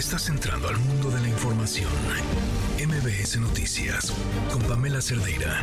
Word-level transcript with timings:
Estás 0.00 0.30
entrando 0.30 0.66
al 0.66 0.78
mundo 0.78 1.10
de 1.10 1.20
la 1.20 1.28
información. 1.28 1.90
MBS 2.78 3.38
Noticias 3.38 4.10
con 4.50 4.62
Pamela 4.62 5.02
Cerdeira. 5.02 5.62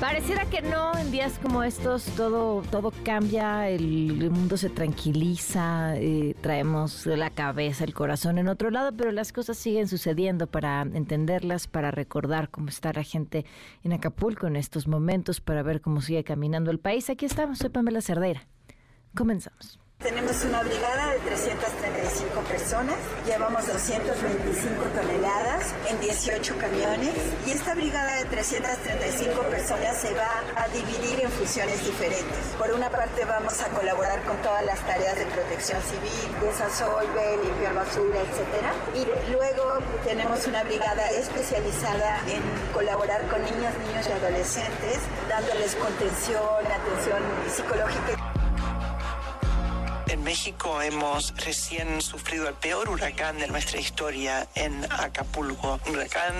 Pareciera 0.00 0.44
que 0.46 0.60
no, 0.60 0.98
en 0.98 1.12
días 1.12 1.38
como 1.40 1.62
estos 1.62 2.04
todo, 2.16 2.62
todo 2.62 2.92
cambia, 3.04 3.68
el, 3.68 4.28
mundo 4.32 4.56
se 4.56 4.70
tranquiliza, 4.70 5.96
eh, 5.96 6.34
traemos 6.40 7.06
la 7.06 7.30
cabeza, 7.30 7.84
el 7.84 7.94
corazón 7.94 8.38
en 8.38 8.48
otro 8.48 8.72
lado, 8.72 8.90
pero 8.96 9.12
las 9.12 9.32
cosas 9.32 9.56
siguen 9.56 9.86
sucediendo 9.86 10.48
para 10.48 10.82
entenderlas, 10.82 11.68
para 11.68 11.92
recordar 11.92 12.50
cómo 12.50 12.70
está 12.70 12.92
la 12.92 13.04
gente 13.04 13.46
en 13.84 13.92
Acapulco 13.92 14.48
en 14.48 14.56
estos 14.56 14.88
momentos, 14.88 15.40
para 15.40 15.62
ver 15.62 15.80
cómo 15.80 16.00
sigue 16.00 16.24
caminando 16.24 16.72
el 16.72 16.80
país. 16.80 17.08
Aquí 17.08 17.24
estamos, 17.24 17.58
soy 17.58 17.70
Pamela 17.70 18.00
Cerdeira. 18.00 18.48
Comenzamos. 19.14 19.81
Tenemos 20.02 20.42
una 20.42 20.64
brigada 20.64 21.12
de 21.12 21.18
335 21.20 22.40
personas, 22.48 22.96
llevamos 23.24 23.64
225 23.68 24.82
toneladas 24.98 25.72
en 25.88 26.00
18 26.00 26.58
camiones 26.58 27.14
y 27.46 27.52
esta 27.52 27.72
brigada 27.74 28.16
de 28.16 28.24
335 28.24 29.42
personas 29.42 29.96
se 29.96 30.12
va 30.14 30.42
a 30.56 30.66
dividir 30.68 31.20
en 31.22 31.30
funciones 31.30 31.86
diferentes. 31.86 32.36
Por 32.58 32.72
una 32.72 32.90
parte 32.90 33.24
vamos 33.24 33.60
a 33.62 33.68
colaborar 33.68 34.24
con 34.24 34.36
todas 34.38 34.64
las 34.66 34.80
tareas 34.80 35.16
de 35.16 35.26
protección 35.26 35.80
civil, 35.82 36.34
desasolve, 36.40 37.38
limpiar 37.44 37.74
basura, 37.74 38.18
etc. 38.26 38.98
Y 38.98 39.30
luego 39.30 39.78
tenemos 40.04 40.44
una 40.48 40.64
brigada 40.64 41.06
especializada 41.10 42.18
en 42.26 42.42
colaborar 42.74 43.22
con 43.28 43.40
niñas, 43.44 43.72
niños 43.86 44.06
y 44.08 44.12
adolescentes, 44.12 44.98
dándoles 45.28 45.76
contención, 45.76 46.66
atención 46.66 47.22
psicológica. 47.54 48.21
En 50.12 50.22
México 50.24 50.82
hemos 50.82 51.34
recién 51.42 52.02
sufrido 52.02 52.46
el 52.46 52.52
peor 52.52 52.90
huracán 52.90 53.38
de 53.38 53.48
nuestra 53.48 53.80
historia 53.80 54.46
en 54.54 54.84
Acapulco. 54.92 55.80
Un 55.86 55.96
huracán 55.96 56.34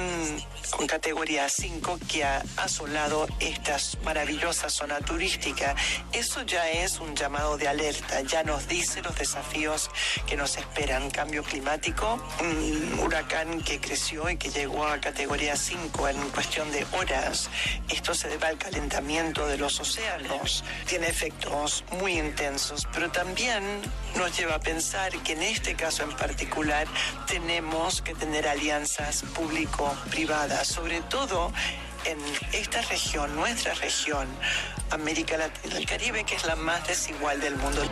con 0.76 0.86
categoría 0.86 1.48
5 1.48 1.98
que 2.06 2.22
ha 2.22 2.42
asolado 2.58 3.26
esta 3.40 3.78
maravillosa 4.04 4.68
zona 4.68 4.98
turística. 4.98 5.74
Eso 6.12 6.42
ya 6.42 6.68
es 6.68 7.00
un 7.00 7.16
llamado 7.16 7.56
de 7.56 7.66
alerta, 7.66 8.20
ya 8.20 8.42
nos 8.42 8.68
dice 8.68 9.00
los 9.00 9.16
desafíos 9.16 9.90
que 10.26 10.36
nos 10.36 10.58
esperan. 10.58 11.10
Cambio 11.10 11.42
climático, 11.42 12.22
un 12.40 13.00
huracán 13.00 13.62
que 13.62 13.80
creció 13.80 14.28
y 14.28 14.36
que 14.36 14.50
llegó 14.50 14.84
a 14.86 15.00
categoría 15.00 15.56
5 15.56 16.08
en 16.08 16.18
cuestión 16.28 16.70
de 16.72 16.86
horas. 16.92 17.48
Esto 17.88 18.14
se 18.14 18.28
debe 18.28 18.48
al 18.48 18.58
calentamiento 18.58 19.46
de 19.46 19.56
los 19.56 19.80
océanos. 19.80 20.62
Tiene 20.86 21.08
efectos 21.08 21.84
muy 21.92 22.18
intensos, 22.18 22.86
pero 22.92 23.10
también 23.10 23.61
nos 24.16 24.36
lleva 24.36 24.56
a 24.56 24.60
pensar 24.60 25.12
que 25.22 25.32
en 25.32 25.42
este 25.42 25.74
caso 25.74 26.02
en 26.02 26.12
particular 26.16 26.86
tenemos 27.26 28.02
que 28.02 28.14
tener 28.14 28.46
alianzas 28.46 29.22
público-privadas, 29.34 30.68
sobre 30.68 31.00
todo 31.02 31.52
en 32.04 32.18
esta 32.52 32.82
región, 32.82 33.34
nuestra 33.36 33.74
región, 33.74 34.26
América 34.90 35.36
Latina 35.36 35.76
el 35.76 35.86
Caribe, 35.86 36.24
que 36.24 36.34
es 36.34 36.44
la 36.44 36.56
más 36.56 36.86
desigual 36.86 37.40
del 37.40 37.56
mundo. 37.56 37.82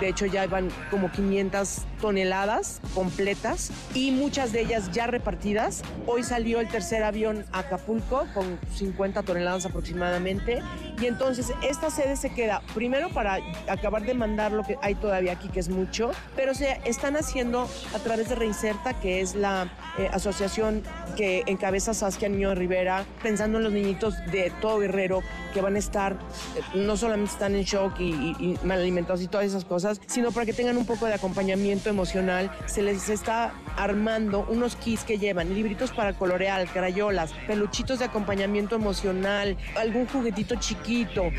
De 0.00 0.08
hecho, 0.08 0.26
ya 0.26 0.46
van 0.46 0.68
como 0.90 1.10
500 1.10 1.86
toneladas 2.00 2.80
completas 2.94 3.70
y 3.94 4.10
muchas 4.10 4.52
de 4.52 4.60
ellas 4.60 4.90
ya 4.92 5.06
repartidas. 5.06 5.82
Hoy 6.06 6.22
salió 6.22 6.60
el 6.60 6.68
tercer 6.68 7.02
avión 7.02 7.44
a 7.52 7.60
Acapulco 7.60 8.26
con 8.34 8.58
50 8.74 9.22
toneladas 9.22 9.66
aproximadamente. 9.66 10.62
Y 11.00 11.06
entonces 11.06 11.52
esta 11.62 11.90
sede 11.90 12.16
se 12.16 12.30
queda 12.30 12.62
primero 12.74 13.10
para 13.10 13.38
acabar 13.68 14.04
de 14.04 14.14
mandar 14.14 14.52
lo 14.52 14.62
que 14.62 14.76
hay 14.82 14.94
todavía 14.94 15.32
aquí, 15.32 15.48
que 15.48 15.60
es 15.60 15.68
mucho, 15.68 16.10
pero 16.34 16.54
se 16.54 16.80
están 16.84 17.16
haciendo 17.16 17.68
a 17.94 17.98
través 17.98 18.28
de 18.28 18.34
Reinserta, 18.34 18.94
que 19.00 19.20
es 19.20 19.34
la 19.34 19.70
eh, 19.98 20.08
asociación 20.12 20.82
que 21.16 21.42
encabeza 21.46 21.94
Saskia 21.94 22.28
Niño 22.28 22.54
Rivera, 22.54 23.04
pensando 23.22 23.58
en 23.58 23.64
los 23.64 23.72
niñitos 23.72 24.14
de 24.32 24.52
todo 24.60 24.78
Guerrero 24.78 25.22
que 25.52 25.60
van 25.60 25.76
a 25.76 25.78
estar, 25.78 26.12
eh, 26.14 26.62
no 26.74 26.96
solamente 26.96 27.32
están 27.32 27.54
en 27.54 27.62
shock 27.62 27.98
y, 28.00 28.34
y 28.38 28.58
mal 28.62 28.80
alimentados 28.80 29.15
y 29.22 29.28
todas 29.28 29.46
esas 29.46 29.64
cosas, 29.64 30.00
sino 30.06 30.32
para 30.32 30.46
que 30.46 30.52
tengan 30.52 30.76
un 30.76 30.86
poco 30.86 31.06
de 31.06 31.14
acompañamiento 31.14 31.88
emocional. 31.90 32.50
Se 32.66 32.82
les 32.82 33.08
está 33.08 33.54
armando 33.76 34.46
unos 34.48 34.76
kits 34.76 35.04
que 35.04 35.18
llevan 35.18 35.54
libritos 35.54 35.90
para 35.90 36.12
colorear, 36.14 36.66
crayolas, 36.68 37.32
peluchitos 37.46 37.98
de 37.98 38.06
acompañamiento 38.06 38.76
emocional, 38.76 39.56
algún 39.76 40.06
juguetito 40.06 40.56
chiquito. 40.56 41.30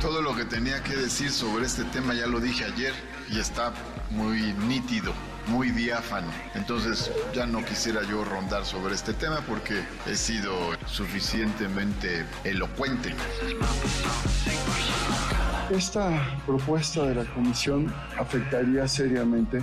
Todo 0.00 0.20
lo 0.20 0.34
que 0.34 0.44
tenía 0.44 0.82
que 0.82 0.96
decir 0.96 1.30
sobre 1.30 1.66
este 1.66 1.84
tema 1.84 2.14
ya 2.14 2.26
lo 2.26 2.40
dije 2.40 2.64
ayer 2.64 2.92
y 3.30 3.38
está 3.38 3.72
muy 4.10 4.52
nítido, 4.68 5.12
muy 5.48 5.70
diáfano. 5.70 6.28
Entonces 6.54 7.10
ya 7.34 7.46
no 7.46 7.64
quisiera 7.64 8.02
yo 8.02 8.24
rondar 8.24 8.64
sobre 8.64 8.94
este 8.94 9.12
tema 9.12 9.40
porque 9.46 9.84
he 10.06 10.16
sido 10.16 10.52
suficientemente 10.86 12.26
elocuente. 12.44 13.14
Esta 15.72 16.38
propuesta 16.44 17.06
de 17.06 17.14
la 17.14 17.24
Comisión 17.24 17.90
afectaría 18.18 18.86
seriamente 18.86 19.56
eh, 19.58 19.62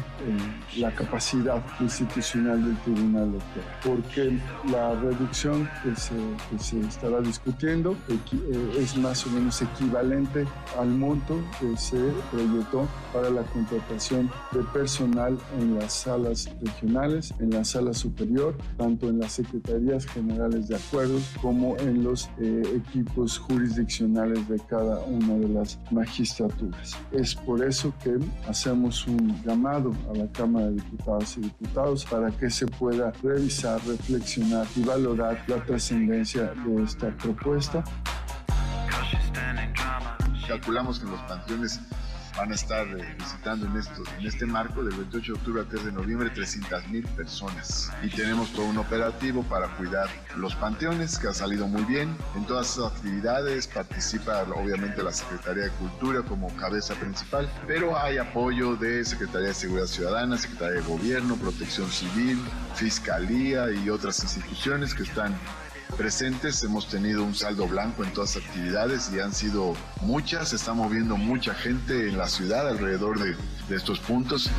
la 0.77 0.89
capacidad 0.91 1.61
institucional 1.79 2.63
del 2.65 2.77
Tribunal 2.77 3.29
Electoral, 3.29 3.79
porque 3.83 4.39
la 4.71 4.95
reducción 4.95 5.69
que 5.83 5.95
se, 5.95 6.79
estará 6.79 7.21
discutiendo 7.21 7.95
eh, 8.07 8.75
es 8.79 8.97
más 8.97 9.23
o 9.27 9.29
menos 9.29 9.61
equivalente 9.61 10.47
al 10.79 10.87
monto 10.87 11.39
que 11.59 11.77
se 11.77 11.99
proyectó 12.31 12.87
para 13.13 13.29
la 13.29 13.43
contratación 13.43 14.31
de 14.51 14.63
personal 14.73 15.37
en 15.59 15.68
las 15.77 15.93
salas 15.93 16.49
regionales, 16.61 17.33
en 17.39 17.51
la 17.51 17.63
sala 17.63 17.93
superior, 17.93 18.57
tanto 18.77 19.09
en 19.09 19.19
las 19.19 19.33
secretarías 19.33 20.05
generales 20.05 20.67
de 20.67 20.75
acuerdos 20.75 21.23
como 21.41 21.77
en 21.77 22.03
los 22.03 22.29
eh, 22.39 22.61
equipos 22.75 23.37
jurisdiccionales 23.37 24.47
de 24.47 24.59
cada 24.59 24.99
una 25.01 25.35
de 25.35 25.49
las 25.49 25.79
magistraturas. 25.91 26.97
Es 27.11 27.35
por 27.35 27.63
eso 27.63 27.93
que 28.03 28.17
hacemos 28.47 29.07
un 29.07 29.41
llamado 29.43 29.93
a 30.09 30.17
la 30.17 30.27
Cámara 30.31 30.67
de 30.67 30.75
Diputados 30.75 31.37
y 31.37 31.41
Diputados 31.41 32.05
para 32.05 32.31
que 32.31 32.49
se 32.49 32.65
pueda 32.65 33.11
revisar, 33.23 33.79
reflexionar 33.85 34.65
y 34.75 34.81
valorar 34.81 35.43
la 35.47 35.63
trascendencia 35.63 36.53
de 36.65 36.83
esta 36.83 37.09
propuesta. 37.17 37.83
Calculamos 40.47 40.99
que 40.99 41.05
los 41.05 41.21
panteones 41.21 41.79
van 42.37 42.51
a 42.51 42.55
estar 42.55 42.87
eh, 42.87 43.15
visitando 43.17 43.65
en, 43.65 43.77
esto, 43.77 44.03
en 44.17 44.25
este 44.25 44.45
marco 44.45 44.83
del 44.83 44.95
28 44.95 45.33
de 45.33 45.39
octubre 45.39 45.61
al 45.61 45.67
3 45.67 45.85
de 45.85 45.91
noviembre 45.91 46.29
300 46.29 46.87
mil 46.89 47.03
personas. 47.09 47.91
Y 48.03 48.09
tenemos 48.09 48.51
todo 48.53 48.65
un 48.65 48.77
operativo 48.77 49.43
para 49.43 49.67
cuidar 49.77 50.09
los 50.35 50.55
panteones 50.55 51.17
que 51.17 51.27
ha 51.27 51.33
salido 51.33 51.67
muy 51.67 51.83
bien. 51.83 52.15
En 52.35 52.45
todas 52.45 52.71
esas 52.71 52.93
actividades 52.93 53.67
participa 53.67 54.43
obviamente 54.55 55.03
la 55.03 55.11
Secretaría 55.11 55.65
de 55.65 55.71
Cultura 55.71 56.21
como 56.23 56.53
cabeza 56.55 56.95
principal, 56.95 57.49
pero 57.67 57.97
hay 57.97 58.17
apoyo 58.17 58.75
de 58.75 59.03
Secretaría 59.05 59.49
de 59.49 59.53
Seguridad 59.53 59.87
Ciudadana, 59.87 60.37
Secretaría 60.37 60.81
de 60.81 60.87
Gobierno, 60.87 61.35
Protección 61.35 61.89
Civil, 61.89 62.39
Fiscalía 62.75 63.71
y 63.71 63.89
otras 63.89 64.23
instituciones 64.23 64.93
que 64.93 65.03
están 65.03 65.35
presentes. 65.97 66.63
Hemos 66.63 66.87
tenido 66.87 67.23
un 67.23 67.35
saldo 67.35 67.67
blanco 67.67 68.03
en 68.03 68.13
todas 68.13 68.35
las 68.35 68.45
actividades 68.45 69.11
y 69.13 69.19
han 69.19 69.33
sido 69.33 69.75
muchas. 70.01 70.49
Se 70.49 70.55
está 70.55 70.73
moviendo 70.73 71.17
mucha 71.17 71.53
gente 71.53 72.09
en 72.09 72.17
la 72.17 72.27
ciudad 72.27 72.67
alrededor 72.67 73.19
de, 73.19 73.35
de 73.67 73.75
estos 73.75 73.99
puntos. 73.99 74.49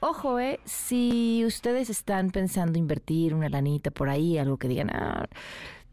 ojo, 0.00 0.38
eh, 0.38 0.60
si 0.64 1.44
ustedes 1.44 1.90
están 1.90 2.30
pensando 2.30 2.78
invertir 2.78 3.34
una 3.34 3.48
lanita 3.48 3.90
por 3.90 4.08
ahí, 4.08 4.38
algo 4.38 4.56
que 4.56 4.68
digan, 4.68 4.90
ah, 4.90 5.26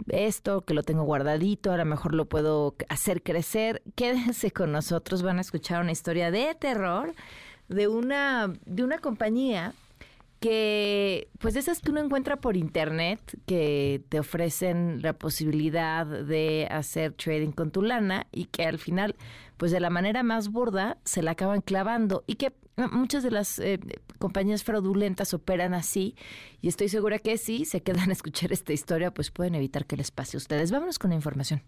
esto 0.09 0.61
que 0.61 0.73
lo 0.73 0.83
tengo 0.83 1.03
guardadito, 1.03 1.71
a 1.71 1.77
lo 1.77 1.85
mejor 1.85 2.13
lo 2.13 2.25
puedo 2.25 2.75
hacer 2.89 3.21
crecer, 3.23 3.81
quédense 3.95 4.51
con 4.51 4.71
nosotros, 4.71 5.23
van 5.23 5.37
a 5.37 5.41
escuchar 5.41 5.81
una 5.81 5.91
historia 5.91 6.31
de 6.31 6.55
terror 6.55 7.13
de 7.67 7.87
una, 7.87 8.53
de 8.65 8.83
una 8.83 8.99
compañía 8.99 9.73
que 10.39 11.29
pues 11.39 11.55
esas 11.55 11.79
que 11.81 11.91
uno 11.91 12.01
encuentra 12.01 12.37
por 12.37 12.57
internet 12.57 13.19
que 13.45 14.03
te 14.09 14.19
ofrecen 14.19 15.01
la 15.01 15.13
posibilidad 15.13 16.05
de 16.05 16.67
hacer 16.69 17.13
trading 17.13 17.51
con 17.51 17.71
tu 17.71 17.81
lana 17.81 18.27
y 18.31 18.45
que 18.45 18.65
al 18.65 18.77
final 18.77 19.15
pues 19.57 19.71
de 19.71 19.79
la 19.79 19.89
manera 19.89 20.21
más 20.23 20.49
burda 20.49 20.97
se 21.03 21.23
la 21.23 21.31
acaban 21.31 21.61
clavando 21.61 22.23
y 22.27 22.35
que 22.35 22.53
muchas 22.91 23.23
de 23.23 23.31
las 23.31 23.57
eh, 23.57 23.79
compañías 24.19 24.63
fraudulentas 24.63 25.33
operan 25.33 25.73
así 25.73 26.15
y 26.61 26.67
estoy 26.67 26.89
segura 26.89 27.17
que 27.17 27.37
si 27.37 27.65
se 27.65 27.81
quedan 27.81 28.09
a 28.09 28.13
escuchar 28.13 28.51
esta 28.51 28.73
historia 28.73 29.11
pues 29.11 29.31
pueden 29.31 29.55
evitar 29.55 29.85
que 29.85 29.97
les 29.97 30.11
pase 30.11 30.37
a 30.37 30.39
ustedes. 30.39 30.71
Vámonos 30.71 30.99
con 30.99 31.09
la 31.09 31.15
información. 31.15 31.63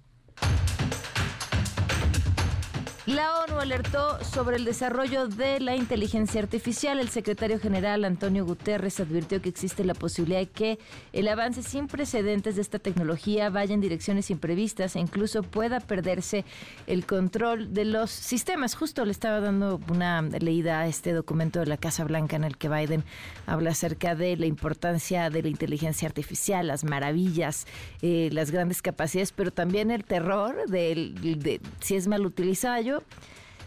La 3.10 3.40
ONU 3.40 3.60
alertó 3.60 4.24
sobre 4.24 4.58
el 4.58 4.66
desarrollo 4.66 5.28
de 5.28 5.60
la 5.60 5.76
inteligencia 5.76 6.40
artificial. 6.40 7.00
El 7.00 7.10
secretario 7.10 7.60
general 7.60 8.06
Antonio 8.06 8.46
Guterres 8.46 9.00
advirtió 9.00 9.42
que 9.42 9.50
existe 9.50 9.84
la 9.84 9.96
posibilidad 9.96 10.42
de 10.42 10.50
que 10.50 10.80
el 11.12 11.28
avance 11.28 11.64
sin 11.64 11.88
precedentes 11.88 12.56
de 12.56 12.62
esta 12.62 12.78
tecnología 12.78 13.50
vaya 13.50 13.74
en 13.74 13.82
direcciones 13.82 14.30
imprevistas 14.30 14.96
e 14.96 15.00
incluso 15.00 15.42
pueda 15.42 15.80
perderse 15.80 16.46
el 16.86 17.08
control 17.08 17.74
de 17.74 17.86
los 17.86 18.12
sistemas. 18.12 18.76
Justo 18.76 19.04
le 19.06 19.12
estaba 19.12 19.40
dando 19.40 19.80
una 19.90 20.22
leída 20.22 20.82
a 20.82 20.88
este 20.88 21.12
documento 21.12 21.62
de 21.62 21.66
la 21.66 21.78
Casa 21.78 22.04
Blanca 22.04 22.36
en 22.36 22.44
el 22.44 22.58
que 22.58 22.70
Biden 22.70 23.04
habla 23.48 23.72
acerca 23.72 24.14
de 24.14 24.38
la 24.38 24.46
importancia 24.46 25.32
de 25.32 25.42
la 25.42 25.48
inteligencia 25.48 26.08
artificial, 26.08 26.68
las 26.68 26.84
maravillas, 26.84 27.66
eh, 28.04 28.30
las 28.34 28.52
grandes 28.52 28.84
capacidades, 28.84 29.32
pero 29.32 29.50
también 29.50 29.90
el 29.90 30.04
terror 30.04 30.70
de, 30.70 31.12
de 31.40 31.60
si 31.80 31.96
es 31.96 32.08
mal 32.08 32.24
utilizado 32.24 32.99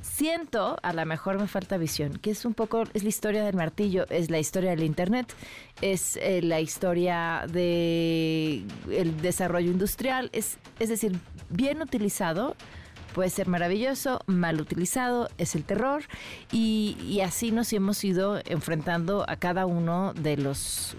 Siento, 0.03 0.77
a 0.83 0.93
lo 0.93 1.07
mejor 1.07 1.39
me 1.39 1.47
falta 1.47 1.79
visión, 1.79 2.19
que 2.19 2.33
es 2.33 2.45
un 2.45 2.55
poco, 2.55 2.85
es 2.93 3.03
la 3.03 3.09
historia 3.09 3.45
del 3.45 3.55
martillo, 3.55 4.05
es 4.11 4.31
la 4.31 4.39
historia 4.39 4.71
del 4.71 4.83
Internet, 4.83 5.33
es 5.81 6.17
eh, 6.17 6.43
la 6.43 6.61
historia 6.61 7.45
del 7.47 8.67
el 8.91 9.21
desarrollo 9.23 9.71
industrial, 9.71 10.29
es, 10.33 10.59
es 10.81 10.89
decir, 10.89 11.19
bien 11.51 11.81
utilizado, 11.81 12.57
puede 13.15 13.31
ser 13.31 13.49
maravilloso, 13.49 14.21
mal 14.27 14.61
utilizado 14.61 15.29
es 15.39 15.55
el 15.55 15.65
terror 15.65 16.03
y, 16.51 16.97
y, 17.01 17.21
así 17.21 17.51
nos 17.53 17.73
hemos 17.73 18.03
ido 18.05 18.41
enfrentando 18.45 19.25
a 19.29 19.37
cada 19.37 19.67
uno 19.67 20.15
de 20.15 20.37
los 20.37 20.97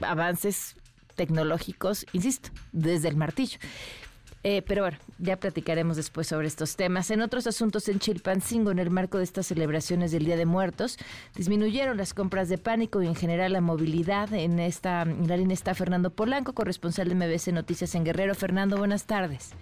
avances 0.00 0.76
tecnológicos, 1.16 2.06
insisto, 2.12 2.50
desde 2.72 3.08
el 3.08 3.16
martillo. 3.16 3.58
Eh, 4.46 4.60
pero 4.60 4.82
bueno, 4.82 4.98
ya 5.18 5.38
platicaremos 5.38 5.96
después 5.96 6.26
sobre 6.26 6.46
estos 6.46 6.76
temas. 6.76 7.10
En 7.10 7.22
otros 7.22 7.46
asuntos, 7.46 7.88
en 7.88 7.98
Chilpancingo, 7.98 8.70
en 8.70 8.78
el 8.78 8.90
marco 8.90 9.16
de 9.16 9.24
estas 9.24 9.46
celebraciones 9.46 10.12
del 10.12 10.26
Día 10.26 10.36
de 10.36 10.44
Muertos, 10.44 10.98
disminuyeron 11.34 11.96
las 11.96 12.12
compras 12.12 12.50
de 12.50 12.58
pánico 12.58 13.02
y 13.02 13.06
en 13.06 13.14
general 13.14 13.54
la 13.54 13.62
movilidad. 13.62 14.34
En 14.34 14.58
esta 14.58 15.02
en 15.02 15.26
la 15.28 15.38
línea 15.38 15.54
está 15.54 15.74
Fernando 15.74 16.10
Polanco, 16.10 16.52
corresponsal 16.52 17.08
de 17.08 17.14
MBC 17.14 17.54
Noticias 17.54 17.94
en 17.94 18.04
Guerrero. 18.04 18.34
Fernando, 18.34 18.76
buenas 18.76 19.06
tardes. 19.06 19.54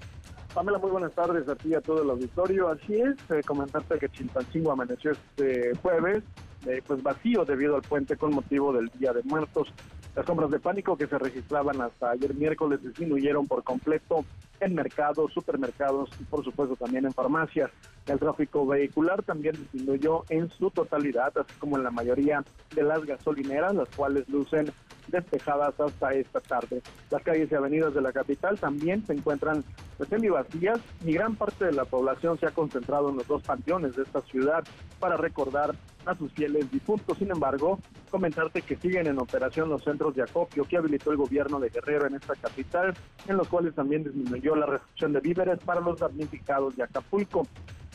Pamela, 0.53 0.79
muy 0.79 0.91
buenas 0.91 1.13
tardes 1.13 1.49
a 1.49 1.55
ti 1.55 1.69
y 1.69 1.75
a 1.75 1.81
todo 1.81 2.03
el 2.03 2.11
auditorio. 2.11 2.69
Así 2.69 2.95
es, 2.95 3.15
eh, 3.31 3.41
comentarte 3.47 4.01
que 4.01 4.09
Chilpancingo 4.09 4.73
amaneció 4.73 5.13
este 5.13 5.77
jueves 5.77 6.25
eh, 6.67 6.81
pues 6.87 7.03
vacío 7.03 7.45
debido 7.45 7.77
al 7.77 7.83
puente 7.83 8.17
con 8.17 8.35
motivo 8.35 8.73
del 8.73 8.91
Día 8.99 9.13
de 9.13 9.23
Muertos. 9.23 9.73
Las 10.15 10.27
compras 10.27 10.51
de 10.51 10.61
pánico 10.61 10.97
que 10.97 11.07
se 11.07 11.19
registraban 11.19 11.81
hasta 11.81 12.11
ayer 12.11 12.35
miércoles 12.35 12.83
disminuyeron 12.83 13.47
por 13.47 13.65
completo 13.65 14.27
en 14.61 14.75
mercados, 14.75 15.33
supermercados 15.33 16.11
y 16.21 16.25
por 16.25 16.45
supuesto 16.45 16.77
también 16.77 17.07
en 17.07 17.13
farmacias. 17.13 17.71
El 18.07 18.19
tráfico 18.19 18.67
vehicular 18.67 19.23
también 19.23 19.57
disminuyó 19.57 20.25
en 20.29 20.51
su 20.51 20.71
totalidad, 20.71 21.33
así 21.39 21.55
como 21.59 21.79
en 21.79 21.85
la 21.85 21.91
mayoría 21.91 22.45
de 22.75 22.83
las 22.83 23.05
gasolineras, 23.07 23.75
las 23.75 23.89
cuales 23.89 24.29
lucen 24.29 24.71
despejadas 25.09 25.79
hasta 25.81 26.13
esta 26.13 26.41
tarde. 26.41 26.83
Las 27.11 27.23
calles 27.23 27.51
y 27.51 27.55
avenidas 27.55 27.95
de 27.95 28.03
la 28.03 28.13
capital 28.13 28.59
también 28.59 29.05
se 29.07 29.15
encuentran 29.15 29.65
pues, 29.97 30.11
vacías 30.31 30.79
y 31.05 31.13
gran 31.13 31.37
parte 31.37 31.65
de 31.65 31.73
la 31.73 31.85
población 31.85 32.39
se 32.39 32.47
ha 32.47 32.51
concentrado 32.51 33.11
en 33.11 33.17
los 33.17 33.27
dos 33.27 33.43
panteones 33.43 33.97
de 33.97 34.03
esta 34.03 34.21
ciudad 34.23 34.63
para 35.01 35.17
recordar 35.17 35.75
a 36.07 36.15
sus 36.15 36.33
fieles 36.33 36.71
difuntos. 36.71 37.19
Sin 37.19 37.31
embargo, 37.31 37.79
comentarte 38.11 38.63
que 38.63 38.77
siguen 38.77 39.07
en 39.07 39.19
operación 39.19 39.69
los 39.69 39.83
centros 39.83 40.15
de 40.15 40.23
acopio 40.23 40.65
que 40.65 40.77
habilitó 40.77 41.11
el 41.11 41.17
gobierno 41.17 41.61
de 41.61 41.71
Guerrero 41.71 42.07
en 42.07 42.15
esta 42.15 42.35
capital, 42.35 42.95
en 43.27 43.37
los 43.37 43.49
cuales 43.49 43.75
también 43.75 44.05
disminuyó 44.05 44.55
la 44.57 44.67
recepción 44.67 45.13
de 45.13 45.21
víveres 45.21 45.59
para 45.65 45.81
los 45.81 45.99
damnificados 45.99 46.77
de 46.77 46.85
Acapulco. 46.85 47.47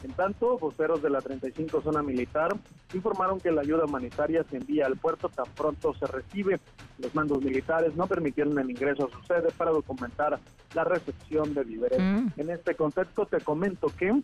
En 0.03 0.11
tanto, 0.11 0.59
voceros 0.59 1.01
de 1.01 1.09
la 1.09 1.21
35 1.21 1.81
Zona 1.81 2.03
Militar 2.03 2.55
informaron 2.93 3.39
que 3.39 3.51
la 3.51 3.61
ayuda 3.61 3.85
humanitaria 3.85 4.43
se 4.49 4.57
envía 4.57 4.85
al 4.85 4.95
puerto 4.97 5.27
tan 5.29 5.47
pronto 5.55 5.93
se 5.95 6.05
recibe. 6.05 6.59
Los 6.99 7.15
mandos 7.15 7.43
militares 7.43 7.95
no 7.95 8.05
permitieron 8.05 8.57
el 8.59 8.69
ingreso 8.69 9.07
a 9.07 9.11
su 9.11 9.23
sede 9.23 9.49
para 9.57 9.71
documentar 9.71 10.39
la 10.75 10.83
recepción 10.83 11.53
de 11.53 11.63
víveres. 11.63 11.99
Mm. 11.99 12.27
En 12.37 12.49
este 12.51 12.75
contexto 12.75 13.25
te 13.25 13.41
comento 13.41 13.87
que 13.97 14.21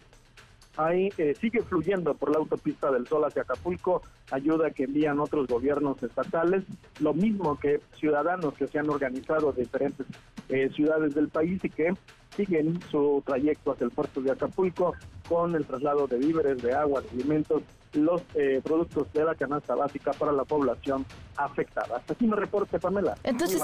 ahí 0.77 1.09
eh, 1.17 1.35
sigue 1.39 1.61
fluyendo 1.61 2.13
por 2.13 2.31
la 2.31 2.37
autopista 2.37 2.91
del 2.91 3.07
Sol 3.07 3.25
hacia 3.25 3.43
Acapulco, 3.43 4.01
ayuda 4.31 4.71
que 4.71 4.85
envían 4.85 5.19
otros 5.19 5.47
gobiernos 5.47 6.01
estatales, 6.01 6.63
lo 6.99 7.13
mismo 7.13 7.57
que 7.59 7.81
ciudadanos 7.97 8.53
que 8.55 8.67
se 8.67 8.79
han 8.79 8.89
organizado 8.89 9.51
de 9.51 9.63
diferentes 9.63 10.07
eh, 10.49 10.69
ciudades 10.75 11.13
del 11.15 11.29
país 11.29 11.63
y 11.63 11.69
que 11.69 11.93
siguen 12.35 12.79
su 12.89 13.21
trayecto 13.25 13.71
hacia 13.71 13.85
el 13.85 13.91
puerto 13.91 14.21
de 14.21 14.31
Acapulco 14.31 14.95
con 15.29 15.55
el 15.55 15.65
traslado 15.65 16.07
de 16.07 16.17
víveres, 16.17 16.61
de 16.61 16.73
agua, 16.73 17.01
de 17.01 17.09
alimentos, 17.09 17.61
los 17.93 18.23
eh, 18.33 18.59
productos 18.63 19.11
de 19.13 19.23
la 19.23 19.35
canasta 19.35 19.75
básica 19.75 20.11
para 20.13 20.31
la 20.31 20.43
población 20.43 21.05
afectada. 21.37 21.97
Hasta 21.97 22.13
aquí 22.13 22.25
me 22.25 22.35
reporte, 22.35 22.79
Pamela. 22.79 23.15
Entonces, 23.23 23.61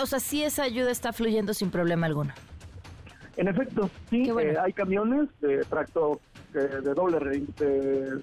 o 0.00 0.06
sea, 0.06 0.20
sí 0.20 0.44
esa 0.44 0.62
ayuda 0.62 0.90
está 0.90 1.12
fluyendo 1.12 1.52
sin 1.52 1.70
problema 1.70 2.06
alguno. 2.06 2.32
En 3.36 3.48
efecto, 3.48 3.90
sí, 4.10 4.30
hay 4.30 4.72
camiones 4.72 5.28
de 5.40 5.64
tracto 5.64 6.20
de 6.52 6.94
doble, 6.94 7.18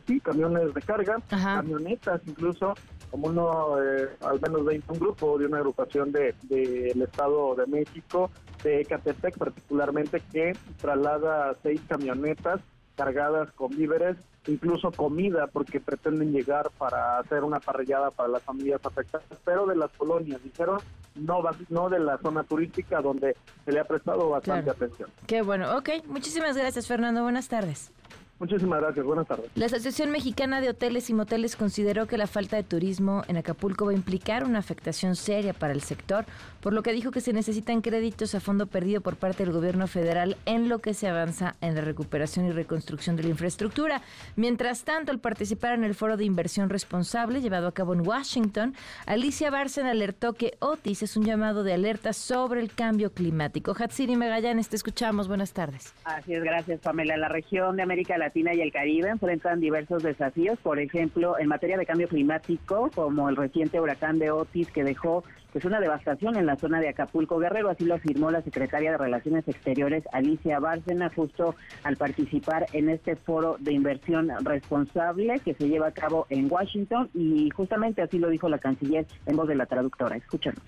sí, 0.05 0.19
camiones 0.19 0.73
de 0.73 0.81
carga, 0.81 1.17
camionetas 1.27 2.21
incluso, 2.25 2.73
como 3.09 3.27
uno, 3.27 3.81
eh, 3.81 4.09
al 4.21 4.39
menos 4.41 4.65
de 4.65 4.81
un 4.87 4.99
grupo 4.99 5.37
de 5.37 5.47
una 5.47 5.57
agrupación 5.57 6.11
del 6.11 6.35
de, 6.43 6.89
Estado 6.89 7.55
de 7.55 7.67
México, 7.67 8.29
de 8.63 8.81
Ecatepec 8.81 9.37
particularmente, 9.37 10.21
que 10.31 10.55
traslada 10.79 11.55
seis 11.63 11.81
camionetas 11.87 12.61
cargadas 12.95 13.49
con 13.53 13.69
víveres, 13.69 14.17
incluso 14.45 14.91
comida, 14.91 15.47
porque 15.47 15.79
pretenden 15.79 16.33
llegar 16.33 16.69
para 16.77 17.19
hacer 17.19 17.45
una 17.45 17.61
parrillada 17.61 18.11
para 18.11 18.27
las 18.27 18.43
familias 18.43 18.81
afectadas, 18.83 19.25
pero 19.45 19.65
de 19.65 19.77
las 19.77 19.89
colonias, 19.91 20.43
dijeron, 20.43 20.79
no, 21.15 21.41
no 21.69 21.89
de 21.89 21.99
la 21.99 22.17
zona 22.17 22.43
turística 22.43 23.01
donde 23.01 23.37
se 23.63 23.71
le 23.71 23.79
ha 23.79 23.85
prestado 23.85 24.29
bastante 24.29 24.69
atención. 24.69 25.09
Qué 25.27 25.41
bueno, 25.41 25.77
ok, 25.77 25.89
muchísimas 26.07 26.57
gracias 26.57 26.87
Fernando, 26.87 27.23
buenas 27.23 27.47
tardes. 27.47 27.91
Muchísimas 28.39 28.79
gracias, 28.79 29.05
buenas 29.05 29.27
tardes. 29.27 29.51
La 29.55 29.65
Asociación 29.65 30.11
Mexicana 30.11 30.61
de 30.61 30.69
Hoteles 30.69 31.09
y 31.09 31.13
Moteles 31.13 31.57
consideró 31.57 32.07
que 32.07 32.17
la 32.17 32.25
falta 32.25 32.55
de 32.55 32.63
turismo 32.63 33.23
en 33.27 33.35
Acapulco 33.35 33.85
va 33.85 33.91
a 33.91 33.95
implicar 33.95 34.45
una 34.45 34.59
afectación 34.59 35.17
seria 35.17 35.53
para 35.53 35.73
el 35.73 35.81
sector, 35.81 36.23
por 36.61 36.71
lo 36.71 36.81
que 36.81 36.93
dijo 36.93 37.11
que 37.11 37.19
se 37.19 37.33
necesitan 37.33 37.81
créditos 37.81 38.35
a 38.35 38.39
fondo 38.39 38.67
perdido 38.67 39.01
por 39.01 39.17
parte 39.17 39.43
del 39.43 39.51
gobierno 39.51 39.87
federal 39.87 40.37
en 40.45 40.69
lo 40.69 40.79
que 40.79 40.93
se 40.93 41.09
avanza 41.09 41.55
en 41.59 41.75
la 41.75 41.81
recuperación 41.81 42.45
y 42.45 42.51
reconstrucción 42.51 43.17
de 43.17 43.23
la 43.23 43.29
infraestructura. 43.29 44.01
Mientras 44.37 44.85
tanto, 44.85 45.11
al 45.11 45.19
participar 45.19 45.73
en 45.73 45.83
el 45.83 45.93
foro 45.93 46.15
de 46.15 46.23
inversión 46.23 46.69
responsable 46.69 47.41
llevado 47.41 47.67
a 47.67 47.73
cabo 47.73 47.93
en 47.93 48.07
Washington, 48.07 48.73
Alicia 49.05 49.51
Barsen 49.51 49.85
alertó 49.85 50.31
que 50.31 50.53
Otis 50.59 51.03
es 51.03 51.17
un 51.17 51.25
llamado 51.25 51.63
de 51.63 51.73
alerta 51.73 52.13
sobre 52.13 52.61
el 52.61 52.71
cambio 52.71 53.11
climático. 53.11 53.75
Hatsiri 53.77 54.15
Magallanes, 54.15 54.69
te 54.69 54.77
escuchamos. 54.77 55.27
Buenas 55.27 55.51
tardes. 55.51 55.93
Así 56.05 56.33
es, 56.33 56.41
gracias, 56.41 56.79
Pamela. 56.79 57.17
La 57.17 57.27
región 57.27 57.75
de 57.75 57.83
América 57.83 58.17
Latina 58.17 58.28
Latina 58.29 58.53
y 58.53 58.61
el 58.61 58.71
Caribe 58.71 59.09
enfrentan 59.09 59.59
diversos 59.59 60.03
desafíos, 60.03 60.59
por 60.61 60.77
ejemplo, 60.77 61.39
en 61.39 61.47
materia 61.47 61.79
de 61.79 61.85
cambio 61.87 62.07
climático, 62.07 62.91
como 62.93 63.27
el 63.27 63.35
reciente 63.35 63.81
huracán 63.81 64.19
de 64.19 64.29
Otis 64.29 64.69
que 64.69 64.83
dejó 64.83 65.23
pues 65.51 65.65
una 65.65 65.79
devastación 65.79 66.35
en 66.35 66.45
la 66.45 66.55
zona 66.55 66.79
de 66.79 66.89
Acapulco 66.89 67.39
Guerrero, 67.39 67.69
así 67.69 67.85
lo 67.85 67.95
afirmó 67.95 68.29
la 68.29 68.43
secretaria 68.43 68.91
de 68.91 68.99
Relaciones 68.99 69.47
Exteriores 69.47 70.03
Alicia 70.11 70.59
Bárcena 70.59 71.09
justo 71.15 71.55
al 71.83 71.97
participar 71.97 72.67
en 72.73 72.89
este 72.89 73.15
foro 73.15 73.57
de 73.59 73.73
inversión 73.73 74.29
responsable 74.45 75.39
que 75.39 75.55
se 75.55 75.67
lleva 75.67 75.87
a 75.87 75.91
cabo 75.91 76.27
en 76.29 76.51
Washington 76.51 77.09
y 77.15 77.49
justamente 77.49 78.03
así 78.03 78.19
lo 78.19 78.29
dijo 78.29 78.47
la 78.47 78.59
canciller 78.59 79.07
en 79.25 79.37
voz 79.37 79.47
de 79.47 79.55
la 79.55 79.65
traductora. 79.65 80.17
Escúchanos 80.17 80.61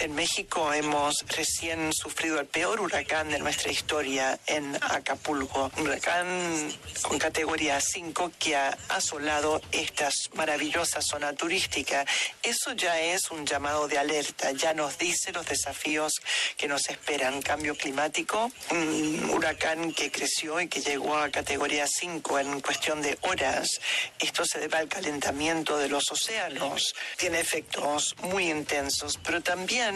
En 0.00 0.14
México 0.14 0.72
hemos 0.72 1.24
recién 1.26 1.92
sufrido 1.92 2.38
el 2.38 2.46
peor 2.46 2.80
huracán 2.80 3.30
de 3.30 3.40
nuestra 3.40 3.72
historia 3.72 4.38
en 4.46 4.76
Acapulco, 4.80 5.72
un 5.76 5.88
huracán 5.88 6.72
con 7.02 7.18
categoría 7.18 7.80
5 7.80 8.30
que 8.38 8.54
ha 8.54 8.78
asolado 8.90 9.60
esta 9.72 10.08
maravillosa 10.34 11.02
zona 11.02 11.32
turística. 11.32 12.06
Eso 12.44 12.74
ya 12.74 13.00
es 13.00 13.32
un 13.32 13.44
llamado 13.44 13.88
de 13.88 13.98
alerta, 13.98 14.52
ya 14.52 14.72
nos 14.72 14.98
dice 14.98 15.32
los 15.32 15.46
desafíos 15.46 16.12
que 16.56 16.68
nos 16.68 16.88
esperan. 16.88 17.42
Cambio 17.42 17.74
climático, 17.74 18.52
un 18.70 19.30
huracán 19.30 19.92
que 19.92 20.12
creció 20.12 20.60
y 20.60 20.68
que 20.68 20.80
llegó 20.80 21.16
a 21.16 21.28
categoría 21.30 21.88
5 21.88 22.38
en 22.38 22.60
cuestión 22.60 23.02
de 23.02 23.18
horas. 23.22 23.80
Esto 24.20 24.44
se 24.44 24.60
debe 24.60 24.76
al 24.76 24.88
calentamiento 24.88 25.76
de 25.76 25.88
los 25.88 26.10
océanos. 26.12 26.94
Tiene 27.16 27.40
efectos 27.40 28.14
muy 28.22 28.48
intensos, 28.48 29.18
pero 29.24 29.40
también 29.42 29.87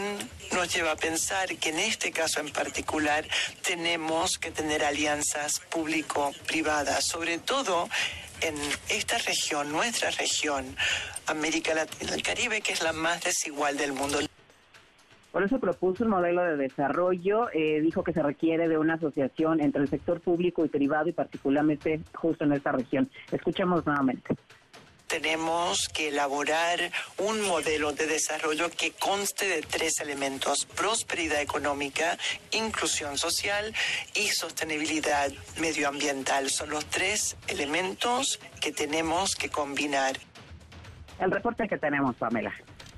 nos 0.53 0.73
lleva 0.75 0.91
a 0.91 0.95
pensar 0.95 1.47
que 1.57 1.69
en 1.69 1.79
este 1.79 2.11
caso 2.11 2.39
en 2.39 2.49
particular 2.49 3.25
tenemos 3.65 4.37
que 4.37 4.51
tener 4.51 4.83
alianzas 4.83 5.59
público-privadas, 5.71 7.05
sobre 7.05 7.37
todo 7.37 7.89
en 8.41 8.55
esta 8.89 9.17
región, 9.19 9.71
nuestra 9.71 10.11
región, 10.11 10.65
América 11.27 11.73
Latina 11.73 12.13
el 12.13 12.23
Caribe, 12.23 12.61
que 12.61 12.73
es 12.73 12.83
la 12.83 12.93
más 12.93 13.23
desigual 13.23 13.77
del 13.77 13.93
mundo. 13.93 14.19
Por 15.31 15.43
eso 15.43 15.59
propuso 15.59 16.03
un 16.03 16.11
modelo 16.11 16.43
de 16.43 16.57
desarrollo, 16.57 17.49
eh, 17.53 17.81
dijo 17.81 18.03
que 18.03 18.13
se 18.13 18.21
requiere 18.21 18.67
de 18.67 18.77
una 18.77 18.95
asociación 18.95 19.61
entre 19.61 19.81
el 19.81 19.89
sector 19.89 20.21
público 20.21 20.63
y 20.63 20.69
privado 20.69 21.09
y 21.09 21.13
particularmente 21.13 22.01
justo 22.13 22.43
en 22.43 22.53
esta 22.53 22.71
región. 22.71 23.09
Escuchemos 23.31 23.85
nuevamente 23.85 24.35
tenemos 25.07 25.89
que 25.89 26.09
elaborar 26.09 26.91
un 27.17 27.41
modelo 27.41 27.93
de 27.93 28.07
desarrollo 28.07 28.69
que 28.69 28.91
conste 28.91 29.47
de 29.47 29.61
tres 29.61 29.99
elementos, 29.99 30.65
prosperidad 30.65 31.41
económica, 31.41 32.17
inclusión 32.51 33.17
social 33.17 33.73
y 34.13 34.29
sostenibilidad 34.29 35.31
medioambiental. 35.59 36.49
Son 36.49 36.69
los 36.69 36.85
tres 36.85 37.37
elementos 37.47 38.39
que 38.59 38.71
tenemos 38.71 39.35
que 39.35 39.49
combinar. 39.49 40.17
El 41.19 41.31
reporte 41.31 41.67
que 41.67 41.77
tenemos, 41.77 42.15
Pamela. 42.15 42.53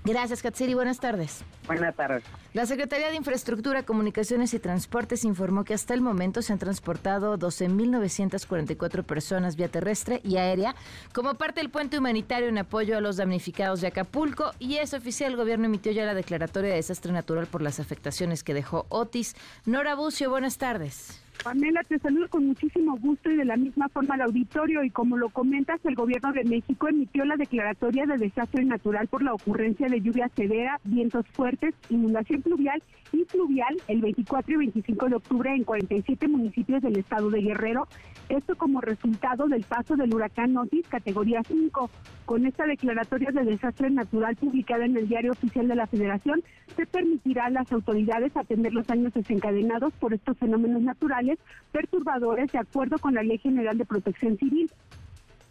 Gracias, 0.05 0.43
Katsiri. 0.43 0.75
Buenas 0.75 0.99
tardes. 0.99 1.43
Buenas 1.65 1.95
tardes. 1.95 2.23
La 2.53 2.67
Secretaría 2.67 3.09
de 3.09 3.15
Infraestructura, 3.15 3.83
Comunicaciones 3.83 4.53
y 4.53 4.59
Transportes 4.59 5.25
informó 5.25 5.63
que 5.63 5.73
hasta 5.73 5.95
el 5.95 6.01
momento 6.01 6.43
se 6.43 6.53
han 6.53 6.59
transportado 6.59 7.39
12.944 7.39 9.03
personas 9.03 9.55
vía 9.55 9.67
terrestre 9.67 10.21
y 10.23 10.37
aérea 10.37 10.75
como 11.11 11.33
parte 11.33 11.59
del 11.59 11.71
puente 11.71 11.97
humanitario 11.97 12.49
en 12.49 12.59
apoyo 12.59 12.95
a 12.95 13.01
los 13.01 13.17
damnificados 13.17 13.81
de 13.81 13.87
Acapulco 13.87 14.51
y 14.59 14.75
es 14.75 14.93
oficial. 14.93 15.31
El 15.31 15.37
gobierno 15.37 15.65
emitió 15.65 15.91
ya 15.91 16.05
la 16.05 16.13
declaratoria 16.13 16.69
de 16.69 16.75
desastre 16.75 17.11
natural 17.11 17.47
por 17.47 17.63
las 17.63 17.79
afectaciones 17.79 18.43
que 18.43 18.53
dejó 18.53 18.85
Otis. 18.89 19.35
Nora 19.65 19.95
Bucio, 19.95 20.29
buenas 20.29 20.59
tardes. 20.59 21.24
Pamela, 21.43 21.83
te 21.83 21.99
saludo 21.99 22.27
con 22.29 22.47
muchísimo 22.47 22.97
gusto 22.97 23.29
y 23.29 23.35
de 23.35 23.45
la 23.45 23.55
misma 23.55 23.87
forma 23.89 24.15
al 24.15 24.21
auditorio. 24.21 24.83
Y 24.83 24.89
como 24.89 25.17
lo 25.17 25.29
comentas, 25.29 25.79
el 25.85 25.95
gobierno 25.95 26.33
de 26.33 26.43
México 26.43 26.87
emitió 26.87 27.23
la 27.25 27.35
declaratoria 27.35 28.05
de 28.05 28.17
desastre 28.17 28.63
natural 28.65 29.07
por 29.07 29.21
la 29.21 29.33
ocurrencia 29.33 29.87
de 29.87 30.01
lluvia 30.01 30.29
severa, 30.35 30.79
vientos 30.83 31.25
fuertes, 31.33 31.75
inundación 31.89 32.41
pluvial 32.41 32.81
y 33.11 33.23
fluvial 33.25 33.75
el 33.87 34.01
24 34.01 34.53
y 34.53 34.57
25 34.57 35.09
de 35.09 35.15
octubre 35.15 35.53
en 35.53 35.63
47 35.63 36.27
municipios 36.27 36.81
del 36.81 36.97
estado 36.97 37.29
de 37.29 37.41
Guerrero. 37.41 37.87
Esto 38.29 38.55
como 38.55 38.81
resultado 38.81 39.47
del 39.47 39.63
paso 39.63 39.95
del 39.95 40.13
huracán 40.13 40.57
Otis, 40.57 40.87
categoría 40.87 41.41
5. 41.47 41.89
Con 42.25 42.47
esta 42.47 42.65
declaratoria 42.65 43.29
de 43.31 43.43
desastre 43.43 43.91
natural 43.91 44.35
publicada 44.35 44.85
en 44.85 44.97
el 44.97 45.07
Diario 45.07 45.33
Oficial 45.33 45.67
de 45.67 45.75
la 45.75 45.85
Federación, 45.85 46.41
se 46.75 46.87
permitirá 46.87 47.45
a 47.45 47.49
las 47.51 47.71
autoridades 47.71 48.35
atender 48.35 48.73
los 48.73 48.87
daños 48.87 49.13
desencadenados 49.13 49.93
por 49.93 50.13
estos 50.13 50.35
fenómenos 50.39 50.81
naturales 50.81 51.24
perturbadores 51.71 52.51
de 52.51 52.59
acuerdo 52.59 52.97
con 52.99 53.13
la 53.13 53.23
Ley 53.23 53.37
General 53.37 53.77
de 53.77 53.85
Protección 53.85 54.37
Civil. 54.37 54.69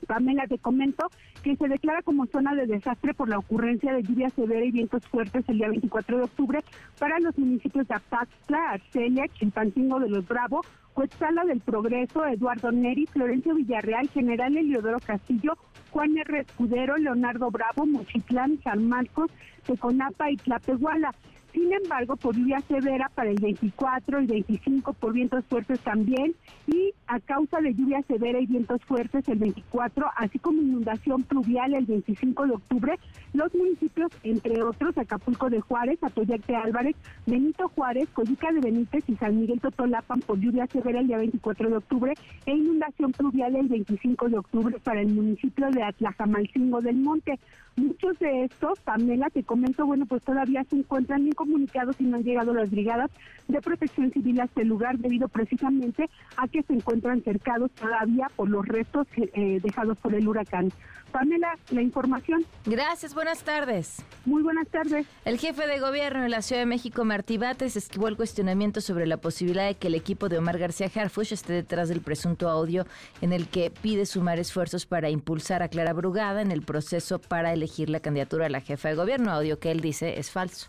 Pamela, 0.07 0.47
te 0.47 0.59
comento 0.59 1.11
que 1.43 1.57
se 1.57 1.69
declara 1.69 2.03
como 2.03 2.27
zona 2.27 2.55
de 2.55 2.67
desastre 2.67 3.15
por 3.15 3.29
la 3.29 3.39
ocurrencia 3.39 3.93
de 3.93 4.03
lluvia 4.03 4.31
severa 4.31 4.65
y 4.65 4.71
vientos 4.71 5.07
fuertes 5.07 5.45
el 5.49 5.59
día 5.59 5.69
24 5.69 6.19
de 6.19 6.25
octubre 6.25 6.65
para 6.99 7.19
los 7.21 7.37
municipios 7.39 7.89
de 7.89 7.95
Apaxtla, 7.95 8.71
Arcelia, 8.71 9.25
Chimpancingo 9.39 10.01
de 10.01 10.11
los 10.11 10.27
Bravo, 10.27 10.63
Cuetzala 10.95 11.45
del 11.45 11.61
Progreso, 11.61 12.25
Eduardo 12.25 12.71
Neri, 12.71 13.07
Florencio 13.07 13.55
Villarreal, 13.55 14.09
General 14.11 14.57
Eliodoro 14.57 14.99
Castillo, 15.01 15.55
Juan 15.91 16.17
R. 16.17 16.41
Escudero, 16.41 16.97
Leonardo 16.97 17.51
Bravo, 17.51 17.85
Mochitlán, 17.85 18.61
San 18.63 18.89
Marcos, 18.89 19.31
Teconapa 19.67 20.31
y 20.31 20.37
Tlapehuala. 20.37 21.13
Sin 21.55 21.73
embargo, 21.73 22.17
por 22.17 22.35
lluvia 22.35 22.61
severa 22.63 23.09
para 23.15 23.31
el 23.31 23.41
24, 23.41 24.19
el 24.19 24.27
25, 24.27 24.93
por 24.95 25.13
vientos 25.13 25.45
fuertes 25.45 25.79
también, 25.81 26.35
y 26.67 26.93
a 27.07 27.21
causa 27.21 27.61
de 27.61 27.73
lluvia 27.73 28.03
severa 28.09 28.41
y 28.41 28.47
vientos 28.47 28.83
fuertes 28.83 29.29
el 29.29 29.39
24, 29.39 30.05
así 30.17 30.41
como 30.41 30.61
inundación 30.61 31.23
pluvial 31.23 31.75
el 31.75 31.87
25 31.87 32.47
de 32.49 32.55
octubre, 32.55 32.99
los 33.35 33.55
municipios, 33.55 34.11
entre 34.25 34.61
otros, 34.65 34.99
Acapulco 34.99 35.49
de 35.49 35.61
Juárez, 35.61 36.03
Atoyac 36.03 36.45
de 36.45 36.57
Álvarez, 36.57 36.97
Benito 37.25 37.69
Juárez, 37.69 38.09
Coyica 38.13 38.51
de 38.51 38.61
Benítez 38.61 39.05
y 39.07 39.15
San 39.15 39.41
Miguel 39.41 39.61
Totolapan 39.61 40.21
por 40.21 40.41
lluvia 40.41 40.67
severa 40.67 40.99
el 40.99 41.07
día 41.07 41.19
24 41.19 41.71
de 41.71 41.77
octubre 41.77 42.15
e 42.47 42.53
inundación 42.53 43.13
pluvial 43.13 43.55
el 43.55 43.69
25 43.69 44.29
de 44.29 44.39
octubre 44.39 44.77
para 44.83 45.03
el 45.03 45.09
municipio 45.09 45.71
de 45.71 45.85
Atlajamalcingo 45.85 46.81
del 46.81 46.97
Monte. 46.97 47.39
Muchos 47.77 48.17
de 48.21 48.45
estos, 48.45 48.79
Pamela, 48.81 49.31
te 49.31 49.43
comento, 49.43 49.85
bueno, 49.85 50.07
pues 50.07 50.23
todavía 50.23 50.63
se 50.65 50.77
encuentran 50.77 51.27
incomunicados 51.27 51.97
y 52.01 52.05
no 52.05 52.17
han 52.17 52.23
llegado 52.23 52.55
las 52.55 52.71
brigadas 52.71 53.11
de 53.49 53.61
protección 53.61 54.13
civil 54.13 54.41
a 54.41 54.45
este 54.45 54.65
lugar 54.65 54.99
debido 54.99 55.27
precisamente 55.29 56.09
a 56.37 56.47
que 56.47 56.63
se 56.63 56.73
encuentran 56.73 57.23
cercados 57.23 57.73
todavía 57.73 58.29
por 58.37 58.49
los 58.49 58.67
restos 58.67 59.09
eh, 59.17 59.61
dejados 59.61 59.99
por 59.99 60.15
el 60.15 60.29
huracán. 60.29 60.71
Pamela, 61.15 61.57
la 61.71 61.81
información. 61.81 62.45
Gracias, 62.67 63.15
buenas 63.15 63.45
tardes. 63.45 64.03
Muy 64.25 64.43
buenas 64.43 64.67
tardes. 64.67 65.07
El 65.25 65.39
jefe 65.39 65.65
de 65.69 65.79
gobierno 65.79 66.25
de 66.25 66.29
la 66.29 66.43
Ciudad 66.43 66.63
de 66.63 66.67
México, 66.67 67.05
Martí 67.05 67.39
Bates, 67.39 67.77
esquivó 67.77 68.09
el 68.09 68.17
cuestionamiento 68.17 68.81
sobre 68.81 69.07
la 69.07 69.19
posibilidad 69.19 69.69
de 69.69 69.77
que 69.77 69.87
el 69.87 69.95
equipo 69.95 70.29
de 70.29 70.39
Omar 70.39 70.59
García 70.59 70.91
Harfuch 70.93 71.31
esté 71.31 71.53
detrás 71.53 71.89
del 71.89 72.01
presunto 72.01 72.49
audio 72.51 72.85
en 73.21 73.33
el 73.33 73.47
que 73.47 73.71
pide 73.71 74.07
sumar 74.07 74.41
esfuerzos 74.41 74.87
para 74.87 75.09
impulsar 75.09 75.63
a 75.63 75.69
Clara 75.69 75.93
Brugada 75.93 76.43
en 76.43 76.51
el 76.51 76.63
proceso 76.63 77.21
para 77.21 77.53
elegir 77.53 77.91
la 77.91 78.01
candidatura 78.01 78.47
a 78.47 78.51
la 78.51 78.61
jefa 78.61 78.89
de 78.89 78.97
gobierno, 78.97 79.31
audio 79.31 79.61
que 79.61 79.71
él 79.71 79.81
dice 79.81 80.19
es 80.19 80.33
falso. 80.33 80.67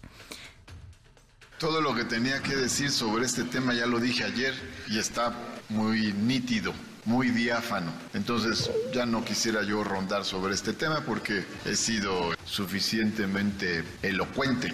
Todo 1.58 1.82
lo 1.82 1.96
que 1.96 2.04
tenía 2.04 2.40
que 2.44 2.56
decir 2.56 2.92
sobre 2.92 3.26
este 3.26 3.46
tema 3.46 3.74
ya 3.74 3.88
lo 3.88 4.00
dije 4.00 4.24
ayer 4.24 4.54
y 4.92 5.00
está 5.00 5.34
muy 5.70 6.14
nítido 6.14 6.72
muy 7.06 7.30
diáfano. 7.30 7.92
Entonces 8.14 8.72
ya 8.94 9.06
no 9.06 9.24
quisiera 9.24 9.64
yo 9.64 9.84
rondar 9.84 10.26
sobre 10.26 10.54
este 10.54 10.74
tema 10.74 11.02
porque 11.06 11.44
he 11.66 11.76
sido 11.76 12.32
suficientemente 12.46 13.84
elocuente. 14.02 14.74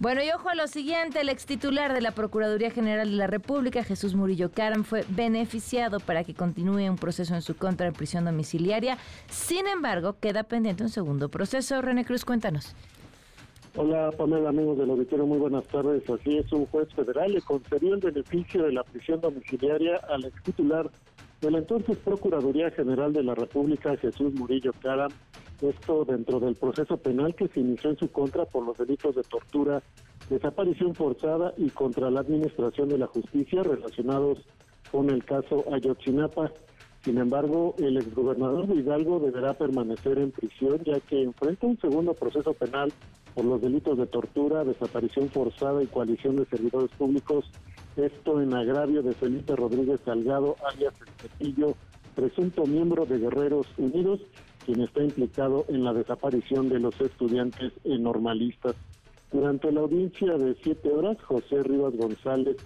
Bueno, 0.00 0.22
y 0.22 0.30
ojo 0.30 0.48
a 0.48 0.54
lo 0.54 0.66
siguiente, 0.66 1.20
el 1.20 1.28
ex 1.28 1.44
titular 1.44 1.92
de 1.92 2.00
la 2.00 2.12
Procuraduría 2.12 2.70
General 2.70 3.10
de 3.10 3.16
la 3.16 3.26
República, 3.26 3.84
Jesús 3.84 4.14
Murillo 4.14 4.50
Caram, 4.50 4.82
fue 4.82 5.04
beneficiado 5.10 6.00
para 6.00 6.24
que 6.24 6.32
continúe 6.32 6.88
un 6.88 6.96
proceso 6.96 7.34
en 7.34 7.42
su 7.42 7.54
contra 7.54 7.86
en 7.86 7.92
prisión 7.92 8.24
domiciliaria. 8.24 8.96
Sin 9.28 9.66
embargo, 9.66 10.16
queda 10.18 10.44
pendiente 10.44 10.82
un 10.82 10.88
segundo 10.88 11.28
proceso. 11.28 11.82
René 11.82 12.06
Cruz, 12.06 12.24
cuéntanos. 12.24 12.74
Hola 13.76 14.10
Pamela, 14.10 14.48
amigos 14.48 14.78
del 14.78 14.90
auditorio, 14.90 15.26
muy 15.26 15.38
buenas 15.38 15.64
tardes. 15.68 16.02
Así 16.10 16.38
es, 16.38 16.52
un 16.52 16.66
juez 16.66 16.92
federal 16.92 17.32
le 17.32 17.40
concedió 17.40 17.94
el 17.94 18.00
beneficio 18.00 18.64
de 18.64 18.72
la 18.72 18.82
prisión 18.82 19.20
domiciliaria 19.20 19.96
al 20.08 20.24
ex 20.24 20.42
titular 20.42 20.90
de 21.40 21.50
la 21.52 21.58
entonces 21.58 21.96
Procuraduría 21.98 22.72
General 22.72 23.12
de 23.12 23.22
la 23.22 23.36
República, 23.36 23.96
Jesús 23.96 24.34
Murillo 24.34 24.72
Caram. 24.82 25.12
Esto 25.62 26.04
dentro 26.04 26.40
del 26.40 26.56
proceso 26.56 26.96
penal 26.96 27.36
que 27.36 27.46
se 27.46 27.60
inició 27.60 27.90
en 27.90 27.98
su 27.98 28.10
contra 28.10 28.44
por 28.44 28.66
los 28.66 28.76
delitos 28.76 29.14
de 29.14 29.22
tortura, 29.22 29.80
desaparición 30.28 30.96
forzada 30.96 31.54
y 31.56 31.70
contra 31.70 32.10
la 32.10 32.20
administración 32.20 32.88
de 32.88 32.98
la 32.98 33.06
justicia 33.06 33.62
relacionados 33.62 34.38
con 34.90 35.10
el 35.10 35.24
caso 35.24 35.64
Ayotzinapa. 35.72 36.50
Sin 37.04 37.16
embargo, 37.16 37.74
el 37.78 37.96
exgobernador 37.96 38.66
de 38.66 38.76
Hidalgo 38.76 39.20
deberá 39.20 39.54
permanecer 39.54 40.18
en 40.18 40.32
prisión 40.32 40.82
ya 40.84 41.00
que 41.00 41.22
enfrenta 41.22 41.66
un 41.66 41.80
segundo 41.80 42.12
proceso 42.12 42.52
penal 42.52 42.92
por 43.34 43.44
los 43.46 43.60
delitos 43.60 43.96
de 43.96 44.06
tortura, 44.06 44.64
desaparición 44.64 45.30
forzada 45.30 45.82
y 45.82 45.86
coalición 45.86 46.36
de 46.36 46.44
servidores 46.44 46.90
públicos. 46.98 47.50
Esto 47.96 48.42
en 48.42 48.52
agravio 48.52 49.02
de 49.02 49.14
Felipe 49.14 49.56
Rodríguez 49.56 50.00
Salgado, 50.04 50.56
alias 50.70 50.94
El 51.38 51.74
presunto 52.14 52.66
miembro 52.66 53.06
de 53.06 53.18
Guerreros 53.18 53.66
Unidos, 53.78 54.20
quien 54.66 54.82
está 54.82 55.02
implicado 55.02 55.64
en 55.68 55.84
la 55.84 55.94
desaparición 55.94 56.68
de 56.68 56.80
los 56.80 57.00
estudiantes 57.00 57.72
normalistas. 57.84 58.74
Durante 59.32 59.72
la 59.72 59.80
audiencia 59.80 60.36
de 60.36 60.54
siete 60.62 60.92
horas, 60.92 61.16
José 61.22 61.62
Rivas 61.62 61.96
González 61.96 62.56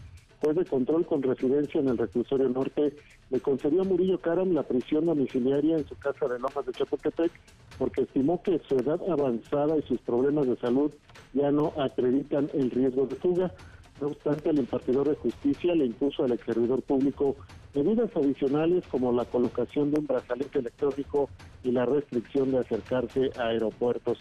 juez 0.44 0.56
de 0.56 0.64
control 0.66 1.06
con 1.06 1.22
residencia 1.22 1.80
en 1.80 1.88
el 1.88 1.96
reclusorio 1.96 2.48
norte, 2.50 2.92
le 3.30 3.40
concedió 3.40 3.80
a 3.80 3.84
Murillo 3.84 4.20
Caram 4.20 4.52
la 4.52 4.62
prisión 4.62 5.06
domiciliaria 5.06 5.78
en 5.78 5.88
su 5.88 5.96
casa 5.96 6.28
de 6.28 6.38
Lomas 6.38 6.66
de 6.66 6.72
Chapultepec 6.72 7.32
porque 7.78 8.02
estimó 8.02 8.42
que 8.42 8.60
su 8.68 8.76
edad 8.76 9.00
avanzada 9.10 9.76
y 9.78 9.82
sus 9.82 10.00
problemas 10.00 10.46
de 10.46 10.56
salud 10.56 10.92
ya 11.32 11.50
no 11.50 11.72
acreditan 11.78 12.50
el 12.52 12.70
riesgo 12.70 13.06
de 13.06 13.16
fuga. 13.16 13.54
No 14.02 14.08
obstante, 14.08 14.50
el 14.50 14.58
impartidor 14.58 15.08
de 15.08 15.14
justicia 15.14 15.74
le 15.74 15.86
impuso 15.86 16.24
al 16.24 16.32
ex 16.32 16.44
servidor 16.44 16.82
público 16.82 17.36
medidas 17.74 18.10
adicionales 18.14 18.84
como 18.88 19.12
la 19.12 19.24
colocación 19.24 19.92
de 19.92 20.00
un 20.00 20.06
brazalete 20.06 20.58
electrónico 20.58 21.30
y 21.62 21.70
la 21.70 21.86
restricción 21.86 22.52
de 22.52 22.58
acercarse 22.58 23.30
a 23.38 23.46
aeropuertos. 23.48 24.18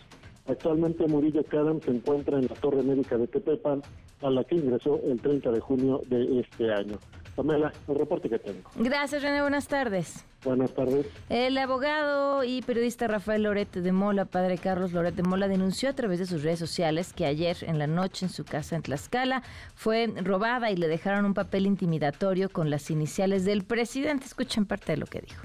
Actualmente 0.48 1.08
Murillo 1.08 1.44
Cadam 1.44 1.82
se 1.82 1.92
encuentra 1.92 2.38
en 2.38 2.48
la 2.48 2.56
Torre 2.56 2.84
Médica 2.84 3.18
de 3.18 3.28
Tepepan, 3.28 3.82
a 4.24 4.30
la 4.30 4.44
que 4.44 4.56
ingresó 4.56 5.00
el 5.06 5.20
30 5.22 5.52
de 5.52 5.60
junio 5.60 6.02
de 6.08 6.40
este 6.40 6.72
año. 6.74 6.98
Pamela, 7.36 7.74
el 7.88 7.96
reporte 7.96 8.30
que 8.30 8.38
tengo. 8.38 8.70
Gracias, 8.76 9.24
René. 9.24 9.42
Buenas 9.42 9.68
tardes. 9.68 10.24
Buenas 10.44 10.72
tardes. 10.74 11.08
El 11.30 11.58
abogado 11.58 12.44
y 12.44 12.62
periodista 12.62 13.08
Rafael 13.08 13.44
Lorete 13.44 13.82
de 13.82 13.92
Mola, 13.92 14.26
padre 14.26 14.58
Carlos 14.58 14.94
Lorete 14.94 15.24
de 15.24 15.30
Mola, 15.30 15.48
denunció 15.48 15.90
a 15.90 15.94
través 15.94 16.20
de 16.20 16.26
sus 16.26 16.44
redes 16.44 16.60
sociales 16.60 17.14
que 17.14 17.26
ayer 17.26 17.58
en 17.62 17.80
la 17.80 17.88
noche 17.88 18.26
en 18.26 18.30
su 18.30 18.46
casa 18.46 18.76
en 18.76 18.84
Tlaxcala 18.84 19.42
fue 19.74 20.14
robada 20.22 20.70
y 20.70 20.76
le 20.76 20.88
dejaron 20.88 21.26
un 21.26 21.34
papel 21.34 21.66
intimidatorio 21.66 22.50
con 22.50 22.70
las 22.70 22.92
iniciales 22.92 23.46
del 23.46 23.64
presidente. 23.64 24.26
Escuchen 24.26 24.66
parte 24.66 24.92
de 24.92 24.98
lo 24.98 25.06
que 25.06 25.22
dijo. 25.22 25.44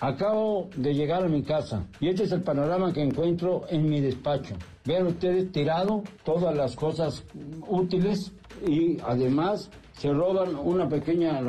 Acabo 0.00 0.70
de 0.76 0.94
llegar 0.94 1.24
a 1.24 1.28
mi 1.28 1.42
casa 1.42 1.84
y 1.98 2.08
este 2.08 2.22
es 2.22 2.30
el 2.30 2.42
panorama 2.42 2.92
que 2.92 3.02
encuentro 3.02 3.64
en 3.68 3.88
mi 3.88 4.00
despacho. 4.00 4.54
Vean 4.84 5.08
ustedes 5.08 5.50
tirado 5.50 6.04
todas 6.24 6.56
las 6.56 6.76
cosas 6.76 7.24
útiles 7.66 8.32
y 8.64 8.96
además 9.02 9.68
se 9.94 10.12
roban 10.12 10.54
una 10.54 10.88
pequeña, 10.88 11.40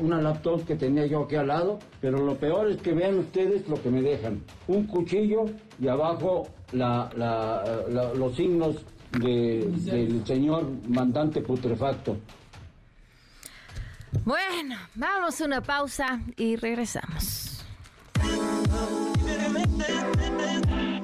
una 0.00 0.22
laptop 0.22 0.64
que 0.64 0.76
tenía 0.76 1.04
yo 1.04 1.24
aquí 1.24 1.36
al 1.36 1.48
lado, 1.48 1.78
pero 2.00 2.24
lo 2.24 2.34
peor 2.36 2.70
es 2.70 2.80
que 2.80 2.94
vean 2.94 3.18
ustedes 3.18 3.68
lo 3.68 3.80
que 3.82 3.90
me 3.90 4.00
dejan. 4.00 4.42
Un 4.68 4.86
cuchillo 4.86 5.44
y 5.78 5.88
abajo 5.88 6.48
los 6.72 8.34
signos 8.34 8.76
del 9.20 10.24
señor 10.26 10.66
mandante 10.88 11.42
putrefacto. 11.42 12.16
Bueno, 14.24 14.76
vamos 14.94 15.38
a 15.42 15.44
una 15.44 15.60
pausa 15.60 16.22
y 16.38 16.56
regresamos. 16.56 17.51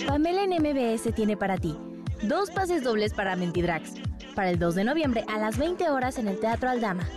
Pamela 0.07 0.43
en 0.43 0.63
MBS 0.63 1.15
tiene 1.15 1.37
para 1.37 1.59
ti 1.59 1.77
dos 2.23 2.51
pases 2.51 2.83
dobles 2.83 3.15
para 3.15 3.37
Mentidrax, 3.37 3.95
para 4.35 4.51
el 4.51 4.59
2 4.59 4.75
de 4.75 4.85
noviembre 4.85 5.25
a 5.29 5.39
las 5.39 5.59
20 5.59 5.89
horas 5.91 6.19
en 6.19 6.29
el 6.29 6.41
Teatro 6.41 6.69
Aldama. 6.69 7.09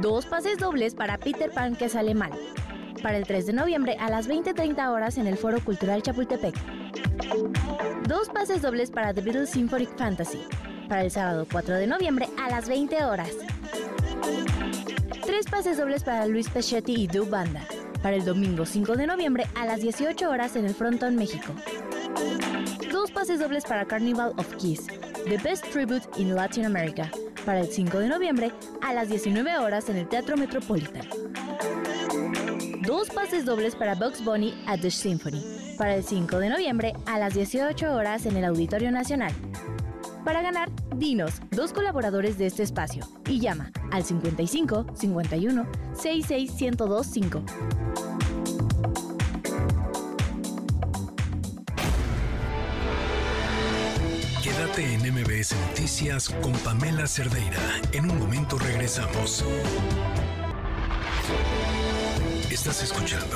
Dos 0.00 0.26
pases 0.26 0.58
dobles 0.58 0.94
para 0.94 1.18
Peter 1.18 1.50
Pan 1.50 1.76
que 1.76 1.88
sale 1.88 2.14
mal, 2.14 2.32
para 3.02 3.16
el 3.16 3.26
3 3.26 3.46
de 3.46 3.52
noviembre 3.52 3.96
a 4.00 4.08
las 4.08 4.28
20.30 4.28 4.88
horas 4.90 5.18
en 5.18 5.26
el 5.26 5.36
Foro 5.36 5.60
Cultural 5.60 6.02
Chapultepec. 6.02 6.54
Dos 8.06 8.28
pases 8.30 8.62
dobles 8.62 8.90
para 8.90 9.12
The 9.12 9.20
Beatles 9.20 9.50
Symphonic 9.50 9.96
Fantasy, 9.98 10.40
para 10.88 11.02
el 11.02 11.10
sábado 11.10 11.46
4 11.50 11.74
de 11.74 11.86
noviembre 11.86 12.28
a 12.38 12.48
las 12.48 12.68
20 12.68 13.04
horas. 13.04 13.30
Tres 15.26 15.46
pases 15.46 15.76
dobles 15.76 16.04
para 16.04 16.26
Luis 16.26 16.48
Pechetti 16.48 17.02
y 17.02 17.06
Du 17.06 17.26
Banda, 17.26 17.62
para 18.02 18.16
el 18.16 18.24
domingo 18.24 18.64
5 18.64 18.96
de 18.96 19.06
noviembre 19.06 19.46
a 19.54 19.66
las 19.66 19.80
18 19.80 20.28
horas 20.28 20.56
en 20.56 20.64
el 20.64 20.74
Frontón 20.74 21.16
México. 21.16 21.52
Dos 22.90 23.10
pases 23.10 23.40
dobles 23.40 23.64
para 23.64 23.84
Carnival 23.84 24.32
of 24.36 24.54
Kiss, 24.56 24.86
The 25.26 25.38
Best 25.38 25.64
Tribute 25.70 26.06
in 26.16 26.34
Latin 26.34 26.64
America, 26.64 27.10
para 27.44 27.60
el 27.60 27.68
5 27.68 27.98
de 27.98 28.08
noviembre 28.08 28.52
a 28.82 28.94
las 28.94 29.08
19 29.08 29.58
horas 29.58 29.88
en 29.88 29.96
el 29.96 30.08
Teatro 30.08 30.36
Metropolitan. 30.36 31.06
Dos 32.86 33.10
pases 33.10 33.44
dobles 33.44 33.74
para 33.74 33.94
Bugs 33.94 34.24
Bunny 34.24 34.54
at 34.66 34.80
the 34.80 34.90
Symphony, 34.90 35.42
para 35.76 35.94
el 35.94 36.04
5 36.04 36.38
de 36.38 36.48
noviembre 36.48 36.94
a 37.06 37.18
las 37.18 37.34
18 37.34 37.94
horas 37.94 38.26
en 38.26 38.36
el 38.36 38.44
Auditorio 38.44 38.90
Nacional. 38.90 39.32
Para 40.28 40.42
ganar, 40.42 40.68
dinos 40.94 41.40
dos 41.52 41.72
colaboradores 41.72 42.36
de 42.36 42.48
este 42.48 42.62
espacio 42.62 43.02
y 43.26 43.40
llama 43.40 43.72
al 43.90 44.04
55 44.04 44.84
51 44.92 45.66
66 45.94 46.52
1025. 46.60 47.42
Quédate 54.42 54.92
en 54.92 55.14
MBS 55.14 55.56
Noticias 55.68 56.28
con 56.28 56.52
Pamela 56.58 57.06
Cerdeira. 57.06 57.62
En 57.92 58.10
un 58.10 58.18
momento 58.18 58.58
regresamos. 58.58 59.42
Estás 62.50 62.82
escuchando 62.82 63.34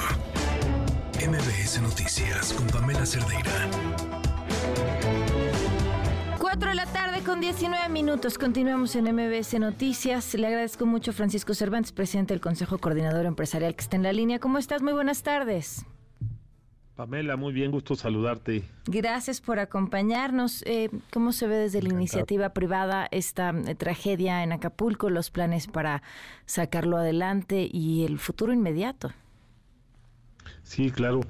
MBS 1.27 1.81
Noticias 1.81 2.53
con 2.53 2.67
Pamela 2.67 3.07
Cerdeira. 3.07 4.12
4 6.53 6.69
de 6.69 6.75
la 6.75 6.85
tarde 6.85 7.25
con 7.25 7.41
19 7.41 7.89
minutos. 7.89 8.37
Continuamos 8.37 8.95
en 8.95 9.07
MBS 9.07 9.59
Noticias. 9.59 10.35
Le 10.35 10.49
agradezco 10.49 10.85
mucho 10.85 11.13
a 11.13 11.15
Francisco 11.15 11.55
Cervantes, 11.55 11.93
presidente 11.93 12.35
del 12.35 12.43
Consejo 12.43 12.77
Coordinador 12.77 13.25
Empresarial 13.25 13.75
que 13.75 13.81
está 13.81 13.97
en 13.97 14.03
la 14.03 14.13
línea. 14.13 14.39
¿Cómo 14.39 14.59
estás? 14.59 14.83
Muy 14.83 14.93
buenas 14.93 15.23
tardes. 15.23 15.87
Pamela, 16.95 17.37
muy 17.37 17.55
bien, 17.55 17.71
gusto 17.71 17.95
saludarte. 17.95 18.65
Gracias 18.85 19.41
por 19.41 19.61
acompañarnos. 19.61 20.63
Eh, 20.67 20.91
¿Cómo 21.11 21.33
se 21.33 21.47
ve 21.47 21.57
desde 21.57 21.81
la 21.81 21.89
iniciativa 21.89 22.51
privada 22.51 23.09
esta 23.11 23.55
eh, 23.67 23.75
tragedia 23.75 24.43
en 24.43 24.53
Acapulco, 24.53 25.09
los 25.09 25.31
planes 25.31 25.69
para 25.69 26.03
sacarlo 26.45 26.99
adelante 26.99 27.67
y 27.73 28.05
el 28.05 28.19
futuro 28.19 28.53
inmediato? 28.53 29.11
Sí, 30.65 30.91
claro. 30.91 31.21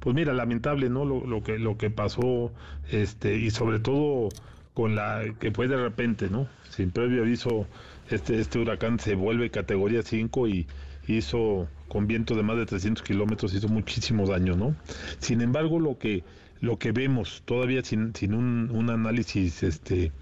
Pues 0.00 0.16
mira, 0.16 0.32
lamentable, 0.32 0.90
¿no? 0.90 1.04
Lo, 1.04 1.24
lo 1.24 1.44
que 1.44 1.60
lo 1.60 1.78
que 1.78 1.90
pasó, 1.90 2.52
este 2.90 3.36
y 3.36 3.52
sobre 3.52 3.78
todo 3.78 4.30
con 4.74 4.96
la 4.96 5.22
que 5.38 5.52
fue 5.52 5.68
de 5.68 5.76
repente, 5.76 6.28
¿no? 6.28 6.48
Sin 6.68 6.90
previo 6.90 7.22
aviso, 7.22 7.66
este 8.10 8.40
este 8.40 8.58
huracán 8.58 8.98
se 8.98 9.14
vuelve 9.14 9.50
categoría 9.50 10.02
5 10.02 10.48
y 10.48 10.66
hizo 11.06 11.68
con 11.88 12.06
viento 12.06 12.34
de 12.34 12.42
más 12.42 12.56
de 12.56 12.66
300 12.66 13.04
kilómetros, 13.04 13.54
hizo 13.54 13.68
muchísimo 13.68 14.26
daño, 14.26 14.56
¿no? 14.56 14.74
Sin 15.18 15.40
embargo, 15.40 15.78
lo 15.78 15.98
que, 15.98 16.24
lo 16.60 16.78
que 16.78 16.92
vemos 16.92 17.42
todavía 17.44 17.82
sin, 17.84 18.14
sin 18.14 18.34
un, 18.34 18.70
un 18.72 18.90
análisis 18.90 19.62
este, 19.62 20.12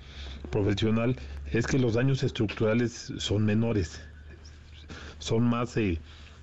profesional 0.51 1.17
es 1.51 1.67
que 1.67 1.79
los 1.79 1.95
daños 1.95 2.23
estructurales 2.23 3.13
son 3.17 3.45
menores, 3.45 4.03
son 5.19 5.45
más 5.45 5.77
eh, 5.77 5.99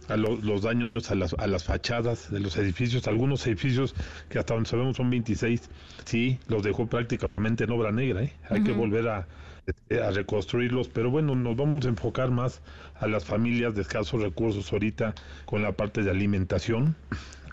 a 0.10 0.18
los 0.18 0.62
daños 0.62 1.12
a 1.12 1.16
las, 1.16 1.34
a 1.34 1.48
las 1.48 1.64
fachadas 1.64 2.32
de 2.32 2.40
los 2.40 2.58
edificios, 2.58 3.08
algunos 3.08 3.46
edificios 3.48 3.96
que 4.30 4.40
hasta 4.40 4.54
donde 4.54 4.70
sabemos 4.70 4.98
son 4.98 5.10
26, 5.10 5.70
sí, 6.06 6.40
los 6.48 6.64
dejó 6.64 6.88
prácticamente 6.88 7.64
en 7.64 7.72
obra 7.72 7.92
negra, 7.92 8.24
¿eh? 8.24 8.34
hay 8.50 8.64
que 8.64 8.72
volver 8.72 9.08
a, 9.08 9.28
este, 9.66 10.02
a 10.02 10.12
reconstruirlos, 10.12 10.88
pero 10.88 11.12
bueno, 11.12 11.36
nos 11.36 11.56
vamos 11.56 11.86
a 11.86 11.90
enfocar 11.90 12.32
más 12.32 12.62
a 13.00 13.08
las 13.08 13.26
familias 13.26 13.76
de 13.76 13.82
escasos 13.82 14.22
recursos 14.22 14.72
ahorita 14.74 15.14
con 15.46 15.62
la 15.62 15.74
parte 15.74 16.02
de 16.04 16.10
alimentación, 16.12 16.96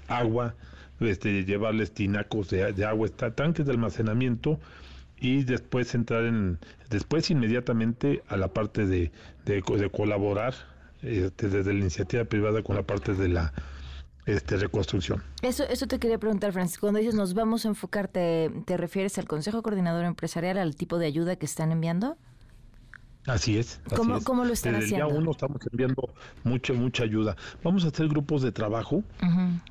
agua, 0.09 0.55
este, 1.01 1.45
llevarles 1.45 1.92
tinacos 1.92 2.49
de, 2.49 2.73
de 2.73 2.85
agua, 2.85 3.09
tanques 3.09 3.66
de 3.66 3.73
almacenamiento 3.73 4.59
y 5.19 5.45
después 5.45 5.95
entrar 5.95 6.25
en, 6.25 6.59
después 6.90 7.31
inmediatamente 7.31 8.23
a 8.29 8.37
la 8.37 8.49
parte 8.49 8.87
de, 8.87 9.11
de, 9.45 9.62
de 9.62 9.90
colaborar 9.90 10.55
este, 11.07 11.49
desde 11.49 11.73
la 11.73 11.81
iniciativa 11.81 12.25
privada 12.25 12.62
con 12.62 12.77
la 12.77 12.83
parte 12.83 13.14
de 13.14 13.29
la 13.29 13.53
este, 14.27 14.57
reconstrucción. 14.57 15.23
Eso, 15.42 15.64
eso 15.64 15.87
te 15.87 15.99
quería 15.99 16.19
preguntar, 16.19 16.53
Francisco. 16.53 16.83
Cuando 16.83 16.99
dices 16.99 17.14
nos 17.14 17.35
vamos 17.35 17.64
a 17.64 17.69
enfocar, 17.69 18.09
¿te, 18.09 18.51
refieres 18.66 19.19
al 19.19 19.27
Consejo 19.27 19.62
Coordinador 19.62 20.05
Empresarial, 20.05 20.59
al 20.59 20.75
tipo 20.75 20.99
de 20.99 21.07
ayuda 21.07 21.37
que 21.37 21.47
están 21.47 21.73
enviando? 21.73 22.16
Así 23.27 23.59
es. 23.59 23.81
¿Cómo, 23.95 24.23
¿Cómo, 24.23 24.45
lo 24.45 24.53
están 24.53 24.75
Desde 24.75 24.87
haciendo? 24.87 25.09
Ya 25.09 25.14
uno 25.14 25.31
estamos 25.33 25.61
enviando 25.71 26.11
mucha, 26.45 26.73
mucha 26.73 27.05
ayuda. 27.05 27.37
Vamos 27.62 27.85
a 27.85 27.88
hacer 27.88 28.09
grupos 28.09 28.42
de 28.42 28.53
trabajo 28.53 29.03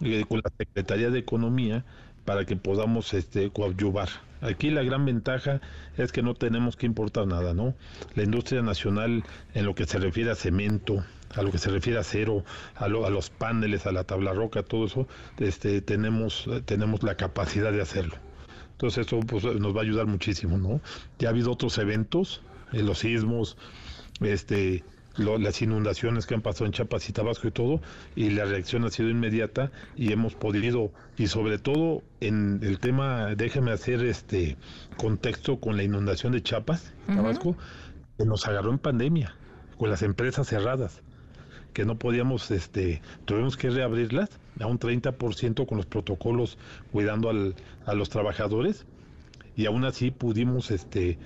eh, 0.02 0.26
con 0.28 0.42
la 0.44 0.52
Secretaría 0.58 1.10
de 1.10 1.20
Economía 1.20 1.86
para 2.26 2.46
que 2.46 2.58
podamos 2.58 3.14
este, 3.14 3.50
coadyuvar. 3.52 4.10
Aquí 4.42 4.70
la 4.72 4.84
gran 4.84 5.06
ventaja 5.06 5.62
es 5.98 6.12
que 6.12 6.22
no 6.22 6.34
tenemos 6.34 6.76
que 6.76 6.86
importar 6.86 7.28
nada, 7.28 7.54
¿no? 7.54 7.74
La 8.16 8.24
industria 8.24 8.62
nacional 8.62 9.24
en 9.54 9.66
lo 9.66 9.74
que 9.74 9.86
se 9.86 10.00
refiere 10.00 10.32
a 10.32 10.36
cemento, 10.36 11.04
a 11.34 11.42
lo 11.42 11.52
que 11.52 11.58
se 11.58 11.70
refiere 11.70 11.98
a 11.98 12.02
acero, 12.02 12.44
a, 12.76 12.88
lo, 12.88 13.06
a 13.06 13.10
los 13.10 13.30
paneles, 13.30 13.86
a 13.86 13.92
la 13.92 14.04
tabla 14.04 14.34
roca, 14.34 14.64
todo 14.64 14.86
eso, 14.86 15.08
este, 15.38 15.82
tenemos, 15.82 16.50
tenemos 16.66 17.04
la 17.04 17.16
capacidad 17.16 17.72
de 17.72 17.82
hacerlo. 17.82 18.16
Entonces 18.74 19.08
eso 19.08 19.20
pues, 19.22 19.44
nos 19.44 19.76
va 19.76 19.80
a 19.80 19.84
ayudar 19.84 20.06
muchísimo, 20.06 20.58
¿no? 20.58 20.82
Ya 21.18 21.30
ha 21.30 21.32
habido 21.32 21.52
otros 21.52 21.78
eventos, 21.78 22.42
eh, 22.74 22.84
los 22.84 23.00
sismos, 23.00 23.58
este, 24.20 24.84
lo, 25.16 25.38
las 25.38 25.62
inundaciones 25.62 26.26
que 26.26 26.36
han 26.36 26.42
pasado 26.42 26.66
en 26.66 26.74
Chiapas 26.74 27.10
y 27.10 27.14
Tabasco 27.14 27.48
y 27.48 27.52
todo, 27.52 27.82
y 28.18 28.32
la 28.32 28.44
reacción 28.44 28.84
ha 28.84 28.90
sido 28.90 29.10
inmediata 29.10 29.72
y 29.96 30.12
hemos 30.12 30.36
podido, 30.36 30.92
y 31.18 31.28
sobre 31.28 31.58
todo 31.58 32.04
en 32.20 32.60
el 32.64 32.80
tema, 32.80 33.34
déjeme 33.36 33.72
hacer 33.72 34.04
este 34.04 34.58
contexto 34.98 35.60
con 35.62 35.78
la 35.78 35.84
inundación 35.84 36.34
de 36.34 36.44
Chiapas, 36.44 36.94
Tabasco, 37.08 37.56
que 38.18 38.26
nos 38.26 38.46
agarró 38.46 38.72
en 38.72 38.80
pandemia, 38.80 39.36
con 39.78 39.90
las 39.90 40.02
empresas 40.02 40.48
cerradas 40.48 41.02
que 41.76 41.86
no 41.86 42.00
podíamos, 42.00 42.50
este, 42.52 43.02
tuvimos 43.26 43.58
que 43.58 43.70
reabrirlas 43.70 44.30
a 44.62 44.66
un 44.66 44.80
30% 44.80 45.68
con 45.68 45.78
los 45.78 45.86
protocolos 45.86 46.58
cuidando 46.94 47.30
al, 47.30 47.54
a 47.86 47.94
los 47.94 48.10
trabajadores 48.10 48.86
y 49.58 49.66
aún 49.66 49.84
así 49.84 50.10
pudimos 50.10 50.72
este 50.72 51.20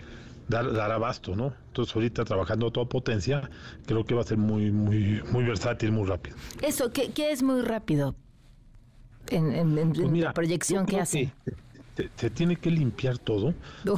dar, 0.47 0.73
dar 0.73 0.91
abasto, 0.91 1.35
¿no? 1.35 1.53
Entonces 1.67 1.95
ahorita 1.95 2.25
trabajando 2.25 2.65
a 2.65 2.71
toda 2.71 2.87
potencia, 2.89 3.47
creo 3.85 4.03
que 4.05 4.15
va 4.15 4.21
a 4.21 4.23
ser 4.23 4.39
muy, 4.39 4.71
muy, 4.71 5.21
muy 5.31 5.43
versátil, 5.43 5.91
muy 5.91 6.07
rápido. 6.07 6.35
Eso, 6.63 6.91
¿qué, 6.91 7.11
qué 7.11 7.31
es 7.31 7.43
muy 7.43 7.61
rápido? 7.61 8.15
En, 9.29 9.51
en, 9.51 9.77
en 9.77 9.93
Pues 9.93 10.09
mira, 10.09 10.29
la 10.29 10.33
proyección 10.33 10.87
que 10.87 10.99
hace. 10.99 11.31
Se, 11.95 12.09
se 12.15 12.29
tiene 12.31 12.55
que 12.55 12.71
limpiar 12.71 13.19
todo, 13.19 13.53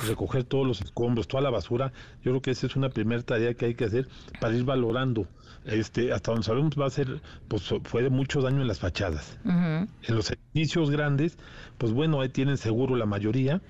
recoger 0.05 0.43
todos 0.43 0.67
los 0.67 0.81
escombros, 0.81 1.29
toda 1.29 1.43
la 1.43 1.49
basura. 1.49 1.93
Yo 2.25 2.31
creo 2.31 2.41
que 2.41 2.51
esa 2.51 2.67
es 2.67 2.75
una 2.75 2.89
primera 2.89 3.21
tarea 3.21 3.53
que 3.53 3.67
hay 3.67 3.75
que 3.75 3.85
hacer 3.85 4.09
para 4.41 4.53
ir 4.53 4.65
valorando. 4.65 5.27
Este, 5.65 6.11
hasta 6.11 6.31
donde 6.31 6.45
sabemos 6.45 6.73
va 6.79 6.87
a 6.87 6.89
ser, 6.89 7.21
pues 7.47 7.73
fue 7.83 8.01
de 8.01 8.09
mucho 8.09 8.41
daño 8.41 8.61
en 8.61 8.67
las 8.67 8.79
fachadas. 8.79 9.37
En 9.45 10.15
los 10.15 10.31
edificios 10.31 10.89
grandes, 10.89 11.37
pues 11.77 11.93
bueno, 11.93 12.21
ahí 12.21 12.29
tienen 12.29 12.57
seguro 12.57 12.95
la 12.95 13.05
mayoría 13.05 13.61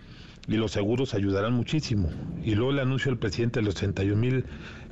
y 0.48 0.56
los 0.56 0.72
seguros 0.72 1.14
ayudarán 1.14 1.54
muchísimo. 1.54 2.10
Y 2.44 2.56
luego 2.56 2.72
el 2.72 2.80
anuncio 2.80 3.12
del 3.12 3.20
presidente 3.20 3.60
de 3.60 3.66
los 3.66 3.76
61 3.76 4.20
mil 4.20 4.46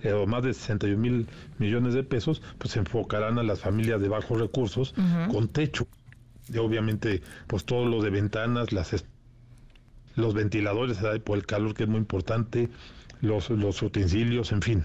eh, 0.04 0.12
o 0.14 0.28
más 0.28 0.44
de 0.44 0.54
61 0.54 1.02
mil 1.02 1.28
millones 1.58 1.94
de 1.94 2.04
pesos, 2.04 2.42
pues 2.58 2.74
se 2.74 2.80
enfocarán 2.80 3.40
a 3.40 3.44
las 3.44 3.60
familias 3.60 4.02
de 4.02 4.10
bajos 4.10 4.40
recursos 4.40 4.94
con 5.32 5.48
techo. 5.48 5.88
Y 6.52 6.58
obviamente, 6.58 7.22
pues 7.48 7.64
todo 7.64 7.86
lo 7.86 8.02
de 8.02 8.10
ventanas, 8.10 8.72
las 8.72 8.94
los 10.16 10.34
ventiladores 10.34 11.00
por 11.24 11.38
el 11.38 11.46
calor 11.46 11.74
que 11.74 11.84
es 11.84 11.90
muy 11.90 12.00
importante, 12.00 12.70
los, 13.22 13.50
los 13.50 13.82
utensilios, 13.82 14.52
en 14.52 14.62
fin. 14.62 14.84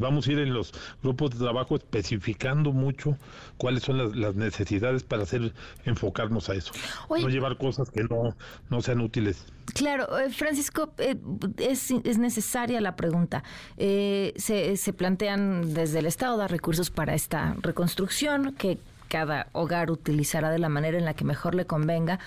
Vamos 0.00 0.26
a 0.26 0.32
ir 0.32 0.38
en 0.38 0.54
los 0.54 0.72
grupos 1.02 1.30
de 1.30 1.38
trabajo 1.38 1.76
especificando 1.76 2.72
mucho 2.72 3.16
cuáles 3.56 3.82
son 3.82 3.98
las, 3.98 4.14
las 4.14 4.34
necesidades 4.34 5.02
para 5.02 5.24
hacer 5.24 5.52
enfocarnos 5.84 6.48
a 6.48 6.54
eso. 6.54 6.72
Oye. 7.08 7.22
no 7.22 7.28
llevar 7.28 7.56
cosas 7.58 7.90
que 7.90 8.04
no, 8.04 8.36
no 8.70 8.82
sean 8.82 9.00
útiles. 9.00 9.46
Claro, 9.74 10.18
eh, 10.18 10.30
Francisco, 10.30 10.92
eh, 10.98 11.16
es, 11.58 11.90
es 11.90 12.18
necesaria 12.18 12.80
la 12.80 12.96
pregunta. 12.96 13.42
Eh, 13.76 14.32
se, 14.36 14.76
se 14.76 14.92
plantean 14.92 15.74
desde 15.74 15.98
el 16.00 16.06
Estado 16.06 16.36
dar 16.36 16.50
recursos 16.50 16.90
para 16.90 17.14
esta 17.14 17.56
reconstrucción 17.60 18.54
que 18.54 18.78
cada 19.08 19.46
hogar 19.52 19.92
utilizará 19.92 20.50
de 20.50 20.58
la 20.58 20.68
manera 20.68 20.98
en 20.98 21.04
la 21.04 21.14
que 21.14 21.24
mejor 21.24 21.54
le 21.54 21.66
convenga, 21.66 22.18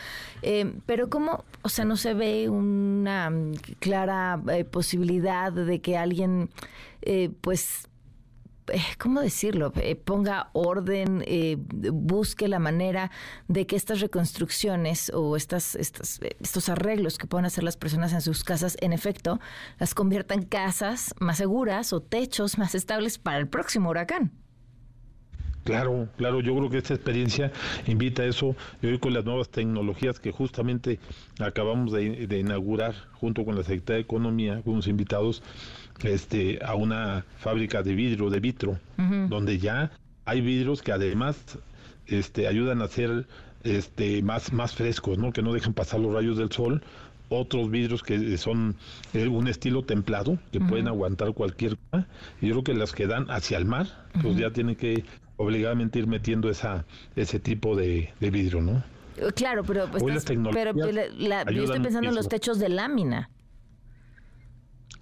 Eh, 0.42 0.72
pero 0.86 1.10
¿cómo, 1.10 1.44
o 1.64 1.70
sea, 1.70 1.84
no 1.84 1.98
se 1.98 2.14
ve 2.14 2.48
una 2.48 3.30
clara 3.80 4.40
eh, 4.50 4.64
posibilidad 4.64 5.52
de 5.52 5.80
que 5.82 5.98
alguien, 5.98 6.50
eh, 7.02 7.30
pues, 7.42 7.88
eh, 8.68 8.82
¿cómo 8.98 9.22
decirlo? 9.22 9.72
Eh, 9.78 9.96
ponga 9.96 10.50
orden, 10.54 11.24
eh, 11.26 11.58
busque 11.58 12.48
la 12.48 12.60
manera 12.60 13.12
de 13.48 13.66
que 13.66 13.76
estas 13.76 14.02
reconstrucciones 14.02 15.12
o 15.14 15.36
estas, 15.36 15.76
estas, 15.76 16.20
estos 16.40 16.70
arreglos 16.70 17.18
que 17.18 17.28
puedan 17.28 17.46
hacer 17.46 17.64
las 17.64 17.78
personas 17.78 18.14
en 18.14 18.22
sus 18.22 18.44
casas, 18.44 18.76
en 18.82 18.94
efecto, 18.94 19.40
las 19.80 19.94
conviertan 19.94 20.40
en 20.40 20.46
casas 20.46 21.16
más 21.20 21.38
seguras 21.38 21.94
o 21.94 22.02
techos 22.02 22.58
más 22.58 22.76
estables 22.76 23.18
para 23.18 23.38
el 23.38 23.48
próximo 23.48 23.90
huracán. 23.90 24.32
Claro, 25.68 26.08
claro, 26.16 26.40
yo 26.40 26.56
creo 26.56 26.70
que 26.70 26.78
esta 26.78 26.94
experiencia 26.94 27.52
invita 27.88 28.22
a 28.22 28.26
eso. 28.26 28.56
Y 28.82 28.88
hoy 28.88 29.00
con 29.00 29.14
las 29.14 29.26
nuevas 29.26 29.50
tecnologías 29.50 30.18
que 30.18 30.32
justamente 30.32 30.98
acabamos 31.40 31.92
de, 31.92 32.26
de 32.26 32.40
inaugurar 32.40 32.96
junto 33.20 33.44
con 33.44 33.54
la 33.56 33.64
Secretaría 33.64 33.98
de 33.98 34.04
Economía, 34.04 34.62
con 34.64 34.76
unos 34.76 34.88
invitados, 34.88 35.44
este, 36.04 36.60
a 36.64 36.76
una 36.76 37.26
fábrica 37.40 37.82
de 37.84 37.94
vidrio, 37.96 38.30
de 38.30 38.40
vitro, 38.40 38.80
donde 39.30 39.58
ya 39.60 39.92
hay 40.26 40.42
vidrios 40.42 40.82
que 40.82 40.92
además 40.92 41.38
este, 42.08 42.48
ayudan 42.48 42.82
a 42.82 42.88
ser 42.88 43.26
este, 43.64 44.22
más, 44.22 44.54
más 44.54 44.76
frescos, 44.76 45.18
¿no? 45.18 45.32
que 45.32 45.42
no 45.42 45.54
dejan 45.54 45.74
pasar 45.74 46.00
los 46.00 46.14
rayos 46.14 46.38
del 46.38 46.52
sol. 46.52 46.82
Otros 47.30 47.70
vidrios 47.70 48.04
que 48.04 48.38
son 48.38 48.76
eh, 49.14 49.28
un 49.28 49.50
estilo 49.50 49.82
templado, 49.84 50.38
que 50.54 50.62
pueden 50.62 50.88
aguantar 50.88 51.34
cualquier 51.34 51.78
cosa. 51.92 52.08
Y 52.42 52.48
yo 52.48 52.54
creo 52.54 52.64
que 52.64 52.74
las 52.74 52.94
que 52.94 53.06
dan 53.06 53.30
hacia 53.30 53.58
el 53.58 53.66
mar, 53.66 53.88
pues 54.22 54.38
ya 54.38 54.52
tienen 54.52 54.76
que 54.78 55.04
obligadamente 55.36 56.00
ir 56.00 56.08
metiendo 56.08 56.50
esa, 56.50 56.86
ese 57.18 57.40
tipo 57.40 57.76
de, 57.76 58.14
de 58.22 58.32
vidrio, 58.32 58.62
¿no? 58.62 58.82
Claro, 59.36 59.64
pero, 59.66 59.88
pues, 59.92 60.02
estás- 60.20 60.26
pero 60.54 60.72
la- 60.94 61.44
la- 61.44 61.44
yo 61.52 61.64
estoy 61.64 61.80
pensando 61.84 62.08
en 62.10 62.16
los 62.16 62.26
techos 62.30 62.60
de 62.60 62.70
lámina. 62.70 63.30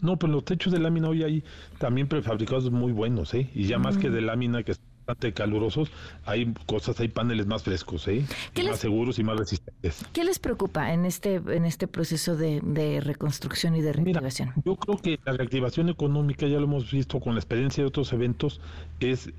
No, 0.01 0.17
pues 0.17 0.31
los 0.31 0.45
techos 0.45 0.71
de 0.73 0.79
lámina 0.79 1.09
hoy 1.09 1.23
hay 1.23 1.43
también 1.77 2.07
prefabricados 2.07 2.71
muy 2.71 2.91
buenos, 2.91 3.33
¿eh? 3.33 3.49
Y 3.53 3.65
ya 3.65 3.77
más 3.77 3.97
que 3.97 4.09
de 4.09 4.21
lámina, 4.21 4.63
que 4.63 4.73
son 4.73 4.83
bastante 5.05 5.33
calurosos, 5.33 5.91
hay 6.25 6.53
cosas, 6.65 6.99
hay 6.99 7.07
paneles 7.09 7.45
más 7.45 7.63
frescos, 7.63 8.07
¿eh? 8.07 8.25
Y 8.55 8.63
más 8.63 8.79
seguros 8.79 9.19
y 9.19 9.23
más 9.23 9.37
resistentes. 9.37 10.05
¿Qué 10.13 10.23
les 10.23 10.39
preocupa 10.39 10.93
en 10.93 11.05
este, 11.05 11.35
en 11.35 11.65
este 11.65 11.87
proceso 11.87 12.35
de, 12.35 12.61
de 12.61 13.01
reconstrucción 13.01 13.75
y 13.75 13.81
de 13.81 13.93
reactivación? 13.93 14.53
Yo 14.65 14.75
creo 14.75 14.97
que 14.97 15.19
la 15.25 15.33
reactivación 15.33 15.89
económica, 15.89 16.47
ya 16.47 16.57
lo 16.57 16.63
hemos 16.63 16.91
visto 16.91 17.19
con 17.19 17.35
la 17.35 17.39
experiencia 17.39 17.83
de 17.83 17.87
otros 17.87 18.11
eventos, 18.13 18.61
es 18.99 19.29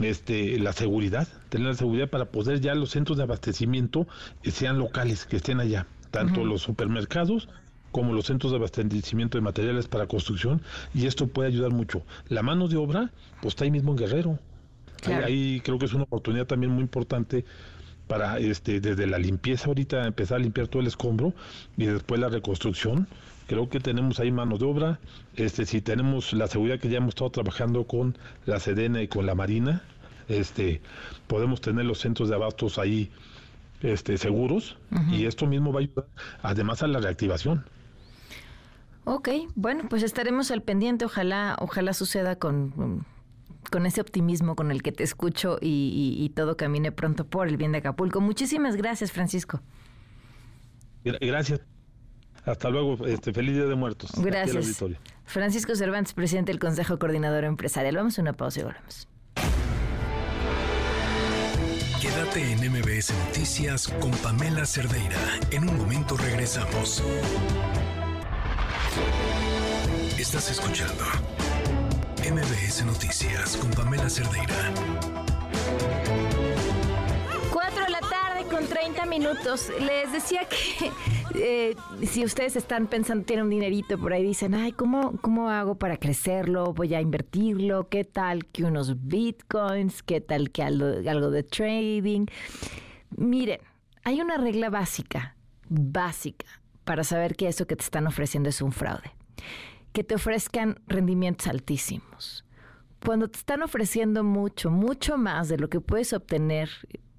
este 0.00 0.58
la 0.60 0.72
seguridad, 0.72 1.26
tener 1.48 1.68
la 1.68 1.74
seguridad 1.74 2.08
para 2.08 2.26
poder 2.26 2.60
ya 2.60 2.74
los 2.74 2.90
centros 2.90 3.18
de 3.18 3.24
abastecimiento 3.24 4.06
eh, 4.44 4.52
sean 4.52 4.78
locales, 4.78 5.24
que 5.24 5.36
estén 5.36 5.58
allá, 5.58 5.86
tanto 6.10 6.44
los 6.44 6.62
supermercados 6.62 7.48
como 7.92 8.12
los 8.12 8.26
centros 8.26 8.52
de 8.52 8.58
abastecimiento 8.58 9.38
de 9.38 9.42
materiales 9.42 9.88
para 9.88 10.06
construcción, 10.06 10.62
y 10.94 11.06
esto 11.06 11.26
puede 11.26 11.48
ayudar 11.48 11.70
mucho. 11.72 12.02
La 12.28 12.42
mano 12.42 12.68
de 12.68 12.76
obra, 12.76 13.10
pues 13.40 13.52
está 13.52 13.64
ahí 13.64 13.70
mismo 13.70 13.92
en 13.92 13.98
Guerrero. 13.98 14.30
Ahí- 14.30 15.00
Claro. 15.02 15.26
ahí 15.26 15.60
creo 15.64 15.78
que 15.78 15.84
es 15.86 15.94
una 15.94 16.04
oportunidad 16.04 16.46
también 16.46 16.72
muy 16.72 16.82
importante 16.82 17.44
para 18.08 18.38
este 18.38 18.80
desde 18.80 19.06
la 19.06 19.18
limpieza 19.18 19.66
ahorita 19.68 20.06
empezar 20.06 20.36
a 20.36 20.38
limpiar 20.40 20.66
todo 20.68 20.80
el 20.80 20.88
escombro 20.88 21.34
y 21.76 21.84
después 21.84 22.18
la 22.18 22.28
reconstrucción 22.30 23.06
creo 23.46 23.68
que 23.68 23.80
tenemos 23.80 24.18
ahí 24.18 24.32
mano 24.32 24.56
de 24.56 24.64
obra 24.64 24.98
este 25.36 25.66
si 25.66 25.82
tenemos 25.82 26.32
la 26.32 26.46
seguridad 26.46 26.80
que 26.80 26.88
ya 26.88 26.96
hemos 26.96 27.10
estado 27.10 27.30
trabajando 27.30 27.84
con 27.86 28.16
la 28.46 28.58
Sedena 28.60 29.02
y 29.02 29.08
con 29.08 29.26
la 29.26 29.34
Marina 29.34 29.82
este 30.28 30.80
podemos 31.26 31.60
tener 31.60 31.84
los 31.84 31.98
centros 31.98 32.30
de 32.30 32.34
abastos 32.36 32.78
ahí 32.78 33.10
este 33.82 34.16
seguros 34.16 34.76
y 35.12 35.26
esto 35.26 35.46
mismo 35.46 35.70
va 35.72 35.80
a 35.80 35.82
ayudar 35.82 36.06
además 36.42 36.82
a 36.82 36.86
la 36.88 36.98
reactivación 37.00 37.64
Ok, 39.10 39.28
bueno, 39.54 39.84
pues 39.88 40.02
estaremos 40.02 40.50
al 40.50 40.62
pendiente. 40.62 41.06
Ojalá, 41.06 41.56
ojalá 41.60 41.94
suceda 41.94 42.36
con, 42.36 43.06
con 43.70 43.86
ese 43.86 44.02
optimismo 44.02 44.54
con 44.54 44.70
el 44.70 44.82
que 44.82 44.92
te 44.92 45.02
escucho 45.02 45.56
y, 45.62 46.16
y- 46.18 46.22
y 46.24 46.28
todo 46.28 46.58
camine 46.58 46.92
pronto 46.92 47.24
por 47.26 47.48
el 47.48 47.56
bien 47.56 47.72
de 47.72 47.78
Acapulco. 47.78 48.20
Muchísimas 48.20 48.76
gracias, 48.76 49.10
Francisco. 49.10 49.62
Gra- 51.04 51.18
gracias 51.20 51.60
hasta 52.44 52.68
luego 52.68 53.06
este 53.06 53.32
feliz 53.32 53.54
día 53.54 53.64
de 53.66 53.74
muertos 53.76 54.10
Gracias. 54.22 54.82
Francisco 55.24 55.74
Cervantes, 55.74 56.12
presidente 56.12 56.52
del 56.52 56.58
Consejo 56.58 56.98
Coordinador 56.98 57.44
Empresarial. 57.44 57.96
Vamos 57.96 58.18
a 58.18 58.22
una 58.22 58.34
pausa 58.34 58.60
y 58.60 58.64
volvemos. 58.64 59.08
Quédate 62.02 62.52
en 62.52 62.58
MBS 62.72 63.12
Noticias 63.26 63.88
con 64.00 64.10
Pamela 64.22 64.66
Cerdeira. 64.66 65.18
En 65.50 65.66
un 65.68 65.78
momento 65.78 66.16
regresamos. 66.16 67.02
Estás 70.18 70.50
escuchando 70.50 71.04
MBS 72.22 72.84
Noticias 72.84 73.56
con 73.56 73.70
Pamela 73.70 74.10
Cerdeira. 74.10 74.72
4 77.52 77.84
de 77.84 77.90
la 77.90 78.00
tarde 78.00 78.44
con 78.50 78.66
30 78.66 79.06
minutos. 79.06 79.70
Les 79.80 80.12
decía 80.12 80.40
que 80.48 80.92
eh, 81.34 81.76
si 82.06 82.24
ustedes 82.24 82.56
están 82.56 82.86
pensando, 82.86 83.24
tienen 83.24 83.44
un 83.44 83.50
dinerito 83.50 83.98
por 83.98 84.12
ahí, 84.12 84.22
dicen, 84.22 84.54
ay, 84.54 84.72
¿cómo, 84.72 85.16
¿cómo 85.20 85.48
hago 85.48 85.76
para 85.76 85.96
crecerlo? 85.96 86.74
Voy 86.74 86.94
a 86.94 87.00
invertirlo. 87.00 87.88
¿Qué 87.88 88.04
tal 88.04 88.44
que 88.46 88.64
unos 88.64 89.06
bitcoins? 89.08 90.02
¿Qué 90.02 90.20
tal 90.20 90.50
que 90.50 90.62
algo, 90.62 90.86
algo 91.08 91.30
de 91.30 91.42
trading? 91.42 92.26
Miren, 93.16 93.60
hay 94.04 94.20
una 94.20 94.36
regla 94.36 94.70
básica, 94.70 95.36
básica, 95.68 96.46
para 96.88 97.04
saber 97.04 97.36
que 97.36 97.48
eso 97.48 97.66
que 97.66 97.76
te 97.76 97.84
están 97.84 98.06
ofreciendo 98.06 98.48
es 98.48 98.62
un 98.62 98.72
fraude. 98.72 99.12
Que 99.92 100.04
te 100.04 100.14
ofrezcan 100.14 100.80
rendimientos 100.86 101.46
altísimos. 101.46 102.46
Cuando 103.04 103.28
te 103.28 103.38
están 103.38 103.60
ofreciendo 103.60 104.24
mucho, 104.24 104.70
mucho 104.70 105.18
más 105.18 105.50
de 105.50 105.58
lo 105.58 105.68
que 105.68 105.82
puedes 105.82 106.14
obtener 106.14 106.70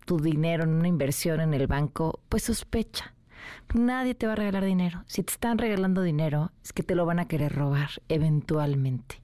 tu 0.07 0.19
dinero 0.19 0.63
en 0.63 0.71
una 0.71 0.87
inversión 0.87 1.39
en 1.39 1.53
el 1.53 1.67
banco, 1.67 2.19
pues 2.29 2.45
sospecha. 2.45 3.13
Nadie 3.75 4.15
te 4.15 4.25
va 4.25 4.33
a 4.33 4.37
regalar 4.37 4.65
dinero. 4.65 5.03
Si 5.05 5.21
te 5.21 5.33
están 5.33 5.59
regalando 5.59 6.01
dinero, 6.01 6.51
es 6.63 6.73
que 6.73 6.81
te 6.81 6.95
lo 6.95 7.05
van 7.05 7.19
a 7.19 7.27
querer 7.27 7.53
robar 7.53 7.89
eventualmente. 8.07 9.21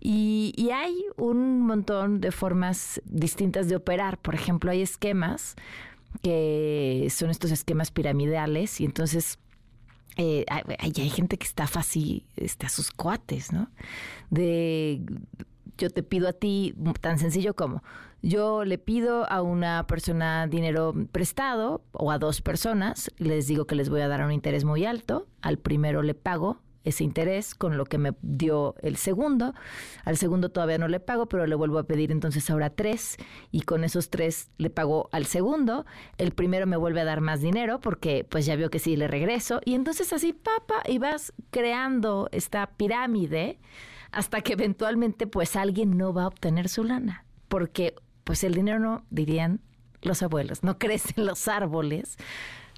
Y, 0.00 0.68
hay 0.70 0.94
un 1.16 1.62
montón 1.62 2.20
de 2.20 2.30
formas 2.30 3.00
distintas 3.06 3.70
de 3.70 3.76
operar. 3.76 4.18
Por 4.18 4.34
ejemplo, 4.34 4.70
hay 4.70 4.82
esquemas 4.82 5.54
que 6.22 7.08
son 7.10 7.30
estos 7.30 7.52
esquemas 7.52 7.90
piramidales 7.90 8.78
y 8.82 8.84
entonces 8.84 9.38
eh, 10.16 10.44
hay, 10.48 10.92
gente 11.10 11.38
que 11.38 11.46
estafa 11.46 11.80
así 11.80 12.26
este, 12.36 12.66
a 12.66 12.68
sus 12.68 12.90
cuates, 12.90 13.52
¿no? 13.52 13.70
De 14.30 15.02
yo 15.78 15.90
te 15.90 16.02
pido 16.02 16.28
a 16.28 16.32
ti, 16.32 16.74
tan 17.00 17.18
sencillo 17.18 17.54
como, 17.54 17.82
yo 18.22 18.64
le 18.64 18.78
pido 18.78 19.28
a 19.30 19.42
una 19.42 19.86
persona 19.86 20.46
dinero 20.46 20.94
prestado 21.10 21.82
o 21.92 22.12
a 22.12 22.18
dos 22.18 22.40
personas, 22.40 23.10
les 23.18 23.46
digo 23.46 23.66
que 23.66 23.74
les 23.74 23.88
voy 23.88 24.00
a 24.02 24.08
dar 24.08 24.24
un 24.24 24.32
interés 24.32 24.64
muy 24.64 24.84
alto, 24.84 25.26
al 25.40 25.58
primero 25.58 26.02
le 26.02 26.14
pago 26.14 26.60
ese 26.84 27.04
interés 27.04 27.54
con 27.54 27.76
lo 27.76 27.84
que 27.84 27.98
me 27.98 28.12
dio 28.22 28.74
el 28.82 28.96
segundo. 28.96 29.54
Al 30.04 30.16
segundo 30.16 30.50
todavía 30.50 30.78
no 30.78 30.88
le 30.88 31.00
pago, 31.00 31.26
pero 31.26 31.46
le 31.46 31.54
vuelvo 31.54 31.78
a 31.78 31.84
pedir 31.84 32.12
entonces 32.12 32.48
ahora 32.50 32.70
tres 32.70 33.16
y 33.50 33.62
con 33.62 33.84
esos 33.84 34.10
tres 34.10 34.50
le 34.58 34.70
pago 34.70 35.08
al 35.12 35.26
segundo. 35.26 35.86
El 36.18 36.32
primero 36.32 36.66
me 36.66 36.76
vuelve 36.76 37.00
a 37.00 37.04
dar 37.04 37.20
más 37.20 37.40
dinero 37.40 37.80
porque 37.80 38.26
pues 38.28 38.46
ya 38.46 38.56
vio 38.56 38.70
que 38.70 38.78
sí 38.78 38.96
le 38.96 39.08
regreso 39.08 39.60
y 39.64 39.74
entonces 39.74 40.12
así 40.12 40.32
papa 40.32 40.82
y 40.86 40.98
vas 40.98 41.32
creando 41.50 42.28
esta 42.32 42.66
pirámide 42.76 43.58
hasta 44.10 44.40
que 44.42 44.52
eventualmente 44.52 45.26
pues 45.26 45.56
alguien 45.56 45.96
no 45.96 46.12
va 46.12 46.24
a 46.24 46.28
obtener 46.28 46.68
su 46.68 46.84
lana 46.84 47.24
porque 47.48 47.94
pues 48.24 48.44
el 48.44 48.54
dinero 48.54 48.78
no 48.78 49.04
dirían 49.10 49.60
los 50.02 50.22
abuelos, 50.22 50.62
no 50.62 50.78
crece 50.78 51.14
en 51.16 51.26
los 51.26 51.48
árboles, 51.48 52.16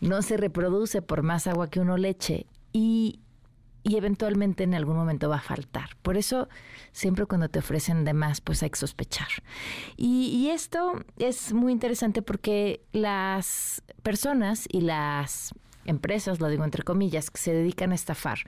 no 0.00 0.22
se 0.22 0.36
reproduce 0.36 1.02
por 1.02 1.22
más 1.22 1.46
agua 1.46 1.70
que 1.70 1.80
uno 1.80 1.96
le 1.96 2.10
eche 2.10 2.46
y 2.72 3.20
y 3.84 3.96
eventualmente 3.96 4.64
en 4.64 4.74
algún 4.74 4.96
momento 4.96 5.28
va 5.28 5.36
a 5.36 5.40
faltar. 5.40 5.90
Por 6.02 6.16
eso 6.16 6.48
siempre 6.92 7.26
cuando 7.26 7.50
te 7.50 7.58
ofrecen 7.60 8.04
de 8.04 8.14
más, 8.14 8.40
pues 8.40 8.62
hay 8.62 8.70
que 8.70 8.78
sospechar. 8.78 9.28
Y, 9.96 10.48
esto 10.48 11.04
es 11.18 11.52
muy 11.52 11.72
interesante 11.72 12.22
porque 12.22 12.80
las 12.92 13.82
personas 14.02 14.66
y 14.70 14.80
las 14.80 15.52
empresas, 15.84 16.40
lo 16.40 16.48
digo 16.48 16.64
entre 16.64 16.82
comillas, 16.82 17.30
que 17.30 17.40
se 17.40 17.52
dedican 17.52 17.92
a 17.92 17.96
estafar, 17.96 18.38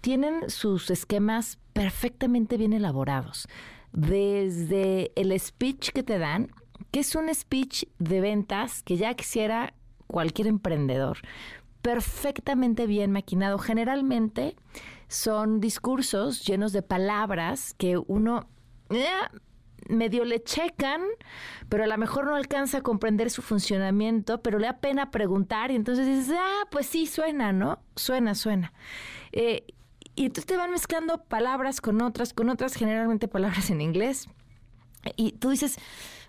tienen 0.00 0.50
sus 0.50 0.90
esquemas 0.90 1.58
perfectamente 1.72 2.56
bien 2.56 2.72
elaborados. 2.72 3.46
Desde 3.92 5.12
el 5.14 5.38
speech 5.38 5.90
que 5.90 6.02
te 6.02 6.18
dan, 6.18 6.50
que 6.90 7.00
es 7.00 7.14
un 7.14 7.32
speech 7.32 7.84
de 7.98 8.20
ventas 8.20 8.82
que 8.82 8.96
ya 8.96 9.14
quisiera 9.14 9.74
cualquier 10.08 10.48
emprendedor, 10.48 11.18
perfectamente 11.84 12.86
bien 12.86 13.12
maquinado. 13.12 13.58
Generalmente 13.58 14.56
son 15.06 15.60
discursos 15.60 16.42
llenos 16.46 16.72
de 16.72 16.80
palabras 16.80 17.74
que 17.74 17.98
uno 17.98 18.48
eh, 18.88 19.04
medio 19.90 20.24
le 20.24 20.42
checan, 20.42 21.02
pero 21.68 21.84
a 21.84 21.86
lo 21.86 21.98
mejor 21.98 22.24
no 22.24 22.36
alcanza 22.36 22.78
a 22.78 22.80
comprender 22.80 23.28
su 23.28 23.42
funcionamiento, 23.42 24.40
pero 24.40 24.58
le 24.58 24.66
da 24.66 24.78
pena 24.78 25.10
preguntar 25.10 25.70
y 25.70 25.76
entonces 25.76 26.06
dices, 26.06 26.34
ah, 26.40 26.66
pues 26.70 26.86
sí, 26.86 27.06
suena, 27.06 27.52
¿no? 27.52 27.82
Suena, 27.96 28.34
suena. 28.34 28.72
Eh, 29.32 29.66
y 30.14 30.24
entonces 30.24 30.46
te 30.46 30.56
van 30.56 30.70
mezclando 30.70 31.22
palabras 31.24 31.82
con 31.82 32.00
otras, 32.00 32.32
con 32.32 32.48
otras, 32.48 32.76
generalmente 32.76 33.28
palabras 33.28 33.68
en 33.68 33.82
inglés. 33.82 34.30
Y 35.16 35.32
tú 35.32 35.50
dices, 35.50 35.76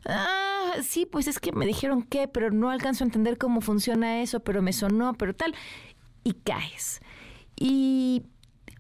ah, 0.06 0.74
sí, 0.84 1.06
pues 1.06 1.28
es 1.28 1.40
que 1.40 1.52
me 1.52 1.66
dijeron 1.66 2.04
que, 2.04 2.28
pero 2.28 2.52
no 2.52 2.70
alcanzo 2.70 3.04
a 3.04 3.08
entender 3.08 3.38
cómo 3.38 3.62
funciona 3.62 4.22
eso, 4.22 4.42
pero 4.42 4.62
me 4.62 4.74
sonó, 4.74 5.14
pero 5.14 5.36
tal, 5.36 5.56
y 6.24 6.34
caes. 6.34 7.02
Y 7.56 8.24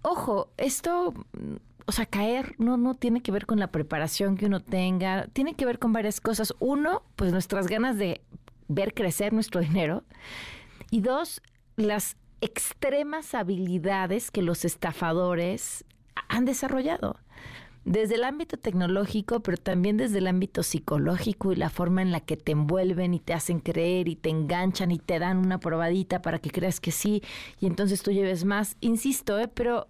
ojo, 0.01 0.51
esto, 0.57 1.13
o 1.85 1.91
sea, 1.91 2.05
caer 2.05 2.55
no, 2.57 2.77
no 2.77 2.95
tiene 2.95 3.21
que 3.21 3.31
ver 3.31 3.45
con 3.45 3.59
la 3.59 3.71
preparación 3.71 4.37
que 4.37 4.45
uno 4.47 4.59
tenga, 4.59 5.27
tiene 5.27 5.55
que 5.55 5.65
ver 5.65 5.79
con 5.79 5.93
varias 5.93 6.21
cosas. 6.21 6.53
Uno, 6.59 7.03
pues 7.15 7.31
nuestras 7.31 7.67
ganas 7.67 7.97
de 7.97 8.21
ver 8.67 8.93
crecer 8.93 9.33
nuestro 9.33 9.61
dinero. 9.61 10.03
Y 10.91 11.01
dos, 11.01 11.41
las 11.75 12.17
extremas 12.41 13.33
habilidades 13.33 14.31
que 14.31 14.41
los 14.41 14.65
estafadores 14.65 15.85
han 16.27 16.45
desarrollado 16.45 17.17
desde 17.85 18.15
el 18.15 18.23
ámbito 18.23 18.57
tecnológico, 18.57 19.41
pero 19.41 19.57
también 19.57 19.97
desde 19.97 20.17
el 20.17 20.27
ámbito 20.27 20.63
psicológico 20.63 21.53
y 21.53 21.55
la 21.55 21.69
forma 21.69 22.01
en 22.01 22.11
la 22.11 22.19
que 22.19 22.35
te 22.35 22.51
envuelven 22.51 23.13
y 23.13 23.19
te 23.19 23.33
hacen 23.33 23.59
creer 23.59 24.09
y 24.09 24.15
te 24.15 24.29
enganchan 24.29 24.91
y 24.91 24.97
te 24.97 25.19
dan 25.19 25.37
una 25.37 25.59
probadita 25.59 26.21
para 26.21 26.39
que 26.39 26.49
creas 26.49 26.79
que 26.79 26.91
sí 26.91 27.21
y 27.59 27.67
entonces 27.67 28.01
tú 28.01 28.11
lleves 28.11 28.43
más. 28.43 28.75
Insisto, 28.81 29.39
¿eh? 29.39 29.47
pero 29.47 29.87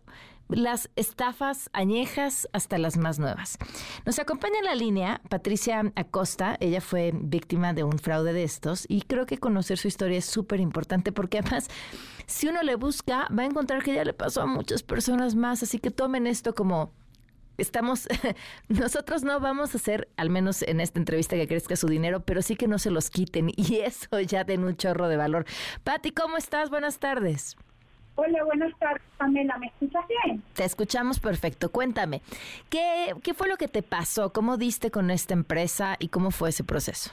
las 0.50 0.92
estafas 0.98 1.70
añejas 1.74 2.48
hasta 2.52 2.78
las 2.78 2.98
más 2.98 3.18
nuevas. 3.18 3.58
Nos 4.06 4.20
acompaña 4.20 4.60
en 4.60 4.66
la 4.66 4.76
línea 4.76 5.22
Patricia 5.30 5.92
Acosta, 5.96 6.58
ella 6.60 6.82
fue 6.82 7.12
víctima 7.16 7.74
de 7.74 7.84
un 7.84 7.98
fraude 7.98 8.34
de 8.34 8.44
estos 8.44 8.86
y 8.90 9.04
creo 9.04 9.26
que 9.26 9.38
conocer 9.38 9.78
su 9.78 9.88
historia 9.88 10.18
es 10.18 10.26
súper 10.26 10.60
importante 10.60 11.14
porque 11.14 11.40
además 11.40 11.70
si 12.28 12.48
uno 12.48 12.62
le 12.62 12.76
busca 12.76 13.28
va 13.36 13.44
a 13.44 13.46
encontrar 13.46 13.84
que 13.84 13.96
ya 13.96 14.04
le 14.04 14.14
pasó 14.14 14.42
a 14.42 14.46
muchas 14.46 14.84
personas 14.84 15.34
más, 15.34 15.64
así 15.64 15.80
que 15.80 15.92
tomen 15.92 16.28
esto 16.28 16.54
como 16.54 16.92
estamos, 17.58 18.08
nosotros 18.68 19.24
no 19.24 19.40
vamos 19.40 19.74
a 19.74 19.78
hacer, 19.78 20.08
al 20.18 20.30
menos 20.30 20.62
en 20.62 20.80
esta 20.80 21.00
entrevista, 21.00 21.36
que 21.36 21.48
crezca 21.48 21.76
su 21.76 21.88
dinero, 21.88 22.22
pero 22.22 22.42
sí 22.42 22.56
que 22.56 22.68
no 22.68 22.80
se 22.80 22.92
los 22.92 23.10
quiten 23.10 23.50
y 23.56 23.80
eso 23.80 24.20
ya 24.22 24.44
den 24.44 24.64
un 24.64 24.76
chorro 24.76 25.08
de 25.08 25.18
valor. 25.18 25.46
Patti, 25.84 26.12
¿cómo 26.12 26.38
estás? 26.38 26.70
Buenas 26.70 27.00
tardes. 27.00 27.56
Hola, 28.18 28.46
buenas 28.46 28.72
tardes, 28.80 29.02
Pamela. 29.18 29.58
¿Me 29.58 29.68
escuchas 29.68 30.06
bien? 30.08 30.42
Te 30.54 30.64
escuchamos 30.64 31.20
perfecto. 31.20 31.70
Cuéntame, 31.70 32.22
¿qué, 32.70 33.14
¿qué 33.22 33.34
fue 33.34 33.50
lo 33.50 33.58
que 33.58 33.68
te 33.68 33.84
pasó? 33.84 34.32
¿Cómo 34.32 34.56
diste 34.56 34.90
con 34.90 35.12
esta 35.12 35.34
empresa 35.34 35.98
y 36.00 36.08
cómo 36.08 36.32
fue 36.32 36.50
ese 36.50 36.64
proceso? 36.64 37.12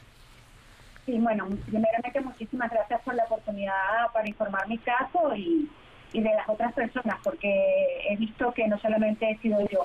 Sí, 1.04 1.18
bueno, 1.18 1.48
primeramente 1.66 2.20
muchísimas 2.20 2.70
gracias 2.70 3.00
por 3.02 3.14
la 3.16 3.24
oportunidad 3.24 4.12
para 4.12 4.28
informar 4.28 4.68
mi 4.68 4.78
caso 4.78 5.34
y, 5.34 5.68
y 6.12 6.20
de 6.20 6.34
las 6.34 6.48
otras 6.48 6.72
personas, 6.72 7.18
porque 7.24 8.06
he 8.08 8.16
visto 8.16 8.52
que 8.52 8.68
no 8.68 8.78
solamente 8.78 9.28
he 9.28 9.38
sido 9.38 9.58
yo. 9.68 9.84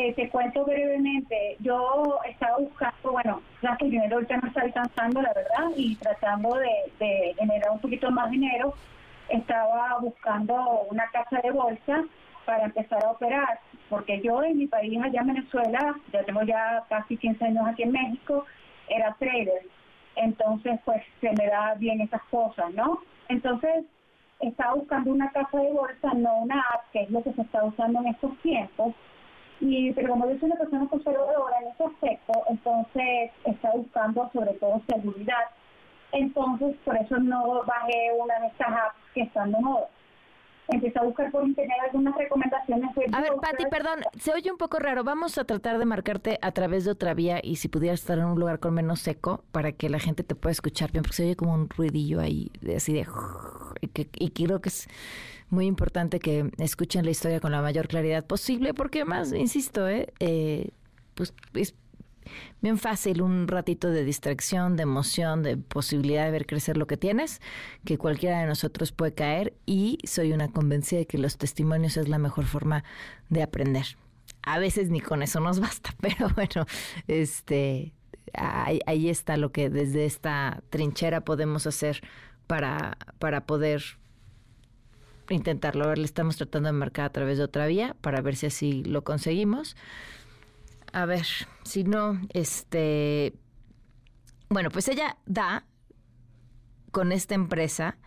Eh, 0.00 0.14
te 0.14 0.28
cuento 0.28 0.64
brevemente, 0.64 1.56
yo 1.58 2.20
estaba 2.24 2.58
buscando, 2.58 3.10
bueno, 3.10 3.42
ya 3.60 3.76
que 3.76 3.86
dinero 3.86 4.14
ahorita 4.14 4.36
no 4.36 4.46
está 4.46 4.60
alcanzando, 4.60 5.20
la 5.20 5.32
verdad, 5.32 5.72
y 5.74 5.96
tratando 5.96 6.54
de, 6.54 7.34
generar 7.36 7.72
un 7.72 7.80
poquito 7.80 8.08
más 8.12 8.30
dinero, 8.30 8.74
estaba 9.28 9.98
buscando 9.98 10.54
una 10.88 11.04
casa 11.10 11.40
de 11.42 11.50
bolsa 11.50 12.04
para 12.46 12.66
empezar 12.66 13.04
a 13.04 13.10
operar, 13.10 13.58
porque 13.88 14.20
yo 14.20 14.40
en 14.44 14.58
mi 14.58 14.68
país, 14.68 15.02
allá 15.02 15.20
en 15.20 15.34
Venezuela, 15.34 15.96
ya 16.12 16.22
tengo 16.22 16.42
ya 16.42 16.84
casi 16.88 17.16
15 17.16 17.46
años 17.46 17.66
aquí 17.66 17.82
en 17.82 17.90
México, 17.90 18.46
era 18.88 19.16
trader, 19.18 19.66
entonces 20.14 20.78
pues 20.84 21.02
se 21.20 21.32
me 21.32 21.48
da 21.48 21.74
bien 21.74 22.00
esas 22.02 22.22
cosas, 22.30 22.72
¿no? 22.72 23.00
Entonces 23.28 23.84
estaba 24.38 24.74
buscando 24.74 25.10
una 25.10 25.28
casa 25.32 25.58
de 25.58 25.72
bolsa, 25.72 26.14
no 26.14 26.36
una 26.36 26.60
app, 26.72 26.88
que 26.92 27.02
es 27.02 27.10
lo 27.10 27.20
que 27.20 27.32
se 27.32 27.42
está 27.42 27.64
usando 27.64 27.98
en 27.98 28.06
estos 28.06 28.38
tiempos, 28.42 28.94
y, 29.60 29.92
pero 29.92 30.10
como 30.10 30.28
yo 30.28 30.38
soy 30.38 30.50
una 30.50 30.58
persona 30.60 30.86
conservadora 30.88 31.56
en 31.60 31.68
ese 31.68 31.84
aspecto, 31.84 32.32
entonces 32.48 33.30
está 33.44 33.70
buscando 33.72 34.30
sobre 34.32 34.54
todo 34.54 34.80
seguridad. 34.88 35.44
Entonces, 36.12 36.76
por 36.84 36.96
eso 36.96 37.18
no 37.18 37.64
bajé 37.64 38.10
una 38.18 38.38
de 38.40 38.46
estas 38.46 38.68
apps 38.68 38.96
que 39.14 39.22
están 39.22 39.52
de 39.52 39.60
moda. 39.60 39.88
Empecé 40.68 40.98
a 40.98 41.02
buscar 41.02 41.30
por 41.30 41.46
internet 41.46 41.76
algunas 41.82 42.14
recomendaciones. 42.14 42.90
a 43.12 43.20
ver, 43.22 43.32
Pati, 43.40 43.64
perdón, 43.70 44.00
se 44.18 44.32
oye 44.34 44.50
un 44.52 44.58
poco 44.58 44.78
raro. 44.78 45.02
Vamos 45.02 45.38
a 45.38 45.44
tratar 45.44 45.78
de 45.78 45.86
marcarte 45.86 46.38
a 46.42 46.52
través 46.52 46.84
de 46.84 46.90
otra 46.90 47.14
vía 47.14 47.40
y 47.42 47.56
si 47.56 47.68
pudieras 47.68 48.00
estar 48.00 48.18
en 48.18 48.26
un 48.26 48.38
lugar 48.38 48.58
con 48.58 48.74
menos 48.74 49.00
seco 49.00 49.44
para 49.50 49.72
que 49.72 49.88
la 49.88 49.98
gente 49.98 50.24
te 50.24 50.34
pueda 50.34 50.52
escuchar 50.52 50.92
bien, 50.92 51.02
porque 51.02 51.16
se 51.16 51.22
oye 51.24 51.36
como 51.36 51.54
un 51.54 51.70
ruidillo 51.70 52.20
ahí, 52.20 52.50
así 52.76 52.92
de... 52.92 53.06
Y, 53.80 53.88
que, 53.88 54.08
y 54.18 54.30
creo 54.30 54.60
que 54.60 54.68
es 54.68 54.88
muy 55.50 55.66
importante 55.66 56.20
que 56.20 56.50
escuchen 56.58 57.04
la 57.04 57.10
historia 57.10 57.40
con 57.40 57.52
la 57.52 57.62
mayor 57.62 57.88
claridad 57.88 58.26
posible, 58.26 58.74
porque 58.74 59.04
más, 59.04 59.32
insisto, 59.32 59.88
¿eh? 59.88 60.12
eh 60.20 60.70
pues 61.14 61.34
es 61.54 61.74
bien 62.60 62.78
fácil 62.78 63.22
un 63.22 63.48
ratito 63.48 63.90
de 63.90 64.04
distracción, 64.04 64.76
de 64.76 64.82
emoción, 64.82 65.42
de 65.42 65.56
posibilidad 65.56 66.24
de 66.24 66.30
ver 66.30 66.46
crecer 66.46 66.76
lo 66.76 66.86
que 66.86 66.96
tienes, 66.96 67.40
que 67.84 67.98
cualquiera 67.98 68.40
de 68.40 68.46
nosotros 68.46 68.92
puede 68.92 69.14
caer 69.14 69.54
y 69.66 69.98
soy 70.04 70.32
una 70.32 70.48
convencida 70.48 71.00
de 71.00 71.06
que 71.06 71.18
los 71.18 71.38
testimonios 71.38 71.96
es 71.96 72.08
la 72.08 72.18
mejor 72.18 72.44
forma 72.44 72.84
de 73.28 73.42
aprender. 73.42 73.96
A 74.42 74.58
veces 74.58 74.90
ni 74.90 75.00
con 75.00 75.22
eso 75.22 75.40
nos 75.40 75.60
basta, 75.60 75.94
pero 76.00 76.28
bueno, 76.34 76.66
este 77.06 77.92
ahí, 78.34 78.80
ahí 78.86 79.08
está 79.08 79.36
lo 79.36 79.52
que 79.52 79.70
desde 79.70 80.04
esta 80.04 80.62
trinchera 80.70 81.22
podemos 81.22 81.66
hacer 81.66 82.02
para, 82.46 82.98
para 83.18 83.46
poder 83.46 83.97
intentarlo. 85.36 85.84
A 85.84 85.88
ver, 85.88 85.98
le 85.98 86.04
estamos 86.04 86.36
tratando 86.36 86.68
de 86.68 86.72
marcar 86.72 87.06
a 87.06 87.12
través 87.12 87.38
de 87.38 87.44
otra 87.44 87.66
vía 87.66 87.96
para 88.00 88.20
ver 88.20 88.36
si 88.36 88.46
así 88.46 88.84
lo 88.84 89.04
conseguimos. 89.04 89.76
A 90.92 91.04
ver, 91.06 91.26
si 91.64 91.84
no, 91.84 92.20
este... 92.32 93.34
Bueno, 94.48 94.70
pues 94.70 94.88
ella 94.88 95.18
da 95.26 95.66
con 96.90 97.12
esta 97.12 97.34
empresa. 97.34 97.98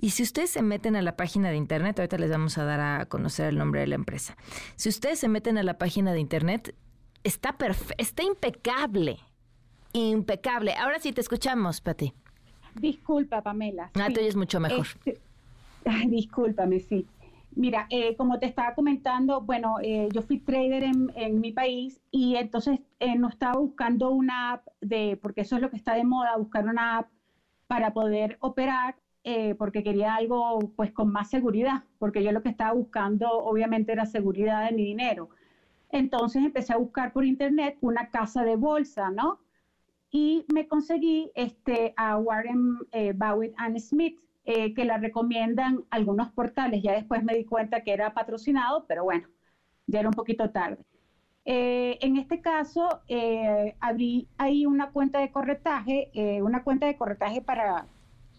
Y 0.00 0.10
si 0.10 0.22
ustedes 0.22 0.50
se 0.50 0.62
meten 0.62 0.96
a 0.96 1.02
la 1.02 1.16
página 1.16 1.50
de 1.50 1.56
internet, 1.56 1.98
ahorita 1.98 2.18
les 2.18 2.30
vamos 2.30 2.58
a 2.58 2.64
dar 2.64 2.80
a 2.80 3.06
conocer 3.06 3.46
el 3.48 3.58
nombre 3.58 3.80
de 3.80 3.86
la 3.86 3.94
empresa. 3.94 4.36
Si 4.76 4.88
ustedes 4.88 5.18
se 5.18 5.28
meten 5.28 5.58
a 5.58 5.62
la 5.62 5.78
página 5.78 6.12
de 6.12 6.20
internet, 6.20 6.74
está 7.22 7.56
está 7.98 8.22
impecable. 8.22 9.18
Impecable. 9.92 10.74
Ahora 10.74 10.98
sí 10.98 11.12
te 11.12 11.20
escuchamos, 11.20 11.80
Pati. 11.80 12.12
Disculpa, 12.74 13.42
Pamela. 13.42 13.90
Ah, 13.94 14.06
sí. 14.08 14.14
tú 14.14 14.20
oyes 14.20 14.36
mucho 14.36 14.60
mejor. 14.60 14.86
Este, 14.86 15.20
Ay, 15.84 16.06
discúlpame, 16.08 16.80
sí. 16.80 17.06
Mira, 17.56 17.86
eh, 17.88 18.16
como 18.16 18.38
te 18.38 18.46
estaba 18.46 18.74
comentando, 18.74 19.40
bueno, 19.40 19.76
eh, 19.80 20.08
yo 20.12 20.22
fui 20.22 20.38
trader 20.38 20.82
en, 20.82 21.12
en, 21.14 21.40
mi 21.40 21.52
país 21.52 22.00
y 22.10 22.34
entonces 22.34 22.80
eh, 22.98 23.14
no 23.16 23.28
estaba 23.28 23.54
buscando 23.60 24.10
una 24.10 24.52
app 24.54 24.66
de, 24.80 25.16
porque 25.22 25.42
eso 25.42 25.54
es 25.56 25.62
lo 25.62 25.70
que 25.70 25.76
está 25.76 25.94
de 25.94 26.02
moda, 26.04 26.36
buscar 26.36 26.64
una 26.66 26.98
app 26.98 27.08
para 27.68 27.92
poder 27.92 28.36
operar, 28.40 28.96
eh, 29.22 29.54
porque 29.54 29.82
quería 29.84 30.16
algo 30.16 30.58
pues 30.76 30.92
con 30.92 31.12
más 31.12 31.30
seguridad, 31.30 31.84
porque 31.98 32.22
yo 32.24 32.32
lo 32.32 32.42
que 32.42 32.48
estaba 32.48 32.72
buscando 32.72 33.30
obviamente 33.30 33.92
era 33.92 34.04
seguridad 34.04 34.66
de 34.66 34.72
mi 34.72 34.84
dinero. 34.84 35.28
Entonces 35.90 36.44
empecé 36.44 36.72
a 36.72 36.76
buscar 36.76 37.12
por 37.12 37.24
internet 37.24 37.76
una 37.80 38.08
casa 38.10 38.42
de 38.44 38.56
bolsa, 38.56 39.10
¿no? 39.10 39.38
Y 40.10 40.44
me 40.52 40.66
conseguí 40.66 41.30
este, 41.34 41.94
a 41.96 42.18
Warren 42.18 42.78
eh, 42.92 43.12
Bowett 43.14 43.54
and 43.56 43.78
Smith, 43.78 44.18
eh, 44.44 44.74
que 44.74 44.84
la 44.84 44.98
recomiendan 44.98 45.84
algunos 45.90 46.30
portales. 46.32 46.82
Ya 46.82 46.92
después 46.92 47.24
me 47.24 47.34
di 47.34 47.44
cuenta 47.44 47.82
que 47.82 47.92
era 47.92 48.14
patrocinado, 48.14 48.84
pero 48.86 49.04
bueno, 49.04 49.28
ya 49.86 50.00
era 50.00 50.08
un 50.08 50.14
poquito 50.14 50.50
tarde. 50.50 50.78
Eh, 51.46 51.98
en 52.00 52.16
este 52.16 52.40
caso, 52.40 53.00
eh, 53.08 53.76
abrí 53.80 54.28
ahí 54.38 54.64
una 54.64 54.90
cuenta 54.90 55.18
de 55.20 55.30
corretaje, 55.30 56.10
eh, 56.14 56.42
una 56.42 56.62
cuenta 56.62 56.86
de 56.86 56.96
corretaje 56.96 57.42
para, 57.42 57.86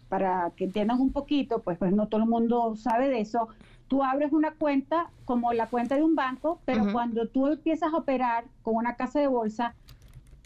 para 0.08 0.52
que 0.56 0.64
entiendan 0.64 1.00
un 1.00 1.12
poquito, 1.12 1.62
pues, 1.62 1.78
pues 1.78 1.92
no 1.92 2.08
todo 2.08 2.22
el 2.22 2.28
mundo 2.28 2.74
sabe 2.76 3.08
de 3.08 3.20
eso. 3.20 3.48
Tú 3.86 4.02
abres 4.02 4.32
una 4.32 4.54
cuenta 4.54 5.10
como 5.24 5.52
la 5.52 5.68
cuenta 5.68 5.94
de 5.94 6.02
un 6.02 6.16
banco, 6.16 6.60
pero 6.64 6.90
cuando 6.92 7.28
tú 7.28 7.46
empiezas 7.46 7.92
a 7.92 7.98
operar 7.98 8.44
con 8.62 8.74
una 8.74 8.96
casa 8.96 9.20
de 9.20 9.28
bolsa, 9.28 9.76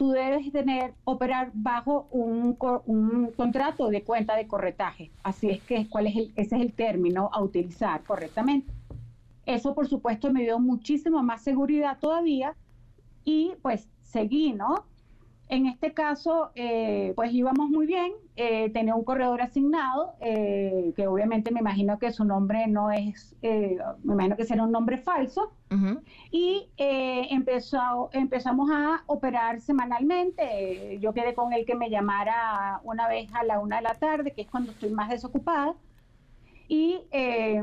tú 0.00 0.12
debes 0.12 0.50
tener, 0.50 0.94
operar 1.04 1.50
bajo 1.52 2.08
un, 2.10 2.56
un 2.86 3.32
contrato 3.36 3.90
de 3.90 4.02
cuenta 4.02 4.34
de 4.34 4.46
corretaje. 4.46 5.10
Así 5.22 5.50
es 5.50 5.62
que 5.62 5.90
cuál 5.90 6.06
es 6.06 6.16
el, 6.16 6.32
ese 6.36 6.56
es 6.56 6.62
el 6.62 6.72
término 6.72 7.28
a 7.30 7.42
utilizar 7.42 8.02
correctamente. 8.04 8.72
Eso, 9.44 9.74
por 9.74 9.88
supuesto, 9.88 10.32
me 10.32 10.40
dio 10.40 10.58
muchísimo 10.58 11.22
más 11.22 11.42
seguridad 11.42 11.98
todavía 12.00 12.56
y 13.26 13.52
pues 13.60 13.90
seguí, 14.00 14.54
¿no? 14.54 14.86
En 15.50 15.66
este 15.66 15.92
caso, 15.92 16.52
eh, 16.54 17.12
pues 17.16 17.32
íbamos 17.32 17.68
muy 17.70 17.84
bien, 17.84 18.12
eh, 18.36 18.70
tenía 18.70 18.94
un 18.94 19.02
corredor 19.02 19.42
asignado, 19.42 20.14
eh, 20.20 20.92
que 20.94 21.08
obviamente 21.08 21.50
me 21.50 21.58
imagino 21.58 21.98
que 21.98 22.12
su 22.12 22.24
nombre 22.24 22.68
no 22.68 22.92
es, 22.92 23.34
me 23.42 24.14
imagino 24.14 24.36
que 24.36 24.44
será 24.44 24.62
un 24.62 24.70
nombre 24.70 24.96
falso, 24.98 25.52
y 26.30 26.68
eh, 26.76 27.26
empezó, 27.30 28.10
empezamos 28.12 28.70
a 28.72 29.02
operar 29.06 29.60
semanalmente. 29.60 30.98
Yo 31.00 31.12
quedé 31.12 31.34
con 31.34 31.52
él 31.52 31.64
que 31.66 31.74
me 31.74 31.90
llamara 31.90 32.80
una 32.84 33.08
vez 33.08 33.28
a 33.34 33.42
la 33.42 33.58
una 33.58 33.76
de 33.76 33.82
la 33.82 33.94
tarde, 33.94 34.32
que 34.32 34.42
es 34.42 34.48
cuando 34.48 34.70
estoy 34.70 34.90
más 34.90 35.08
desocupada. 35.10 35.74
Y 36.68 37.00
eh, 37.10 37.60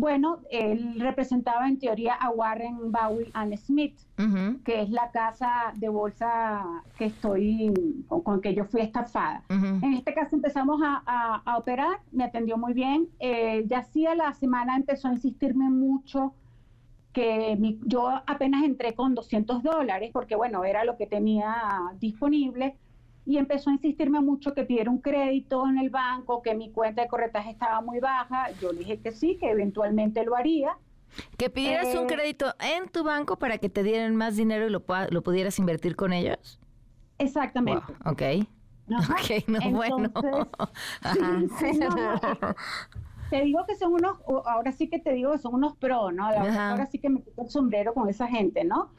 bueno, 0.00 0.40
él 0.50 1.00
representaba 1.00 1.66
en 1.66 1.78
teoría 1.78 2.12
a 2.16 2.28
Warren 2.28 2.92
Bowie 2.92 3.30
and 3.32 3.56
Smith, 3.56 3.98
que 4.62 4.82
es 4.82 4.90
la 4.90 5.10
casa 5.10 5.72
de 5.76 5.88
bolsa 5.88 6.66
que 6.98 7.06
estoy, 7.06 8.04
con, 8.06 8.20
con 8.20 8.42
que 8.42 8.54
yo 8.54 8.66
fui 8.66 8.82
estafada. 8.82 9.42
En 9.82 9.94
este 9.94 10.12
caso 10.12 10.36
empezamos 10.36 10.82
a, 10.84 11.02
a- 11.06 11.40
a 11.46 11.56
operar, 11.56 12.00
me 12.12 12.24
atendió 12.24 12.58
muy 12.58 12.74
bien. 12.74 13.08
Eh, 13.20 13.64
ya 13.68 13.78
hacía 13.78 14.14
la 14.14 14.34
semana 14.34 14.76
empezó 14.76 15.08
a 15.08 15.12
insistirme 15.14 15.70
mucho 15.70 16.34
que 17.14 17.56
mi- 17.58 17.80
yo 17.86 18.10
apenas 18.26 18.64
entré 18.64 18.92
con 18.94 19.14
200 19.14 19.62
dólares, 19.62 20.10
porque 20.12 20.36
bueno, 20.36 20.62
era 20.64 20.84
lo 20.84 20.98
que 20.98 21.06
tenía 21.06 21.56
disponible, 21.98 22.76
y 23.26 23.38
empezó 23.38 23.70
a 23.70 23.74
insistirme 23.74 24.20
mucho 24.20 24.54
que 24.54 24.64
pidiera 24.64 24.90
un 24.90 25.00
crédito 25.00 25.66
en 25.68 25.78
el 25.78 25.90
banco, 25.90 26.42
que 26.42 26.54
mi 26.54 26.70
cuenta 26.70 27.02
de 27.02 27.08
corretaje 27.08 27.50
estaba 27.50 27.80
muy 27.82 28.00
baja. 28.00 28.52
Yo 28.60 28.72
le 28.72 28.78
dije 28.80 29.00
que 29.00 29.10
sí, 29.12 29.36
que 29.38 29.50
eventualmente 29.50 30.24
lo 30.24 30.36
haría. 30.36 30.78
Que 31.36 31.50
pidieras 31.50 31.94
un 31.94 32.04
Eh, 32.04 32.06
crédito 32.06 32.54
en 32.60 32.88
tu 32.88 33.02
banco 33.04 33.36
para 33.38 33.58
que 33.58 33.68
te 33.68 33.82
dieran 33.82 34.16
más 34.16 34.36
dinero 34.36 34.66
y 34.66 34.70
lo, 34.70 34.84
lo 35.10 35.22
pudieras 35.22 35.58
invertir 35.58 35.96
con 35.96 36.12
ellos. 36.12 36.60
Exactamente. 37.18 37.98
Wow, 38.04 38.12
ok. 38.12 38.22
Ajá. 38.94 39.16
Ok, 39.22 39.48
no, 39.48 39.60
bueno. 39.70 40.12
Entonces, 40.14 40.46
Ajá. 41.02 41.16
sí, 41.48 41.48
sí, 41.58 41.72
no, 41.74 41.88
no, 41.90 42.14
eh, 42.16 42.54
te 43.28 43.42
digo 43.42 43.64
que 43.66 43.74
son 43.76 43.92
unos, 43.94 44.18
ahora 44.46 44.72
sí 44.72 44.88
que 44.88 45.00
te 45.00 45.12
digo 45.12 45.32
que 45.32 45.38
son 45.38 45.54
unos 45.54 45.76
pro, 45.76 46.12
¿no? 46.12 46.30
La-. 46.30 46.70
Ahora 46.70 46.86
sí 46.86 46.98
que 47.00 47.08
me 47.08 47.22
quito 47.22 47.42
el 47.42 47.50
sombrero 47.50 47.94
con 47.94 48.08
esa 48.08 48.28
gente, 48.28 48.64
¿no? 48.64 48.92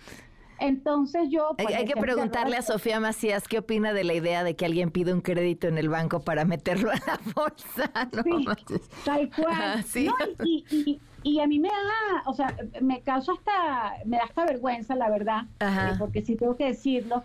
Entonces 0.60 1.30
yo... 1.30 1.56
Hay, 1.58 1.66
pues, 1.66 1.76
hay 1.78 1.86
que 1.86 1.96
preguntarle 1.96 2.56
a 2.56 2.60
"Roberto, 2.62 2.74
Sofía 2.74 3.00
Macías 3.00 3.48
qué 3.48 3.60
opina 3.60 3.94
de 3.94 4.04
la 4.04 4.14
idea 4.14 4.44
de 4.44 4.56
que 4.56 4.66
alguien 4.66 4.92
pide 4.92 5.14
un 5.14 5.22
crédito 5.22 5.68
en 5.68 5.78
el 5.78 5.90
banco 5.90 6.22
para 6.22 6.46
meterlo 6.46 6.92
a 6.92 6.96
la 6.96 7.20
bolsa. 7.36 7.92
No 8.26 8.40
manches. 8.40 8.90
Tal 9.06 9.30
cual. 9.36 9.84
Sí. 9.84 10.06
No, 10.08 10.16
y, 10.46 10.66
y- 10.72 11.00
y 11.24 11.40
a 11.42 11.48
mí 11.48 11.60
me 11.60 11.68
da, 11.68 12.24
o 12.26 12.34
sea, 12.34 12.56
me 12.80 13.02
causa 13.02 13.34
hasta, 13.34 13.96
me 14.06 14.18
da 14.18 14.24
hasta 14.24 14.46
vergüenza, 14.46 14.96
la 14.96 15.10
verdad, 15.10 15.42
eh, 15.60 15.96
porque 16.00 16.22
sí 16.22 16.36
tengo 16.38 16.56
que 16.56 16.66
decirlo. 16.68 17.24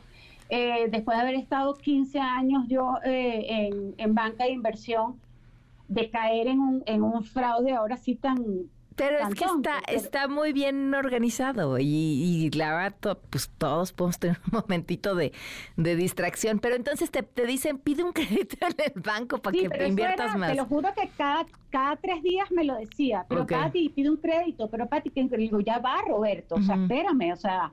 eh, 0.49 0.89
después 0.91 1.17
de 1.17 1.23
haber 1.23 1.35
estado 1.37 1.75
15 1.75 2.19
años 2.19 2.65
yo 2.69 2.97
eh, 3.05 3.47
en, 3.49 3.95
en 3.99 4.15
banca 4.15 4.45
de 4.45 4.51
inversión, 4.51 5.21
de 5.89 6.11
caer 6.11 6.49
en 6.49 6.59
un, 6.61 6.83
en 6.87 7.03
un 7.05 7.23
fraude 7.23 7.73
ahora 7.73 7.97
sí 7.97 8.15
tan... 8.17 8.43
Pero 8.97 9.19
es 9.19 9.35
que 9.35 9.45
está, 9.45 9.81
pero- 9.87 9.99
está 9.99 10.29
muy 10.29 10.53
bien 10.53 10.95
organizado 10.95 11.79
y, 11.79 11.85
y 11.87 12.51
la 12.51 12.75
verdad, 12.75 12.95
to- 13.01 13.21
pues 13.31 13.51
todos 13.59 13.93
podemos 13.93 14.19
tener 14.19 14.39
un 14.53 14.59
momentito 14.63 15.15
de, 15.15 15.33
de 15.77 15.97
distracción. 15.97 16.59
Pero 16.59 16.75
entonces 16.77 17.11
te, 17.11 17.23
te 17.23 17.47
dicen, 17.47 17.79
pide 17.79 18.03
un 18.03 18.13
crédito 18.15 18.57
en 18.67 18.75
el 18.95 19.01
banco 19.03 19.39
para 19.39 19.55
Sí, 19.57 19.63
que 19.63 19.71
pero 19.71 19.87
inviertas 19.87 20.31
era, 20.31 20.37
más. 20.39 20.51
Te 20.51 20.57
lo 20.57 20.65
juro 20.67 20.89
que 20.95 21.09
cada, 21.17 21.47
cada 21.71 21.97
tres 21.97 22.23
días 22.23 22.51
me 22.51 22.65
lo 22.65 22.77
decía. 22.77 23.25
Pero 23.29 23.43
Ok. 23.43 23.53
Pati, 23.53 23.89
pide 23.91 24.11
un 24.11 24.17
crédito, 24.17 24.69
pero 24.71 24.87
Pati, 24.89 25.11
que 25.11 25.23
digo, 25.37 25.61
ya 25.61 25.79
va, 25.79 26.03
Roberto. 26.07 26.57
O 26.57 26.63
sea, 26.63 26.77
espérame, 26.77 27.33
o 27.33 27.37
sea, 27.37 27.73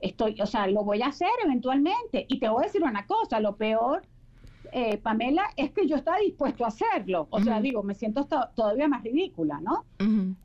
estoy, 0.00 0.40
o 0.40 0.46
sea, 0.46 0.66
lo 0.66 0.84
voy 0.84 1.02
a 1.02 1.06
hacer 1.06 1.30
eventualmente. 1.44 2.26
Y 2.28 2.38
te 2.38 2.48
voy 2.48 2.62
a 2.64 2.66
decir 2.66 2.82
una 2.82 3.06
cosa, 3.06 3.40
lo 3.40 3.56
peor, 3.56 4.02
eh, 4.72 4.98
Pamela, 4.98 5.44
es 5.56 5.72
que 5.72 5.86
yo 5.86 5.96
estaba 5.96 6.18
dispuesto 6.18 6.64
a 6.64 6.68
hacerlo. 6.68 7.26
O 7.30 7.40
sea, 7.42 7.60
digo, 7.60 7.82
me 7.82 7.94
siento 7.94 8.24
to- 8.26 8.48
todavía 8.54 8.86
más 8.88 9.02
ridícula, 9.02 9.60
¿no? 9.60 9.84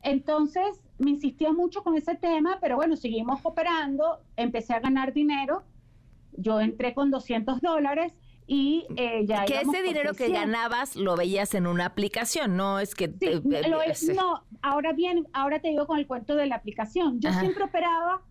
Entonces, 0.02 0.80
me 0.98 1.10
insistía 1.10 1.52
mucho 1.52 1.82
con 1.82 1.96
ese 1.96 2.14
tema, 2.14 2.58
pero 2.60 2.76
bueno, 2.76 2.96
seguimos 2.96 3.40
operando, 3.44 4.20
empecé 4.36 4.74
a 4.74 4.80
ganar 4.80 5.12
dinero. 5.12 5.62
Yo 6.36 6.60
entré 6.60 6.94
con 6.94 7.10
200 7.10 7.60
dólares 7.60 8.12
y 8.46 8.86
eh, 8.96 9.24
ya 9.26 9.44
Que 9.44 9.60
ese 9.60 9.82
dinero 9.82 10.12
que 10.12 10.26
600. 10.26 10.40
ganabas 10.40 10.96
lo 10.96 11.16
veías 11.16 11.54
en 11.54 11.66
una 11.66 11.86
aplicación, 11.86 12.56
no 12.56 12.78
es 12.80 12.94
que... 12.94 13.08
te- 13.08 13.40
Sí, 13.42 13.48
lo 13.68 13.82
es- 13.82 14.02
ese- 14.02 14.14
no, 14.14 14.44
ahora 14.62 14.92
bien, 14.92 15.26
ahora 15.32 15.60
te 15.60 15.68
digo 15.68 15.86
con 15.86 15.98
el 15.98 16.06
cuento 16.06 16.34
de 16.36 16.46
la 16.46 16.56
aplicación. 16.56 17.20
Yo 17.20 17.28
Ajá. 17.30 17.40
siempre 17.40 17.64
operaba 17.64 18.22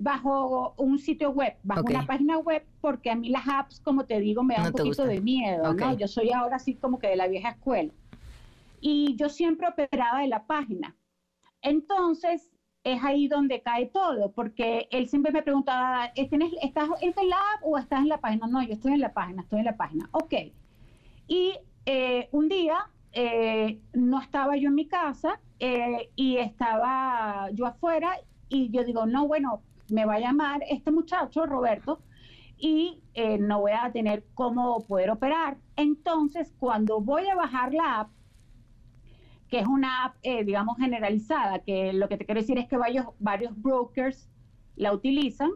bajo 0.00 0.74
un 0.76 0.98
sitio 0.98 1.30
web, 1.30 1.56
bajo 1.64 1.82
una 1.82 2.06
página 2.06 2.38
web, 2.38 2.64
porque 2.80 3.10
a 3.10 3.16
mí 3.16 3.30
las 3.30 3.46
apps, 3.48 3.80
como 3.80 4.04
te 4.04 4.20
digo, 4.20 4.44
me 4.44 4.54
da 4.54 4.60
No 4.60 4.66
un 4.68 4.72
poquito 4.72 5.04
de 5.04 5.20
miedo, 5.20 5.74
¿no? 5.74 5.98
Yo 5.98 6.06
soy 6.06 6.30
ahora 6.30 6.56
así 6.56 6.74
como 6.74 7.00
que 7.00 7.08
de 7.08 7.16
la 7.16 7.26
vieja 7.26 7.50
escuela. 7.50 7.92
Y 8.80 9.16
yo 9.16 9.28
siempre 9.28 9.66
operaba 9.66 10.20
de 10.20 10.28
la 10.28 10.46
página. 10.46 10.94
Entonces, 11.62 12.52
es 12.84 13.02
ahí 13.02 13.26
donde 13.26 13.60
cae 13.60 13.86
todo, 13.86 14.30
porque 14.30 14.86
él 14.92 15.08
siempre 15.08 15.32
me 15.32 15.42
preguntaba, 15.42 16.12
"¿Eh, 16.14 16.28
¿tienes, 16.28 16.52
¿estás 16.62 16.88
en 17.00 17.28
la 17.28 17.36
app 17.36 17.64
o 17.64 17.76
estás 17.76 18.00
en 18.00 18.08
la 18.08 18.20
página? 18.20 18.46
No, 18.46 18.62
yo 18.62 18.74
estoy 18.74 18.92
en 18.92 19.00
la 19.00 19.12
página, 19.12 19.42
estoy 19.42 19.58
en 19.58 19.64
la 19.64 19.76
página. 19.76 20.08
Ok. 20.12 20.34
Y 21.26 21.54
eh, 21.86 22.28
un 22.30 22.48
día 22.48 22.88
eh, 23.12 23.80
no 23.94 24.20
estaba 24.20 24.56
yo 24.56 24.68
en 24.68 24.76
mi 24.76 24.86
casa 24.86 25.40
eh, 25.58 26.10
y 26.14 26.36
estaba 26.36 27.50
yo 27.52 27.66
afuera 27.66 28.10
y 28.48 28.70
yo 28.70 28.84
digo, 28.84 29.06
no, 29.06 29.26
bueno, 29.26 29.62
me 29.90 30.04
va 30.04 30.14
a 30.14 30.20
llamar 30.20 30.62
este 30.68 30.90
muchacho, 30.90 31.46
Roberto, 31.46 32.00
y 32.56 33.02
eh, 33.14 33.38
no 33.38 33.60
voy 33.60 33.72
a 33.72 33.90
tener 33.92 34.24
cómo 34.34 34.84
poder 34.86 35.10
operar. 35.10 35.58
Entonces, 35.76 36.54
cuando 36.58 37.00
voy 37.00 37.28
a 37.28 37.36
bajar 37.36 37.72
la 37.72 38.00
app, 38.00 38.10
que 39.48 39.60
es 39.60 39.66
una 39.66 40.04
app, 40.04 40.16
eh, 40.22 40.44
digamos, 40.44 40.76
generalizada, 40.76 41.60
que 41.60 41.92
lo 41.92 42.08
que 42.08 42.16
te 42.18 42.26
quiero 42.26 42.40
decir 42.40 42.58
es 42.58 42.68
que 42.68 42.76
varios, 42.76 43.06
varios 43.18 43.60
brokers 43.60 44.28
la 44.76 44.92
utilizan, 44.92 45.50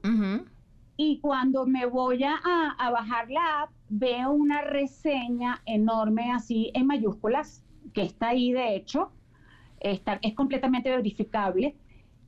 y 0.96 1.20
cuando 1.20 1.66
me 1.66 1.86
voy 1.86 2.22
a, 2.24 2.36
a 2.78 2.90
bajar 2.90 3.30
la 3.30 3.62
app, 3.62 3.70
veo 3.88 4.32
una 4.32 4.62
reseña 4.62 5.60
enorme 5.66 6.32
así 6.32 6.70
en 6.74 6.86
mayúsculas, 6.86 7.64
que 7.92 8.02
está 8.02 8.28
ahí 8.28 8.52
de 8.52 8.76
hecho, 8.76 9.12
está, 9.80 10.18
es 10.22 10.34
completamente 10.34 10.90
verificable, 10.90 11.76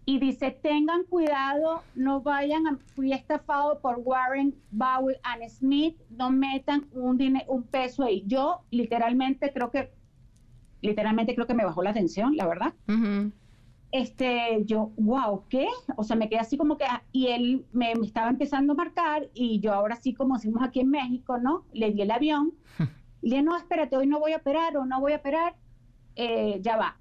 y 0.07 0.19
dice, 0.19 0.51
tengan 0.51 1.05
cuidado, 1.05 1.89
no 1.95 2.21
vayan, 2.21 2.67
a, 2.67 2.79
fui 2.95 3.13
estafado 3.13 3.81
por 3.81 4.01
Warren, 4.05 4.55
Bowie 4.71 5.19
and 5.23 5.49
Smith, 5.49 5.97
no 6.11 6.31
metan 6.31 6.87
un, 6.93 7.17
dine- 7.17 7.45
un 7.49 7.63
peso 7.63 8.05
ahí. 8.05 8.23
Yo 8.27 8.61
literalmente 8.71 9.53
creo 9.53 9.71
que, 9.71 9.93
literalmente 10.83 11.35
creo 11.35 11.47
que 11.47 11.55
me 11.55 11.65
bajó 11.65 11.83
la 11.83 11.91
atención, 11.91 12.37
la 12.37 12.47
verdad 12.47 12.75
Ujú. 12.89 13.33
este, 13.93 14.63
yo, 14.67 14.93
wow, 14.97 15.45
¿qué? 15.49 15.69
O 15.97 16.05
sea, 16.05 16.17
me 16.17 16.29
quedé 16.29 16.41
así 16.41 16.57
como 16.59 16.77
que, 16.77 16.85
ah, 16.85 17.03
y 17.13 17.29
él 17.29 17.65
me, 17.73 17.95
me 17.95 18.07
estaba 18.07 18.29
empezando 18.29 18.73
a 18.73 18.77
marcar, 18.77 19.31
y 19.35 19.61
yo 19.61 19.73
ahora 19.73 19.97
sí, 19.97 20.13
como 20.15 20.35
decimos 20.35 20.63
aquí 20.63 20.81
en 20.81 20.91
México, 20.91 21.39
¿no? 21.39 21.65
Le 21.73 21.93
di 21.93 22.03
el 22.03 22.11
avión, 22.11 22.53
y 23.23 23.29
le 23.31 23.37
dije, 23.37 23.43
no, 23.43 23.57
espérate, 23.57 23.97
hoy 23.97 24.07
no 24.07 24.19
voy 24.21 24.33
a 24.33 24.37
operar, 24.39 24.77
o 24.77 24.85
no 24.85 25.01
voy 25.01 25.13
a 25.13 25.17
operar, 25.17 25.57
eh, 26.17 26.59
ya 26.61 26.77
va. 26.77 27.01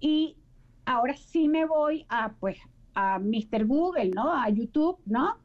Y 0.00 0.36
ahora 0.84 1.16
sí 1.16 1.48
me 1.48 1.64
voy 1.64 2.06
a, 2.08 2.32
pues, 2.40 2.58
a 2.94 3.18
Mr. 3.18 3.66
Google, 3.66 4.10
¿no? 4.10 4.32
A 4.32 4.48
YouTube, 4.48 4.98
¿no? 5.06 5.38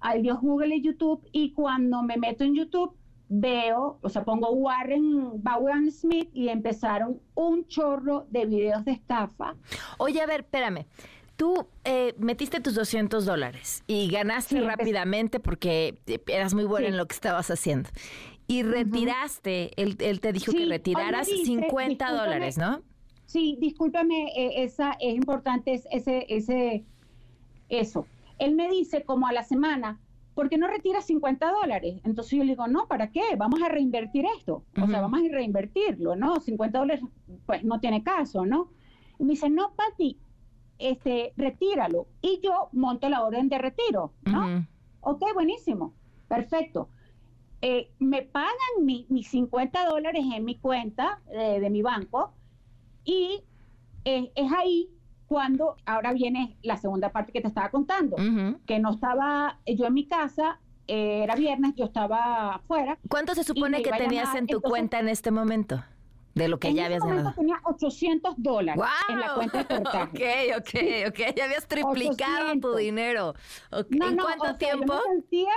Al 0.00 0.22
Dios 0.22 0.40
Google 0.40 0.76
y 0.76 0.82
YouTube, 0.82 1.26
y 1.32 1.52
cuando 1.52 2.02
me 2.02 2.16
meto 2.16 2.44
en 2.44 2.54
YouTube, 2.54 2.94
veo, 3.28 3.98
o 4.00 4.08
sea, 4.08 4.24
pongo 4.24 4.50
Warren 4.50 5.42
Bowen 5.42 5.90
Smith 5.90 6.30
y 6.32 6.48
empezaron 6.48 7.20
un 7.34 7.66
chorro 7.66 8.26
de 8.30 8.46
videos 8.46 8.84
de 8.84 8.92
estafa. 8.92 9.54
Oye, 9.98 10.20
a 10.20 10.26
ver, 10.26 10.40
espérame. 10.40 10.86
Tú 11.36 11.68
eh, 11.84 12.14
metiste 12.18 12.60
tus 12.60 12.74
200 12.74 13.24
dólares 13.24 13.84
y 13.86 14.10
ganaste 14.10 14.60
rápidamente 14.60 15.38
porque 15.38 16.00
eras 16.26 16.52
muy 16.52 16.64
buena 16.64 16.88
en 16.88 16.96
lo 16.96 17.06
que 17.06 17.14
estabas 17.14 17.48
haciendo. 17.50 17.90
Y 18.48 18.62
retiraste, 18.62 19.70
él, 19.76 19.96
te 19.96 20.32
dijo 20.32 20.50
que 20.52 20.66
retiraras 20.66 21.28
50 21.28 22.12
dólares, 22.12 22.58
¿no? 22.58 22.82
Sí, 23.28 23.58
discúlpame, 23.60 24.32
eh, 24.34 24.64
esa 24.64 24.92
es 24.98 25.14
importante 25.14 25.74
ese, 25.90 26.24
ese, 26.30 26.86
eso. 27.68 28.06
Él 28.38 28.54
me 28.54 28.70
dice 28.70 29.04
como 29.04 29.26
a 29.26 29.34
la 29.34 29.42
semana, 29.42 30.00
¿por 30.34 30.48
qué 30.48 30.56
no 30.56 30.66
retiras 30.66 31.04
50 31.04 31.52
dólares? 31.52 32.00
Entonces 32.04 32.38
yo 32.38 32.44
le 32.44 32.52
digo, 32.52 32.66
no, 32.68 32.88
¿para 32.88 33.10
qué? 33.10 33.20
Vamos 33.36 33.60
a 33.60 33.68
reinvertir 33.68 34.24
esto. 34.38 34.64
O 34.82 34.86
sea, 34.86 35.02
vamos 35.02 35.20
a 35.20 35.30
reinvertirlo, 35.30 36.16
¿no? 36.16 36.40
50 36.40 36.78
dólares, 36.78 37.04
pues 37.44 37.62
no 37.64 37.80
tiene 37.80 38.02
caso, 38.02 38.46
¿no? 38.46 38.70
Y 39.18 39.24
me 39.24 39.32
dice, 39.32 39.50
no, 39.50 39.74
Pati, 39.74 40.18
este, 40.78 41.34
retíralo. 41.36 42.06
Y 42.22 42.40
yo 42.42 42.70
monto 42.72 43.10
la 43.10 43.22
orden 43.22 43.50
de 43.50 43.58
retiro, 43.58 44.14
¿no? 44.24 44.66
Ok, 45.00 45.22
buenísimo, 45.34 45.92
perfecto. 46.28 46.88
Eh, 47.60 47.90
me 47.98 48.22
pagan 48.22 48.86
mis 48.86 49.28
50 49.28 49.84
dólares 49.84 50.24
en 50.34 50.46
mi 50.46 50.56
cuenta 50.56 51.20
eh, 51.30 51.60
de 51.60 51.68
mi 51.68 51.82
banco 51.82 52.32
y 53.08 53.42
eh, 54.04 54.30
es 54.34 54.52
ahí 54.52 54.90
cuando 55.26 55.76
ahora 55.86 56.12
viene 56.12 56.58
la 56.62 56.76
segunda 56.76 57.10
parte 57.10 57.32
que 57.32 57.40
te 57.40 57.48
estaba 57.48 57.70
contando, 57.70 58.16
que 58.66 58.78
no 58.78 58.92
estaba 58.92 59.58
yo 59.66 59.86
en 59.86 59.94
mi 59.94 60.06
casa, 60.06 60.60
eh, 60.86 61.22
era 61.22 61.34
viernes, 61.34 61.74
yo 61.74 61.86
estaba 61.86 62.56
afuera. 62.56 62.98
¿Cuánto 63.08 63.34
se 63.34 63.44
supone 63.44 63.82
que 63.82 63.90
tenías 63.90 64.34
en 64.34 64.46
tu 64.46 64.60
cuenta 64.60 64.98
en 64.98 65.08
este 65.08 65.30
momento? 65.30 65.82
De 66.34 66.48
lo 66.48 66.58
que 66.58 66.72
ya 66.72 66.84
habías 66.84 67.02
ganado. 67.02 67.32
tenía 67.34 67.60
800 67.64 68.34
dólares 68.36 68.84
en 69.08 69.20
la 69.20 69.34
cuenta 69.34 69.58
de 69.58 69.66
cortaje. 69.66 70.54
Ok, 70.56 70.60
ok, 70.60 71.08
ok. 71.08 71.36
Ya 71.36 71.44
habías 71.44 71.66
triplicado 71.66 72.60
tu 72.60 72.76
dinero. 72.76 73.34
¿En 73.72 74.16
cuánto 74.16 74.54
tiempo? 74.56 74.92
Yo 74.92 75.00
me 75.08 75.14
sentía 75.14 75.52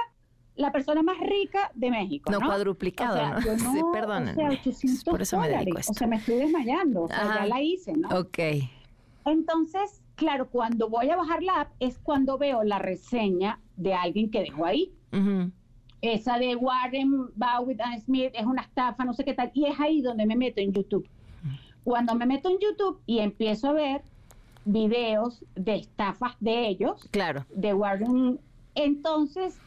la 0.56 0.72
persona 0.72 1.02
más 1.02 1.18
rica 1.20 1.72
de 1.74 1.92
México. 1.92 2.32
No, 2.32 2.40
cuadruplicado, 2.40 3.16
¿no? 3.30 3.42
sí. 3.42 3.50
O 3.50 4.34
sea, 4.34 4.50
800 4.50 5.04
Por 5.06 5.22
eso 5.22 5.40
me 5.40 5.50
dedico 5.50 5.78
a 5.78 5.80
esto. 5.80 5.92
O 5.94 5.96
sea, 5.96 6.08
me 6.08 6.18
estoy 6.18 6.36
desmayando. 6.36 7.04
O 7.04 7.08
sea, 7.08 7.40
ya 7.40 7.46
la 7.46 7.62
hice, 7.62 7.94
¿no? 7.94 8.10
Ok. 8.10 8.40
Entonces, 9.26 10.02
claro, 10.16 10.50
cuando 10.50 10.90
voy 10.90 11.10
a 11.10 11.16
bajar 11.16 11.44
la 11.44 11.62
app 11.62 11.72
es 11.80 11.98
cuando 12.00 12.38
veo 12.38 12.64
la 12.64 12.80
reseña 12.80 13.60
de 13.78 13.94
alguien 13.94 14.30
que 14.30 14.42
dejó 14.42 14.66
ahí. 14.66 14.94
Esa 16.02 16.40
de 16.40 16.56
Warren 16.56 17.30
Bowie 17.36 17.78
Smith 18.04 18.32
es 18.34 18.46
una 18.46 18.64
estafa, 18.64 19.06
no 19.06 19.14
sé 19.14 19.24
qué 19.24 19.34
tal. 19.34 19.52
Y 19.54 19.66
es 19.66 19.80
ahí 19.80 20.02
donde 20.02 20.26
me 20.26 20.36
meto 20.36 20.62
en 20.62 20.74
YouTube. 20.74 21.08
Cuando 21.84 22.16
me 22.16 22.26
meto 22.26 22.50
en 22.50 22.60
YouTube 22.60 23.00
y 23.06 23.20
empiezo 23.20 23.70
a 23.70 23.74
ver 23.74 24.02
videos 24.66 25.44
de 25.56 25.76
estafas 25.76 26.36
de 26.40 26.68
ellos, 26.68 27.08
claro. 27.12 27.46
de 27.50 27.74
Warren, 27.74 28.40
entonces 28.76 29.60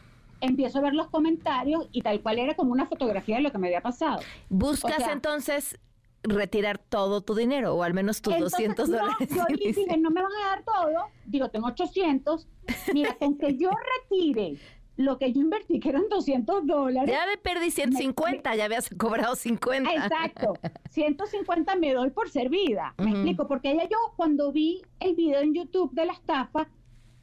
empiezo 0.44 0.78
a 0.78 0.82
ver 0.82 0.94
los 0.94 1.08
comentarios 1.08 1.88
y 1.92 2.02
tal 2.02 2.20
cual 2.22 2.38
era 2.38 2.54
como 2.54 2.72
una 2.72 2.86
fotografía 2.86 3.36
de 3.36 3.42
lo 3.42 3.52
que 3.52 3.58
me 3.58 3.68
había 3.68 3.80
pasado. 3.80 4.20
Buscas 4.48 5.08
entonces 5.10 5.78
retirar 6.22 6.78
todo 6.78 7.20
tu 7.20 7.34
dinero 7.34 7.74
o 7.74 7.82
al 7.82 7.94
menos 7.94 8.22
tus 8.22 8.38
200 8.38 8.88
dólares. 8.88 9.28
Yo 9.30 9.44
dije, 9.56 9.96
no 9.98 10.10
me 10.10 10.22
van 10.22 10.32
a 10.32 10.48
dar 10.48 10.64
todo, 10.64 11.10
digo, 11.26 11.50
tengo 11.50 11.66
800, 11.68 12.48
mira, 12.92 13.14
con 13.18 13.36
que 13.36 13.56
yo 13.56 13.70
retire 14.10 14.56
lo 14.96 15.18
que 15.18 15.32
yo 15.32 15.40
invertí, 15.40 15.80
que 15.80 15.88
eran 15.88 16.08
200 16.08 16.66
dólares. 16.66 17.10
Ya 17.10 17.26
me 17.26 17.36
perdí 17.36 17.70
150, 17.70 18.54
ya 18.54 18.64
habías 18.64 18.88
cobrado 18.96 19.34
50. 19.34 19.92
Exacto, 19.92 20.54
150 20.90 21.76
me 21.76 21.92
doy 21.92 22.10
por 22.10 22.30
servida, 22.30 22.94
me 22.98 23.10
explico, 23.10 23.46
porque 23.46 23.72
ella 23.72 23.84
yo 23.84 23.98
cuando 24.16 24.52
vi 24.52 24.82
el 25.00 25.14
video 25.14 25.40
en 25.40 25.54
YouTube 25.54 25.92
de 25.92 26.06
la 26.06 26.12
estafa, 26.12 26.68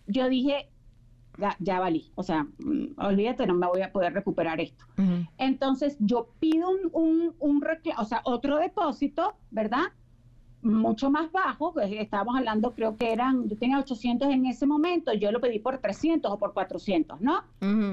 yo 0.05 0.29
dije, 0.29 0.69
ya, 1.59 1.79
valí. 1.79 2.11
O 2.15 2.23
sea, 2.23 2.43
mm, 2.43 2.93
olvídate, 2.97 3.47
no 3.47 3.53
me 3.53 3.67
voy 3.67 3.81
a 3.81 3.91
poder 3.91 4.13
recuperar 4.13 4.59
esto. 4.59 4.85
Entonces, 5.37 5.97
yo 5.99 6.29
pido 6.39 6.69
un, 6.69 7.33
un, 7.39 7.63
o 7.97 8.05
sea, 8.05 8.21
otro 8.25 8.57
depósito, 8.57 9.35
¿verdad? 9.49 9.85
Mucho 10.61 11.09
más 11.09 11.31
bajo, 11.31 11.73
pues, 11.73 11.91
estábamos 11.91 12.37
hablando, 12.37 12.73
creo 12.75 12.95
que 12.95 13.11
eran, 13.11 13.49
yo 13.49 13.57
tenía 13.57 13.79
800 13.79 14.29
en 14.29 14.45
ese 14.45 14.67
momento, 14.67 15.11
yo 15.13 15.31
lo 15.31 15.41
pedí 15.41 15.57
por 15.57 15.79
300 15.79 16.31
o 16.31 16.37
por 16.37 16.53
400, 16.53 17.19
¿no? 17.19 17.43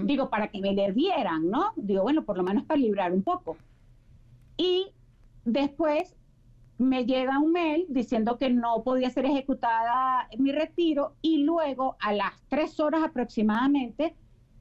Digo, 0.05 0.29
para 0.29 0.49
que 0.49 0.61
me 0.61 0.75
le 0.75 0.93
dieran, 0.93 1.49
¿no? 1.49 1.73
Digo, 1.77 2.03
bueno, 2.03 2.25
por 2.25 2.37
lo 2.37 2.43
menos 2.43 2.65
para 2.65 2.79
librar 2.79 3.13
un 3.13 3.23
poco. 3.23 3.57
Y 4.59 4.93
después 5.47 6.18
me 6.79 7.05
llega 7.05 7.39
un 7.39 7.53
mail 7.53 7.87
diciendo 7.89 8.39
que 8.39 8.51
no 8.51 8.83
podía 8.85 9.11
ser 9.11 9.27
ejecutada 9.27 10.29
mi 10.39 10.53
retiro 10.53 11.17
y 11.21 11.39
luego 11.39 11.97
a 12.01 12.13
las 12.13 12.33
tres 12.49 12.79
horas 12.79 13.03
aproximadamente 13.03 14.15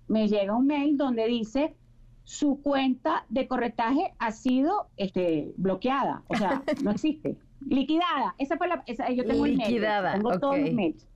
me 0.07 0.28
llega 0.28 0.55
un 0.55 0.65
mail 0.65 0.97
donde 0.97 1.28
dice 1.28 1.76
su 2.24 2.61
cuenta 2.61 3.26
de 3.30 3.47
corretaje 3.47 4.13
ha 4.20 4.32
sido 4.32 4.89
este, 4.97 5.53
bloqueada, 5.55 6.24
o 6.28 6.36
sea, 6.36 6.61
no 6.84 6.91
existe, 6.91 7.38
liquidada. 7.61 8.36
Esa 8.38 8.57
fue 8.57 8.68
la, 8.68 8.84
esa, 8.86 9.09
yo 9.11 9.24
tengo 9.24 9.45
liquidada, 9.45 10.15
el 10.15 10.24
mail, 10.24 10.24
tengo 10.24 10.39
todos 10.39 10.59
los 10.59 10.74
mails. 10.74 11.07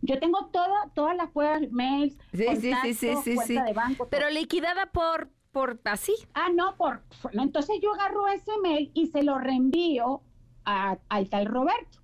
Yo 0.00 0.18
tengo 0.18 0.46
toda, 0.46 0.90
todas 0.94 1.16
las 1.16 1.30
pruebas, 1.30 1.62
mails, 1.70 2.16
sí, 2.32 2.46
sí, 2.56 2.72
sí, 2.94 3.14
sí, 3.22 3.36
sí, 3.46 3.54
de 3.54 3.72
banco. 3.72 4.08
Pero 4.10 4.30
liquidada 4.30 4.86
por, 4.86 5.28
por 5.52 5.80
así. 5.84 6.14
Ah, 6.34 6.48
no, 6.54 6.76
por, 6.76 7.02
entonces 7.32 7.78
yo 7.82 7.92
agarro 7.94 8.28
ese 8.28 8.52
mail 8.62 8.90
y 8.94 9.08
se 9.08 9.22
lo 9.22 9.38
reenvío 9.38 10.22
al 10.68 11.28
tal 11.28 11.46
Roberto. 11.46 11.98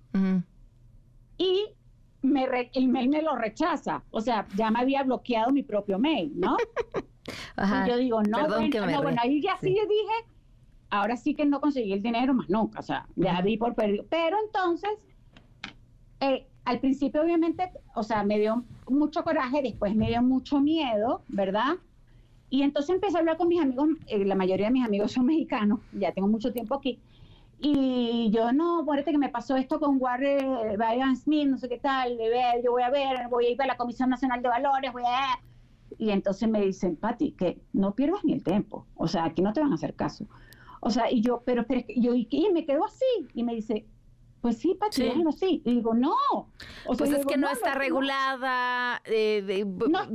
Y 1.37 1.65
me 2.21 2.47
el 2.73 2.87
mail 2.87 3.09
me 3.09 3.21
lo 3.21 3.35
rechaza. 3.35 4.03
O 4.11 4.21
sea, 4.21 4.47
ya 4.55 4.71
me 4.71 4.79
había 4.79 5.03
bloqueado 5.03 5.51
mi 5.51 5.63
propio 5.63 5.99
mail, 5.99 6.31
¿no? 6.35 6.57
y 7.85 7.89
yo 7.89 7.97
digo, 7.97 8.23
no, 8.23 8.47
bueno, 8.47 9.01
bueno, 9.01 9.21
ahí 9.21 9.41
ya 9.41 9.57
sí. 9.57 9.69
dije, 9.69 10.31
ahora 10.89 11.17
sí 11.17 11.35
que 11.35 11.45
no 11.45 11.61
conseguí 11.61 11.93
el 11.93 12.01
dinero 12.01 12.33
más 12.33 12.49
nunca. 12.49 12.79
O 12.79 12.83
sea, 12.83 13.07
ya 13.15 13.41
di 13.41 13.57
por 13.57 13.75
perdido. 13.75 14.05
Pero 14.09 14.37
entonces, 14.45 14.91
eh, 16.21 16.47
al 16.63 16.79
principio 16.79 17.21
obviamente, 17.21 17.69
o 17.93 18.03
sea, 18.03 18.23
me 18.23 18.39
dio 18.39 18.63
mucho 18.87 19.23
coraje, 19.23 19.61
después 19.61 19.95
me 19.95 20.07
dio 20.07 20.21
mucho 20.21 20.59
miedo, 20.59 21.21
¿verdad? 21.27 21.75
Y 22.49 22.63
entonces 22.63 22.95
empecé 22.95 23.17
a 23.17 23.19
hablar 23.19 23.37
con 23.37 23.47
mis 23.47 23.61
amigos, 23.61 23.89
eh, 24.07 24.23
la 24.23 24.35
mayoría 24.35 24.67
de 24.67 24.71
mis 24.71 24.85
amigos 24.85 25.11
son 25.11 25.25
mexicanos, 25.25 25.79
ya 25.93 26.11
tengo 26.11 26.27
mucho 26.27 26.53
tiempo 26.53 26.75
aquí, 26.75 26.99
y 27.67 28.29
yo, 28.29 28.51
no, 28.51 28.83
ponete 28.85 29.11
que 29.11 29.17
me 29.17 29.29
pasó 29.29 29.55
esto 29.55 29.79
con 29.79 29.97
Warren 29.99 30.77
Brian 30.77 31.15
Smith, 31.15 31.47
no 31.47 31.57
sé 31.57 31.67
qué 31.67 31.79
tal, 31.79 32.15
yo 32.63 32.71
voy 32.71 32.83
a 32.83 32.91
ver, 32.91 33.27
voy 33.27 33.47
a 33.47 33.49
ir 33.49 33.61
a 33.63 33.65
la 33.65 33.75
Comisión 33.75 34.11
Nacional 34.11 34.43
de 34.43 34.49
Valores, 34.49 34.93
voy 34.93 35.01
a... 35.03 35.39
Y 35.97 36.11
entonces 36.11 36.47
me 36.47 36.61
dicen, 36.61 36.95
Pati, 36.95 37.31
que 37.31 37.59
no 37.73 37.95
pierdas 37.95 38.23
ni 38.23 38.33
el 38.33 38.43
tiempo, 38.43 38.85
o 38.93 39.07
sea, 39.07 39.25
aquí 39.25 39.41
no 39.41 39.51
te 39.51 39.61
van 39.61 39.71
a 39.71 39.75
hacer 39.75 39.95
caso. 39.95 40.27
O 40.79 40.91
sea, 40.91 41.11
y 41.11 41.21
yo, 41.21 41.41
pero, 41.43 41.65
pero 41.65 41.81
yo, 41.95 42.13
y 42.13 42.27
me 42.53 42.67
quedo 42.67 42.85
así, 42.85 43.05
y 43.33 43.41
me 43.41 43.55
dice, 43.55 43.87
pues 44.45 44.59
sí, 44.59 44.77
Pati, 44.79 45.01
sí. 45.01 45.23
así. 45.27 45.61
Y 45.65 45.73
digo, 45.73 45.95
no. 45.95 46.13
O 46.85 46.95
pues 46.95 47.09
es 47.09 47.25
que 47.25 47.35
no, 47.35 47.49
está 47.49 47.73
regulada, 47.73 49.01
eh, 49.05 49.65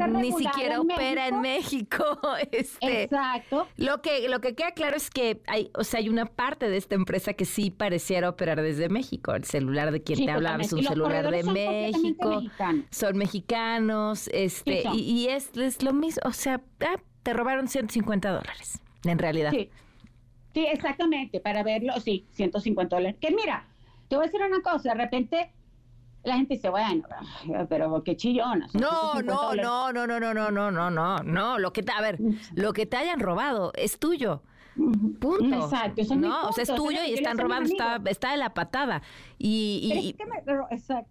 ni 0.09 0.31
siquiera 0.31 0.81
opera 0.81 1.27
en 1.27 1.41
México. 1.41 2.05
Este, 2.53 3.03
Exacto. 3.03 3.67
Lo 3.77 4.03
que, 4.03 4.29
lo 4.29 4.41
que 4.41 4.55
queda 4.55 4.71
claro 4.71 4.97
es 4.97 5.11
que 5.11 5.43
hay, 5.49 5.73
o 5.75 5.83
sea, 5.83 5.99
hay 5.99 6.09
una 6.09 6.27
parte 6.27 6.69
de 6.69 6.77
esta 6.77 6.95
empresa 6.95 7.33
que 7.33 7.45
sí 7.45 7.73
pareciera 7.73 8.29
operar 8.29 8.63
desde 8.63 8.89
México. 8.89 9.35
El 9.35 9.43
celular 9.43 9.91
de 9.91 10.01
quien 10.05 10.25
te 10.25 10.31
hablaba 10.31 10.63
es 10.63 10.73
un 10.73 10.85
celular 10.85 11.29
de 11.29 11.43
México. 11.43 12.43
Son 12.91 13.17
mexicanos, 13.17 14.31
este, 14.33 14.85
y, 14.95 15.27
es, 15.27 15.51
es, 15.57 15.83
lo 15.83 15.93
mismo. 15.93 16.23
O 16.25 16.33
sea, 16.33 16.63
ah, 16.83 17.01
te 17.25 17.33
robaron 17.33 17.67
150 17.67 18.31
dólares, 18.31 18.81
en 19.03 19.19
realidad. 19.19 19.51
Sí. 19.51 19.71
Sí, 20.53 20.67
exactamente, 20.67 21.39
para 21.41 21.63
verlo, 21.63 21.93
sí, 22.01 22.27
150 22.33 22.97
dólares. 22.97 23.17
Que 23.21 23.31
mira, 23.31 23.70
te 24.11 24.17
voy 24.17 24.25
a 24.25 24.27
decir 24.27 24.43
una 24.43 24.61
cosa, 24.61 24.89
de 24.91 24.95
repente 24.97 25.53
la 26.25 26.35
gente 26.37 26.55
dice, 26.55 26.69
bueno, 26.69 27.05
pero 27.69 28.03
qué 28.03 28.17
chillona. 28.17 28.67
No, 28.75 29.23
no, 29.23 29.55
no, 29.55 29.93
no, 29.93 30.07
no, 30.07 30.21
no, 30.21 30.35
no, 30.35 30.51
no, 30.51 30.71
no, 30.71 30.91
no, 30.91 31.19
no, 31.23 31.59
lo 31.59 31.73
que 31.73 31.85
te, 31.85 31.93
a 31.93 32.01
ver, 32.01 32.19
lo 32.55 32.73
que 32.73 32.87
te 32.87 32.97
hayan 32.97 33.21
robado 33.21 33.73
es 33.77 33.99
tuyo. 34.01 34.43
Punto. 34.75 35.65
Exacto, 35.65 36.01
eso 36.01 36.17
no, 36.17 36.49
o 36.49 36.53
sea, 36.53 36.63
es 36.63 36.75
tuyo 36.75 37.01
y 37.07 37.13
están 37.13 37.39
robando, 37.39 37.69
está, 37.71 38.01
está 38.07 38.33
de 38.33 38.39
la 38.39 38.53
patada. 38.53 39.03
Y, 39.39 40.17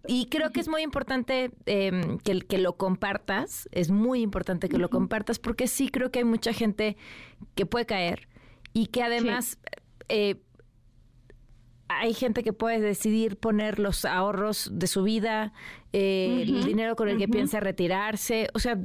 y, 0.06 0.26
creo 0.26 0.50
que 0.50 0.60
es 0.60 0.68
muy 0.68 0.82
importante 0.82 1.52
eh, 1.66 2.18
que, 2.22 2.40
que 2.40 2.58
lo 2.58 2.76
compartas, 2.76 3.68
es 3.72 3.90
muy 3.90 4.20
importante 4.20 4.68
que 4.68 4.78
lo 4.78 4.90
compartas, 4.90 5.38
porque 5.38 5.68
sí 5.68 5.88
creo 5.88 6.10
que 6.10 6.20
hay 6.20 6.24
mucha 6.24 6.52
gente 6.52 6.96
que 7.54 7.64
puede 7.64 7.86
caer 7.86 8.28
y 8.74 8.86
que 8.86 9.02
además 9.02 9.58
eh, 10.08 10.40
hay 11.98 12.14
gente 12.14 12.44
que 12.44 12.52
puede 12.52 12.80
decidir 12.80 13.36
poner 13.36 13.80
los 13.80 14.04
ahorros 14.04 14.70
de 14.72 14.86
su 14.86 15.02
vida, 15.02 15.52
eh, 15.92 16.44
el 16.46 16.64
dinero 16.64 16.94
con 16.94 17.08
el 17.08 17.18
que 17.18 17.26
piensa 17.26 17.58
retirarse, 17.58 18.48
o 18.54 18.60
sea, 18.60 18.78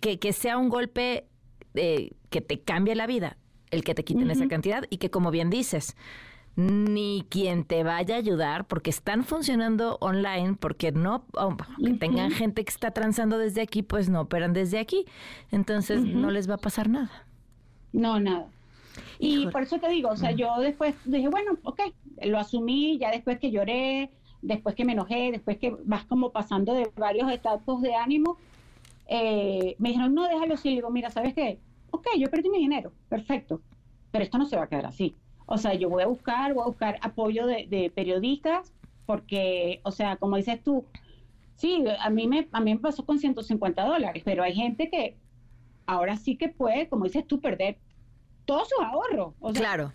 que, 0.00 0.18
que, 0.20 0.32
sea 0.32 0.58
un 0.58 0.68
golpe 0.68 1.26
eh, 1.74 2.12
que 2.30 2.40
te 2.40 2.60
cambie 2.60 2.94
la 2.94 3.08
vida, 3.08 3.36
el 3.72 3.82
que 3.82 3.96
te 3.96 4.04
quiten 4.04 4.30
esa 4.30 4.46
cantidad 4.46 4.84
y 4.90 4.98
que 4.98 5.10
como 5.10 5.32
bien 5.32 5.50
dices, 5.50 5.96
ni 6.54 7.26
quien 7.28 7.64
te 7.64 7.82
vaya 7.82 8.14
a 8.14 8.18
ayudar 8.18 8.68
porque 8.68 8.90
están 8.90 9.24
funcionando 9.24 9.98
online, 10.00 10.54
porque 10.58 10.92
no, 10.92 11.24
oh, 11.32 11.56
que 11.84 11.94
tengan 11.94 12.30
gente 12.30 12.64
que 12.64 12.70
está 12.70 12.92
transando 12.92 13.38
desde 13.38 13.60
aquí, 13.60 13.82
pues 13.82 14.08
no 14.08 14.20
operan 14.20 14.52
desde 14.52 14.78
aquí. 14.78 15.04
Entonces 15.50 16.04
no 16.04 16.30
les 16.30 16.48
va 16.48 16.54
a 16.54 16.58
pasar 16.58 16.88
nada. 16.88 17.26
No, 17.92 18.20
nada. 18.20 18.48
Y 19.18 19.46
por 19.48 19.62
eso 19.62 19.78
te 19.78 19.88
digo, 19.88 20.10
o 20.10 20.16
sea, 20.16 20.32
yo 20.32 20.58
después 20.60 20.94
dije, 21.04 21.28
bueno, 21.28 21.58
ok, 21.64 21.80
lo 22.22 22.38
asumí, 22.38 22.98
ya 22.98 23.10
después 23.10 23.38
que 23.38 23.50
lloré, 23.50 24.10
después 24.42 24.74
que 24.74 24.84
me 24.84 24.92
enojé, 24.92 25.32
después 25.32 25.58
que 25.58 25.76
vas 25.84 26.04
como 26.04 26.30
pasando 26.30 26.74
de 26.74 26.90
varios 26.96 27.30
estados 27.30 27.82
de 27.82 27.94
ánimo, 27.94 28.36
eh, 29.08 29.74
me 29.78 29.90
dijeron, 29.90 30.14
no, 30.14 30.28
déjalo 30.28 30.54
así. 30.54 30.68
Le 30.68 30.76
digo, 30.76 30.90
mira, 30.90 31.10
¿sabes 31.10 31.34
qué? 31.34 31.58
Ok, 31.90 32.06
yo 32.18 32.28
perdí 32.30 32.50
mi 32.50 32.58
dinero, 32.58 32.92
perfecto, 33.08 33.62
pero 34.10 34.24
esto 34.24 34.38
no 34.38 34.46
se 34.46 34.56
va 34.56 34.64
a 34.64 34.68
quedar 34.68 34.86
así. 34.86 35.16
O 35.46 35.56
sea, 35.56 35.74
yo 35.74 35.88
voy 35.88 36.02
a 36.02 36.06
buscar, 36.06 36.52
voy 36.52 36.62
a 36.62 36.66
buscar 36.66 36.98
apoyo 37.00 37.46
de, 37.46 37.90
periodistas, 37.94 38.74
porque, 39.06 39.80
o 39.84 39.90
sea, 39.90 40.16
como 40.16 40.36
dices 40.36 40.62
tú, 40.62 40.84
sí, 41.56 41.82
a 41.98 42.10
mí 42.10 42.28
me, 42.28 42.46
a 42.52 42.60
mí 42.60 42.74
me 42.74 42.80
pasó 42.80 43.06
con 43.06 43.18
150 43.18 43.82
dólares, 43.82 44.22
pero 44.24 44.42
hay 44.42 44.54
gente 44.54 44.90
que 44.90 45.16
ahora 45.86 46.18
sí 46.18 46.36
que 46.36 46.50
puede, 46.50 46.88
como 46.88 47.04
dices 47.04 47.26
tú, 47.26 47.40
perder 47.40 47.78
todos 48.48 48.66
sus 48.66 48.80
ahorros. 48.82 49.34
claro, 49.54 49.92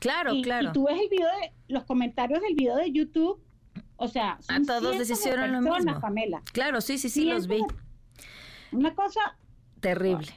claro, 0.00 0.32
claro. 0.42 0.68
Y 0.68 0.72
tú 0.72 0.84
ves 0.84 1.00
el 1.00 1.08
video 1.08 1.28
de, 1.40 1.52
los 1.68 1.84
comentarios 1.84 2.42
del 2.42 2.54
video 2.54 2.76
de 2.76 2.92
YouTube, 2.92 3.42
o 3.96 4.06
sea, 4.06 4.38
a 4.48 4.60
todos 4.60 4.98
les 4.98 5.08
hicieron 5.08 5.50
lo 5.50 5.62
mismo. 5.62 5.98
Pamela. 5.98 6.42
Claro, 6.52 6.82
sí, 6.82 6.98
sí, 6.98 7.08
sí, 7.08 7.24
los 7.24 7.46
vi. 7.46 7.62
Una 8.70 8.94
cosa 8.94 9.38
terrible. 9.80 10.28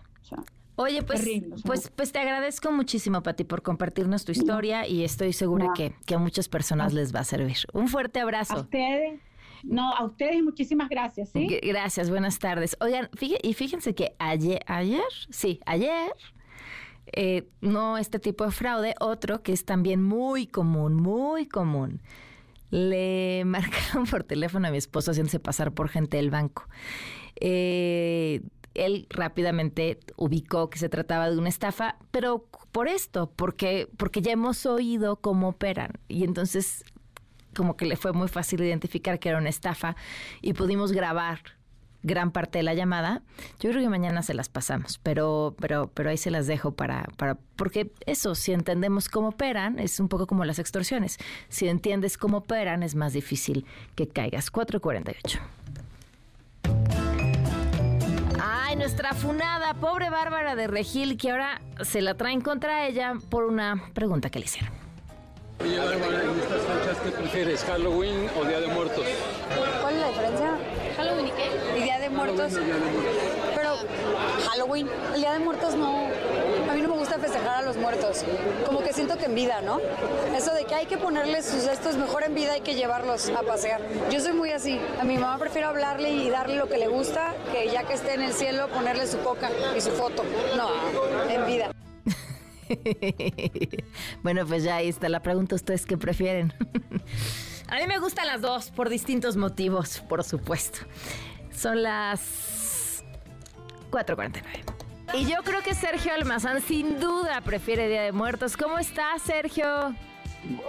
Oye, 0.77 1.03
pues, 1.03 1.27
pues, 1.65 1.91
pues 1.93 2.13
te 2.13 2.19
agradezco 2.19 2.71
muchísimo, 2.71 3.21
Pati, 3.21 3.43
por 3.43 3.61
compartirnos 3.61 4.23
tu 4.23 4.31
historia 4.31 4.87
y 4.87 5.03
estoy 5.03 5.33
segura 5.33 5.67
que, 5.75 5.93
que, 6.05 6.15
a 6.15 6.19
muchas 6.19 6.47
personas 6.47 6.93
les 6.93 7.13
va 7.13 7.19
a 7.19 7.25
servir. 7.25 7.57
Un 7.73 7.89
fuerte 7.89 8.21
abrazo. 8.21 8.53
A 8.53 8.61
ustedes. 8.61 9.19
No, 9.63 9.93
a 9.93 10.05
ustedes 10.05 10.41
muchísimas 10.41 10.87
gracias, 10.87 11.31
¿sí? 11.31 11.59
Gracias, 11.61 12.09
buenas 12.09 12.39
tardes. 12.39 12.77
Oigan, 12.79 13.09
y 13.41 13.53
fíjense 13.53 13.93
que 13.93 14.15
ayer, 14.19 14.61
ayer, 14.67 15.03
sí, 15.29 15.59
ayer, 15.65 16.13
eh, 17.13 17.49
no 17.61 17.97
este 17.97 18.19
tipo 18.19 18.45
de 18.45 18.51
fraude, 18.51 18.95
otro 18.99 19.41
que 19.41 19.53
es 19.53 19.65
también 19.65 20.03
muy 20.03 20.47
común, 20.47 20.95
muy 20.95 21.47
común. 21.47 22.01
Le 22.69 23.43
marcaron 23.45 24.05
por 24.05 24.23
teléfono 24.23 24.67
a 24.67 24.71
mi 24.71 24.77
esposo 24.77 25.11
haciéndose 25.11 25.39
pasar 25.39 25.71
por 25.73 25.89
gente 25.89 26.17
del 26.17 26.29
banco. 26.29 26.67
Eh, 27.35 28.41
él 28.75 29.07
rápidamente 29.09 29.99
ubicó 30.15 30.69
que 30.69 30.79
se 30.79 30.89
trataba 30.89 31.29
de 31.29 31.37
una 31.37 31.49
estafa, 31.49 31.97
pero 32.11 32.45
por 32.71 32.87
esto, 32.87 33.31
porque, 33.35 33.89
porque 33.97 34.21
ya 34.21 34.31
hemos 34.31 34.65
oído 34.65 35.17
cómo 35.17 35.49
operan. 35.49 35.93
Y 36.07 36.23
entonces 36.23 36.83
como 37.55 37.75
que 37.75 37.85
le 37.85 37.95
fue 37.95 38.13
muy 38.13 38.27
fácil 38.27 38.61
identificar 38.61 39.19
que 39.19 39.29
era 39.29 39.37
una 39.37 39.49
estafa 39.49 39.95
y 40.41 40.53
pudimos 40.53 40.91
grabar 40.91 41.41
gran 42.03 42.31
parte 42.31 42.59
de 42.59 42.63
la 42.63 42.73
llamada. 42.73 43.21
Yo 43.59 43.69
creo 43.69 43.81
que 43.81 43.89
mañana 43.89 44.21
se 44.21 44.33
las 44.33 44.49
pasamos, 44.49 44.99
pero, 45.03 45.55
pero, 45.59 45.89
pero 45.93 46.09
ahí 46.09 46.17
se 46.17 46.31
las 46.31 46.47
dejo 46.47 46.71
para, 46.71 47.05
para, 47.17 47.37
porque 47.55 47.91
eso, 48.05 48.35
si 48.35 48.53
entendemos 48.53 49.09
cómo 49.09 49.29
operan, 49.29 49.79
es 49.79 49.99
un 49.99 50.07
poco 50.07 50.27
como 50.27 50.45
las 50.45 50.59
extorsiones. 50.59 51.17
Si 51.49 51.67
entiendes 51.67 52.17
cómo 52.17 52.37
operan, 52.37 52.83
es 52.83 52.95
más 52.95 53.13
difícil 53.13 53.65
que 53.95 54.07
caigas. 54.07 54.51
448 54.51 55.39
nuestra 58.79 59.13
funada, 59.13 59.73
pobre 59.73 60.09
Bárbara 60.09 60.55
de 60.55 60.67
Regil, 60.67 61.17
que 61.17 61.31
ahora 61.31 61.61
se 61.81 62.01
la 62.01 62.15
traen 62.15 62.39
contra 62.39 62.87
ella 62.87 63.13
por 63.29 63.43
una 63.43 63.91
pregunta 63.93 64.29
que 64.29 64.39
le 64.39 64.45
hicieron. 64.45 64.71
Oye, 65.59 65.77
Bárbara, 65.77 66.23
¿en 66.23 66.39
estas 66.39 66.61
fechas 66.61 66.97
qué 67.03 67.11
prefieres, 67.11 67.63
Halloween 67.65 68.29
o 68.39 68.45
Día 68.45 68.61
de 68.61 68.67
Muertos? 68.67 69.05
¿Cuál 69.81 69.95
es 69.95 70.01
la 70.01 70.07
diferencia? 70.07 70.57
¿Halloween 70.95 71.27
y 71.27 71.31
qué? 71.31 71.77
¿Y 71.77 71.83
Día 71.83 71.99
de 71.99 72.08
Muertos? 72.19 72.53
Pero 73.55 73.75
Halloween, 74.49 74.89
el 75.13 75.21
Día 75.21 75.33
de 75.33 75.39
Muertos 75.39 75.75
no. 75.75 76.07
A 76.69 76.73
mí 76.73 76.81
no 76.81 76.89
me 76.89 76.97
gusta 76.97 77.17
festejar 77.17 77.55
a 77.55 77.61
los 77.61 77.77
muertos. 77.77 78.23
Como 78.65 78.79
que 78.81 78.93
siento 78.93 79.17
que 79.17 79.25
en 79.25 79.35
vida, 79.35 79.61
¿no? 79.61 79.79
Eso 80.35 80.53
de 80.53 80.65
que 80.65 80.75
hay 80.75 80.85
que 80.85 80.97
ponerles 80.97 81.45
sus 81.45 81.65
estos 81.65 81.95
mejor 81.95 82.23
en 82.23 82.35
vida, 82.35 82.53
hay 82.53 82.61
que 82.61 82.75
llevarlos 82.75 83.29
a 83.29 83.41
pasear. 83.43 83.81
Yo 84.11 84.19
soy 84.19 84.33
muy 84.33 84.51
así. 84.51 84.79
A 84.99 85.03
mi 85.03 85.17
mamá 85.17 85.37
prefiero 85.37 85.69
hablarle 85.69 86.11
y 86.11 86.29
darle 86.29 86.55
lo 86.55 86.67
que 86.67 86.77
le 86.77 86.87
gusta 86.87 87.33
que 87.51 87.69
ya 87.69 87.83
que 87.83 87.93
esté 87.93 88.13
en 88.13 88.21
el 88.21 88.33
cielo 88.33 88.67
ponerle 88.69 89.07
su 89.07 89.19
coca 89.19 89.49
y 89.75 89.81
su 89.81 89.91
foto. 89.91 90.23
No, 90.55 90.69
en 91.29 91.45
vida. 91.45 91.71
bueno, 94.23 94.45
pues 94.45 94.63
ya 94.63 94.75
ahí 94.75 94.89
está 94.89 95.09
la 95.09 95.21
pregunta. 95.21 95.55
¿Ustedes 95.55 95.85
qué 95.85 95.97
prefieren? 95.97 96.53
A 97.67 97.75
mí 97.75 97.85
me 97.87 97.99
gustan 97.99 98.25
las 98.25 98.41
dos 98.41 98.71
por 98.71 98.89
distintos 98.89 99.37
motivos, 99.37 99.99
por 100.09 100.23
supuesto. 100.23 100.79
Son 101.59 101.83
las 101.83 103.03
4.49. 103.91 104.43
Y 105.13 105.25
yo 105.25 105.43
creo 105.43 105.61
que 105.61 105.73
Sergio 105.73 106.13
Almazán 106.13 106.61
sin 106.61 107.01
duda 107.01 107.41
prefiere 107.41 107.89
Día 107.89 108.03
de 108.03 108.13
Muertos. 108.13 108.55
¿Cómo 108.55 108.79
estás, 108.79 109.21
Sergio? 109.23 109.93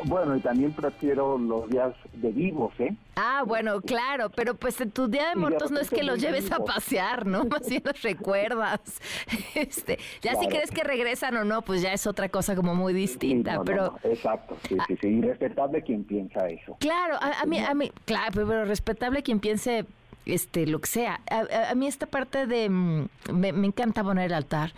Bueno, 0.06 0.34
y 0.34 0.40
también 0.40 0.72
prefiero 0.72 1.38
los 1.38 1.70
días 1.70 1.94
de 2.14 2.32
vivos, 2.32 2.72
¿eh? 2.80 2.96
Ah, 3.14 3.44
bueno, 3.46 3.80
claro, 3.82 4.30
pero 4.30 4.56
pues 4.56 4.78
tu 4.92 5.06
Día 5.06 5.28
de 5.28 5.36
Muertos 5.36 5.70
no 5.70 5.78
es 5.78 5.90
que 5.90 6.02
los 6.02 6.20
lleves 6.20 6.50
a 6.50 6.58
pasear, 6.58 7.24
¿no? 7.24 7.44
Más 7.48 7.68
bien 7.68 7.82
los 7.84 8.02
recuerdas. 8.02 8.80
Este, 9.54 9.96
ya 10.22 10.34
si 10.34 10.48
crees 10.48 10.72
que 10.72 10.82
regresan 10.82 11.36
o 11.36 11.44
no, 11.44 11.62
pues 11.62 11.82
ya 11.82 11.92
es 11.92 12.04
otra 12.08 12.28
cosa 12.28 12.56
como 12.56 12.74
muy 12.74 12.92
distinta, 12.92 13.62
pero... 13.64 13.96
exacto, 14.02 14.56
sí, 14.68 14.76
sí, 14.88 14.96
sí, 15.00 15.20
respetable 15.20 15.82
quien 15.82 16.02
piensa 16.02 16.48
eso. 16.48 16.76
Claro, 16.80 17.14
a, 17.20 17.42
a 17.42 17.46
mí, 17.46 17.60
a 17.60 17.74
mí, 17.74 17.92
claro, 18.06 18.32
pero 18.32 18.64
respetable 18.64 19.22
quien 19.22 19.38
piense 19.38 19.86
este, 20.26 20.66
lo 20.66 20.80
que 20.80 20.88
sea. 20.88 21.20
A, 21.30 21.74
mí 21.74 21.86
esta 21.86 22.06
parte 22.06 22.46
de... 22.46 22.68
Mm, 22.68 23.08
me, 23.32 23.48
encanta 23.48 24.02
poner 24.02 24.26
el 24.26 24.34
altar. 24.34 24.72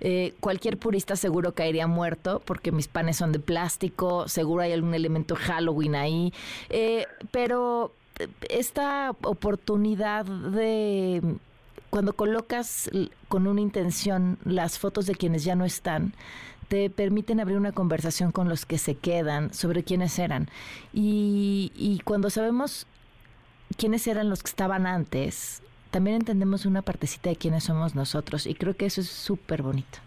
Eh, 0.00 0.34
cualquier 0.40 0.78
purista 0.78 1.16
seguro 1.16 1.52
caería 1.52 1.86
muerto 1.86 2.42
porque 2.44 2.72
mis 2.72 2.88
panes 2.88 3.16
son 3.16 3.32
de 3.32 3.38
plástico, 3.38 4.28
seguro 4.28 4.62
hay 4.62 4.72
algún 4.72 4.94
elemento 4.94 5.36
Halloween 5.36 5.94
ahí. 5.94 6.32
Eh, 6.68 7.06
pero 7.30 7.92
esta 8.48 9.10
oportunidad 9.22 10.24
de 10.24 11.22
cuando 11.90 12.14
colocas 12.14 12.90
con 13.28 13.46
una 13.46 13.60
intención 13.60 14.38
las 14.44 14.78
fotos 14.78 15.06
de 15.06 15.14
quienes 15.14 15.44
ya 15.44 15.54
no 15.54 15.64
están, 15.64 16.14
te 16.68 16.90
permiten 16.90 17.40
abrir 17.40 17.56
una 17.56 17.72
conversación 17.72 18.32
con 18.32 18.48
los 18.48 18.66
que 18.66 18.76
se 18.76 18.96
quedan 18.96 19.54
sobre 19.54 19.84
quiénes 19.84 20.18
eran. 20.18 20.48
Y 20.92 22.00
cuando 22.04 22.28
sabemos 22.28 22.86
quiénes 23.76 24.06
eran 24.06 24.30
los 24.30 24.42
que 24.42 24.50
estaban 24.50 24.86
antes, 24.86 25.62
también 25.90 26.16
entendemos 26.16 26.66
una 26.66 26.82
partecita 26.82 27.30
de 27.30 27.36
quiénes 27.36 27.64
somos 27.64 27.94
nosotros 27.94 28.46
y 28.46 28.54
creo 28.54 28.76
que 28.76 28.86
eso 28.86 29.00
es 29.00 29.08
súper 29.08 29.62
bonito. 29.62 29.98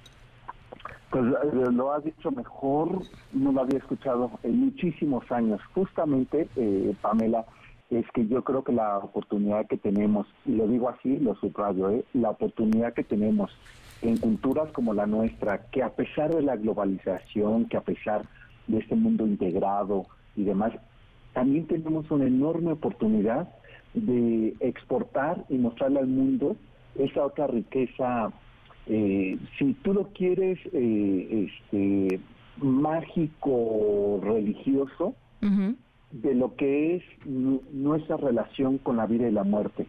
Pues 1.10 1.24
eh, 1.26 1.72
lo 1.72 1.92
has 1.92 2.04
dicho 2.04 2.30
mejor, 2.32 3.02
no 3.34 3.52
lo 3.52 3.62
había 3.62 3.80
escuchado 3.80 4.32
en 4.44 4.60
muchísimos 4.60 5.32
años. 5.32 5.60
Justamente, 5.74 6.48
eh, 6.56 6.94
Pamela, 7.02 7.46
es 7.90 8.06
que 8.14 8.28
yo 8.28 8.44
creo 8.44 8.64
que 8.64 8.72
la 8.72 9.00
oportunidad 9.00 9.66
que 9.66 9.78
tenemos, 9.78 10.28
y 10.46 10.52
lo 10.52 10.68
digo 10.68 10.90
así, 10.90 11.18
lo 11.18 11.34
subrayo, 11.36 11.90
eh, 11.90 12.06
la 12.14 12.30
oportunidad 12.30 12.94
que 12.94 13.04
tenemos 13.04 13.52
en 14.04 14.18
culturas 14.18 14.72
como 14.72 14.94
la 14.94 15.08
nuestra, 15.08 15.66
que 15.72 15.82
a 15.82 15.90
pesar 15.90 16.34
de 16.34 16.44
la 16.44 16.56
globalización, 16.56 17.66
que 17.66 17.78
a 17.78 17.82
pesar 17.82 18.26
de 18.68 18.78
este 18.78 18.96
mundo 18.96 19.26
integrado 19.26 20.06
y 20.36 20.44
demás, 20.44 20.74
también 21.34 21.68
tenemos 21.68 22.10
una 22.12 22.26
enorme 22.26 22.72
oportunidad 22.72 23.50
de 23.94 24.56
exportar 24.60 25.46
y 25.50 25.58
mostrarle 25.58 26.00
al 26.00 26.08
mundo 26.08 26.56
esa 26.98 27.26
otra 27.26 27.48
riqueza, 27.48 28.32
eh, 28.88 29.38
si 29.58 29.74
tú 29.76 29.94
lo 29.94 30.08
quieres, 30.10 30.60
eh, 30.74 31.48
este, 31.48 32.20
mágico, 32.58 34.20
religioso, 34.24 35.16
de 36.12 36.34
lo 36.34 36.56
que 36.56 36.96
es 36.96 37.04
nuestra 37.26 38.18
relación 38.18 38.78
con 38.80 38.98
la 38.98 39.06
vida 39.06 39.28
y 39.28 39.32
la 39.32 39.44
muerte. 39.44 39.88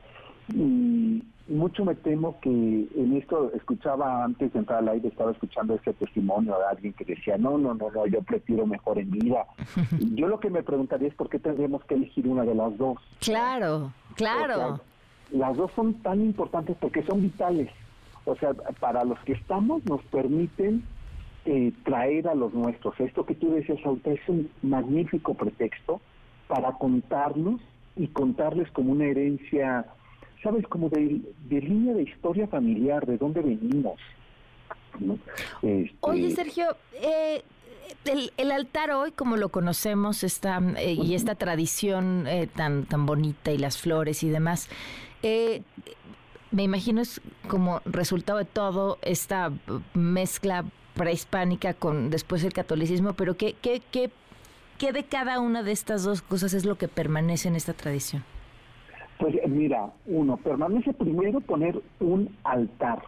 Y, 0.55 1.23
mucho 1.51 1.85
me 1.85 1.95
temo 1.95 2.39
que 2.41 2.49
en 2.49 3.17
esto 3.17 3.53
escuchaba 3.55 4.25
antes 4.25 4.53
de 4.53 4.59
entrar 4.61 4.79
al 4.79 4.89
aire, 4.89 5.09
estaba 5.09 5.33
escuchando 5.33 5.75
ese 5.75 5.93
testimonio 5.95 6.57
de 6.57 6.65
alguien 6.71 6.93
que 6.95 7.05
decía, 7.05 7.37
no, 7.37 7.59
no, 7.59 7.75
no, 7.75 7.91
no, 7.91 8.07
yo 8.07 8.23
prefiero 8.23 8.67
mejor 8.67 8.99
en 8.99 9.11
vida. 9.11 9.47
yo 10.15 10.29
lo 10.29 10.41
que 10.41 10.51
me 10.51 10.63
preguntaría 10.63 11.09
es 11.09 11.15
por 11.15 11.29
qué 11.29 11.39
tendríamos 11.39 11.85
que 11.85 11.95
elegir 11.95 12.27
una 12.29 12.45
de 12.45 12.55
las 12.55 12.77
dos. 12.79 12.99
Claro, 13.21 13.93
claro. 14.15 14.81
las 15.31 15.57
dos 15.57 15.71
son 15.75 15.95
tan 15.95 16.21
importantes 16.21 16.77
porque 16.81 17.03
son 17.03 17.23
vitales. 17.23 17.71
O 18.25 18.37
sea, 18.37 18.53
para 18.79 19.05
los 19.05 19.19
que 19.21 19.33
estamos 19.33 19.85
nos 19.87 20.03
permiten 20.05 20.85
eh, 21.47 21.73
traer 21.85 22.29
a 22.29 22.35
los 22.35 22.53
nuestros. 22.53 22.99
Esto 23.01 23.25
que 23.25 23.35
tú 23.35 23.51
decías 23.53 23.79
ahorita 23.85 24.13
es 24.13 24.21
un 24.29 24.51
magnífico 24.63 25.35
pretexto 25.35 26.01
para 26.47 26.73
contarnos 26.73 27.61
y 27.97 28.09
contarles 28.09 28.71
como 28.73 28.93
una 28.93 29.07
herencia, 29.07 29.87
¿sabes? 30.43 30.67
Como 30.67 30.89
de, 30.89 31.21
línea 31.51 31.95
de 31.95 32.03
historia 32.03 32.47
familiar, 32.47 33.07
de 33.07 33.19
dónde 33.19 33.41
venimos. 33.41 33.99
Este, 35.63 35.95
Oye, 36.01 36.31
Sergio, 36.31 36.77
eh, 36.95 37.43
el, 38.05 38.51
altar 38.53 38.91
hoy, 38.91 39.13
como 39.13 39.37
lo 39.37 39.51
conocemos, 39.51 40.25
está, 40.25 40.61
eh, 40.79 40.93
y 40.93 41.15
esta 41.15 41.35
tradición 41.35 42.27
eh, 42.27 42.47
tan, 42.47 42.87
tan 42.87 43.07
bonita 43.07 43.51
y 43.51 43.59
las 43.59 43.79
flores 43.79 44.23
y 44.23 44.31
demás, 44.31 44.69
me 46.51 46.63
imagino 46.63 47.01
es 47.01 47.21
como 47.47 47.81
resultado 47.85 48.39
de 48.39 48.45
todo 48.45 48.99
esta 49.03 49.53
mezcla 49.95 50.65
prehispánica 50.95 51.75
con 51.75 52.11
después 52.11 52.43
el 52.43 52.53
catolicismo, 52.53 53.13
pero 53.13 53.37
¿qué, 53.37 53.55
qué, 53.61 53.83
qué, 53.91 54.11
qué 54.79 54.93
de 54.93 55.05
cada 55.05 55.39
una 55.39 55.63
de 55.63 55.73
estas 55.73 56.03
dos 56.03 56.23
cosas 56.23 56.55
es 56.55 56.65
lo 56.65 56.77
que 56.77 56.89
permanece 56.89 57.49
en 57.49 57.57
esta 57.57 57.75
tradición? 57.75 58.25
Pues 59.21 59.37
mira, 59.47 59.91
uno, 60.07 60.39
permanece 60.39 60.95
primero 60.95 61.41
poner 61.43 61.81
un 62.01 62.35
altar. 62.43 63.03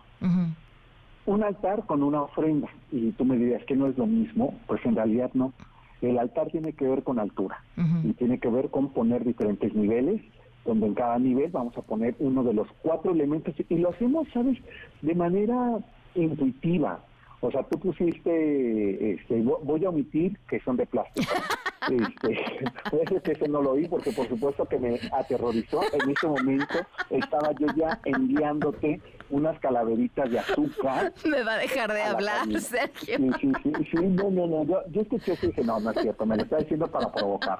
Un 1.25 1.43
altar 1.43 1.87
con 1.87 2.03
una 2.03 2.23
ofrenda. 2.23 2.69
Y 2.91 3.13
tú 3.13 3.25
me 3.25 3.39
dirías 3.39 3.65
que 3.65 3.75
no 3.75 3.87
es 3.87 3.97
lo 3.97 4.07
mismo, 4.07 4.55
pues 4.67 4.85
en 4.85 4.95
realidad 4.95 5.31
no. 5.33 5.55
El 6.03 6.19
altar 6.19 6.49
tiene 6.49 6.75
que 6.75 6.87
ver 6.87 7.03
con 7.03 7.19
altura 7.19 7.63
y 8.05 8.13
tiene 8.15 8.39
que 8.39 8.49
ver 8.49 8.71
con 8.71 8.91
poner 8.91 9.25
diferentes 9.25 9.73
niveles, 9.75 10.21
donde 10.67 10.87
en 10.87 10.95
cada 10.95 11.19
nivel 11.19 11.51
vamos 11.51 11.77
a 11.79 11.83
poner 11.83 12.15
uno 12.19 12.43
de 12.45 12.53
los 12.53 12.69
cuatro 12.83 13.13
elementos 13.13 13.55
y 13.69 13.79
lo 13.79 13.91
hacemos, 13.91 14.29
¿sabes?, 14.35 14.59
de 15.01 15.15
manera 15.15 15.79
intuitiva. 16.15 17.01
O 17.45 17.51
sea, 17.51 17.65
tú 17.65 17.79
pusiste, 17.79 19.15
este, 19.15 19.43
voy 19.43 19.85
a 19.85 19.89
omitir 19.89 20.39
que 20.49 20.61
son 20.61 20.77
de 20.77 20.87
plástico. 20.87 21.33
Este, 21.91 23.21
que 23.25 23.33
eso 23.33 23.49
no 23.49 23.61
lo 23.61 23.73
oí 23.73 23.89
porque 23.89 24.13
por 24.13 24.29
supuesto 24.29 24.65
que 24.67 24.79
me 24.79 25.01
aterrorizó. 25.11 25.81
En 25.93 26.11
ese 26.11 26.29
momento 26.29 26.79
estaba 27.11 27.51
yo 27.59 27.67
ya 27.75 27.99
enviándote 28.05 29.01
unas 29.31 29.59
calaveritas 29.59 30.31
de 30.31 30.39
azúcar. 30.39 31.13
Me 31.29 31.43
va 31.43 31.55
a 31.55 31.59
dejar 31.59 31.93
de 31.93 32.03
hablar, 32.03 32.47
Sergio. 32.61 33.17
Sí, 33.17 33.31
sí, 33.41 33.53
sí, 33.65 33.73
sí, 33.91 33.97
no, 33.97 34.31
no, 34.31 34.47
no. 34.47 34.63
Yo, 34.63 34.81
yo 34.93 35.01
escuché 35.01 35.33
eso 35.33 35.47
y 35.47 35.49
dije, 35.49 35.65
no, 35.65 35.81
no 35.81 35.91
es 35.91 36.01
cierto, 36.01 36.25
me 36.25 36.37
lo 36.37 36.45
está 36.45 36.59
diciendo 36.59 36.87
para 36.87 37.11
provocar. 37.11 37.59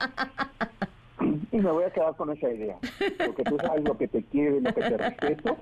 Y 1.51 1.57
me 1.57 1.73
voy 1.73 1.83
a 1.83 1.91
quedar 1.91 2.15
con 2.15 2.31
esa 2.31 2.49
idea, 2.49 2.79
porque 3.27 3.43
tú 3.43 3.57
sabes 3.59 3.83
lo 3.83 3.99
que 3.99 4.07
te 4.07 4.23
quiero 4.23 4.59
y 4.59 4.61
lo 4.61 4.73
que 4.73 4.83
te 4.83 4.97
respeto. 4.99 5.57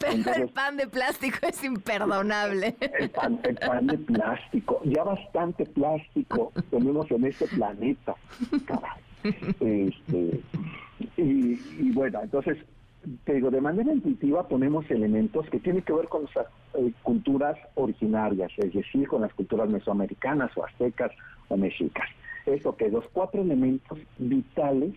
Pero 0.00 0.34
el 0.34 0.48
pan 0.48 0.76
de 0.76 0.86
plástico 0.86 1.38
es 1.42 1.62
imperdonable. 1.64 2.76
El 2.80 3.10
pan, 3.10 3.40
de 3.42 3.98
plástico, 3.98 4.80
ya 4.84 5.04
bastante 5.04 5.66
plástico 5.66 6.52
tenemos 6.70 7.10
en 7.10 7.24
este 7.24 7.46
planeta. 7.48 8.14
Este, 9.60 10.40
y, 11.16 11.92
bueno, 11.92 12.20
entonces, 12.22 12.58
te 13.24 13.34
digo, 13.34 13.50
de 13.50 13.60
manera 13.60 13.92
intuitiva 13.92 14.46
ponemos 14.46 14.88
elementos 14.90 15.48
que 15.50 15.58
tienen 15.58 15.82
que 15.82 15.92
ver 15.92 16.08
con 16.08 16.22
nuestras 16.22 16.46
eh, 16.74 16.92
culturas 17.02 17.56
originarias, 17.74 18.52
es 18.56 18.72
decir, 18.72 19.08
con 19.08 19.22
las 19.22 19.32
culturas 19.34 19.68
mesoamericanas 19.68 20.56
o 20.56 20.64
aztecas 20.64 21.12
o 21.48 21.56
mexicas. 21.56 22.08
Eso 22.44 22.76
que 22.76 22.88
los 22.88 23.04
cuatro 23.12 23.42
elementos 23.42 23.98
vitales 24.18 24.94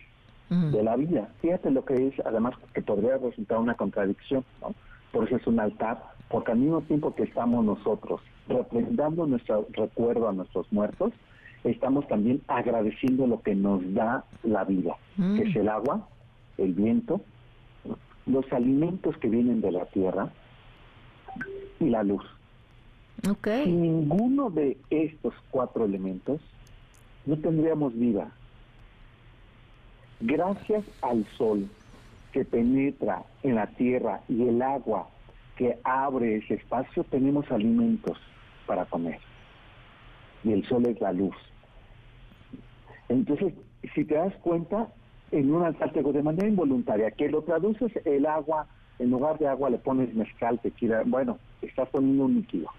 de 0.50 0.84
la 0.84 0.96
vida. 0.96 1.30
Fíjate 1.42 1.70
lo 1.70 1.86
que 1.86 2.08
es, 2.08 2.14
además 2.26 2.56
que 2.74 2.82
podría 2.82 3.18
resultar 3.18 3.60
una 3.60 3.76
contradicción, 3.76 4.44
¿no? 4.62 4.74
Por 5.12 5.26
eso 5.26 5.38
es 5.38 5.48
un 5.48 5.60
altar, 5.60 6.04
porque 6.30 6.52
al 6.52 6.60
mismo 6.60 6.82
tiempo 6.82 7.16
que 7.16 7.24
estamos 7.24 7.66
nosotros 7.66 8.22
representando 8.48 9.26
nuestro 9.26 9.68
recuerdo 9.74 10.28
a 10.28 10.34
nuestros 10.34 10.72
muertos, 10.72 11.14
estamos 11.64 12.08
también 12.08 12.42
agradeciendo 12.48 13.28
lo 13.28 13.42
que 13.42 13.56
nos 13.56 13.82
da 13.94 14.24
la 14.44 14.64
vida, 14.64 14.96
que 15.18 15.44
es 15.44 15.56
el 15.56 15.70
agua, 15.70 16.08
el 16.58 16.74
viento, 16.74 17.22
los 18.26 18.52
alimentos 18.52 19.18
que 19.18 19.28
vienen 19.28 19.62
de 19.62 19.72
la 19.72 19.86
tierra 19.86 20.30
y 21.80 21.90
la 21.90 22.04
luz. 22.04 22.24
Okay. 23.30 23.66
Sin 23.66 23.82
ninguno 23.82 24.50
de 24.50 24.78
estos 24.90 25.34
cuatro 25.52 25.86
elementos 25.86 26.40
no 27.26 27.38
tendríamos 27.38 27.94
vida. 27.94 28.32
Gracias 30.22 30.86
al 31.02 31.26
sol 31.38 31.70
que 32.32 32.46
penetra 32.46 33.24
en 33.44 33.56
la 33.56 33.68
tierra 33.68 34.22
y 34.28 34.48
el 34.48 34.62
agua 34.62 35.10
que 35.58 35.78
abre 35.84 36.38
ese 36.38 36.56
espacio, 36.56 37.04
tenemos 37.06 37.50
alimentos 37.52 38.18
para 38.66 38.86
comer. 38.86 39.20
Y 40.44 40.54
el 40.54 40.66
sol 40.68 40.86
es 40.86 41.00
la 41.02 41.12
luz. 41.12 41.36
Entonces, 43.10 43.54
si 43.94 44.06
te 44.06 44.16
das 44.16 44.34
cuenta, 44.38 44.88
en 45.32 45.54
un 45.54 45.64
altar 45.64 45.92
de 45.92 46.24
manera 46.24 46.48
involuntaria, 46.48 47.12
que 47.12 47.30
lo 47.30 47.42
traduces 47.42 47.92
el 48.06 48.26
agua, 48.26 48.68
en 49.00 49.10
lugar 49.10 49.38
de 49.38 49.48
agua 49.48 49.70
le 49.70 49.78
pones 49.78 50.14
mezcal, 50.14 50.60
tequila, 50.60 51.04
bueno, 51.06 51.38
estás 51.62 51.90
poniendo 51.90 52.26
un 52.26 52.36
líquido. 52.36 52.70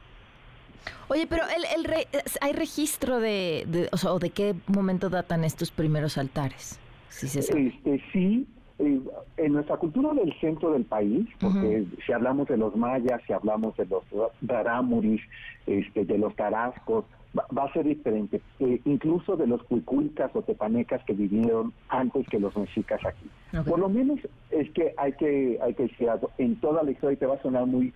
Oye, 1.09 1.27
pero 1.27 1.43
el, 1.45 1.85
el 1.85 2.07
¿hay 2.41 2.53
registro 2.53 3.21
de, 3.21 3.89
o, 3.93 3.97
sea, 3.97 4.13
de 4.19 4.31
qué 4.31 4.55
momento 4.67 5.11
datan 5.11 5.45
estos 5.45 5.71
primeros 5.71 6.17
altares? 6.17 6.79
Este, 7.11 8.01
sí, 8.13 8.47
eh, 8.81 9.01
en 9.37 9.53
nuestra 9.53 9.76
cultura 9.76 10.14
del 10.14 10.33
centro 10.41 10.72
del 10.72 10.85
país, 10.85 11.28
porque 11.39 11.85
si 12.07 12.12
hablamos 12.12 12.49
de 12.49 12.57
los 12.57 12.74
mayas, 12.74 13.20
si 13.26 13.33
hablamos 13.33 13.76
de 13.76 13.85
los 13.85 14.03
rarámuris, 14.41 15.20
este, 15.66 16.07
de 16.07 16.16
los 16.16 16.35
tarascos, 16.35 17.05
va, 17.39 17.64
a 17.64 17.72
ser 17.72 17.85
diferente, 17.85 18.41
eh, 18.59 18.81
incluso 18.87 19.37
de 19.37 19.47
los 19.47 19.62
cuicuicas 19.64 20.31
o 20.35 20.43
tepanecas 20.43 21.05
que 21.05 21.12
vivieron 21.12 21.72
antes 21.89 22.26
que 22.28 22.41
los 22.41 22.57
mexicas 22.57 23.01
aquí. 23.05 23.28
Por 23.68 23.78
lo 23.78 23.89
menos 23.89 24.18
es 24.51 24.70
que 24.70 24.95
hay 24.97 25.12
que 25.12 25.59
hay 25.61 25.74
que 25.74 25.85
decir 25.85 26.09
en 26.39 26.57
toda 26.57 26.83
la 26.83 26.91
historia 26.91 27.18
te 27.18 27.26
va 27.26 27.35
a 27.35 27.43
sonar 27.43 27.66
muy 27.66 27.93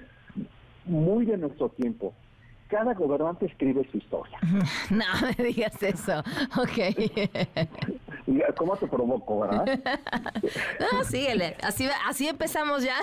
muy 0.85 1.24
de 1.24 1.39
nuestro 1.39 1.70
tiempo 1.70 2.12
cada 2.75 2.93
gobernante 2.95 3.47
escribe 3.47 3.87
su 3.93 3.99
historia. 3.99 4.37
No 4.91 5.05
me 5.39 5.45
digas 5.45 5.81
eso. 5.83 6.22
Ok. 6.59 6.79
¿Cómo 8.57 8.77
te 8.77 8.87
provoco, 8.87 9.41
verdad? 9.41 9.64
No, 10.81 11.05
síguele. 11.05 11.57
Así, 11.62 11.89
así 12.09 12.27
empezamos 12.29 12.83
ya. 12.83 12.97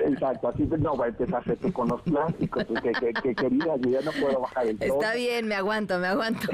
Exacto. 0.00 0.48
Así 0.48 0.64
no 0.64 0.96
va 0.96 1.06
a 1.06 1.08
empezar 1.08 1.42
tú 1.60 1.72
con 1.72 1.88
los 1.88 2.02
plásticos. 2.02 2.64
Que, 2.82 3.12
que, 3.22 3.34
querida, 3.34 3.76
yo 3.76 3.90
ya 3.90 4.00
no 4.02 4.10
puedo 4.12 4.40
bajar 4.40 4.66
el 4.66 4.78
tono. 4.78 4.94
Está 4.94 5.14
bien, 5.14 5.46
me 5.46 5.54
aguanto, 5.54 5.98
me 5.98 6.08
aguanto. 6.08 6.48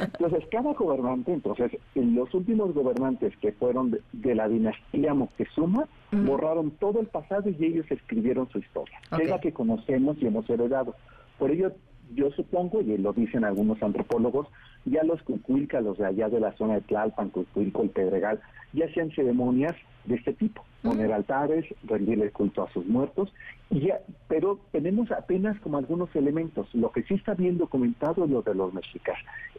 Entonces, 0.00 0.44
cada 0.50 0.72
gobernante, 0.72 1.32
entonces, 1.32 1.72
los 1.94 2.32
últimos 2.34 2.74
gobernantes 2.74 3.36
que 3.38 3.52
fueron 3.52 3.98
de, 4.12 4.34
la 4.34 4.48
dinastía 4.48 5.14
Moctezuma, 5.14 5.86
borraron 6.10 6.70
todo 6.72 7.00
el 7.00 7.06
pasado 7.06 7.48
y 7.48 7.64
ellos 7.64 7.86
escribieron 7.90 8.48
su 8.50 8.58
historia, 8.58 8.98
que 9.16 9.22
es 9.24 9.30
la 9.30 9.40
que 9.40 9.52
conocemos 9.52 10.16
y 10.20 10.26
hemos 10.26 10.48
heredado. 10.50 10.94
Por 11.42 11.50
ello, 11.50 11.72
yo 12.14 12.30
supongo, 12.30 12.82
y 12.82 12.96
lo 12.98 13.12
dicen 13.12 13.42
algunos 13.42 13.82
antropólogos, 13.82 14.46
ya 14.84 15.02
los 15.02 15.20
cucuilcas, 15.22 15.82
los 15.82 15.98
de 15.98 16.06
allá 16.06 16.28
de 16.28 16.38
la 16.38 16.52
zona 16.52 16.74
de 16.74 16.82
Tlalpan, 16.82 17.30
Cucuilco, 17.30 17.82
el 17.82 17.90
Pedregal, 17.90 18.40
ya 18.72 18.84
hacían 18.84 19.10
ceremonias 19.10 19.74
de 20.04 20.14
este 20.14 20.34
tipo, 20.34 20.62
poner 20.84 21.12
altares, 21.12 21.64
rendirle 21.82 22.30
culto 22.30 22.62
a 22.62 22.70
sus 22.70 22.86
muertos, 22.86 23.34
y 23.70 23.88
ya, 23.88 23.98
pero 24.28 24.60
tenemos 24.70 25.10
apenas 25.10 25.58
como 25.62 25.78
algunos 25.78 26.14
elementos. 26.14 26.72
Lo 26.74 26.92
que 26.92 27.02
sí 27.02 27.14
está 27.14 27.34
bien 27.34 27.58
documentado 27.58 28.24
es 28.24 28.30
lo 28.30 28.42
de 28.42 28.54
los 28.54 28.72
mexicas. 28.72 29.18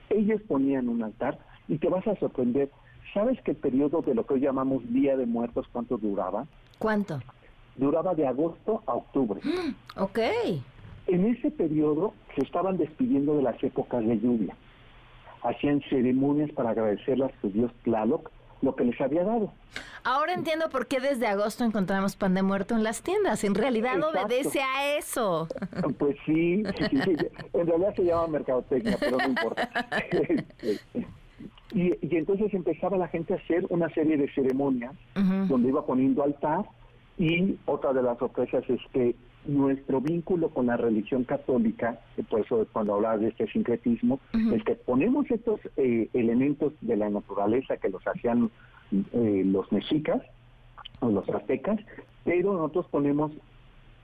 Ellos 0.10 0.42
ponían 0.48 0.88
un 0.88 1.04
altar 1.04 1.38
y 1.68 1.80
te 1.80 1.90
vas 1.90 2.08
a 2.08 2.16
sorprender. 2.16 2.70
¿Sabes 3.14 3.42
que 3.42 3.52
el 3.52 3.58
periodo 3.58 4.02
de 4.02 4.16
lo 4.16 4.26
que 4.26 4.36
hoy 4.36 4.40
llamamos 4.40 4.90
Día 4.94 5.18
de 5.18 5.26
Muertos, 5.26 5.68
cuánto 5.74 5.98
duraba? 5.98 6.48
¿Cuánto? 6.80 7.20
Duraba 7.76 8.16
de 8.16 8.26
agosto 8.26 8.84
a 8.86 8.94
octubre. 8.94 9.42
Ok. 9.98 10.20
En 11.08 11.26
ese 11.26 11.51
periodo 11.51 12.14
se 12.36 12.41
estaban 12.41 12.78
despidiendo 12.78 13.36
de 13.36 13.43
las 13.43 13.62
épocas 13.64 14.06
de 14.06 14.20
lluvia. 14.20 14.56
Hacían 15.43 15.82
ceremonias 15.89 16.51
para 16.51 16.70
agradecerle 16.70 17.26
a 17.26 17.41
su 17.41 17.49
dios 17.49 17.72
Tlaloc 17.84 18.30
lo 18.64 18.76
que 18.76 18.86
les 18.86 18.99
había 19.01 19.24
dado. 19.24 19.51
Ahora 20.04 20.34
entiendo 20.34 20.70
por 20.70 20.88
qué 20.88 20.99
desde 20.99 21.28
agosto 21.28 21.64
encontramos 21.64 22.16
pan 22.16 22.34
de 22.34 22.43
muerto 22.43 22.76
en 22.76 22.84
las 22.84 23.04
tiendas. 23.04 23.43
En 23.43 23.56
realidad 23.56 24.01
obedece 24.01 24.62
a 24.62 24.97
eso. 24.97 25.47
Pues 25.97 26.16
sí, 26.26 26.64
en 27.54 27.68
realidad 27.68 27.95
se 27.95 28.04
llama 28.04 28.28
mercadotecnia, 28.28 28.97
pero 28.99 29.18
no 29.18 29.28
importa. 29.28 29.70
y, 31.74 32.16
entonces 32.16 32.54
empezaba 32.54 32.97
la 32.97 33.08
gente 33.10 33.34
a 33.34 33.38
hacer 33.38 33.66
una 33.70 33.89
serie 33.93 34.18
de 34.18 34.30
ceremonias 34.34 34.93
donde 35.47 35.70
iba 35.70 35.86
poniendo 35.86 36.24
altar 36.24 36.66
y 37.18 37.58
otra 37.66 37.93
de 37.93 38.01
las 38.01 38.18
sorpresas 38.18 38.64
es 38.70 38.80
que 38.91 39.16
nuestro 39.46 40.02
vínculo 40.02 40.50
con 40.50 40.68
la 40.68 40.78
religión 40.78 41.24
católica, 41.24 42.00
por 42.30 42.41
eso 42.41 42.68
cuando 42.72 42.96
hablaba 42.96 43.18
de 43.18 43.30
este 43.30 43.48
sincretismo, 43.48 44.20
es 44.54 44.64
que 44.64 44.76
ponemos 44.76 45.30
estos 45.30 45.60
eh, 45.78 46.10
elementos 46.14 46.74
de 46.82 46.98
la 46.98 47.10
naturaleza 47.10 47.78
que 47.78 47.89
los 47.89 48.04
hacían 48.08 48.50
eh, 48.91 49.44
los 49.46 49.72
mexicas 49.72 50.22
o 51.00 51.10
los 51.10 51.28
aztecas, 51.30 51.80
pero 52.24 52.54
nosotros 52.54 52.88
ponemos 52.91 53.32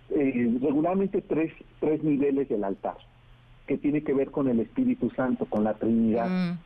eh, 0.09 0.57
regularmente 0.61 1.21
tres, 1.21 1.53
tres 1.79 2.03
niveles 2.03 2.49
del 2.49 2.63
altar. 2.63 2.97
que 3.67 3.77
tiene 3.77 4.01
que 4.01 4.13
ver 4.13 4.31
con 4.31 4.47
el 4.47 4.59
Espíritu 4.59 5.11
Santo, 5.11 5.45
con 5.45 5.63
la 5.63 5.75
Trinidad. 5.75 6.27
Mm. 6.27 6.57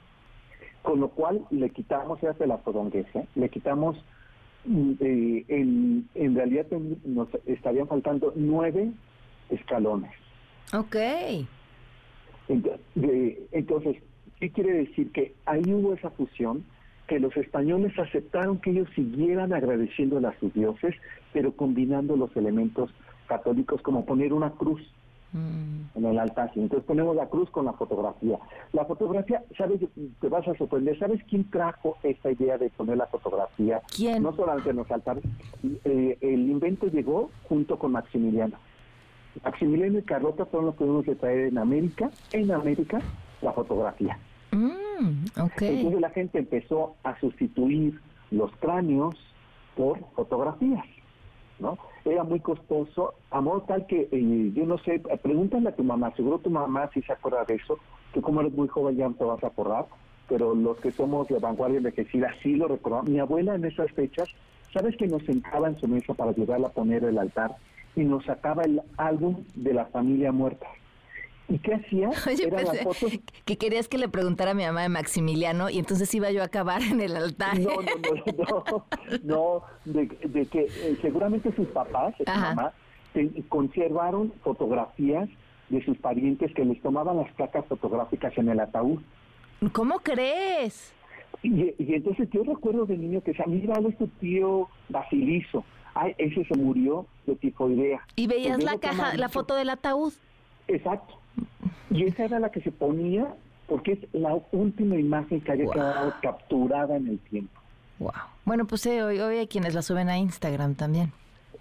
Con 0.83 1.01
lo 1.01 1.09
cual 1.09 1.45
le 1.49 1.69
quitamos, 1.69 2.21
ya 2.21 2.31
de 2.31 2.47
la 2.47 2.59
fodonguesa, 2.59 3.23
le 3.35 3.49
quitamos, 3.49 3.97
eh, 4.65 5.45
en, 5.47 6.07
en 6.15 6.35
realidad 6.35 6.65
nos 7.05 7.27
estarían 7.45 7.87
faltando 7.87 8.33
nueve 8.35 8.91
escalones. 9.49 10.11
Ok. 10.73 10.95
Entonces, 12.47 13.97
¿qué 14.39 14.49
quiere 14.51 14.73
decir? 14.73 15.11
Que 15.11 15.33
ahí 15.45 15.63
hubo 15.67 15.93
esa 15.93 16.09
fusión, 16.11 16.63
que 17.07 17.19
los 17.19 17.35
españoles 17.37 17.97
aceptaron 17.97 18.59
que 18.59 18.71
ellos 18.71 18.89
siguieran 18.95 19.53
agradeciendo 19.53 20.25
a 20.27 20.37
sus 20.39 20.53
dioses, 20.53 20.95
pero 21.31 21.51
combinando 21.55 22.15
los 22.15 22.35
elementos 22.35 22.89
católicos 23.27 23.81
como 23.81 24.05
poner 24.05 24.33
una 24.33 24.51
cruz 24.51 24.81
mm. 25.33 25.97
en 25.97 26.05
el 26.05 26.19
altar. 26.19 26.51
Entonces 26.55 26.85
ponemos 26.85 27.15
la 27.15 27.27
cruz 27.27 27.49
con 27.49 27.65
la 27.65 27.73
fotografía. 27.73 28.39
La 28.71 28.85
fotografía, 28.85 29.43
¿sabes? 29.57 29.81
Te 30.21 30.29
vas 30.29 30.47
a 30.47 30.55
sorprender. 30.55 30.97
¿Sabes 30.97 31.21
quién 31.29 31.49
trajo 31.49 31.97
esta 32.03 32.31
idea 32.31 32.57
de 32.57 32.69
poner 32.69 32.97
la 32.97 33.07
fotografía? 33.07 33.81
¿Quién? 33.95 34.23
No 34.23 34.35
solamente 34.35 34.69
en 34.69 34.77
los 34.77 34.89
altares. 34.91 35.23
Eh, 35.83 36.17
el 36.21 36.49
invento 36.49 36.87
llegó 36.87 37.29
junto 37.49 37.77
con 37.77 37.91
Maximiliano. 37.91 38.57
Maximiliano 39.43 39.99
y 39.99 40.03
Carlota 40.03 40.45
fueron 40.45 40.67
los 40.67 40.75
primeros 40.75 41.05
de 41.05 41.15
traer 41.15 41.47
en 41.47 41.57
América, 41.57 42.11
en 42.31 42.51
América, 42.51 43.01
la 43.41 43.51
fotografía. 43.51 44.17
Mm, 44.51 45.25
Entonces 45.35 45.99
la 45.99 46.09
gente 46.11 46.39
empezó 46.39 46.95
a 47.03 47.19
sustituir 47.19 47.99
los 48.31 48.51
cráneos 48.57 49.15
por 49.75 49.99
fotografías, 50.15 50.85
¿no? 51.59 51.77
Era 52.05 52.23
muy 52.23 52.39
costoso, 52.39 53.13
a 53.31 53.41
modo 53.41 53.61
tal 53.61 53.85
que, 53.87 54.09
eh, 54.11 54.51
yo 54.53 54.65
no 54.65 54.77
sé, 54.79 55.01
pregúntale 55.21 55.69
a 55.69 55.75
tu 55.75 55.83
mamá, 55.83 56.13
seguro 56.15 56.39
tu 56.39 56.49
mamá 56.49 56.89
sí 56.93 57.01
se 57.01 57.13
acuerda 57.13 57.45
de 57.45 57.55
eso, 57.55 57.77
que 58.13 58.21
como 58.21 58.41
eres 58.41 58.53
muy 58.53 58.67
joven 58.67 58.97
ya 58.97 59.07
no 59.07 59.15
te 59.15 59.23
vas 59.23 59.43
a 59.43 59.47
acordar, 59.47 59.85
pero 60.27 60.55
los 60.55 60.77
que 60.77 60.91
somos 60.91 61.27
de 61.27 61.39
vanguardia 61.39 61.77
envejecida 61.77 62.29
sí 62.41 62.55
lo 62.55 62.67
recordamos. 62.67 63.09
Mi 63.09 63.19
abuela 63.19 63.55
en 63.55 63.65
esas 63.65 63.91
fechas, 63.91 64.29
¿sabes 64.73 64.95
que 64.97 65.07
nos 65.07 65.23
sentaba 65.23 65.67
en 65.67 65.79
su 65.79 65.87
mesa 65.87 66.13
para 66.13 66.31
ayudarla 66.31 66.67
a 66.67 66.71
poner 66.71 67.03
el 67.03 67.17
altar 67.17 67.55
y 67.95 68.03
nos 68.03 68.25
sacaba 68.25 68.63
el 68.63 68.81
álbum 68.97 69.43
de 69.55 69.73
la 69.73 69.85
familia 69.85 70.31
muerta? 70.31 70.67
¿Y 71.49 71.59
qué 71.59 71.75
hacía? 71.75 72.09
Oye, 72.27 73.21
que 73.45 73.57
querías 73.57 73.87
que 73.87 73.97
le 73.97 74.07
preguntara 74.07 74.51
a 74.51 74.53
mi 74.53 74.63
mamá 74.63 74.81
de 74.81 74.89
Maximiliano 74.89 75.69
y 75.69 75.79
entonces 75.79 76.13
iba 76.15 76.31
yo 76.31 76.41
a 76.41 76.45
acabar 76.45 76.81
en 76.81 77.01
el 77.01 77.15
altar. 77.15 77.59
No, 77.59 77.81
no, 77.81 78.63
no, 78.63 78.85
no, 79.23 79.63
de, 79.85 80.07
que 80.47 80.61
eh, 80.61 80.97
seguramente 81.01 81.53
sus 81.55 81.67
papás, 81.67 82.15
su 82.17 82.23
mamá, 82.25 82.73
conservaron 83.49 84.33
fotografías 84.43 85.29
de 85.69 85.83
sus 85.83 85.97
parientes 85.97 86.53
que 86.53 86.65
les 86.65 86.81
tomaban 86.81 87.17
las 87.17 87.31
placas 87.33 87.65
fotográficas 87.67 88.37
en 88.37 88.49
el 88.49 88.59
ataúd. 88.59 88.99
¿Cómo 89.71 89.99
crees? 89.99 90.93
Y, 91.41 91.73
entonces 91.77 92.29
yo 92.31 92.43
recuerdo 92.43 92.85
de 92.85 92.97
niño 92.97 93.21
que 93.21 93.31
decía, 93.31 93.45
mira, 93.47 93.75
es 93.87 93.97
tu 93.97 94.07
tío 94.07 94.69
Basilizo. 94.89 95.63
Ay, 95.95 96.15
ese 96.17 96.45
se 96.45 96.55
murió 96.55 97.05
de 97.25 97.35
tifoidea. 97.35 98.01
Y 98.15 98.27
veías 98.27 98.63
la 98.63 98.79
caja, 98.79 99.15
la 99.15 99.29
foto 99.29 99.55
del 99.55 99.69
ataúd. 99.69 100.13
Exacto. 100.67 101.22
Y 101.89 102.03
esa 102.03 102.25
era 102.25 102.39
la 102.39 102.51
que 102.51 102.61
se 102.61 102.71
ponía 102.71 103.33
porque 103.67 103.93
es 103.93 103.99
la 104.13 104.39
última 104.51 104.95
imagen 104.95 105.41
que 105.41 105.51
haya 105.51 105.65
quedado 105.71 106.13
capturada 106.21 106.97
en 106.97 107.07
el 107.07 107.19
tiempo. 107.19 107.59
Wow. 107.99 108.11
Bueno, 108.45 108.65
pues 108.65 108.85
eh, 108.85 109.03
hoy, 109.03 109.19
hoy 109.19 109.37
hay 109.37 109.47
quienes 109.47 109.73
la 109.73 109.81
suben 109.81 110.09
a 110.09 110.17
Instagram 110.17 110.75
también. 110.75 111.11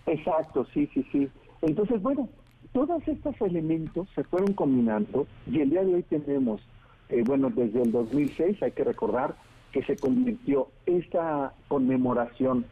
Exacto, 0.07 0.67
sí, 0.73 0.89
sí, 0.93 1.07
sí. 1.13 1.29
Entonces, 1.61 2.03
bueno, 2.03 2.29
todos 2.73 3.07
estos 3.07 3.41
elementos 3.41 4.09
se 4.15 4.25
fueron 4.25 4.55
combinando 4.55 5.27
y 5.47 5.61
el 5.61 5.71
día 5.71 5.85
de 5.85 5.95
hoy 5.95 6.03
tenemos, 6.03 6.61
eh, 7.09 7.23
bueno, 7.25 7.51
desde 7.51 7.83
el 7.83 7.93
2006 7.93 8.63
hay 8.63 8.73
que 8.73 8.85
recordar 8.85 9.35
que 9.73 9.83
se 9.85 9.97
convirtió 9.97 10.69
esta 10.87 11.53
conmemoración 11.69 12.65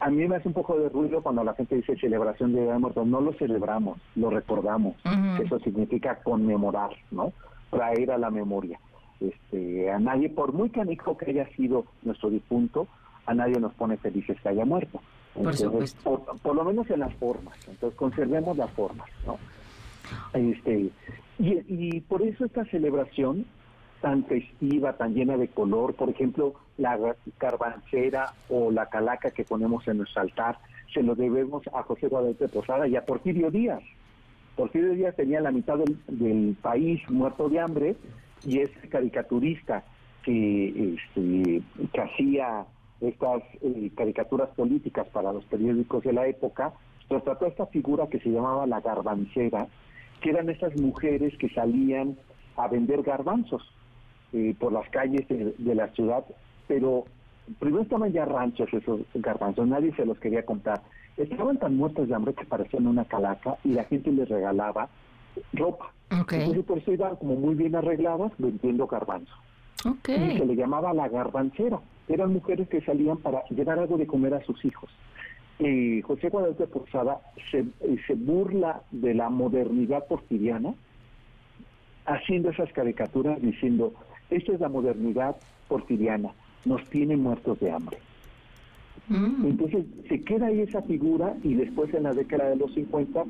a 0.00 0.10
mí 0.10 0.26
me 0.28 0.36
hace 0.36 0.48
un 0.48 0.54
poco 0.54 0.78
de 0.78 0.88
ruido 0.88 1.22
cuando 1.22 1.42
la 1.42 1.54
gente 1.54 1.76
dice 1.76 1.96
celebración 1.96 2.52
de 2.52 2.62
Día 2.62 2.72
de 2.74 2.78
Muertos. 2.78 3.06
No 3.06 3.20
lo 3.20 3.32
celebramos, 3.34 3.98
lo 4.14 4.30
recordamos. 4.30 4.94
Eso 5.42 5.58
significa 5.60 6.16
conmemorar, 6.22 6.90
¿no? 7.10 7.32
Traer 7.70 8.12
a 8.12 8.18
la 8.18 8.30
memoria. 8.30 8.78
Este, 9.20 9.90
a 9.90 9.98
nadie, 9.98 10.28
por 10.28 10.52
muy 10.52 10.70
canijo 10.70 11.16
que 11.16 11.30
haya 11.30 11.48
sido 11.56 11.84
nuestro 12.02 12.30
difunto, 12.30 12.86
a 13.24 13.34
nadie 13.34 13.58
nos 13.58 13.72
pone 13.74 13.96
felices 13.96 14.38
que 14.40 14.48
haya 14.48 14.64
muerto. 14.64 15.00
por, 15.32 16.54
lo 16.54 16.64
menos 16.64 16.88
en 16.90 17.00
las 17.00 17.14
formas. 17.14 17.56
Entonces, 17.68 17.98
conservemos 17.98 18.56
las 18.56 18.70
formas, 18.72 19.08
¿no? 19.26 19.38
Este, 20.34 20.90
y, 21.38 21.62
y 21.66 22.00
por 22.02 22.22
eso 22.22 22.44
esta 22.44 22.64
celebración 22.66 23.44
tan 24.06 24.22
festiva, 24.26 24.92
tan 24.92 25.14
llena 25.14 25.36
de 25.36 25.48
color, 25.48 25.94
por 25.94 26.08
ejemplo, 26.08 26.54
la 26.78 26.96
carbancera 27.38 28.34
o 28.48 28.70
la 28.70 28.86
calaca 28.86 29.32
que 29.32 29.42
ponemos 29.42 29.88
en 29.88 29.96
nuestro 29.98 30.22
altar, 30.22 30.60
se 30.94 31.02
lo 31.02 31.16
debemos 31.16 31.64
a 31.74 31.82
José 31.82 32.06
Guadalupe 32.06 32.46
Posada 32.46 32.86
y 32.86 32.94
a 32.94 33.04
Porfirio 33.04 33.50
Díaz. 33.50 33.82
Porfirio 34.54 34.92
Díaz 34.92 35.16
tenía 35.16 35.40
la 35.40 35.50
mitad 35.50 35.76
del, 36.06 36.56
país 36.62 37.02
muerto 37.10 37.48
de 37.48 37.58
hambre 37.58 37.96
y 38.46 38.60
es 38.60 38.70
caricaturista 38.90 39.82
que, 40.22 40.94
este, 40.94 41.62
que 41.92 42.00
hacía 42.00 42.64
estas 43.00 43.42
eh, 43.60 43.90
caricaturas 43.96 44.50
políticas 44.50 45.08
para 45.08 45.32
los 45.32 45.44
periódicos 45.46 46.04
de 46.04 46.12
la 46.12 46.28
época, 46.28 46.74
trató 47.08 47.44
esta 47.44 47.66
figura 47.66 48.06
que 48.06 48.20
se 48.20 48.30
llamaba 48.30 48.68
la 48.68 48.80
garbancera, 48.80 49.66
que 50.20 50.30
eran 50.30 50.48
esas 50.48 50.76
mujeres 50.76 51.36
que 51.38 51.48
salían 51.48 52.16
a 52.56 52.68
vender 52.68 53.02
garbanzos 53.02 53.72
eh, 54.32 54.54
por 54.58 54.72
las 54.72 54.88
calles 54.90 55.26
de, 55.28 55.74
la 55.74 55.88
ciudad, 55.88 56.24
pero 56.66 57.04
primero 57.58 57.82
estaban 57.82 58.12
ya 58.12 58.24
ranchos 58.24 58.72
esos 58.72 59.00
garbanzos, 59.14 59.66
nadie 59.66 59.94
se 59.94 60.04
los 60.04 60.18
quería 60.18 60.44
comprar. 60.44 60.82
Estaban 61.16 61.58
tan 61.58 61.76
muertos 61.76 62.08
de 62.08 62.14
hambre 62.14 62.34
que 62.34 62.44
parecían 62.44 62.86
una 62.86 63.04
calaca 63.04 63.56
y 63.64 63.70
la 63.70 63.84
gente 63.84 64.10
les 64.12 64.28
regalaba 64.28 64.88
ropa. 65.52 65.92
Entonces 66.10 66.64
por 66.64 66.78
eso 66.78 66.92
iban 66.92 67.16
como 67.16 67.36
muy 67.36 67.54
bien 67.54 67.74
arregladas 67.74 68.32
vendiendo 68.38 68.86
garbanzos. 68.86 69.36
Y 69.84 70.38
se 70.38 70.46
le 70.46 70.56
llamaba 70.56 70.92
la 70.92 71.08
garbancera. 71.08 71.80
Eran 72.08 72.32
mujeres 72.32 72.68
que 72.68 72.80
salían 72.80 73.18
para 73.18 73.44
llevar 73.48 73.78
algo 73.78 73.96
de 73.96 74.06
comer 74.06 74.34
a 74.34 74.44
sus 74.44 74.64
hijos. 74.64 74.90
Eh, 75.58 76.02
José 76.04 76.28
Guadalupe 76.28 76.66
Posada 76.66 77.20
se, 77.50 77.60
eh, 77.60 77.96
se 78.06 78.14
burla 78.14 78.82
de 78.90 79.14
la 79.14 79.30
modernidad 79.30 80.06
porfiriana 80.06 80.74
haciendo 82.06 82.50
esas 82.50 82.72
caricaturas 82.72 83.40
diciendo 83.40 83.92
esto 84.30 84.52
es 84.52 84.60
la 84.60 84.68
modernidad 84.68 85.36
porfiriana, 85.68 86.32
nos 86.64 86.84
tiene 86.90 87.16
muertos 87.16 87.58
de 87.60 87.70
hambre. 87.70 87.98
Mm. 89.08 89.46
Entonces 89.46 89.84
se 90.08 90.22
queda 90.22 90.46
ahí 90.46 90.60
esa 90.60 90.82
figura 90.82 91.36
y 91.42 91.54
después 91.54 91.92
en 91.94 92.04
la 92.04 92.12
década 92.12 92.50
de 92.50 92.56
los 92.56 92.72
50, 92.74 93.24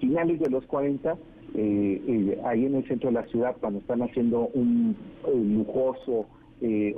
finales 0.00 0.40
de 0.40 0.50
los 0.50 0.64
40, 0.66 1.16
eh, 1.54 2.02
eh, 2.06 2.40
ahí 2.44 2.66
en 2.66 2.76
el 2.76 2.86
centro 2.86 3.10
de 3.10 3.14
la 3.14 3.26
ciudad, 3.26 3.56
cuando 3.60 3.80
están 3.80 4.02
haciendo 4.02 4.50
un 4.54 4.96
eh, 5.26 5.34
lujoso 5.34 6.26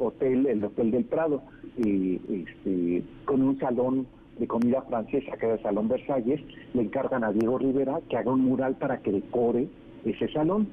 hotel, 0.01 0.47
el 0.47 0.65
Hotel 0.65 0.91
del 0.91 1.05
Prado, 1.05 1.41
este, 1.79 3.05
con 3.25 3.43
un 3.43 3.57
salón 3.61 4.09
de 4.41 4.49
comida 4.49 4.83
francesa 4.83 5.37
que 5.37 5.47
era 5.47 5.55
el 5.55 5.63
Salón 5.63 5.87
Versalles, 5.87 6.41
le 6.75 6.83
encargan 6.83 7.23
a 7.23 7.31
Diego 7.31 7.59
Rivera 7.59 8.01
que 8.11 8.17
haga 8.17 8.33
un 8.33 8.41
mural 8.41 8.75
para 8.75 8.99
que 8.99 9.13
decore 9.13 9.69
ese 10.05 10.27
salón 10.33 10.67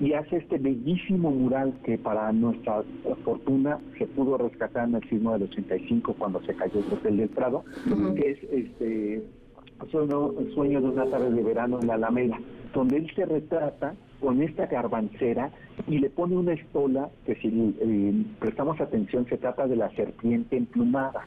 y 0.00 0.14
hace 0.14 0.38
este 0.38 0.56
bellísimo 0.58 1.30
mural 1.30 1.74
que 1.84 1.98
para 1.98 2.32
nuestra 2.32 2.82
fortuna 3.22 3.78
se 3.98 4.06
pudo 4.06 4.38
rescatar 4.38 4.88
en 4.88 4.94
el 4.94 5.08
sismo 5.10 5.32
del 5.32 5.42
85 5.42 6.14
cuando 6.18 6.42
se 6.42 6.54
cayó 6.54 6.80
el 6.80 6.92
Hotel 6.92 7.16
del 7.18 7.28
Prado, 7.28 7.64
que 8.16 8.30
es 8.30 8.38
este 8.50 9.22
sueño, 9.90 10.32
sueño 10.54 10.80
de 10.80 10.88
una 10.88 11.04
tarde 11.04 11.30
de 11.30 11.42
verano 11.42 11.78
en 11.80 11.86
la 11.86 11.94
Alameda, 11.94 12.40
donde 12.72 12.96
él 12.96 13.10
se 13.14 13.26
retrata 13.26 13.94
con 14.20 14.42
esta 14.42 14.66
garbancera 14.66 15.50
y 15.86 15.98
le 15.98 16.08
pone 16.08 16.36
una 16.36 16.54
estola 16.54 17.10
que 17.26 17.34
si 17.36 17.74
eh, 17.80 18.24
prestamos 18.38 18.80
atención 18.80 19.26
se 19.26 19.36
trata 19.36 19.66
de 19.66 19.76
la 19.76 19.90
serpiente 19.90 20.56
emplumada 20.56 21.24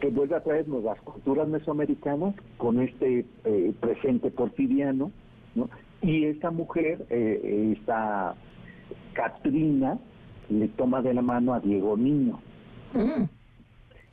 que 0.00 0.08
vuelve 0.08 0.36
a 0.36 0.42
traernos 0.42 0.84
las 0.84 1.00
culturas 1.00 1.48
mesoamericanas 1.48 2.34
con 2.58 2.80
este 2.80 3.24
eh, 3.44 3.72
presente 3.80 4.30
porfiriano, 4.30 5.10
¿no? 5.54 5.70
Y 6.02 6.24
esta 6.26 6.50
mujer, 6.50 7.06
eh, 7.10 7.74
esta 7.76 8.34
Katrina, 9.14 9.98
le 10.48 10.68
toma 10.68 11.02
de 11.02 11.14
la 11.14 11.22
mano 11.22 11.54
a 11.54 11.60
Diego 11.60 11.96
Niño. 11.96 12.40
Mm. 12.92 13.24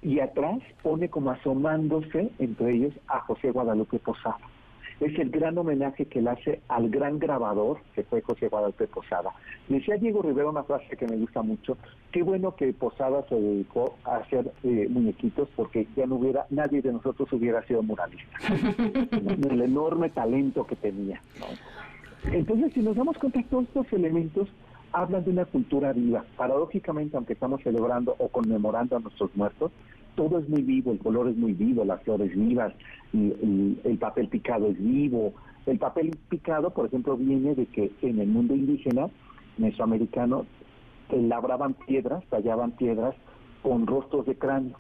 Y 0.02 0.20
atrás 0.20 0.60
pone 0.82 1.10
como 1.10 1.32
asomándose 1.32 2.32
entre 2.40 2.74
ellos 2.74 2.94
a 3.08 3.20
José 3.22 3.52
Guadalupe 3.52 4.00
Posada 4.00 4.53
es 5.06 5.18
el 5.20 5.30
gran 5.30 5.58
homenaje 5.58 6.06
que 6.06 6.22
le 6.22 6.30
hace 6.30 6.62
al 6.68 6.90
gran 6.90 7.20
grabador 7.20 7.80
que 7.96 8.04
fue 8.04 8.22
José 8.22 8.48
Guadalupe 8.48 8.88
Posada. 8.88 9.32
Decía 9.68 9.98
Diego 9.98 10.22
Rivera 10.22 10.50
una 10.50 10.64
frase 10.64 10.96
que 10.96 11.08
me 11.08 11.18
gusta 11.18 11.42
mucho, 11.42 11.78
qué 12.12 12.24
bueno 12.24 12.56
que 12.56 12.74
Posada 12.74 13.26
se 13.28 13.36
dedicó 13.36 13.98
a 14.04 14.18
hacer 14.18 14.52
eh, 14.64 14.88
muñequitos 14.90 15.50
porque 15.56 15.88
ya 15.96 16.06
no 16.06 16.16
hubiera, 16.16 16.46
nadie 16.50 16.82
de 16.82 16.92
nosotros 16.94 17.32
hubiera 17.34 17.66
sido 17.66 17.82
muralista. 17.84 18.38
el 19.50 19.62
enorme 19.62 20.10
talento 20.10 20.66
que 20.66 20.76
tenía. 20.76 21.22
Entonces, 22.32 22.74
si 22.74 22.82
nos 22.82 22.96
damos 22.96 23.18
cuenta, 23.18 23.42
todos 23.50 23.66
estos 23.66 23.92
elementos 23.94 24.48
hablan 24.94 25.24
de 25.24 25.32
una 25.32 25.46
cultura 25.46 25.92
viva. 25.92 26.24
Paradójicamente, 26.38 27.18
aunque 27.18 27.34
estamos 27.34 27.62
celebrando 27.62 28.16
o 28.18 28.30
conmemorando 28.30 28.96
a 28.96 29.00
nuestros 29.00 29.36
muertos, 29.36 29.72
todo 30.16 30.40
es 30.40 30.50
muy 30.50 30.62
vivo, 30.62 30.92
el 30.92 31.00
color 31.00 31.28
es 31.28 31.38
muy 31.38 31.54
vivo, 31.54 31.86
las 31.86 32.02
flores 32.04 32.36
vivas, 32.36 32.74
el, 33.14 33.80
el, 33.84 33.98
papel 33.98 34.28
picado 34.28 34.68
es 34.68 34.78
vivo. 34.78 35.34
El 35.66 35.80
papel 35.80 36.12
picado, 36.30 36.72
por 36.72 36.88
ejemplo, 36.88 37.16
viene 37.16 37.56
de 37.56 37.66
que 37.68 37.92
en 38.02 38.20
el 38.20 38.28
mundo 38.28 38.56
indígena, 38.56 39.10
mesoamericano, 39.58 40.46
labraban 41.10 41.74
piedras, 41.74 42.24
tallaban 42.30 42.72
piedras 42.72 43.16
con 43.62 43.88
rostros 43.88 44.26
de 44.26 44.36
cráneo. 44.36 44.78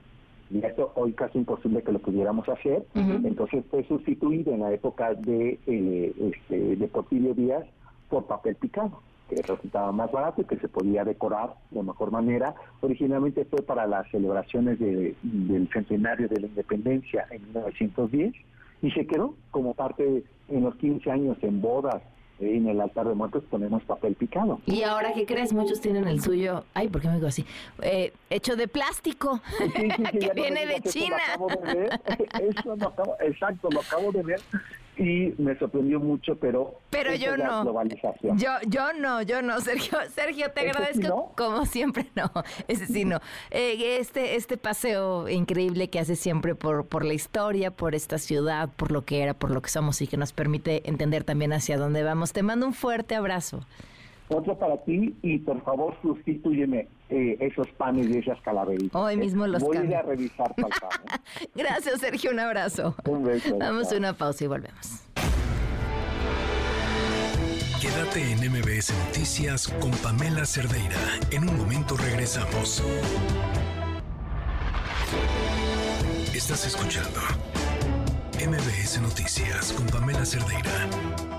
Y 0.49 0.63
esto 0.63 0.91
hoy 0.95 1.13
casi 1.13 1.37
imposible 1.37 1.81
que 1.81 1.91
lo 1.91 1.99
pudiéramos 1.99 2.47
hacer. 2.49 2.85
Entonces 2.93 3.63
fue 3.71 3.83
sustituido 3.87 4.53
en 4.53 4.59
la 4.59 4.71
época 4.71 5.13
de, 5.13 5.59
eh, 5.65 6.13
este, 6.19 6.75
de 6.75 6.87
Porfirio 6.87 7.33
Díaz 7.33 7.65
por 8.09 8.25
papel 8.25 8.55
picado 8.55 9.01
que 9.35 9.41
resultaba 9.41 9.91
más 9.91 10.11
barato 10.11 10.41
y 10.41 10.45
que 10.45 10.57
se 10.57 10.67
podía 10.67 11.03
decorar 11.03 11.55
de 11.71 11.83
mejor 11.83 12.11
manera. 12.11 12.55
Originalmente 12.81 13.45
fue 13.45 13.61
para 13.61 13.87
las 13.87 14.09
celebraciones 14.09 14.79
del 14.79 15.69
centenario 15.71 16.27
de 16.27 16.41
la 16.41 16.47
independencia 16.47 17.25
en 17.31 17.43
1910 17.47 18.33
y 18.81 18.91
se 18.91 19.07
quedó 19.07 19.35
como 19.51 19.73
parte 19.73 20.23
en 20.49 20.63
los 20.63 20.75
15 20.75 21.09
años 21.11 21.37
en 21.41 21.61
bodas 21.61 22.01
en 22.39 22.67
el 22.67 22.81
altar 22.81 23.07
de 23.07 23.13
muertos 23.13 23.43
ponemos 23.49 23.83
papel 23.83 24.15
picado. 24.15 24.59
Y 24.65 24.83
ahora, 24.83 25.13
¿qué 25.13 25.25
crees? 25.25 25.53
Muchos 25.53 25.79
tienen 25.81 26.07
el 26.07 26.21
suyo, 26.21 26.65
ay, 26.73 26.89
¿por 26.89 27.01
qué 27.01 27.07
me 27.07 27.15
digo 27.15 27.27
así? 27.27 27.45
Eh, 27.81 28.11
hecho 28.29 28.55
de 28.55 28.67
plástico, 28.67 29.39
que 30.11 30.31
viene 30.35 30.65
de 30.65 30.81
China. 30.81 31.17
Eso 32.41 32.75
lo 32.75 32.87
acabo, 32.87 33.15
exacto, 33.21 33.69
lo 33.71 33.81
acabo 33.81 34.11
de 34.11 34.23
ver 34.23 34.41
y 34.97 35.33
me 35.37 35.57
sorprendió 35.57 35.99
mucho, 35.99 36.35
pero 36.35 36.79
pero 36.89 37.13
yo 37.15 37.35
no. 37.37 37.63
Yo 38.35 38.51
yo 38.67 38.93
no, 38.93 39.21
yo 39.21 39.41
no, 39.41 39.59
Sergio, 39.61 39.97
Sergio, 40.09 40.51
te 40.51 40.61
agradezco 40.61 41.33
como 41.35 41.65
siempre, 41.65 42.05
no, 42.15 42.31
ese 42.67 42.85
sí 42.85 43.05
no. 43.05 43.19
Eh, 43.51 43.97
este 43.99 44.35
este 44.35 44.57
paseo 44.57 45.27
increíble 45.29 45.89
que 45.89 45.99
hace 45.99 46.15
siempre 46.15 46.55
por 46.55 46.85
por 46.85 47.05
la 47.05 47.13
historia, 47.13 47.71
por 47.71 47.95
esta 47.95 48.17
ciudad, 48.17 48.69
por 48.75 48.91
lo 48.91 49.03
que 49.03 49.21
era, 49.21 49.33
por 49.33 49.51
lo 49.51 49.61
que 49.61 49.69
somos 49.69 50.01
y 50.01 50.07
que 50.07 50.17
nos 50.17 50.33
permite 50.33 50.87
entender 50.87 51.23
también 51.23 51.53
hacia 51.53 51.77
dónde 51.77 52.03
vamos. 52.03 52.33
Te 52.33 52.43
mando 52.43 52.65
un 52.65 52.73
fuerte 52.73 53.15
abrazo. 53.15 53.65
Otro 54.29 54.57
para 54.57 54.77
ti 54.83 55.15
y 55.21 55.39
por 55.39 55.61
favor 55.63 55.95
sustituyeme 56.01 56.87
eh, 57.13 57.37
esos 57.41 57.67
panes 57.77 58.07
y 58.09 58.17
esas 58.17 58.41
calaveritas. 58.41 58.99
Hoy 58.99 59.15
mismo 59.17 59.45
los 59.45 59.61
Voy 59.61 59.77
a 59.77 59.83
ir 59.83 59.95
a 59.95 60.01
revisar 60.01 60.51
¿eh? 60.57 60.63
Gracias, 61.55 62.01
Sergio. 62.01 62.31
Un 62.31 62.39
abrazo. 62.39 62.95
Un 63.05 63.23
beso. 63.23 63.55
Damos 63.57 63.91
una 63.91 64.13
pausa 64.13 64.43
y 64.43 64.47
volvemos. 64.47 65.03
Quédate 67.79 68.31
en 68.31 68.39
MBS 68.49 68.93
Noticias 69.05 69.67
con 69.67 69.91
Pamela 69.91 70.43
Cerdeira. 70.43 70.97
En 71.29 71.47
un 71.47 71.55
momento 71.55 71.95
regresamos. 71.97 72.83
Estás 76.33 76.65
escuchando 76.65 77.19
MBS 78.39 79.01
Noticias 79.01 79.71
con 79.73 79.85
Pamela 79.85 80.25
Cerdeira. 80.25 81.32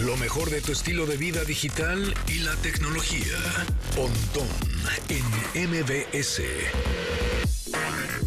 Lo 0.00 0.16
mejor 0.16 0.50
de 0.50 0.60
tu 0.60 0.72
estilo 0.72 1.06
de 1.06 1.16
vida 1.16 1.44
digital 1.44 2.14
y 2.26 2.40
la 2.40 2.54
tecnología. 2.56 3.36
Pontón 3.94 4.48
en 5.08 5.70
MBS. 5.70 6.40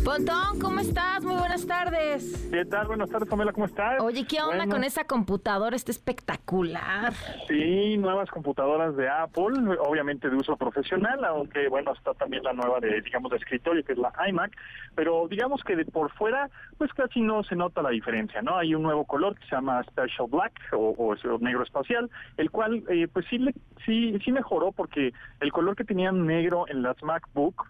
Pontón, 0.03 0.59
¿cómo 0.59 0.81
estás? 0.81 1.23
Muy 1.23 1.35
buenas 1.35 1.65
tardes. 1.65 2.49
¿Qué 2.51 2.65
tal? 2.65 2.87
Buenas 2.87 3.09
tardes, 3.09 3.29
Pamela, 3.29 3.53
¿cómo 3.53 3.67
estás? 3.67 4.01
Oye, 4.01 4.27
¿qué 4.27 4.41
onda 4.41 4.67
con 4.67 4.83
esa 4.83 5.05
computadora? 5.05 5.77
Está 5.77 5.91
espectacular. 5.91 7.13
Sí, 7.47 7.95
nuevas 7.97 8.29
computadoras 8.29 8.97
de 8.97 9.07
Apple, 9.07 9.77
obviamente 9.79 10.29
de 10.29 10.35
uso 10.35 10.57
profesional, 10.57 11.23
aunque 11.23 11.69
bueno, 11.69 11.93
está 11.93 12.13
también 12.15 12.43
la 12.43 12.51
nueva 12.51 12.81
de, 12.81 13.01
digamos, 13.01 13.31
de 13.31 13.37
escritorio, 13.37 13.83
que 13.85 13.93
es 13.93 13.97
la 13.97 14.11
iMac, 14.27 14.51
pero 14.93 15.25
digamos 15.29 15.63
que 15.63 15.77
de 15.77 15.85
por 15.85 16.11
fuera, 16.11 16.49
pues 16.77 16.91
casi 16.93 17.21
no 17.21 17.43
se 17.43 17.55
nota 17.55 17.81
la 17.81 17.89
diferencia, 17.89 18.41
¿no? 18.41 18.57
Hay 18.57 18.75
un 18.75 18.83
nuevo 18.83 19.05
color 19.05 19.35
que 19.35 19.45
se 19.45 19.55
llama 19.55 19.83
Special 19.83 20.27
Black 20.29 20.59
o, 20.73 20.89
o 20.97 21.37
negro 21.39 21.63
espacial, 21.63 22.09
el 22.35 22.51
cual, 22.51 22.83
eh, 22.89 23.07
pues 23.07 23.25
sí, 23.29 23.39
sí, 23.85 24.19
sí 24.23 24.31
mejoró 24.33 24.73
porque 24.73 25.13
el 25.39 25.51
color 25.53 25.77
que 25.77 25.85
tenían 25.85 26.27
negro 26.27 26.65
en 26.67 26.81
las 26.81 27.01
MacBook, 27.01 27.67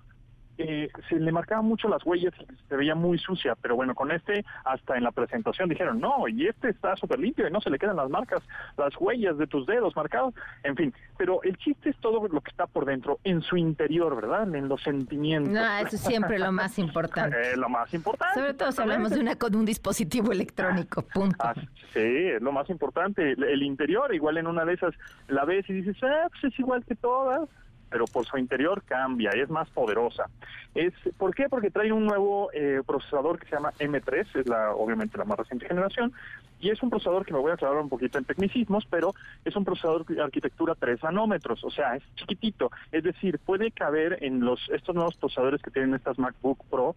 eh, 0.58 0.90
se 1.10 1.16
le 1.16 1.32
marcaban 1.32 1.66
mucho 1.66 1.88
las 1.88 2.06
huellas 2.06 2.34
y 2.40 2.46
se 2.70 2.76
veía 2.76 2.96
muy 2.96 3.18
sucia, 3.18 3.56
pero 3.62 3.76
bueno, 3.76 3.96
con 3.96 4.12
este 4.12 4.46
hasta 4.66 4.98
en 4.98 5.04
la 5.04 5.12
presentación 5.12 5.70
dijeron, 5.70 6.00
no, 6.00 6.28
y 6.28 6.48
este 6.48 6.70
está 6.70 6.96
súper 6.96 7.20
limpio 7.20 7.48
y 7.48 7.52
no 7.52 7.60
se 7.62 7.70
le 7.70 7.80
quedan 7.80 7.96
las 7.96 8.10
marcas, 8.10 8.44
las 8.78 8.94
huellas 9.00 9.38
de 9.38 9.48
tus 9.48 9.66
dedos 9.66 9.96
marcados, 9.96 10.34
en 10.64 10.76
fin, 10.76 10.94
pero 11.18 11.42
el 11.44 11.58
chiste 11.58 11.90
es 11.90 11.98
todo 11.98 12.28
lo 12.28 12.42
que 12.42 12.52
está 12.52 12.68
por 12.68 12.86
dentro, 12.86 13.20
en 13.24 13.42
su 13.42 13.58
interior, 13.58 14.16
¿verdad? 14.16 14.54
En 14.54 14.68
los 14.68 14.82
sentimientos. 14.82 15.54
No, 15.54 15.78
eso 15.78 15.96
es 15.96 16.02
siempre 16.02 16.40
lo 16.40 16.52
más 16.52 16.78
importante. 16.80 17.34
Eh, 17.44 17.58
lo 17.58 17.68
más 17.68 17.94
importante. 17.94 18.40
Sobre 18.40 18.54
todo 18.54 18.72
si 18.72 18.82
hablamos 18.82 19.12
de 19.12 19.20
una 19.20 19.36
con 19.36 19.56
un 19.56 19.66
dispositivo 19.66 20.32
electrónico, 20.32 21.02
punto. 21.02 21.36
Ah, 21.40 21.54
sí, 21.94 22.00
es 22.00 22.42
lo 22.42 22.52
más 22.52 22.70
importante, 22.70 23.32
el 23.32 23.64
interior, 23.64 24.14
igual 24.14 24.38
en 24.38 24.48
una 24.48 24.64
de 24.66 24.74
esas 24.74 24.94
la 25.28 25.46
ves 25.46 25.68
y 25.70 25.74
dices, 25.74 25.98
ah, 26.04 26.28
pues 26.30 26.54
es 26.54 26.60
igual 26.60 26.84
que 26.86 26.96
todas, 26.96 27.50
pero 27.94 28.08
por 28.08 28.26
su 28.26 28.40
interior 28.40 28.82
cambia, 28.82 29.30
es 29.30 29.52
más 29.52 29.70
poderosa. 29.70 30.26
Es, 30.74 30.94
¿Por 31.16 31.36
qué? 31.36 31.48
Porque 31.48 31.70
trae 31.70 31.92
un 31.92 32.08
nuevo 32.08 32.50
eh, 32.52 32.82
procesador 32.84 33.38
que 33.38 33.46
se 33.46 33.56
llama 33.56 33.72
M3, 33.78 34.26
es 34.34 34.48
la 34.48 34.72
obviamente 34.72 35.16
la 35.16 35.26
más 35.26 35.38
reciente 35.38 35.68
generación, 35.68 36.12
y 36.60 36.72
es 36.72 36.82
un 36.82 36.90
procesador 36.90 37.24
que 37.24 37.34
me 37.34 37.40
voy 37.40 37.52
a 37.52 37.54
aclarar 37.54 37.78
un 37.78 37.90
poquito 37.90 38.18
en 38.18 38.26
tecnicismos, 38.26 38.88
pero 38.90 39.14
es 39.46 39.56
un 39.56 39.64
procesador 39.64 40.08
de 40.08 40.20
arquitectura 40.20 40.74
3 40.74 41.04
nanómetros, 41.04 41.64
o 41.64 41.70
sea, 41.70 41.96
es 41.96 42.04
chiquitito, 42.16 42.72
es 42.92 43.04
decir, 43.04 43.38
puede 43.38 43.70
caber 43.70 44.18
en 44.22 44.40
los 44.40 44.60
estos 44.72 44.96
nuevos 44.96 45.16
procesadores 45.16 45.62
que 45.62 45.70
tienen 45.70 45.94
estas 45.94 46.18
MacBook 46.18 46.66
Pro, 46.72 46.96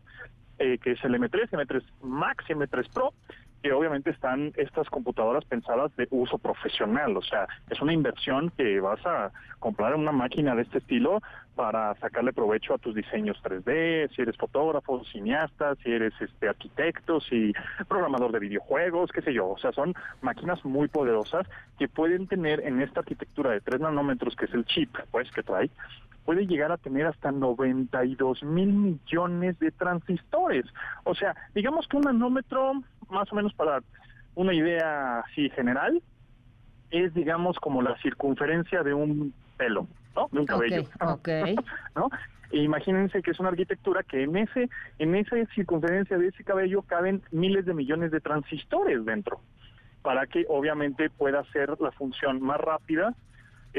eh, 0.59 0.79
que 0.79 0.93
es 0.93 1.05
el 1.05 1.15
M3, 1.15 1.51
M3 1.51 1.83
Max 2.01 2.47
y 2.49 2.55
M3 2.55 2.89
Pro, 2.89 3.13
que 3.67 3.73
obviamente 3.73 4.11
están 4.11 4.53
estas 4.57 4.89
computadoras 4.89 5.45
pensadas 5.45 5.91
de 5.97 6.07
uso 6.13 6.39
profesional, 6.39 7.17
o 7.17 7.23
sea, 7.23 7.49
es 7.69 7.81
una 7.81 7.93
inversión 7.93 8.53
que 8.57 8.79
vas 8.79 9.05
a 9.05 9.33
comprar 9.59 9.97
una 9.97 10.13
máquina 10.13 10.55
de 10.55 10.63
este 10.63 10.79
estilo 10.79 11.21
para 11.57 11.93
sacarle 11.97 12.33
provecho 12.33 12.75
a 12.75 12.79
tus 12.79 12.95
diseños 12.95 13.37
3D, 13.43 14.15
si 14.15 14.23
eres 14.23 14.37
fotógrafo, 14.37 15.03
cineasta, 15.07 15.75
si 15.83 15.91
eres 15.91 16.13
este 16.21 16.49
arquitecto, 16.49 17.21
si 17.21 17.53
programador 17.89 18.31
de 18.31 18.39
videojuegos, 18.39 19.11
qué 19.11 19.23
sé 19.23 19.35
yo, 19.35 19.49
o 19.49 19.59
sea, 19.59 19.73
son 19.73 19.95
máquinas 20.23 20.65
muy 20.65 20.87
poderosas 20.87 21.49
que 21.77 21.89
pueden 21.89 22.29
tener 22.29 22.61
en 22.61 22.81
esta 22.81 23.01
arquitectura 23.01 23.51
de 23.51 23.63
3 23.63 23.81
nanómetros, 23.81 24.37
que 24.37 24.45
es 24.45 24.55
el 24.55 24.65
chip, 24.67 24.97
pues, 25.11 25.29
que 25.33 25.43
trae, 25.43 25.71
puede 26.27 26.47
llegar 26.47 26.73
a 26.73 26.77
tener 26.77 27.07
hasta 27.07 27.31
92 27.31 28.43
mil 28.43 28.73
millones 28.73 29.59
de 29.61 29.71
transistores. 29.71 30.67
O 31.05 31.15
sea, 31.15 31.35
digamos 31.55 31.87
que 31.87 31.97
un 31.97 32.03
nanómetro, 32.03 32.73
más 33.09 33.33
o 33.33 33.37
menos 33.37 33.55
para 33.55 33.81
una 34.35 34.53
idea 34.53 35.21
así 35.21 35.49
general, 35.51 36.03
es 36.91 37.15
digamos 37.15 37.57
como 37.59 37.81
la 37.81 37.97
circunferencia 38.03 38.83
de 38.83 38.93
un 38.93 39.33
pelo, 39.57 39.87
¿no? 40.15 40.29
De 40.33 40.41
un 40.41 40.47
cabello. 40.47 40.83
Okay, 41.01 41.55
¿No? 41.95 42.11
E 42.51 42.59
imagínense 42.59 43.23
que 43.23 43.31
es 43.31 43.41
una 43.41 43.49
arquitectura 43.49 44.03
que 44.03 44.23
en 44.23 44.37
ese 44.37 44.69
en 44.99 45.15
esa 45.15 45.37
circunferencia 45.55 46.19
de 46.19 46.29
ese 46.29 46.45
cabello 46.45 46.83
caben 46.83 47.23
miles 47.31 47.65
de 47.67 47.75
millones 47.75 48.11
de 48.11 48.21
transistores 48.21 49.05
dentro 49.05 49.41
para 50.03 50.27
que 50.27 50.45
obviamente 50.49 51.11
pueda 51.11 51.43
ser 51.53 51.81
la 51.81 51.91
función 51.93 52.41
más 52.41 52.61
rápida 52.61 53.15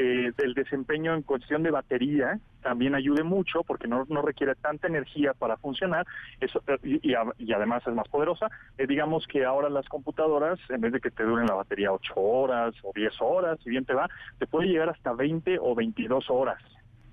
eh, 0.00 0.32
el 0.38 0.54
desempeño 0.54 1.12
en 1.12 1.22
cuestión 1.22 1.64
de 1.64 1.72
batería 1.72 2.38
también 2.62 2.94
ayude 2.94 3.24
mucho 3.24 3.64
porque 3.64 3.88
no, 3.88 4.04
no 4.08 4.22
requiere 4.22 4.54
tanta 4.54 4.86
energía 4.86 5.34
para 5.34 5.56
funcionar 5.56 6.06
eso 6.40 6.62
eh, 6.68 6.78
y, 7.02 7.10
y, 7.38 7.52
además 7.52 7.82
es 7.84 7.94
más 7.94 8.06
poderosa. 8.06 8.48
Eh, 8.78 8.86
digamos 8.86 9.26
que 9.26 9.44
ahora 9.44 9.68
las 9.68 9.88
computadoras, 9.88 10.60
en 10.68 10.82
vez 10.82 10.92
de 10.92 11.00
que 11.00 11.10
te 11.10 11.24
duren 11.24 11.46
la 11.46 11.54
batería 11.54 11.92
8 11.92 12.12
horas 12.14 12.74
o 12.84 12.92
10 12.94 13.12
horas, 13.20 13.58
si 13.64 13.70
bien 13.70 13.84
te 13.84 13.92
va, 13.92 14.08
te 14.38 14.46
puede 14.46 14.68
llegar 14.68 14.88
hasta 14.88 15.12
20 15.12 15.58
o 15.60 15.74
22 15.74 16.30
horas 16.30 16.62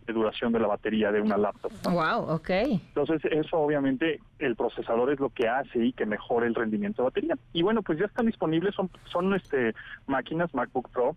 de 0.06 0.14
duración 0.14 0.52
de 0.52 0.60
la 0.60 0.68
batería 0.68 1.12
de 1.12 1.22
una 1.22 1.38
laptop. 1.38 1.72
Wow, 1.86 2.36
ok. 2.36 2.50
Entonces 2.50 3.22
eso 3.32 3.58
obviamente 3.58 4.20
el 4.38 4.56
procesador 4.56 5.12
es 5.12 5.20
lo 5.20 5.30
que 5.30 5.48
hace 5.48 5.86
y 5.86 5.94
que 5.94 6.06
mejore 6.06 6.46
el 6.46 6.54
rendimiento 6.54 7.02
de 7.02 7.08
batería. 7.08 7.36
Y 7.52 7.64
bueno, 7.64 7.82
pues 7.82 7.98
ya 7.98 8.06
están 8.06 8.28
disponibles, 8.28 8.76
son, 8.76 8.92
son 9.06 9.34
este 9.34 9.74
máquinas 10.06 10.54
MacBook 10.54 10.90
Pro 10.92 11.16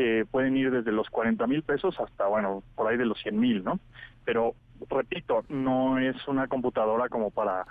que 0.00 0.24
pueden 0.24 0.56
ir 0.56 0.70
desde 0.70 0.92
los 0.92 1.10
40 1.10 1.46
mil 1.46 1.62
pesos 1.62 1.94
hasta, 2.00 2.26
bueno, 2.26 2.62
por 2.74 2.88
ahí 2.88 2.96
de 2.96 3.04
los 3.04 3.20
100 3.20 3.38
mil, 3.38 3.62
¿no? 3.62 3.78
Pero, 4.24 4.54
repito, 4.88 5.44
no 5.50 5.98
es 5.98 6.16
una 6.26 6.48
computadora 6.48 7.10
como 7.10 7.30
para 7.30 7.66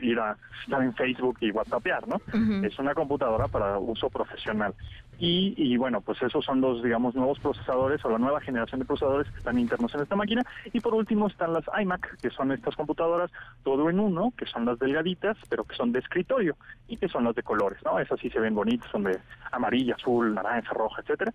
ir 0.00 0.18
a 0.18 0.34
estar 0.62 0.82
en 0.82 0.94
Facebook 0.94 1.36
y 1.42 1.50
WhatsAppear, 1.50 2.08
¿no? 2.08 2.22
Es 2.66 2.78
una 2.78 2.94
computadora 2.94 3.48
para 3.48 3.78
uso 3.78 4.08
profesional. 4.08 4.72
Y, 5.18 5.52
y, 5.58 5.76
bueno, 5.76 6.00
pues 6.00 6.22
esos 6.22 6.42
son 6.42 6.62
los, 6.62 6.82
digamos, 6.82 7.14
nuevos 7.14 7.38
procesadores 7.38 8.02
o 8.06 8.08
la 8.08 8.18
nueva 8.18 8.40
generación 8.40 8.80
de 8.80 8.86
procesadores 8.86 9.30
que 9.30 9.38
están 9.38 9.58
internos 9.58 9.94
en 9.94 10.00
esta 10.00 10.16
máquina. 10.16 10.42
Y 10.72 10.80
por 10.80 10.94
último 10.94 11.26
están 11.26 11.52
las 11.52 11.64
iMac, 11.82 12.16
que 12.16 12.30
son 12.30 12.50
estas 12.50 12.74
computadoras 12.76 13.30
todo 13.62 13.90
en 13.90 14.00
uno, 14.00 14.32
que 14.38 14.46
son 14.46 14.64
las 14.64 14.78
delgaditas, 14.78 15.36
pero 15.50 15.64
que 15.64 15.76
son 15.76 15.92
de 15.92 15.98
escritorio 15.98 16.56
y 16.88 16.96
que 16.96 17.08
son 17.08 17.24
las 17.24 17.34
de 17.34 17.42
colores, 17.42 17.78
¿no? 17.84 17.98
Esas 17.98 18.18
sí 18.20 18.30
se 18.30 18.40
ven 18.40 18.54
bonitas, 18.54 18.90
son 18.90 19.04
de 19.04 19.18
amarilla, 19.52 19.96
azul, 19.96 20.34
naranja, 20.34 20.72
roja, 20.72 21.02
etcétera 21.02 21.32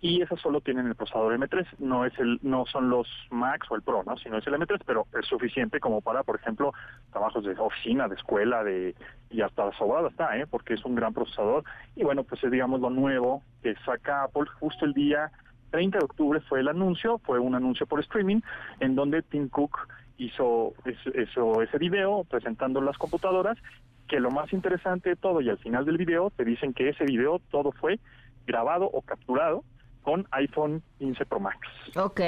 y 0.00 0.20
esas 0.20 0.40
solo 0.40 0.60
tienen 0.60 0.86
el 0.86 0.94
procesador 0.94 1.38
M3, 1.38 1.66
no 1.78 2.04
es 2.04 2.18
el 2.18 2.38
no 2.42 2.66
son 2.66 2.90
los 2.90 3.08
Max 3.30 3.66
o 3.70 3.76
el 3.76 3.82
Pro, 3.82 4.02
¿no? 4.04 4.16
sino 4.18 4.38
es 4.38 4.46
el 4.46 4.54
M3, 4.54 4.80
pero 4.84 5.06
es 5.18 5.26
suficiente 5.26 5.80
como 5.80 6.00
para, 6.00 6.22
por 6.22 6.36
ejemplo, 6.36 6.72
trabajos 7.10 7.44
de 7.44 7.52
oficina, 7.58 8.06
de 8.08 8.16
escuela, 8.16 8.62
de 8.62 8.94
y 9.30 9.40
hasta 9.40 9.72
sobrada 9.72 10.08
está, 10.08 10.36
¿eh? 10.36 10.46
porque 10.46 10.74
es 10.74 10.84
un 10.84 10.94
gran 10.94 11.14
procesador 11.14 11.64
y 11.94 12.04
bueno, 12.04 12.24
pues 12.24 12.42
es 12.44 12.50
digamos 12.50 12.80
lo 12.80 12.90
nuevo 12.90 13.42
que 13.62 13.74
saca 13.84 14.24
Apple 14.24 14.46
justo 14.60 14.84
el 14.84 14.92
día 14.92 15.30
30 15.70 15.98
de 15.98 16.04
octubre 16.04 16.40
fue 16.40 16.60
el 16.60 16.68
anuncio, 16.68 17.18
fue 17.18 17.38
un 17.38 17.54
anuncio 17.54 17.86
por 17.86 18.00
streaming 18.00 18.40
en 18.80 18.94
donde 18.94 19.22
Tim 19.22 19.48
Cook 19.48 19.88
hizo 20.18 20.74
eso, 21.14 21.62
ese 21.62 21.78
video 21.78 22.24
presentando 22.24 22.80
las 22.80 22.96
computadoras, 22.98 23.58
que 24.08 24.20
lo 24.20 24.30
más 24.30 24.52
interesante 24.52 25.10
de 25.10 25.16
todo 25.16 25.40
y 25.40 25.50
al 25.50 25.58
final 25.58 25.84
del 25.84 25.96
video 25.96 26.30
te 26.30 26.44
dicen 26.44 26.72
que 26.72 26.88
ese 26.88 27.04
video 27.04 27.40
todo 27.50 27.72
fue 27.72 27.98
grabado 28.46 28.86
o 28.86 29.02
capturado 29.02 29.64
con 30.06 30.24
iPhone 30.30 30.82
15 31.00 31.26
Pro 31.26 31.40
Max. 31.40 31.58
Ok. 31.96 32.20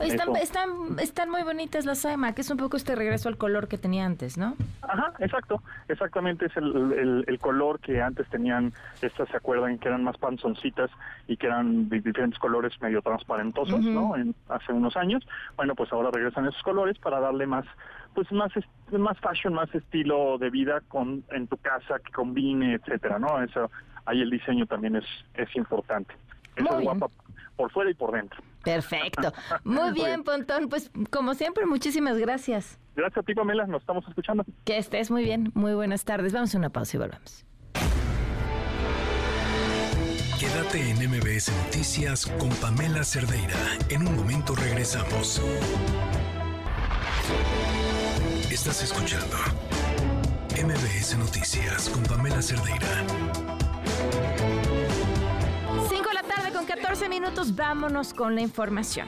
Están, 0.00 0.36
están, 0.36 0.98
están 0.98 1.30
muy 1.30 1.42
bonitas 1.42 1.86
las 1.86 2.04
iMac, 2.04 2.38
es 2.38 2.50
un 2.50 2.58
poco 2.58 2.76
este 2.76 2.94
regreso 2.94 3.30
al 3.30 3.38
color 3.38 3.68
que 3.68 3.78
tenía 3.78 4.04
antes, 4.04 4.36
¿no? 4.36 4.54
Ajá, 4.82 5.14
exacto. 5.18 5.62
Exactamente 5.88 6.46
es 6.46 6.56
el, 6.58 7.24
el, 7.26 7.38
color 7.38 7.80
que 7.80 8.02
antes 8.02 8.28
tenían, 8.28 8.74
estas 9.00 9.30
se 9.30 9.36
acuerdan 9.36 9.78
que 9.78 9.88
eran 9.88 10.04
más 10.04 10.18
panzoncitas 10.18 10.90
y 11.26 11.38
que 11.38 11.46
eran 11.46 11.88
de 11.88 12.00
diferentes 12.00 12.38
colores 12.38 12.78
medio 12.82 13.00
transparentosos, 13.00 13.80
¿no? 13.80 14.14
En, 14.14 14.34
hace 14.50 14.74
unos 14.74 14.94
años. 14.98 15.26
Bueno, 15.56 15.74
pues 15.74 15.90
ahora 15.94 16.10
regresan 16.12 16.46
esos 16.48 16.62
colores 16.62 16.98
para 16.98 17.18
darle 17.18 17.46
más 17.46 17.64
pues 18.14 18.30
más 18.32 18.52
más 18.90 19.18
fashion, 19.20 19.54
más 19.54 19.74
estilo 19.74 20.36
de 20.36 20.50
vida 20.50 20.82
con 20.88 21.24
en 21.30 21.46
tu 21.46 21.56
casa 21.56 21.98
que 22.04 22.12
combine, 22.12 22.74
etcétera, 22.74 23.18
¿no? 23.18 23.42
Eso 23.42 23.70
ahí 24.04 24.20
el 24.20 24.28
diseño 24.28 24.66
también 24.66 24.96
es 24.96 25.06
es 25.34 25.54
importante. 25.56 26.14
Eso 26.60 26.78
es 26.78 26.84
guapa 26.84 27.08
por 27.60 27.70
fuera 27.72 27.90
y 27.90 27.94
por 27.94 28.12
dentro. 28.12 28.42
Perfecto. 28.64 29.32
Muy 29.64 29.92
bien, 29.92 30.24
Pontón. 30.24 30.68
Pues 30.68 30.90
como 31.10 31.34
siempre, 31.34 31.66
muchísimas 31.66 32.16
gracias. 32.16 32.78
Gracias 32.96 33.18
a 33.18 33.22
ti, 33.22 33.34
Pamela. 33.34 33.66
Nos 33.66 33.82
estamos 33.82 34.06
escuchando. 34.08 34.44
Que 34.64 34.78
estés 34.78 35.10
muy 35.10 35.24
bien. 35.24 35.52
Muy 35.54 35.74
buenas 35.74 36.04
tardes. 36.04 36.32
Vamos 36.32 36.54
a 36.54 36.58
una 36.58 36.70
pausa 36.70 36.96
y 36.96 37.00
volvemos. 37.00 37.46
Quédate 40.38 40.90
en 40.90 40.96
MBS 41.10 41.52
Noticias 41.64 42.26
con 42.38 42.48
Pamela 42.56 43.04
Cerdeira. 43.04 43.56
En 43.90 44.06
un 44.06 44.16
momento 44.16 44.54
regresamos. 44.54 45.40
Estás 48.50 48.82
escuchando 48.82 49.36
MBS 50.62 51.16
Noticias 51.18 51.88
con 51.90 52.02
Pamela 52.04 52.42
Cerdeira. 52.42 53.04
14 56.90 57.08
minutos, 57.08 57.54
vámonos 57.54 58.12
con 58.12 58.34
la 58.34 58.40
información. 58.40 59.06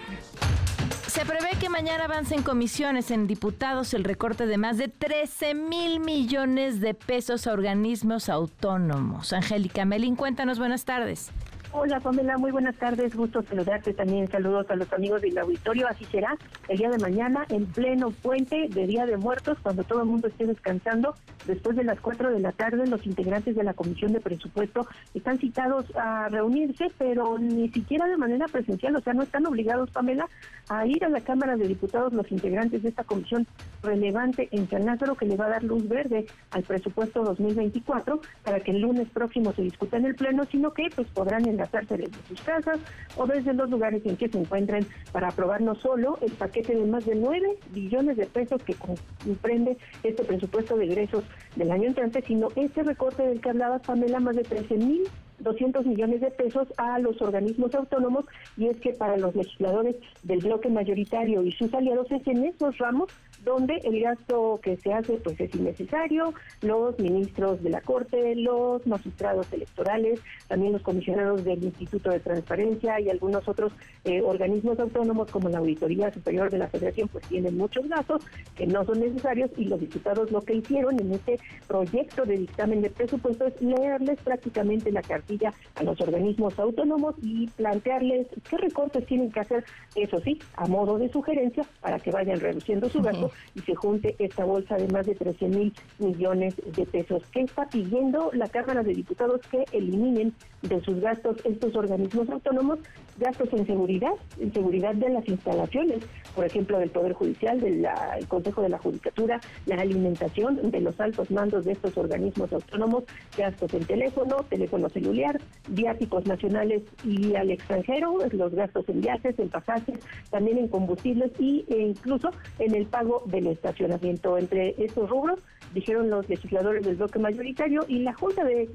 Se 1.09 1.25
prevé 1.25 1.49
que 1.59 1.69
mañana 1.69 2.05
avance 2.05 2.33
en 2.33 2.45
comisiones 2.45 3.11
en 3.11 3.27
diputados 3.27 3.93
el 3.93 4.05
recorte 4.05 4.47
de 4.47 4.57
más 4.57 4.79
de 4.79 4.87
13 4.87 5.55
mil 5.55 5.99
millones 5.99 6.81
de 6.81 6.95
pesos 6.95 7.49
a 7.49 7.53
organismos 7.53 8.29
autónomos. 8.29 9.33
Angélica 9.33 9.85
Melín, 9.85 10.15
cuéntanos, 10.15 10.61
buenas 10.61 10.85
tardes. 10.85 11.33
Hola 11.75 12.01
Pamela, 12.01 12.37
muy 12.37 12.51
buenas 12.51 12.77
tardes, 12.77 13.17
gusto 13.17 13.43
saludarte 13.43 13.95
también, 13.95 14.29
saludos 14.29 14.67
a 14.69 14.77
los 14.77 14.93
amigos 14.93 15.23
del 15.23 15.39
auditorio, 15.39 15.89
así 15.89 16.05
será 16.05 16.37
el 16.69 16.77
día 16.77 16.91
de 16.91 16.99
mañana 16.99 17.47
en 17.49 17.65
pleno 17.65 18.11
puente 18.11 18.69
de 18.69 18.87
Día 18.87 19.07
de 19.07 19.17
Muertos, 19.17 19.57
cuando 19.63 19.83
todo 19.83 20.03
el 20.03 20.09
mundo 20.09 20.29
esté 20.29 20.45
descansando, 20.45 21.15
después 21.47 21.75
de 21.75 21.85
las 21.85 21.99
4 21.99 22.31
de 22.31 22.41
la 22.41 22.53
tarde 22.53 22.87
los 22.87 23.07
integrantes 23.07 23.57
de 23.57 23.65
la 23.65 23.73
Comisión 23.73 24.13
de 24.13 24.21
Presupuesto 24.21 24.87
están 25.15 25.39
citados 25.39 25.87
a 25.97 26.29
reunirse, 26.29 26.93
pero 26.99 27.39
ni 27.39 27.71
siquiera 27.71 28.07
de 28.07 28.19
manera 28.19 28.49
presencial, 28.49 28.95
o 28.95 29.01
sea, 29.01 29.15
no 29.15 29.23
están 29.23 29.47
obligados 29.47 29.91
Pamela 29.93 30.29
a 30.69 30.87
ir 30.87 31.03
a 31.03 31.09
la 31.09 31.23
Cámara 31.23 31.57
de 31.57 31.69
Diputados 31.69 32.13
los 32.13 32.31
integrantes 32.31 32.83
de 32.83 32.91
esta 32.91 33.05
comisión 33.05 33.47
relevante 33.83 34.47
en 34.53 34.69
San 34.69 34.85
Lázaro 34.85 35.15
que 35.15 35.25
le 35.25 35.37
va 35.37 35.47
a 35.47 35.51
dar 35.51 35.65
luz 35.65 35.89
verde 35.89 36.27
al 36.51 36.65
presupuesto 36.65 37.25
2024 37.25 38.21
para 38.45 38.61
que 38.61 38.73
el 38.73 38.83
lunes 38.83 39.09
próximo 39.09 39.55
se 39.55 39.63
discuta 39.63 39.97
en 39.97 40.05
el 40.05 40.15
Pleno, 40.15 40.45
sino 40.45 40.75
que 40.75 40.89
pues 40.95 41.09
podrán 41.09 41.49
en 41.49 41.62
hacerse 41.63 41.97
desde 41.97 42.23
sus 42.29 42.41
casas 42.43 42.79
o 43.17 43.27
desde 43.27 43.53
los 43.55 43.71
lugares 43.71 44.05
en 44.05 44.17
que 44.17 44.29
se 44.29 44.39
encuentren 44.39 44.87
para 45.13 45.29
aprobar 45.29 45.61
no 45.61 45.75
solo 45.75 46.19
el 46.21 46.33
paquete 46.33 46.75
de 46.75 46.85
más 46.85 47.07
de 47.07 47.15
9 47.15 47.59
billones 47.71 48.17
de 48.17 48.27
pesos 48.27 48.63
que 48.63 48.75
comprende 48.75 49.77
este 50.03 50.25
presupuesto 50.25 50.77
de 50.77 50.85
egresos 50.85 51.25
del 51.57 51.71
año 51.71 51.89
entrante, 51.89 52.23
sino 52.23 52.49
este 52.57 52.83
recorte 52.83 53.23
del 53.23 53.41
que 53.41 53.51
hablaba 53.51 53.79
Pamela, 53.79 54.21
más 54.21 54.37
de 54.37 54.43
13 54.43 54.77
mil 54.77 55.03
200 55.43 55.85
millones 55.87 56.21
de 56.21 56.31
pesos 56.31 56.69
a 56.77 56.99
los 56.99 57.21
organismos 57.21 57.75
autónomos 57.75 58.25
y 58.57 58.69
es 58.69 58.77
que 58.79 58.93
para 58.93 59.17
los 59.17 59.35
legisladores 59.35 59.97
del 60.23 60.39
bloque 60.39 60.69
mayoritario 60.69 61.43
y 61.43 61.53
sus 61.53 61.73
aliados 61.75 62.11
es 62.11 62.27
en 62.27 62.45
esos 62.45 62.79
ramos 62.79 63.11
donde 63.45 63.77
el 63.85 64.01
gasto 64.01 64.61
que 64.63 64.77
se 64.77 64.93
hace 64.93 65.15
pues 65.15 65.41
es 65.41 65.55
innecesario, 65.55 66.33
los 66.61 66.99
ministros 66.99 67.63
de 67.63 67.71
la 67.71 67.81
Corte, 67.81 68.37
los 68.37 68.87
magistrados 68.87 69.53
electorales, 69.53 70.21
también 70.49 70.73
los 70.73 70.83
comisionados 70.83 71.45
del 71.45 71.63
Instituto 71.63 72.11
de 72.11 72.21
Transparencia 72.21 73.01
y 73.01 73.11
algunos 73.11 73.47
otros 73.49 73.73
eh, 74.05 74.23
organismos 74.23 74.79
autónomos 74.79 75.31
como 75.31 75.49
la 75.49 75.59
Auditoría 75.59 76.13
Superior 76.13 76.51
de 76.51 76.59
la 76.59 76.69
Federación 76.69 77.09
pues 77.09 77.27
tienen 77.27 77.57
muchos 77.57 77.89
gastos 77.89 78.25
que 78.57 78.67
no 78.67 78.85
son 78.85 79.01
necesarios 79.01 79.51
y 79.57 79.65
los 79.65 79.81
diputados 79.81 80.31
lo 80.31 80.41
que 80.43 80.55
hicieron 80.55 80.99
en 81.01 81.13
este 81.13 81.39
proyecto 81.67 82.25
de 82.25 82.39
dictamen 82.39 82.83
de 82.83 82.91
presupuesto 82.91 83.47
es 83.47 83.61
leerles 83.61 84.21
prácticamente 84.23 84.93
la 84.93 85.03
cartilla 85.03 85.53
a 85.75 85.83
los 85.83 86.01
organismos 86.01 86.59
autónomos 86.59 87.17
y 87.23 87.49
plantearles 87.49 88.29
qué 88.49 88.57
recortes 88.57 89.07
tienen 89.07 89.33
que 89.33 89.41
hacer, 89.41 89.65
eso 89.97 90.21
sí, 90.21 90.39
a 90.55 90.67
modo 90.67 90.99
de 90.99 91.09
sugerencia 91.11 91.65
para 91.81 91.99
que 91.99 92.11
vayan 92.11 92.39
reduciendo 92.39 92.89
su 92.89 93.03
gasto 93.03 93.32
y 93.55 93.61
se 93.61 93.75
junte 93.75 94.15
esta 94.19 94.45
bolsa 94.45 94.77
de 94.77 94.89
más 94.89 95.07
de 95.07 95.15
13 95.15 95.49
mil 95.49 95.73
millones 95.99 96.55
de 96.65 96.87
pesos. 96.87 97.23
¿Qué 97.33 97.43
está 97.43 97.69
pidiendo 97.69 98.31
la 98.33 98.49
Cámara 98.49 98.83
de 98.83 98.95
Diputados 98.95 99.41
que 99.51 99.65
eliminen 99.73 100.33
de 100.63 100.81
sus 100.83 101.01
gastos 101.01 101.37
estos 101.45 101.75
organismos 101.75 102.29
autónomos? 102.29 102.79
Gastos 103.19 103.49
en 103.53 103.67
seguridad, 103.67 104.13
en 104.41 104.53
seguridad 104.53 104.95
de 104.95 105.11
las 105.11 105.29
instalaciones, 105.29 106.05
por 106.35 106.47
ejemplo, 106.47 106.79
del 106.79 106.91
Poder 106.91 107.13
Judicial, 107.13 107.61
del 107.61 107.87
Consejo 108.29 108.63
de 108.63 108.71
la 108.71 108.79
Judicatura, 108.79 109.41
la 109.67 109.77
alimentación 109.77 110.71
de 110.71 110.81
los 110.81 110.99
altos 110.99 111.31
mandos 111.31 111.65
de 111.65 111.73
estos 111.73 111.97
organismos 111.97 112.53
autónomos, 112.53 113.05
gastos 113.37 113.75
en 113.75 113.85
teléfono, 113.85 114.37
teléfono 114.49 114.89
celular, 114.89 115.41
viáticos 115.69 116.27
nacionales 116.27 116.83
y 117.05 117.35
al 117.35 117.51
extranjero, 117.51 118.17
los 118.33 118.55
gastos 118.55 118.89
en 118.89 119.01
viajes, 119.01 119.39
en 119.39 119.49
pasajes, 119.49 119.99
también 120.31 120.59
en 120.59 120.69
combustibles 120.69 121.33
e 121.39 121.65
incluso 121.69 122.31
en 122.59 122.75
el 122.75 122.87
pago 122.87 123.22
del 123.27 123.47
estacionamiento. 123.49 124.39
Entre 124.39 124.75
estos 124.79 125.09
rubros, 125.09 125.41
dijeron 125.75 126.11
los 126.11 126.29
legisladores 126.29 126.85
del 126.85 126.97
bloque 126.97 127.19
mayoritario 127.19 127.85
y 127.89 128.01
la 128.01 128.13
Junta 128.15 128.45
de, 128.45 128.69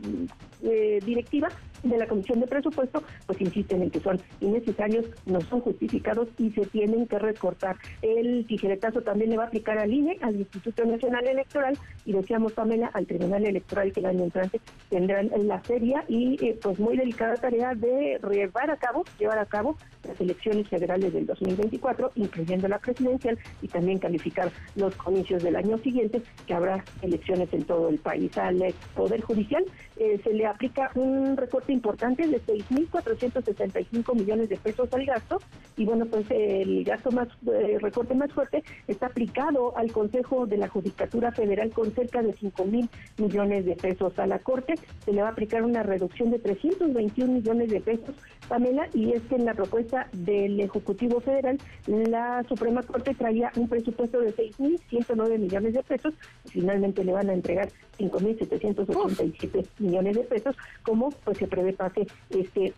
Directiva 1.06 1.50
de 1.84 1.98
la 1.98 2.08
Comisión 2.08 2.40
de 2.40 2.48
Presupuesto, 2.48 3.04
pues 3.28 3.40
insisten 3.40 3.84
en 3.84 3.92
que 3.92 4.00
son 4.00 4.20
innecesarios, 4.42 5.06
no 5.26 5.40
son 5.42 5.62
justificados 5.62 6.28
y 6.38 6.50
se 6.52 6.66
tienen 6.66 7.06
que 7.08 7.20
recortar. 7.20 7.78
El 8.02 8.46
tijeretazo 8.48 9.02
también 9.02 9.30
le 9.30 9.38
va 9.38 9.44
a 9.44 9.48
aplicar 9.48 9.78
al 9.78 9.94
INE, 9.94 10.18
al 10.22 10.36
Instituto 10.36 10.84
Nacional 10.86 11.28
Electoral 11.28 11.78
y 12.06 12.14
decíamos, 12.14 12.54
Pamela, 12.54 12.88
al 12.94 13.06
Tribunal 13.06 13.46
Electoral 13.46 13.92
que 13.92 14.00
el 14.00 14.08
año 14.08 14.24
entrante 14.24 14.60
tendrán 14.90 15.30
la 15.46 15.64
seria 15.64 16.04
y 16.08 16.44
eh, 16.44 16.58
pues 16.62 16.80
muy 16.80 16.98
delicada 16.98 17.36
tarea 17.36 17.76
de 17.76 18.20
llevar 18.32 18.72
a 18.72 18.78
cabo, 18.78 19.04
llevar 19.20 19.40
a 19.40 19.46
cabo 19.46 19.78
las 20.08 20.20
elecciones 20.20 20.68
federales 20.68 21.14
del 21.14 21.26
2024, 21.26 22.12
incluyendo 22.16 22.68
la 22.68 22.80
presidencial 22.80 23.38
y 23.62 23.68
también 23.68 24.00
calificar 24.00 24.52
los 24.76 24.96
comicios 24.96 25.44
del 25.44 25.56
año 25.56 25.78
siguiente, 25.80 26.22
que 26.46 26.54
habrá 26.54 26.84
elecciones 27.02 27.52
en 27.54 27.64
todo 27.64 27.90
el 27.90 27.98
país. 27.98 28.38
Al 28.38 28.74
Poder 28.96 29.22
Judicial 29.22 29.66
eh, 29.98 30.20
se 30.24 30.34
le 30.34 30.46
aplica 30.46 30.92
un 30.96 31.36
recorte 31.38 31.74
importante 31.74 32.28
de 32.28 32.42
6.465 32.42 34.16
millones 34.16 34.50
de 34.50 34.58
pesos 34.58 34.90
al 34.94 35.06
gasto 35.06 35.40
y 35.76 35.86
bueno, 35.86 36.06
pues 36.06 36.26
el 36.30 36.84
gasto 36.84 37.12
más, 37.12 37.28
eh, 37.52 37.78
recorte 37.80 38.16
más 38.16 38.32
fuerte 38.32 38.64
está 38.88 39.08
aplicado 39.08 39.78
al 39.78 39.92
Consejo 39.92 40.46
de 40.46 40.58
la 40.58 40.68
Judicatura 40.68 41.32
Federal 41.32 41.72
con 41.72 41.92
cerca 41.94 42.22
de 42.22 42.34
5 42.34 42.66
mil 42.66 42.90
millones 43.18 43.66
de 43.66 43.76
pesos. 43.76 44.18
A 44.20 44.28
la 44.28 44.40
Corte 44.40 44.76
se 45.06 45.14
le 45.14 45.22
va 45.22 45.30
a 45.30 45.32
aplicar 45.32 45.64
una 45.64 45.84
reducción 45.84 46.32
de 46.32 46.40
321 46.40 47.32
millones 47.32 47.70
de 47.70 47.82
pesos, 47.82 48.16
Pamela, 48.48 48.88
y 48.94 49.14
es 49.14 49.22
que 49.24 49.36
en 49.36 49.46
la 49.46 49.54
propuesta 49.54 50.08
del 50.14 50.60
Ejecutivo 50.60 51.20
Federal, 51.20 51.58
la 51.88 52.44
Suprema 52.48 52.82
Corte 52.84 53.14
traía 53.14 53.52
un 53.56 53.68
presupuesto 53.68 54.20
de 54.20 54.36
6.109 54.36 55.38
millones 55.38 55.74
de 55.74 55.84
pesos, 55.84 56.14
al 56.46 56.52
final 56.52 56.77
finalmente 56.78 57.04
le 57.04 57.14
van 57.14 57.30
a 57.30 57.34
entregar 57.34 57.70
5.787 57.98 59.66
millones 59.80 60.16
de 60.16 60.24
pesos, 60.24 60.56
como 60.84 61.10
pues 61.10 61.38
se 61.40 61.48
prevé 61.48 61.74
pase 61.74 62.06
este, 62.30 62.74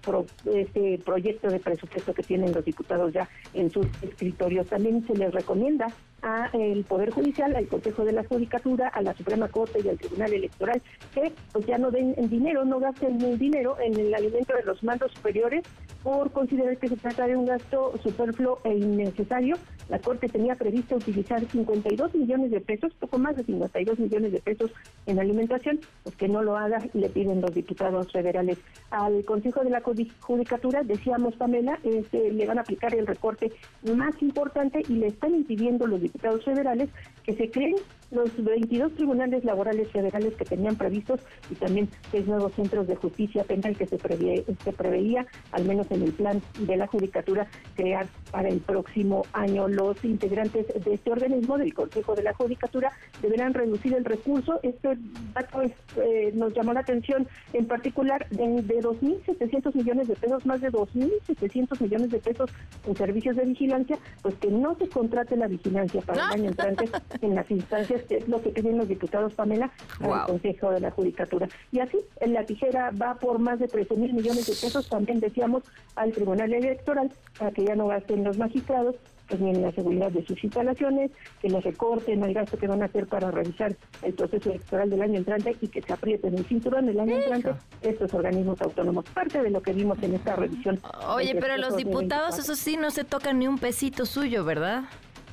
este 0.53 0.99
proyecto 1.03 1.49
de 1.49 1.59
presupuesto 1.59 2.13
que 2.13 2.23
tienen 2.23 2.53
los 2.53 2.63
diputados 2.63 3.11
ya 3.11 3.27
en 3.53 3.69
sus 3.69 3.85
escritorios. 4.01 4.67
También 4.67 5.05
se 5.05 5.15
les 5.15 5.33
recomienda 5.33 5.87
a 6.21 6.49
el 6.53 6.83
Poder 6.83 7.11
Judicial, 7.11 7.55
al 7.55 7.67
Consejo 7.67 8.05
de 8.05 8.13
la 8.13 8.23
Judicatura, 8.23 8.87
a 8.87 9.01
la 9.01 9.13
Suprema 9.13 9.47
Corte 9.49 9.79
y 9.83 9.89
al 9.89 9.97
Tribunal 9.97 10.33
Electoral 10.33 10.81
que 11.13 11.31
pues 11.51 11.65
ya 11.65 11.77
no 11.77 11.91
den 11.91 12.15
dinero, 12.29 12.63
no 12.65 12.79
gasten 12.79 13.21
el 13.21 13.37
dinero 13.37 13.77
en 13.81 13.99
el 13.99 14.13
alimento 14.13 14.53
de 14.53 14.63
los 14.63 14.83
mandos 14.83 15.11
superiores 15.13 15.63
por 16.03 16.31
considerar 16.31 16.77
que 16.77 16.87
se 16.87 16.97
trata 16.97 17.27
de 17.27 17.35
un 17.35 17.45
gasto 17.45 17.93
superfluo 18.01 18.59
e 18.63 18.73
innecesario. 18.73 19.57
La 19.89 19.99
Corte 19.99 20.27
tenía 20.27 20.55
previsto 20.55 20.95
utilizar 20.95 21.43
52 21.43 22.15
millones 22.15 22.51
de 22.51 22.61
pesos, 22.61 22.93
poco 22.99 23.17
más 23.17 23.35
de 23.35 23.43
52 23.43 23.99
millones 23.99 24.31
de 24.31 24.39
pesos 24.39 24.71
en 25.05 25.19
alimentación, 25.19 25.79
pues 26.03 26.15
que 26.15 26.27
no 26.27 26.43
lo 26.43 26.55
haga, 26.55 26.79
le 26.93 27.09
piden 27.09 27.41
los 27.41 27.53
diputados 27.53 28.11
federales. 28.11 28.59
Al 28.91 29.25
Consejo 29.25 29.63
de 29.63 29.71
la 29.71 29.81
Judicatura, 29.81 30.83
decíamos 30.83 31.35
Pamela, 31.35 31.79
este, 31.83 32.31
le 32.31 32.45
van 32.45 32.59
a 32.59 32.61
aplicar 32.61 32.93
el 32.95 33.07
recorte 33.07 33.51
más 33.95 34.21
importante 34.21 34.81
y 34.87 34.93
le 34.93 35.07
están 35.07 35.33
impidiendo 35.33 35.87
los 35.87 36.01
diputados 36.01 36.45
federales 36.45 36.89
que 37.23 37.33
se 37.33 37.49
creen 37.49 37.75
los 38.11 38.43
22 38.43 38.95
tribunales 38.95 39.43
laborales 39.43 39.91
federales 39.91 40.33
que 40.33 40.45
tenían 40.45 40.75
previstos 40.75 41.21
y 41.49 41.55
también 41.55 41.89
seis 42.11 42.25
nuevos 42.25 42.53
centros 42.53 42.87
de 42.87 42.95
justicia 42.95 43.43
penal 43.43 43.77
que 43.77 43.85
se, 43.85 43.97
se 43.97 44.73
preveía, 44.73 45.27
al 45.51 45.65
menos 45.65 45.89
en 45.91 46.03
el 46.03 46.11
plan 46.13 46.41
de 46.59 46.77
la 46.77 46.87
Judicatura, 46.87 47.47
crear 47.75 48.07
para 48.31 48.49
el 48.49 48.59
próximo 48.59 49.23
año. 49.33 49.67
Los 49.79 50.03
integrantes 50.03 50.67
de 50.67 50.93
este 50.93 51.11
organismo, 51.11 51.57
del 51.57 51.73
Consejo 51.73 52.13
de 52.13 52.23
la 52.23 52.33
Judicatura, 52.33 52.91
deberán 53.21 53.53
reducir 53.53 53.93
el 53.93 54.03
recurso. 54.03 54.59
Este 54.61 54.97
dato 55.33 55.61
eh, 55.61 56.31
nos 56.33 56.53
llamó 56.53 56.73
la 56.73 56.81
atención 56.81 57.27
en 57.53 57.65
particular 57.65 58.27
de, 58.29 58.61
de 58.61 58.81
2.700 58.81 59.73
millones 59.73 60.09
de 60.09 60.15
pesos, 60.15 60.45
más 60.45 60.59
de 60.59 60.69
2.700 60.69 61.81
millones 61.81 62.11
de 62.11 62.19
pesos 62.19 62.51
en 62.85 62.95
servicios 62.95 63.37
de 63.37 63.45
vigilancia, 63.45 63.97
pues 64.21 64.35
que 64.35 64.49
no 64.49 64.75
se 64.75 64.89
contrate 64.89 65.37
la 65.37 65.47
vigilancia 65.47 66.01
para 66.01 66.25
el 66.25 66.31
año 66.41 66.49
entrante 66.49 66.89
en 67.21 67.35
las 67.35 67.49
instancias 67.49 68.03
que 68.03 68.17
es 68.17 68.27
lo 68.27 68.41
que 68.41 68.49
piden 68.49 68.77
los 68.77 68.87
diputados, 68.87 69.33
Pamela, 69.33 69.71
al 70.01 70.25
Consejo 70.25 70.71
de 70.71 70.81
la 70.81 70.91
Judicatura. 70.91 71.47
Y 71.71 71.79
así, 71.79 71.97
en 72.19 72.33
la 72.33 72.45
tijera 72.45 72.91
va 72.91 73.15
por 73.15 73.39
más 73.39 73.59
de 73.59 73.67
13 73.67 73.95
mil 73.95 74.13
millones 74.13 74.45
de 74.45 74.53
pesos, 74.53 74.89
también 74.89 75.19
decíamos, 75.19 75.63
al 75.95 76.11
Tribunal 76.11 76.53
Electoral, 76.53 77.11
para 77.37 77.51
que 77.51 77.63
ya 77.63 77.75
no 77.75 77.87
gasten 77.87 78.23
los 78.23 78.37
magistrados, 78.37 78.95
pues 79.29 79.39
ni 79.39 79.51
en 79.51 79.61
la 79.61 79.71
seguridad 79.71 80.11
de 80.11 80.25
sus 80.25 80.43
instalaciones, 80.43 81.11
que 81.41 81.49
no 81.49 81.61
recorten 81.61 82.23
el 82.23 82.33
gasto 82.33 82.57
que 82.57 82.67
van 82.67 82.81
a 82.81 82.85
hacer 82.85 83.07
para 83.07 83.29
revisar 83.29 83.75
el 84.01 84.13
proceso 84.13 84.49
electoral 84.49 84.89
del 84.89 85.01
año 85.01 85.19
entrante 85.19 85.55
y 85.61 85.67
que 85.67 85.81
se 85.81 85.93
aprieten 85.93 86.37
el 86.37 86.45
cinturón 86.45 86.89
el 86.89 86.99
año 86.99 87.15
entrante 87.15 87.53
estos 87.81 88.13
organismos 88.13 88.59
autónomos. 88.61 89.05
Parte 89.13 89.41
de 89.41 89.51
lo 89.51 89.61
que 89.61 89.73
vimos 89.73 90.01
en 90.01 90.15
esta 90.15 90.35
revisión. 90.35 90.79
Oye, 91.07 91.35
pero 91.39 91.57
los 91.57 91.77
diputados, 91.77 92.39
eso 92.39 92.55
sí, 92.55 92.75
no 92.75 92.89
se 92.89 93.03
tocan 93.03 93.39
ni 93.39 93.47
un 93.47 93.59
pesito 93.59 94.05
suyo, 94.05 94.43
¿verdad? 94.43 94.85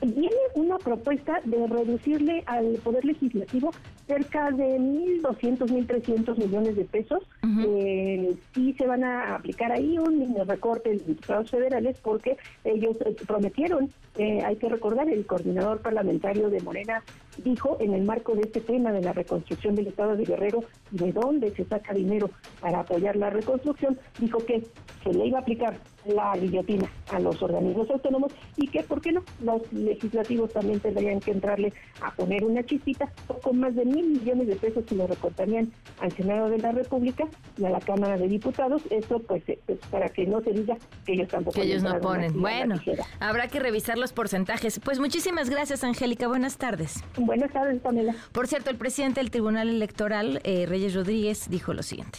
Viene 0.02 0.36
una 0.54 0.76
propuesta 0.76 1.40
de 1.44 1.66
reducirle 1.66 2.42
al 2.46 2.74
Poder 2.84 3.02
Legislativo 3.04 3.70
cerca 4.06 4.50
de 4.50 4.78
1.200, 4.78 5.66
1.300 5.66 6.36
millones 6.38 6.76
de 6.76 6.84
pesos. 6.84 7.22
Eh, 7.42 8.36
sí 8.54 8.74
se 8.74 8.86
van 8.86 9.04
a 9.04 9.34
aplicar 9.34 9.72
ahí 9.72 9.98
un 9.98 10.34
recorte 10.46 10.90
de 10.90 10.98
diputados 10.98 11.50
federales 11.50 11.98
porque 12.02 12.36
ellos 12.64 12.96
eh, 13.04 13.16
prometieron, 13.26 13.90
eh, 14.16 14.42
hay 14.44 14.56
que 14.56 14.68
recordar, 14.68 15.08
el 15.08 15.26
coordinador 15.26 15.80
parlamentario 15.80 16.50
de 16.50 16.60
Morena 16.60 17.02
dijo 17.44 17.76
en 17.80 17.94
el 17.94 18.04
marco 18.04 18.34
de 18.34 18.42
este 18.42 18.60
tema 18.60 18.92
de 18.92 19.02
la 19.02 19.12
reconstrucción 19.12 19.74
del 19.74 19.88
Estado 19.88 20.16
de 20.16 20.24
Guerrero, 20.24 20.64
de 20.90 21.12
dónde 21.12 21.50
se 21.54 21.64
saca 21.64 21.92
dinero 21.92 22.30
para 22.60 22.80
apoyar 22.80 23.16
la 23.16 23.30
reconstrucción, 23.30 23.98
dijo 24.18 24.38
que 24.38 24.62
se 25.02 25.12
le 25.12 25.26
iba 25.26 25.38
a 25.38 25.42
aplicar 25.42 25.78
la 26.06 26.36
guillotina 26.36 26.90
a 27.12 27.20
los 27.20 27.42
organismos 27.42 27.90
autónomos 27.90 28.32
y 28.56 28.68
que, 28.68 28.82
¿por 28.82 29.00
qué 29.00 29.12
no? 29.12 29.22
Los 29.42 29.70
legislativos 29.72 30.52
también 30.52 30.80
tendrían 30.80 31.20
que 31.20 31.32
entrarle 31.32 31.72
a 32.00 32.10
poner 32.12 32.44
una 32.44 32.64
chispita, 32.64 33.12
con 33.42 33.58
más 33.58 33.74
de 33.74 33.84
mil 33.96 34.20
millones 34.20 34.46
de 34.46 34.56
pesos 34.56 34.84
que 34.84 34.94
le 34.94 35.06
recortarían 35.06 35.72
al 36.00 36.12
Senado 36.12 36.50
de 36.50 36.58
la 36.58 36.72
República 36.72 37.24
y 37.56 37.64
a 37.64 37.70
la 37.70 37.80
Cámara 37.80 38.16
de 38.16 38.28
Diputados. 38.28 38.82
Eso, 38.90 39.18
pues, 39.20 39.42
eh, 39.48 39.58
pues 39.66 39.78
para 39.90 40.08
que 40.08 40.26
no 40.26 40.40
se 40.42 40.52
diga 40.52 40.76
que 41.04 41.14
ellos 41.14 41.28
tampoco. 41.28 41.58
Que 41.58 41.66
ellos 41.66 41.82
no 41.82 41.98
ponen. 42.00 42.40
Bueno, 42.40 42.76
habrá 43.20 43.48
que 43.48 43.58
revisar 43.58 43.96
los 43.98 44.12
porcentajes. 44.12 44.80
Pues 44.80 45.00
muchísimas 45.00 45.50
gracias, 45.50 45.82
Angélica. 45.84 46.28
Buenas 46.28 46.58
tardes. 46.58 47.02
Buenas 47.16 47.52
tardes, 47.52 47.80
Pamela. 47.80 48.14
Por 48.32 48.46
cierto, 48.46 48.70
el 48.70 48.76
presidente 48.76 49.20
del 49.20 49.30
Tribunal 49.30 49.68
Electoral, 49.68 50.40
eh, 50.44 50.66
Reyes 50.66 50.94
Rodríguez, 50.94 51.48
dijo 51.48 51.72
lo 51.72 51.82
siguiente. 51.82 52.18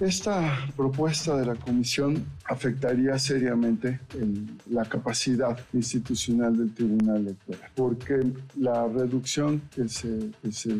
Esta 0.00 0.56
propuesta 0.76 1.36
de 1.36 1.44
la 1.44 1.56
Comisión 1.56 2.24
afectaría 2.44 3.18
seriamente 3.18 3.98
la 4.70 4.84
capacidad 4.84 5.58
institucional 5.72 6.56
del 6.56 6.72
Tribunal 6.72 7.16
Electoral, 7.16 7.70
porque 7.74 8.32
la 8.56 8.86
reducción 8.86 9.60
que 9.74 9.88
se, 9.88 10.30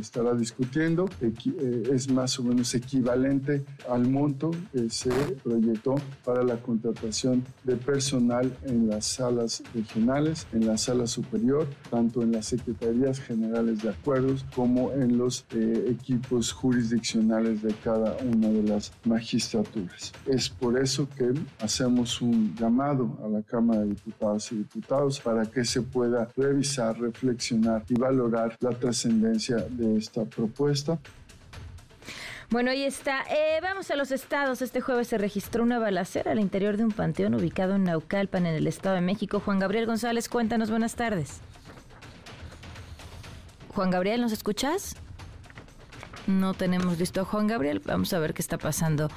estará 0.00 0.34
discutiendo 0.34 1.10
eh, 1.20 1.90
es 1.92 2.08
más 2.10 2.38
o 2.38 2.44
menos 2.44 2.72
equivalente 2.74 3.64
al 3.90 4.08
monto 4.08 4.52
que 4.72 4.88
se 4.88 5.10
proyectó 5.42 5.96
para 6.24 6.44
la 6.44 6.56
contratación 6.56 7.44
de 7.64 7.74
personal 7.76 8.56
en 8.66 8.88
las 8.88 9.04
salas 9.04 9.64
regionales, 9.74 10.46
en 10.52 10.66
la 10.66 10.78
sala 10.78 11.08
superior, 11.08 11.66
tanto 11.90 12.22
en 12.22 12.32
las 12.32 12.46
Secretarías 12.46 13.18
Generales 13.20 13.82
de 13.82 13.90
Acuerdos 13.90 14.46
como 14.54 14.92
en 14.92 15.18
los 15.18 15.44
eh, 15.54 15.86
equipos 15.90 16.52
jurisdiccionales 16.52 17.62
de 17.62 17.74
cada 17.82 18.16
una 18.24 18.48
de 18.48 18.62
las 18.62 18.92
magistraturas. 19.08 20.12
Es 20.26 20.48
por 20.48 20.78
eso 20.78 21.08
que 21.16 21.32
hacemos 21.60 22.20
un 22.20 22.54
llamado 22.54 23.18
a 23.24 23.28
la 23.28 23.42
Cámara 23.42 23.80
de 23.80 23.88
Diputadas 23.88 24.52
y 24.52 24.56
Diputados 24.56 25.20
para 25.20 25.46
que 25.46 25.64
se 25.64 25.82
pueda 25.82 26.28
revisar, 26.36 26.98
reflexionar 27.00 27.84
y 27.88 27.94
valorar 27.94 28.56
la 28.60 28.70
trascendencia 28.70 29.56
de 29.56 29.96
esta 29.96 30.24
propuesta. 30.24 30.98
Bueno, 32.50 32.70
ahí 32.70 32.84
está. 32.84 33.24
Eh, 33.28 33.58
vamos 33.60 33.90
a 33.90 33.96
los 33.96 34.10
estados. 34.10 34.62
Este 34.62 34.80
jueves 34.80 35.08
se 35.08 35.18
registró 35.18 35.62
una 35.62 35.78
balacera 35.78 36.32
al 36.32 36.40
interior 36.40 36.78
de 36.78 36.84
un 36.84 36.92
panteón 36.92 37.34
ubicado 37.34 37.74
en 37.76 37.84
Naucalpan, 37.84 38.46
en 38.46 38.54
el 38.54 38.66
Estado 38.66 38.94
de 38.94 39.02
México. 39.02 39.40
Juan 39.40 39.58
Gabriel 39.58 39.84
González, 39.84 40.30
cuéntanos, 40.30 40.70
buenas 40.70 40.94
tardes. 40.94 41.40
Juan 43.74 43.90
Gabriel, 43.90 44.22
¿nos 44.22 44.32
escuchas? 44.32 44.96
No 46.28 46.52
tenemos 46.52 46.98
listo 46.98 47.22
a 47.22 47.24
Juan 47.24 47.46
Gabriel. 47.46 47.80
Vamos 47.86 48.12
a 48.12 48.18
ver 48.18 48.34
qué 48.34 48.42
está 48.42 48.58
pasando 48.58 49.08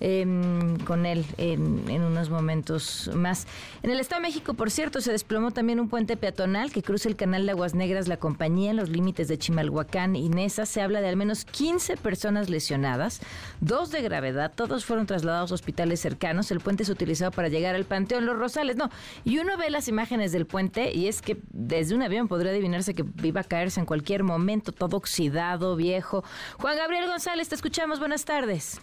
Em, 0.00 0.76
con 0.78 1.06
él 1.06 1.24
en, 1.38 2.02
unos 2.02 2.28
momentos 2.28 3.10
más. 3.14 3.46
En 3.82 3.90
el 3.90 4.00
Estado 4.00 4.20
de 4.20 4.28
México, 4.28 4.54
por 4.54 4.70
cierto, 4.70 5.00
se 5.00 5.12
desplomó 5.12 5.52
también 5.52 5.78
un 5.78 5.88
puente 5.88 6.16
peatonal 6.16 6.72
que 6.72 6.82
cruza 6.82 7.08
el 7.08 7.16
canal 7.16 7.46
de 7.46 7.52
Aguas 7.52 7.74
Negras 7.74 8.08
La 8.08 8.16
Compañía 8.16 8.70
en 8.70 8.76
los 8.76 8.88
límites 8.88 9.28
de 9.28 9.38
Chimalhuacán 9.38 10.16
y 10.16 10.28
Nesa. 10.28 10.66
Se 10.66 10.82
habla 10.82 11.00
de 11.00 11.08
al 11.08 11.16
menos 11.16 11.44
15 11.44 11.96
personas 11.96 12.50
lesionadas, 12.50 13.20
dos 13.60 13.90
de 13.92 14.02
gravedad, 14.02 14.52
todos 14.54 14.84
fueron 14.84 15.06
trasladados 15.06 15.52
a 15.52 15.54
hospitales 15.54 16.00
cercanos. 16.00 16.50
El 16.50 16.60
puente 16.60 16.84
se 16.84 16.92
utilizado 16.92 17.30
para 17.30 17.48
llegar 17.48 17.74
al 17.74 17.84
Panteón 17.84 18.26
Los 18.26 18.36
Rosales. 18.36 18.76
No, 18.76 18.90
y 19.24 19.38
uno 19.38 19.56
ve 19.56 19.70
las 19.70 19.88
imágenes 19.88 20.32
del 20.32 20.46
puente 20.46 20.92
y 20.92 21.06
es 21.06 21.22
que 21.22 21.38
desde 21.50 21.94
un 21.94 22.02
avión 22.02 22.26
podría 22.26 22.50
adivinarse 22.50 22.94
que 22.94 23.04
iba 23.22 23.42
a 23.42 23.44
caerse 23.44 23.80
en 23.80 23.86
cualquier 23.86 24.24
momento, 24.24 24.72
todo 24.72 24.96
oxidado, 24.96 25.76
viejo. 25.76 26.24
Juan 26.58 26.76
Gabriel 26.76 27.06
González, 27.06 27.48
te 27.48 27.54
escuchamos. 27.54 28.00
Buenas 28.00 28.24
tardes. 28.24 28.80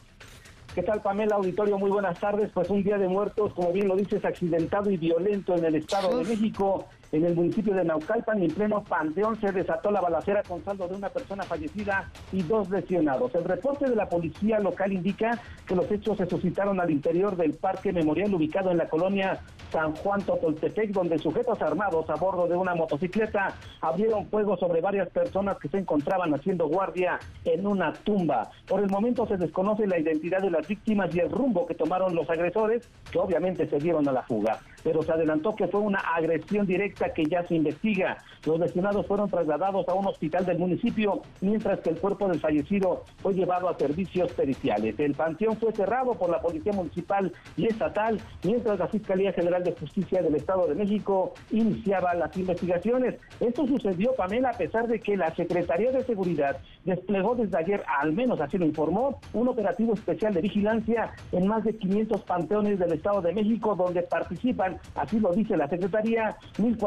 ¿Qué 0.74 0.84
tal, 0.84 1.02
Pamela 1.02 1.36
Auditorio? 1.36 1.78
Muy 1.78 1.92
buenas 1.92 2.18
tardes. 2.18 2.50
Pues 2.54 2.70
un 2.70 2.82
día 2.82 2.98
de 2.98 3.10
muertos, 3.10 3.54
como 3.54 3.74
bien 3.74 3.90
lo 3.90 3.98
dices, 3.98 4.24
accidentado 4.24 4.90
y 4.90 4.96
violento 4.96 5.54
en 5.56 5.66
el 5.66 5.76
Estado 5.76 6.18
de 6.18 6.24
México 6.24 6.88
en 7.12 7.26
el 7.26 7.36
municipio 7.36 7.74
de 7.74 7.84
Naucalpan 7.84 8.42
en 8.42 8.52
pleno 8.52 8.84
panteón 8.84 9.40
se 9.40 9.52
desató 9.52 9.92
la 9.92 10.02
balacera 10.02 10.44
con 10.44 10.64
saldo 10.64 10.88
de 10.88 10.96
una 10.96 11.10
persona 11.10 11.44
fallecida 11.44 12.10
y 12.32 12.42
dos 12.44 12.70
lesionados. 12.70 13.36
El 13.36 13.44
reporte 13.44 13.90
de 13.90 13.96
la 13.96 14.08
policía 14.08 14.60
local 14.60 14.94
indica 14.94 15.40
que 15.68 15.76
los 15.76 15.92
hechos 15.92 16.18
se 16.18 16.26
suscitaron 16.26 16.80
al 16.80 16.90
interior 16.90 17.36
del 17.36 17.54
parque 17.54 17.92
memorial 17.92 18.34
ubicado 18.34 18.72
en 18.72 18.78
la 18.78 18.88
colonia 18.88 19.42
San 19.72 19.96
Juan 19.96 20.22
Totoltepec, 20.22 20.92
donde 20.92 21.18
sujetos 21.18 21.62
armados 21.62 22.10
a 22.10 22.16
bordo 22.16 22.48
de 22.48 22.56
una 22.56 22.76
motocicleta 22.76 23.56
abrieron 23.82 24.28
fuego 24.28 24.58
sobre 24.58 24.82
varias 24.82 25.10
personas 25.10 25.58
que 25.58 25.70
se 25.70 25.80
encontraban 25.80 26.34
haciendo 26.34 26.68
guardia 26.68 27.20
en 27.46 27.66
una 27.66 27.94
tumba. 27.94 28.52
Por 28.68 28.82
el 28.82 28.90
momento 28.90 29.26
se 29.28 29.38
desconoce 29.38 29.88
la 29.88 30.00
identidad 30.00 30.42
de 30.42 30.52
las 30.52 30.68
víctimas 30.68 31.14
y 31.16 31.20
el 31.20 31.30
rumbo 31.30 31.66
que 31.66 31.76
tomaron 31.76 32.16
los 32.16 32.30
agresores, 32.30 32.88
que 33.12 33.20
obviamente 33.20 33.68
se 33.68 33.80
dieron 33.80 34.08
a 34.08 34.12
la 34.12 34.24
fuga, 34.24 34.60
pero 34.84 35.04
se 35.04 35.12
adelantó 35.12 35.56
que 35.56 35.68
fue 35.68 35.80
una 35.80 36.00
agresión 36.00 36.66
directa 36.66 37.01
conducta 37.02 37.14
que 37.14 37.26
ya 37.26 37.46
se 37.48 37.56
investiga. 37.56 38.18
Los 38.46 38.60
lesionados 38.60 39.06
fueron 39.06 39.30
trasladados 39.30 39.88
a 39.88 39.94
un 39.94 40.08
hospital 40.08 40.46
del 40.46 40.60
municipio, 40.60 41.22
mientras 41.42 41.80
que 41.80 41.92
el 41.92 42.00
cuerpo 42.00 42.28
del 42.28 42.40
fallecido 42.40 43.04
fue 43.18 43.34
llevado 43.34 43.70
a 43.70 43.78
servicios 43.78 44.32
periciales. 44.34 45.00
El 45.00 45.14
panteón 45.14 45.58
fue 45.58 45.72
cerrado 45.74 46.14
por 46.14 46.30
la 46.30 46.42
Policía 46.42 46.74
Municipal 46.74 47.32
y 47.58 47.68
Estatal, 47.68 48.20
mientras 48.44 48.80
la 48.80 48.88
Fiscalía 48.88 49.34
General 49.34 49.64
de 49.64 49.74
Justicia 49.74 50.22
del 50.22 50.36
Estado 50.36 50.68
de 50.68 50.76
México 50.76 51.34
iniciaba 51.52 52.14
las 52.16 52.36
investigaciones. 52.36 53.20
Esto 53.40 53.68
sucedió, 53.68 54.14
Pamela, 54.16 54.50
a 54.50 54.58
pesar 54.58 54.88
de 54.88 55.00
que 55.00 55.16
la 55.16 55.34
Secretaría 55.36 55.92
de 55.92 56.04
Seguridad 56.04 56.58
desplegó 56.84 57.36
desde 57.36 57.58
ayer, 57.58 57.84
al 58.00 58.14
menos 58.14 58.42
así 58.42 58.58
lo 58.58 58.66
informó, 58.66 59.20
un 59.34 59.48
operativo 59.48 59.94
especial 59.94 60.34
de 60.34 60.42
vigilancia 60.42 61.12
en 61.32 61.48
más 61.48 61.64
de 61.64 61.76
500 61.76 62.22
panteones 62.24 62.80
del 62.80 62.94
Estado 62.94 63.22
de 63.22 63.34
México, 63.34 63.76
donde 63.76 64.02
participan, 64.02 64.80
así 64.96 65.20
lo 65.20 65.32
dice 65.32 65.56
la 65.56 65.68
Secretaría, 65.68 66.36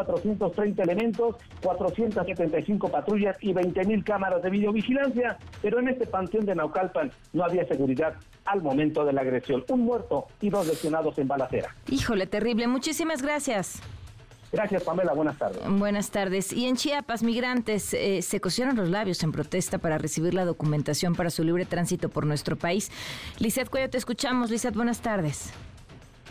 1.430 0.06 0.82
elementos, 0.82 1.36
475 1.62 2.88
patrullas 2.88 3.36
y 3.40 3.52
20.000 3.52 4.04
cámaras 4.04 4.42
de 4.42 4.50
videovigilancia, 4.50 5.38
pero 5.62 5.80
en 5.80 5.88
este 5.88 6.06
panteón 6.06 6.46
de 6.46 6.54
Naucalpan 6.54 7.10
no 7.32 7.44
había 7.44 7.66
seguridad 7.66 8.14
al 8.44 8.62
momento 8.62 9.04
de 9.04 9.12
la 9.12 9.22
agresión. 9.22 9.64
Un 9.68 9.80
muerto 9.80 10.26
y 10.40 10.50
dos 10.50 10.66
lesionados 10.66 11.18
en 11.18 11.28
balacera. 11.28 11.74
Híjole, 11.88 12.26
terrible. 12.26 12.66
Muchísimas 12.66 13.22
gracias. 13.22 13.80
Gracias, 14.54 14.84
Pamela. 14.84 15.12
Buenas 15.14 15.36
tardes. 15.36 15.62
Buenas 15.68 16.10
tardes. 16.10 16.52
Y 16.52 16.66
en 16.66 16.76
Chiapas, 16.76 17.24
migrantes 17.24 17.92
eh, 17.92 18.22
se 18.22 18.40
cosieron 18.40 18.76
los 18.76 18.88
labios 18.88 19.22
en 19.24 19.32
protesta 19.32 19.78
para 19.78 19.98
recibir 19.98 20.32
la 20.32 20.44
documentación 20.44 21.16
para 21.16 21.30
su 21.30 21.42
libre 21.42 21.64
tránsito 21.64 22.08
por 22.08 22.24
nuestro 22.24 22.54
país. 22.56 22.92
Lizeth 23.40 23.68
Cuello, 23.68 23.90
te 23.90 23.98
escuchamos. 23.98 24.50
Lizeth, 24.50 24.76
buenas 24.76 25.00
tardes. 25.00 25.52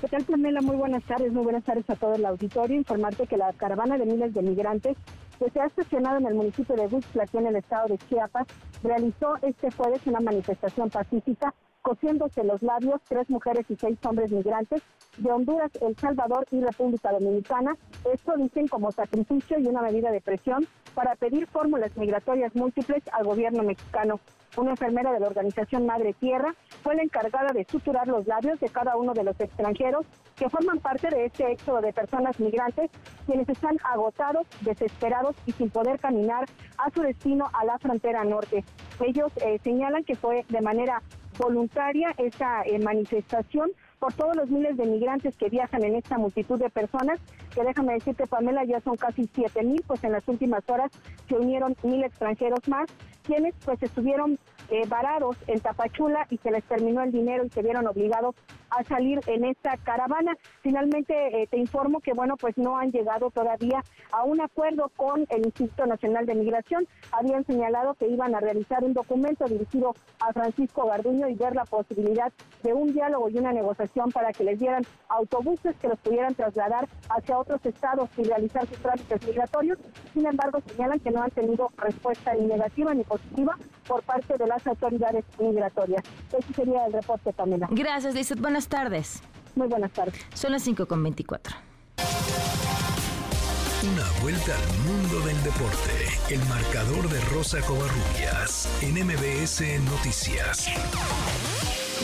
¿Qué 0.03 0.09
tal, 0.09 0.25
Pamela? 0.25 0.59
Muy 0.59 0.75
buenas 0.75 1.01
tardes. 1.05 1.31
Muy 1.31 1.43
buenas 1.43 1.63
tardes 1.63 1.89
a 1.89 1.95
todo 1.95 2.15
el 2.15 2.25
auditorio. 2.25 2.75
Informarte 2.75 3.25
que 3.25 3.38
la 3.38 3.53
caravana 3.53 3.97
de 3.97 4.05
miles 4.05 4.34
de 4.34 4.41
migrantes 4.41 4.97
que 5.39 5.49
se 5.49 5.61
ha 5.61 5.65
estacionado 5.65 6.17
en 6.17 6.25
el 6.25 6.34
municipio 6.34 6.75
de 6.75 6.88
Huixla, 6.88 7.23
aquí 7.23 7.38
en 7.38 7.47
el 7.47 7.55
estado 7.55 7.88
de 7.88 7.97
Chiapas, 8.09 8.45
realizó 8.84 9.38
este 9.41 9.71
jueves 9.71 10.05
una 10.05 10.19
manifestación 10.19 10.89
pacífica 10.89 11.53
cosiéndose 11.84 12.43
los 12.43 12.64
labios 12.64 13.01
tres 13.07 13.30
mujeres 13.30 13.65
y 13.69 13.76
seis 13.76 13.99
hombres 14.05 14.31
migrantes 14.31 14.81
de 15.18 15.31
Honduras, 15.31 15.72
El 15.81 15.95
Salvador 15.97 16.45
y 16.49 16.61
República 16.61 17.11
Dominicana. 17.11 17.77
Esto 18.11 18.35
dicen 18.38 18.68
como 18.68 18.91
sacrificio 18.91 19.60
y 19.60 19.68
una 19.68 19.81
medida 19.81 20.10
de 20.10 20.22
presión 20.22 20.65
para 20.95 21.15
pedir 21.15 21.45
fórmulas 21.47 21.95
migratorias 21.97 22.55
múltiples 22.55 23.03
al 23.11 23.26
gobierno 23.26 23.64
mexicano. 23.64 24.19
Una 24.55 24.72
enfermera 24.72 25.11
de 25.11 25.19
la 25.19 25.27
organización 25.27 25.85
Madre 25.85 26.14
Tierra 26.14 26.53
fue 26.84 26.95
la 26.95 27.03
encargada 27.03 27.51
de 27.53 27.65
suturar 27.65 28.07
los 28.07 28.27
labios 28.27 28.60
de 28.60 28.69
cada 28.69 28.95
uno 28.95 29.14
de 29.14 29.23
los 29.23 29.39
extranjeros 29.39 30.05
que 30.35 30.49
forman 30.49 30.80
parte 30.80 31.10
de 31.10 31.26
este 31.26 31.51
éxodo 31.51 31.81
de 31.81 31.91
personas 31.91 32.39
migrantes, 32.39 32.91
quienes 33.26 33.49
están 33.49 33.77
agotados, 33.84 34.45
desesperados 34.61 35.35
y 35.47 35.51
sin 35.53 35.69
poder 35.69 35.99
caminar 35.99 36.45
a 36.77 36.91
su 36.91 37.01
destino 37.01 37.49
a 37.51 37.65
la 37.65 37.80
frontera 37.80 38.23
norte. 38.23 38.64
Ellos 38.99 39.31
eh, 39.38 39.60
señalan 39.64 40.03
que 40.03 40.15
fue 40.15 40.45
de 40.49 40.61
manera 40.61 41.01
voluntaria 41.38 42.14
esa 42.18 42.64
eh, 42.64 42.80
manifestación 42.80 43.72
por 43.99 44.14
todos 44.14 44.35
los 44.35 44.49
miles 44.49 44.76
de 44.77 44.85
migrantes 44.85 45.38
que 45.38 45.49
viajan 45.49 45.84
en 45.84 45.95
esta 45.95 46.18
multitud 46.18 46.60
de 46.60 46.69
personas, 46.69 47.19
que 47.53 47.64
déjame 47.64 47.93
decirte, 47.93 48.27
Pamela, 48.27 48.65
ya 48.65 48.81
son 48.81 48.97
casi 48.97 49.30
7 49.34 49.64
mil, 49.64 49.81
pues 49.88 50.03
en 50.03 50.11
las 50.11 50.27
últimas 50.27 50.68
horas 50.69 50.91
se 51.30 51.35
unieron 51.35 51.76
mil 51.84 52.03
extranjeros 52.03 52.68
más, 52.68 52.89
quienes 53.23 53.55
pues 53.64 53.81
estuvieron 53.81 54.38
eh, 54.73 54.87
varados 54.87 55.37
en 55.45 55.59
Tapachula 55.59 56.25
y 56.31 56.37
se 56.39 56.49
les 56.49 56.63
terminó 56.63 57.03
el 57.03 57.11
dinero 57.11 57.45
y 57.45 57.49
se 57.51 57.61
vieron 57.61 57.85
obligados 57.85 58.33
a 58.71 58.83
salir 58.85 59.19
en 59.27 59.45
esta 59.45 59.77
caravana. 59.77 60.35
Finalmente 60.63 61.13
eh, 61.13 61.45
te 61.45 61.57
informo 61.57 61.99
que 61.99 62.13
bueno 62.13 62.37
pues 62.37 62.57
no 62.57 62.75
han 62.79 62.91
llegado 62.91 63.29
todavía 63.29 63.83
a 64.11 64.23
un 64.23 64.41
acuerdo 64.41 64.89
con 64.95 65.27
el 65.29 65.45
Instituto 65.45 65.85
Nacional 65.85 66.25
de 66.25 66.33
Migración. 66.33 66.87
Habían 67.11 67.45
señalado 67.45 67.93
que 67.93 68.07
iban 68.07 68.33
a 68.33 68.39
realizar 68.39 68.83
un 68.83 68.93
documento 68.93 69.45
dirigido 69.45 69.93
a 70.19 70.33
Francisco 70.33 70.87
Garduño 70.87 71.27
y 71.27 71.35
ver 71.35 71.53
la 71.53 71.65
posibilidad 71.65 72.33
de 72.63 72.73
un 72.73 72.93
diálogo 72.93 73.29
y 73.29 73.37
una 73.37 73.53
negociación 73.53 74.11
para 74.11 74.33
que 74.33 74.43
les 74.43 74.57
dieran 74.57 74.83
autobuses 75.07 75.75
que 75.75 75.87
los 75.87 75.99
pudieran 75.99 76.33
trasladar 76.33 76.87
hacia 77.09 77.37
otros 77.37 77.63
estados 77.63 78.09
y 78.17 78.23
realizar 78.23 78.65
sus 78.65 78.77
trámites 78.79 79.27
migratorios. 79.27 79.77
Sin 80.13 80.25
embargo, 80.25 80.59
señalan 80.65 80.99
que 80.99 81.11
no 81.11 81.21
han 81.21 81.29
tenido 81.29 81.69
respuesta 81.77 82.33
ni 82.33 82.47
negativa 82.47 82.91
ni 82.95 83.03
positiva 83.03 83.55
por 83.88 84.01
parte 84.03 84.38
de 84.38 84.47
las 84.47 84.65
autoridades 84.65 85.23
migratorias. 85.39 86.03
Ese 86.38 86.53
sería 86.53 86.85
el 86.85 86.93
reporte, 86.93 87.31
Pamela. 87.34 87.68
Gracias, 87.72 88.14
Lizeth. 88.15 88.39
Buenas 88.39 88.68
tardes. 88.68 89.22
Muy 89.55 89.68
buenas 89.68 89.91
tardes. 89.91 90.26
Son 90.34 90.51
las 90.51 90.64
5 90.64 90.88
con 90.88 91.03
24. 91.03 91.55
Una 93.84 94.22
vuelta 94.22 94.55
al 94.55 94.77
mundo 94.88 95.19
del 95.27 95.43
deporte. 95.43 95.91
El 96.30 96.39
marcador 96.47 97.10
de 97.10 97.19
Rosa 97.35 97.60
Covarrubias 97.61 98.69
en 98.81 99.05
MBS 99.05 99.61
Noticias. 99.91 100.68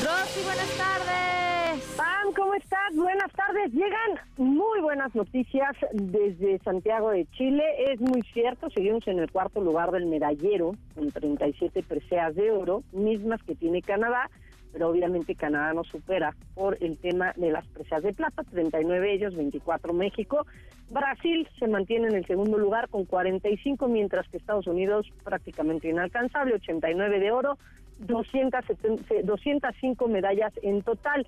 Rosy, 0.03 0.43
buenas 0.43 0.69
tardes. 0.77 1.48
Pam, 1.69 2.33
¿cómo 2.35 2.55
estás? 2.55 2.95
Buenas 2.95 3.31
tardes. 3.33 3.71
Llegan 3.71 4.19
muy 4.37 4.81
buenas 4.81 5.13
noticias 5.13 5.75
desde 5.93 6.57
Santiago 6.59 7.11
de 7.11 7.27
Chile. 7.37 7.63
Es 7.91 8.01
muy 8.01 8.23
cierto, 8.33 8.71
seguimos 8.71 9.07
en 9.07 9.19
el 9.19 9.31
cuarto 9.31 9.61
lugar 9.61 9.91
del 9.91 10.07
medallero, 10.07 10.71
con 10.95 11.11
37 11.11 11.83
preseas 11.83 12.33
de 12.33 12.49
oro, 12.49 12.81
mismas 12.91 13.43
que 13.43 13.53
tiene 13.53 13.83
Canadá 13.83 14.31
pero 14.71 14.89
obviamente 14.89 15.33
Canadá 15.33 15.73
nos 15.73 15.87
supera 15.87 16.35
por 16.53 16.77
el 16.79 16.95
tema 16.97 17.33
de 17.35 17.51
las 17.51 17.65
presas 17.67 18.03
de 18.03 18.13
plata, 18.13 18.43
39 18.43 19.13
ellos, 19.13 19.35
24 19.35 19.93
México. 19.93 20.45
Brasil 20.91 21.49
se 21.57 21.67
mantiene 21.67 22.09
en 22.09 22.15
el 22.15 22.27
segundo 22.27 22.59
lugar 22.59 22.87
con 22.89 23.05
45, 23.05 23.87
mientras 23.87 24.29
que 24.29 24.37
Estados 24.37 24.67
Unidos 24.67 25.11
prácticamente 25.23 25.89
inalcanzable, 25.89 26.53
89 26.53 27.19
de 27.19 27.31
oro, 27.31 27.57
205 27.97 30.07
medallas 30.07 30.53
en 30.61 30.83
total. 30.83 31.25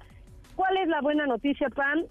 ¿Cuál 0.62 0.78
es 0.78 0.90
la 0.90 1.02
buena 1.02 1.26
noticia, 1.26 1.70
Pan? 1.70 2.06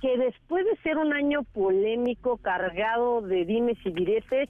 Que 0.00 0.16
después 0.16 0.64
de 0.64 0.76
ser 0.76 0.96
un 0.96 1.12
año 1.12 1.42
polémico, 1.42 2.36
cargado 2.36 3.20
de 3.20 3.44
dimes 3.44 3.76
y 3.84 3.90
diretes, 3.90 4.48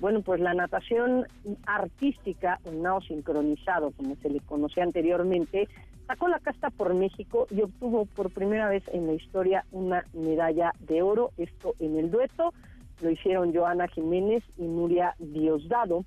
bueno, 0.00 0.20
pues 0.20 0.38
la 0.38 0.52
natación 0.52 1.26
artística, 1.64 2.60
o 2.64 2.72
nado 2.72 3.00
sincronizado, 3.00 3.92
como 3.92 4.16
se 4.16 4.28
le 4.28 4.40
conocía 4.40 4.82
anteriormente, 4.82 5.66
sacó 6.06 6.28
la 6.28 6.40
casta 6.40 6.68
por 6.68 6.92
México 6.92 7.46
y 7.50 7.62
obtuvo 7.62 8.04
por 8.04 8.30
primera 8.30 8.68
vez 8.68 8.82
en 8.92 9.06
la 9.06 9.14
historia 9.14 9.64
una 9.70 10.04
medalla 10.12 10.72
de 10.80 11.00
oro, 11.00 11.30
esto 11.38 11.74
en 11.78 11.96
el 11.96 12.10
dueto, 12.10 12.52
lo 13.00 13.10
hicieron 13.10 13.54
Joana 13.54 13.88
Jiménez 13.88 14.44
y 14.58 14.64
Nuria 14.64 15.14
Diosdado, 15.18 16.04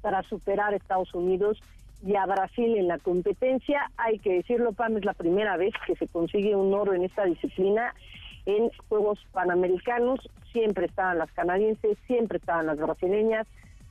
para 0.00 0.22
superar 0.22 0.74
a 0.74 0.76
Estados 0.76 1.12
Unidos 1.12 1.60
y 2.06 2.14
a 2.14 2.24
Brasil 2.24 2.76
en 2.76 2.88
la 2.88 2.98
competencia. 2.98 3.90
Hay 3.96 4.20
que 4.20 4.34
decirlo, 4.34 4.72
Pam, 4.72 4.96
es 4.96 5.04
la 5.04 5.14
primera 5.14 5.56
vez 5.56 5.74
que 5.86 5.96
se 5.96 6.06
consigue 6.06 6.54
un 6.54 6.72
oro 6.72 6.94
en 6.94 7.02
esta 7.02 7.24
disciplina 7.24 7.94
en 8.46 8.70
Juegos 8.88 9.18
Panamericanos. 9.32 10.20
Siempre 10.52 10.86
estaban 10.86 11.18
las 11.18 11.32
canadienses, 11.32 11.98
siempre 12.06 12.38
estaban 12.38 12.66
las 12.66 12.78
brasileñas, 12.78 13.46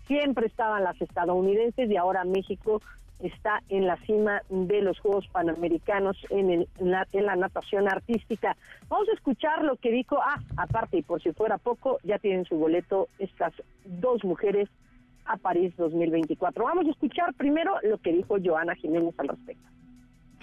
siempre 0.08 0.48
estaban 0.48 0.84
las 0.84 1.00
estadounidenses 1.02 1.92
y 1.92 1.98
ahora 1.98 2.24
México 2.24 2.82
está 3.20 3.62
en 3.70 3.86
la 3.86 3.98
cima 4.06 4.42
de 4.50 4.82
los 4.82 5.00
Juegos 5.00 5.28
Panamericanos 5.28 6.18
en, 6.30 6.52
el, 6.52 6.68
la, 6.80 7.08
en 7.12 7.26
la 7.26 7.36
natación 7.36 7.88
artística. 7.90 8.56
Vamos 8.88 9.10
a 9.10 9.14
escuchar 9.14 9.64
lo 9.64 9.76
que 9.76 9.92
dijo, 9.92 10.20
ah, 10.22 10.42
aparte 10.58 10.98
y 10.98 11.02
por 11.02 11.22
si 11.22 11.32
fuera 11.34 11.58
poco, 11.58 12.00
ya 12.04 12.18
tienen 12.20 12.46
su 12.46 12.58
boleto 12.58 13.10
estas 13.20 13.54
dos 13.86 14.24
mujeres 14.24 14.70
a 15.26 15.38
París 15.38 15.74
2024. 15.78 16.64
Vamos 16.64 16.86
a 16.88 16.92
escuchar 16.92 17.34
primero 17.36 17.72
lo 17.84 17.98
que 18.00 18.14
dijo 18.14 18.36
Joana 18.44 18.76
Jiménez 18.76 19.14
al 19.18 19.30
respecto. 19.30 19.70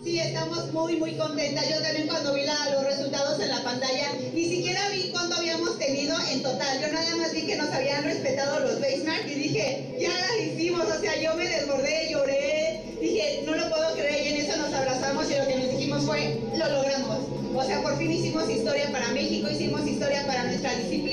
Sí, 0.02 0.18
estamos 0.18 0.72
muy, 0.72 0.96
muy 0.96 1.12
contentas. 1.14 1.68
Yo 1.70 1.80
también 1.80 2.08
cuando 2.08 2.34
vi 2.34 2.42
los 2.72 2.84
resultados 2.84 3.38
en 3.40 3.50
la 3.50 3.62
pantalla, 3.62 4.08
ni 4.34 4.44
siquiera 4.44 4.80
vi 4.90 5.10
cuánto 5.12 5.36
habíamos 5.36 5.78
tenido 5.78 6.16
en 6.32 6.42
total. 6.42 6.80
Yo 6.80 6.92
nada 6.92 7.16
más 7.16 7.32
vi 7.32 7.46
que 7.46 7.56
nos 7.56 7.70
habían 7.70 8.02
respetado 8.02 8.58
los 8.60 8.80
basemarks 8.80 9.30
y 9.30 9.34
dije, 9.34 9.96
ya 10.00 10.10
la 10.10 10.42
hicimos. 10.42 10.82
O 10.86 11.00
sea, 11.00 11.14
yo 11.22 11.36
me 11.36 11.46
desbordé, 11.46 12.10
lloré, 12.10 12.96
dije, 13.00 13.42
no 13.46 13.54
lo 13.54 13.68
puedo 13.68 13.94
creer 13.94 14.26
y 14.26 14.28
en 14.34 14.40
eso 14.40 14.56
nos 14.56 14.74
abrazamos 14.74 15.30
y 15.30 15.38
lo 15.38 15.46
que 15.46 15.56
nos 15.56 15.70
dijimos 15.70 16.04
fue, 16.04 16.40
lo 16.56 16.68
logramos. 16.68 17.18
O 17.54 17.62
sea, 17.62 17.80
por 17.82 17.96
fin 17.96 18.10
hicimos 18.10 18.50
historia 18.50 18.90
para 18.90 19.12
México, 19.12 19.48
hicimos 19.50 19.86
historia 19.86 20.26
para 20.26 20.44
nuestra 20.44 20.74
disciplina, 20.74 21.11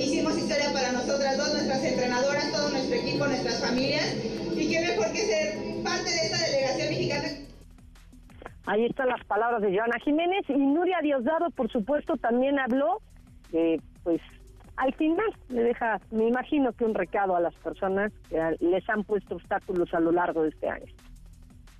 hicimos 0.00 0.36
historia 0.36 0.72
para 0.72 0.92
nosotras 0.92 1.36
dos, 1.36 1.52
nuestras 1.52 1.84
entrenadoras, 1.84 2.52
todo 2.52 2.70
nuestro 2.70 2.96
equipo, 2.96 3.26
nuestras 3.26 3.60
familias. 3.60 4.14
Y 4.54 4.70
qué 4.70 4.80
mejor 4.80 5.12
que 5.12 5.18
ser 5.18 5.82
parte 5.82 6.10
de 6.10 6.16
esta 6.16 6.38
delegación 6.46 6.88
mexicana. 6.88 7.28
Ahí 8.66 8.84
están 8.84 9.08
las 9.08 9.24
palabras 9.24 9.62
de 9.62 9.76
Joana 9.76 9.98
Jiménez 10.04 10.44
y 10.48 10.54
Nuria 10.54 10.98
Diosdado, 11.00 11.50
por 11.50 11.70
supuesto, 11.70 12.16
también 12.16 12.58
habló, 12.58 13.00
eh, 13.52 13.78
pues 14.02 14.20
al 14.76 14.92
final 14.94 15.26
le 15.48 15.62
deja, 15.62 16.00
me 16.10 16.28
imagino 16.28 16.72
que 16.72 16.84
un 16.84 16.94
recado 16.94 17.36
a 17.36 17.40
las 17.40 17.54
personas 17.56 18.12
que 18.28 18.56
les 18.60 18.88
han 18.90 19.04
puesto 19.04 19.36
obstáculos 19.36 19.92
a 19.94 20.00
lo 20.00 20.12
largo 20.12 20.42
de 20.42 20.50
este 20.50 20.68
año. 20.68 20.92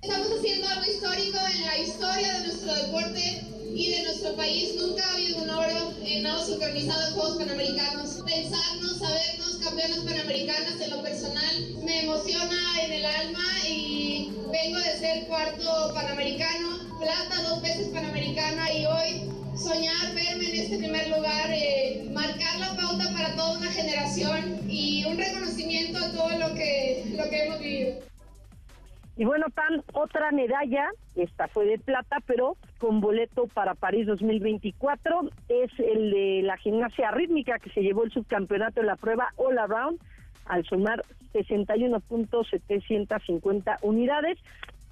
Estamos 0.07 0.39
haciendo 0.39 0.69
algo 0.69 0.89
histórico 0.89 1.37
en 1.53 1.65
la 1.65 1.77
historia 1.79 2.33
de 2.35 2.47
nuestro 2.47 2.73
deporte 2.75 3.43
y 3.75 3.91
de 3.91 4.03
nuestro 4.03 4.37
país. 4.37 4.75
Nunca 4.79 5.05
ha 5.05 5.13
habido 5.13 5.43
un 5.43 5.49
oro 5.49 5.93
en 6.01 6.23
nado 6.23 6.45
sincronizado 6.45 7.07
en 7.09 7.13
Juegos 7.13 7.37
Panamericanos. 7.37 8.23
Pensarnos, 8.25 8.99
sabernos 8.99 9.57
campeonas 9.61 9.97
panamericanas 9.97 10.79
en 10.79 10.91
lo 10.91 11.03
personal 11.03 11.75
me 11.83 12.03
emociona 12.03 12.57
en 12.85 12.93
el 12.93 13.05
alma 13.05 13.67
y 13.67 14.31
vengo 14.49 14.79
de 14.79 14.97
ser 14.97 15.27
cuarto 15.27 15.91
panamericano, 15.93 16.97
plata 17.01 17.41
dos 17.49 17.61
veces 17.61 17.89
panamericana 17.89 18.71
y 18.71 18.85
hoy 18.85 19.29
soñar, 19.61 20.15
verme 20.15 20.51
en 20.51 20.55
este 20.55 20.77
primer 20.77 21.09
lugar, 21.09 21.51
eh, 21.51 22.07
marcar 22.13 22.59
la 22.59 22.77
pauta 22.77 23.11
para 23.11 23.35
toda 23.35 23.57
una 23.57 23.71
generación 23.73 24.61
y 24.69 25.03
un 25.03 25.17
reconocimiento 25.17 25.97
a 25.97 26.11
todo 26.13 26.29
lo 26.29 26.53
que, 26.53 27.11
lo 27.13 27.29
que 27.29 27.43
hemos 27.43 27.59
vivido. 27.59 28.16
Y 29.17 29.25
bueno, 29.25 29.47
Tan, 29.53 29.83
otra 29.93 30.31
medalla, 30.31 30.89
esta 31.15 31.47
fue 31.47 31.65
de 31.65 31.79
plata, 31.79 32.17
pero 32.27 32.55
con 32.77 33.01
boleto 33.01 33.47
para 33.47 33.73
París 33.73 34.05
2024, 34.05 35.31
es 35.49 35.71
el 35.79 36.11
de 36.11 36.43
la 36.43 36.55
gimnasia 36.57 37.09
rítmica 37.09 37.57
que 37.57 37.71
se 37.71 37.81
llevó 37.81 38.03
el 38.03 38.11
subcampeonato 38.11 38.81
en 38.81 38.85
la 38.85 38.95
prueba 38.95 39.33
All 39.37 39.57
Around 39.57 39.99
al 40.45 40.63
sumar 40.65 41.01
61.750 41.33 43.77
unidades. 43.81 44.37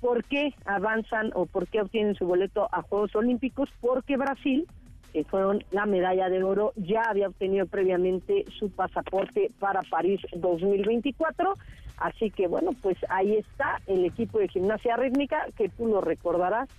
¿Por 0.02 0.24
qué 0.24 0.56
avanzan 0.66 1.30
o 1.36 1.46
por 1.46 1.68
qué 1.68 1.82
obtienen 1.82 2.16
su 2.16 2.26
boleto 2.26 2.68
a 2.72 2.82
Juegos 2.82 3.16
Olímpicos? 3.16 3.70
Porque 3.80 4.18
Brasil, 4.18 4.66
que 5.14 5.24
fueron 5.24 5.64
la 5.70 5.86
medalla 5.86 6.30
de 6.30 6.44
oro, 6.44 6.74
ya 6.78 7.04
había 7.04 7.28
obtenido 7.28 7.68
previamente 7.68 8.46
su 8.58 8.72
pasaporte 8.72 9.52
para 9.60 9.84
París 9.84 10.20
2024. 10.36 11.54
Así 11.98 12.30
que 12.32 12.48
bueno, 12.48 12.72
pues 12.82 12.98
ahí 13.10 13.38
está 13.38 13.82
el 13.88 14.06
equipo 14.06 14.40
de 14.40 14.48
gimnasia 14.48 14.98
rítmica, 14.98 15.48
que 15.58 15.70
tú 15.70 15.88
lo 15.88 16.02
recordarás, 16.02 16.70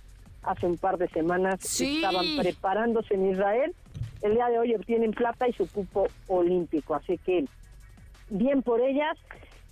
hace 0.43 0.65
un 0.65 0.77
par 0.77 0.97
de 0.97 1.07
semanas 1.09 1.59
estaban 1.81 2.25
preparándose 2.37 3.15
en 3.15 3.31
Israel. 3.31 3.75
El 4.21 4.35
día 4.35 4.47
de 4.47 4.59
hoy 4.59 4.75
obtienen 4.75 5.11
plata 5.11 5.47
y 5.47 5.53
su 5.53 5.69
cupo 5.69 6.07
olímpico. 6.27 6.95
Así 6.95 7.17
que 7.17 7.45
bien 8.29 8.61
por 8.61 8.81
ellas 8.81 9.17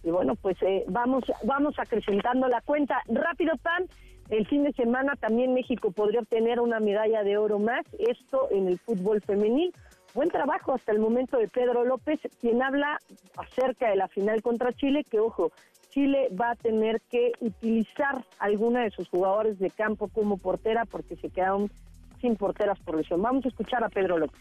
y 0.05 0.11
bueno, 0.11 0.35
pues 0.35 0.55
eh, 0.61 0.85
vamos, 0.87 1.23
vamos 1.43 1.79
acrecentando 1.79 2.47
la 2.47 2.61
cuenta. 2.61 3.01
Rápido, 3.07 3.57
Pan, 3.57 3.85
el 4.29 4.45
fin 4.45 4.63
de 4.63 4.71
semana 4.73 5.15
también 5.15 5.55
México 5.55 5.91
podría 5.91 6.19
obtener 6.19 6.59
una 6.59 6.79
medalla 6.79 7.23
de 7.23 7.37
oro 7.37 7.57
más, 7.57 7.83
esto 7.97 8.47
en 8.51 8.67
el 8.67 8.77
fútbol 8.77 9.21
femenil. 9.21 9.73
Buen 10.15 10.29
trabajo 10.29 10.73
hasta 10.73 10.93
el 10.93 10.99
momento 10.99 11.37
de 11.37 11.49
Pedro 11.49 11.83
López, 11.83 12.21
quien 12.39 12.63
habla 12.63 12.99
acerca 13.35 13.89
de 13.89 13.97
la 13.97 14.07
final 14.07 14.41
contra 14.41 14.71
Chile, 14.71 15.03
que 15.03 15.19
ojo, 15.19 15.51
Chile 15.89 16.29
va 16.39 16.51
a 16.51 16.55
tener 16.55 17.01
que 17.11 17.33
utilizar 17.41 18.23
alguna 18.39 18.83
de 18.83 18.91
sus 18.91 19.09
jugadores 19.09 19.59
de 19.59 19.69
campo 19.71 20.07
como 20.07 20.37
portera 20.37 20.85
porque 20.85 21.17
se 21.17 21.29
quedaron 21.29 21.69
sin 22.21 22.37
porteras 22.37 22.79
por 22.79 22.95
lesión. 22.95 23.21
Vamos 23.21 23.43
a 23.43 23.49
escuchar 23.49 23.83
a 23.83 23.89
Pedro 23.89 24.17
López. 24.17 24.39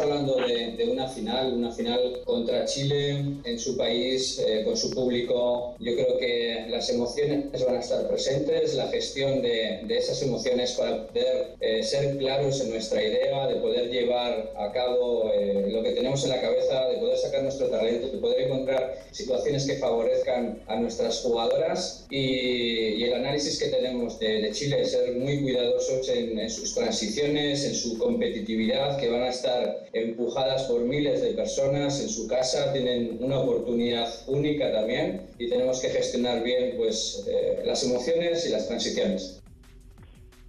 Hablando 0.00 0.36
de, 0.36 0.88
una 0.90 1.06
final, 1.08 1.54
una 1.54 1.70
final 1.70 2.20
contra 2.24 2.64
Chile 2.64 3.24
en 3.44 3.58
su 3.58 3.76
país, 3.76 4.40
eh, 4.44 4.62
con 4.64 4.76
su 4.76 4.90
público. 4.90 5.76
Yo 5.78 5.94
creo 5.94 6.18
que 6.18 6.66
las 6.68 6.90
emociones 6.90 7.64
van 7.64 7.76
a 7.76 7.80
estar 7.80 8.08
presentes, 8.08 8.74
la 8.74 8.88
gestión 8.88 9.40
de, 9.40 9.84
esas 9.88 10.20
emociones 10.22 10.72
para 10.72 11.06
poder 11.06 11.54
eh, 11.60 11.82
ser 11.82 12.16
claros 12.18 12.60
en 12.60 12.70
nuestra 12.70 13.02
idea, 13.02 13.46
de 13.46 13.56
poder 13.56 13.90
llevar 13.90 14.52
a 14.56 14.72
cabo 14.72 15.30
eh, 15.32 15.68
lo 15.70 15.82
que 15.82 15.92
tenemos 15.92 16.24
en 16.24 16.30
la 16.30 16.40
cabeza, 16.40 16.88
de 16.88 16.98
poder 16.98 17.16
sacar 17.16 17.42
nuestro 17.44 17.68
talento, 17.68 18.08
de 18.08 18.18
poder 18.18 18.42
encontrar 18.42 18.98
situaciones 19.12 19.64
que 19.66 19.76
favorezcan 19.76 20.60
a 20.66 20.76
nuestras 20.76 21.20
jugadoras 21.20 22.06
y, 22.10 23.04
el 23.04 23.14
análisis 23.14 23.58
que 23.58 23.68
tenemos 23.68 24.18
de, 24.18 24.50
Chile, 24.52 24.78
de 24.78 24.86
ser 24.86 25.12
muy 25.12 25.42
cuidadosos 25.42 26.08
en, 26.08 26.38
en 26.38 26.50
sus 26.50 26.74
transiciones, 26.74 27.64
en 27.64 27.74
su 27.74 27.98
competitividad, 27.98 28.98
que 28.98 29.08
van 29.10 29.22
a 29.22 29.28
estar 29.28 29.83
empujadas 29.92 30.64
por 30.64 30.80
miles 30.82 31.22
de 31.22 31.32
personas 31.32 32.00
en 32.00 32.08
su 32.08 32.26
casa, 32.28 32.72
tienen 32.72 33.18
una 33.20 33.38
oportunidad 33.38 34.08
única 34.26 34.72
también 34.72 35.26
y 35.38 35.48
tenemos 35.48 35.80
que 35.80 35.88
gestionar 35.88 36.42
bien 36.42 36.76
pues, 36.76 37.26
eh, 37.28 37.62
las 37.64 37.84
emociones 37.84 38.46
y 38.46 38.52
las 38.52 38.66
transiciones. 38.66 39.42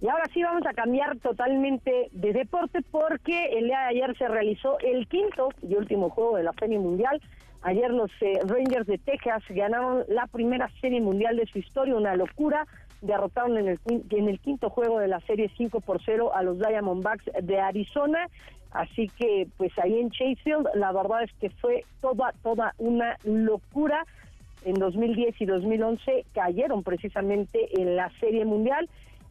Y 0.00 0.08
ahora 0.08 0.24
sí 0.32 0.42
vamos 0.42 0.66
a 0.66 0.74
cambiar 0.74 1.18
totalmente 1.20 2.08
de 2.12 2.32
deporte 2.32 2.80
porque 2.90 3.58
el 3.58 3.66
día 3.66 3.78
de 3.78 3.86
ayer 3.86 4.16
se 4.18 4.28
realizó 4.28 4.78
el 4.80 5.08
quinto 5.08 5.48
y 5.62 5.74
último 5.74 6.10
juego 6.10 6.36
de 6.36 6.42
la 6.42 6.52
Serie 6.52 6.78
Mundial. 6.78 7.20
Ayer 7.62 7.90
los 7.90 8.10
eh, 8.20 8.38
Rangers 8.44 8.86
de 8.86 8.98
Texas 8.98 9.42
ganaron 9.48 10.04
la 10.08 10.26
primera 10.26 10.70
Serie 10.80 11.00
Mundial 11.00 11.36
de 11.36 11.46
su 11.46 11.58
historia, 11.58 11.96
una 11.96 12.14
locura. 12.14 12.66
Derrotaron 13.00 13.56
en 13.56 13.68
el, 13.68 13.80
en 14.10 14.28
el 14.28 14.38
quinto 14.40 14.68
juego 14.68 14.98
de 14.98 15.08
la 15.08 15.20
Serie 15.20 15.50
5 15.56 15.80
por 15.80 16.00
0 16.04 16.32
a 16.34 16.42
los 16.42 16.58
Diamondbacks 16.58 17.24
de 17.42 17.58
Arizona 17.58 18.28
Así 18.76 19.08
que 19.18 19.48
pues 19.56 19.72
ahí 19.78 19.98
en 19.98 20.10
Chasefield 20.10 20.68
la 20.74 20.92
verdad 20.92 21.22
es 21.22 21.32
que 21.40 21.48
fue 21.48 21.84
toda, 22.02 22.32
toda 22.42 22.74
una 22.78 23.16
locura. 23.24 24.04
En 24.64 24.74
2010 24.74 25.40
y 25.40 25.46
2011 25.46 26.26
cayeron 26.34 26.82
precisamente 26.82 27.68
en 27.80 27.96
la 27.96 28.10
Serie 28.20 28.44
Mundial. 28.44 28.88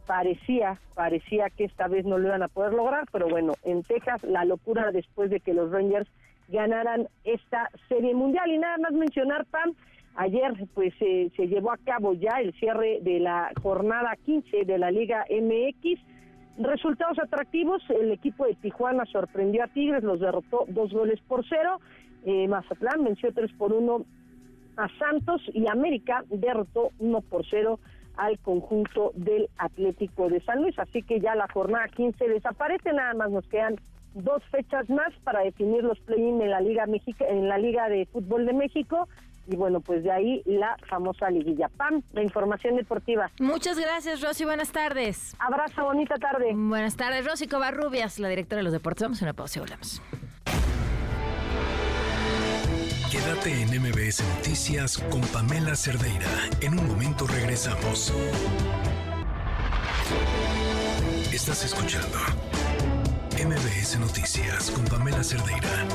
Parecía, 0.07 0.79
parecía 0.95 1.49
que 1.49 1.65
esta 1.65 1.87
vez 1.87 2.05
no 2.05 2.17
lo 2.17 2.29
iban 2.29 2.41
a 2.41 2.47
poder 2.47 2.73
lograr, 2.73 3.05
pero 3.11 3.27
bueno, 3.27 3.53
en 3.63 3.83
Texas 3.83 4.23
la 4.23 4.45
locura 4.45 4.91
después 4.91 5.29
de 5.29 5.39
que 5.39 5.53
los 5.53 5.71
Rangers 5.71 6.09
ganaran 6.47 7.07
esta 7.23 7.69
Serie 7.87 8.15
Mundial. 8.15 8.49
Y 8.49 8.57
nada 8.57 8.77
más 8.77 8.93
mencionar, 8.93 9.45
Pam, 9.45 9.73
ayer 10.15 10.53
pues 10.73 10.93
se 10.97 11.47
llevó 11.47 11.71
a 11.71 11.77
cabo 11.77 12.13
ya 12.13 12.39
el 12.39 12.53
cierre 12.53 12.99
de 13.01 13.19
la 13.19 13.51
jornada 13.61 14.15
15 14.25 14.65
de 14.65 14.77
la 14.77 14.89
Liga 14.89 15.25
MX 15.29 15.99
Resultados 16.57 17.19
atractivos, 17.19 17.83
el 17.89 18.11
equipo 18.11 18.45
de 18.45 18.55
Tijuana 18.55 19.05
sorprendió 19.05 19.63
a 19.63 19.67
Tigres, 19.67 20.03
los 20.03 20.21
derrotó 20.21 20.65
dos 20.69 20.93
goles 20.93 21.19
por 21.27 21.45
cero, 21.47 21.81
eh, 22.25 22.47
Mazatlán 22.47 23.03
venció 23.03 23.33
tres 23.33 23.51
por 23.57 23.73
uno 23.73 24.05
a 24.77 24.87
Santos 24.97 25.41
y 25.53 25.67
América 25.67 26.23
derrotó 26.29 26.89
uno 26.99 27.21
por 27.21 27.45
cero 27.45 27.79
al 28.17 28.39
conjunto 28.39 29.11
del 29.15 29.49
Atlético 29.57 30.29
de 30.29 30.41
San 30.41 30.61
Luis, 30.61 30.77
así 30.79 31.01
que 31.01 31.19
ya 31.19 31.35
la 31.35 31.47
jornada 31.49 31.87
15 31.89 32.27
desaparece, 32.29 32.93
nada 32.93 33.13
más 33.13 33.31
nos 33.31 33.45
quedan 33.47 33.75
dos 34.13 34.41
fechas 34.45 34.89
más 34.89 35.13
para 35.25 35.41
definir 35.41 35.83
los 35.83 35.99
play-in 35.99 36.41
en 36.41 36.49
la 36.49 36.61
Liga 36.61 36.85
México, 36.85 37.25
en 37.27 37.49
la 37.49 37.57
Liga 37.57 37.89
de 37.89 38.05
Fútbol 38.05 38.45
de 38.45 38.53
México 38.53 39.09
y 39.47 39.55
bueno, 39.55 39.79
pues 39.79 40.03
de 40.03 40.11
ahí 40.11 40.41
la 40.45 40.77
famosa 40.89 41.29
liguilla. 41.29 41.69
PAM, 41.69 42.01
la 42.13 42.23
información 42.23 42.75
deportiva. 42.75 43.29
Muchas 43.39 43.79
gracias, 43.79 44.21
Rosy. 44.21 44.45
Buenas 44.45 44.71
tardes. 44.71 45.35
Abrazo, 45.39 45.83
bonita 45.83 46.15
tarde. 46.15 46.51
Buenas 46.55 46.95
tardes, 46.95 47.25
Rosy 47.25 47.47
Covarrubias, 47.47 48.19
la 48.19 48.29
directora 48.29 48.57
de 48.57 48.63
los 48.63 48.73
deportes. 48.73 49.03
Vamos 49.03 49.21
a 49.21 49.25
una 49.25 49.33
pausa 49.33 49.59
y 49.59 49.61
volvemos. 49.61 50.01
Quédate 53.11 53.61
en 53.61 53.69
MBS 53.81 54.23
Noticias 54.35 54.97
con 55.09 55.21
Pamela 55.21 55.75
Cerdeira. 55.75 56.27
En 56.61 56.77
un 56.77 56.87
momento 56.87 57.25
regresamos. 57.27 58.13
Estás 61.31 61.63
escuchando 61.65 62.17
MBS 63.35 63.99
Noticias 63.99 64.71
con 64.71 64.85
Pamela 64.85 65.23
Cerdeira. 65.23 65.85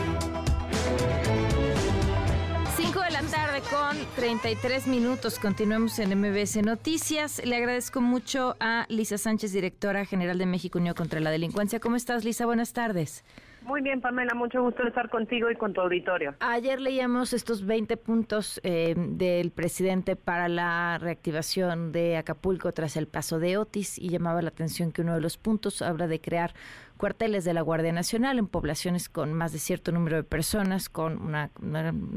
5 2.92 3.04
de 3.04 3.10
la 3.12 3.22
tarde 3.22 3.62
con 3.70 3.96
33 4.16 4.88
minutos. 4.88 5.38
Continuamos 5.38 6.00
en 6.00 6.18
MBS 6.18 6.56
Noticias. 6.56 7.40
Le 7.44 7.54
agradezco 7.54 8.00
mucho 8.00 8.56
a 8.58 8.86
Lisa 8.88 9.16
Sánchez, 9.16 9.52
directora 9.52 10.04
general 10.04 10.38
de 10.38 10.46
México 10.46 10.80
Unión 10.80 10.96
contra 10.96 11.20
la 11.20 11.30
Delincuencia. 11.30 11.78
¿Cómo 11.78 11.94
estás, 11.94 12.24
Lisa? 12.24 12.46
Buenas 12.46 12.72
tardes. 12.72 13.22
Muy 13.62 13.82
bien, 13.82 14.00
Pamela, 14.00 14.34
mucho 14.34 14.62
gusto 14.62 14.86
estar 14.86 15.10
contigo 15.10 15.50
y 15.50 15.56
con 15.56 15.72
tu 15.72 15.80
auditorio. 15.80 16.34
Ayer 16.40 16.80
leíamos 16.80 17.32
estos 17.32 17.64
20 17.66 17.96
puntos 17.96 18.60
eh, 18.64 18.94
del 18.96 19.50
presidente 19.50 20.16
para 20.16 20.48
la 20.48 20.98
reactivación 20.98 21.92
de 21.92 22.16
Acapulco 22.16 22.72
tras 22.72 22.96
el 22.96 23.06
paso 23.06 23.38
de 23.38 23.58
Otis 23.58 23.98
y 23.98 24.08
llamaba 24.08 24.42
la 24.42 24.48
atención 24.48 24.92
que 24.92 25.02
uno 25.02 25.14
de 25.14 25.20
los 25.20 25.36
puntos 25.36 25.82
habla 25.82 26.06
de 26.06 26.20
crear 26.20 26.54
cuarteles 26.96 27.44
de 27.44 27.54
la 27.54 27.62
Guardia 27.62 27.92
Nacional 27.92 28.38
en 28.38 28.46
poblaciones 28.46 29.08
con 29.08 29.32
más 29.32 29.52
de 29.52 29.58
cierto 29.58 29.92
número 29.92 30.16
de 30.16 30.24
personas, 30.24 30.88
con 30.88 31.20
una, 31.20 31.50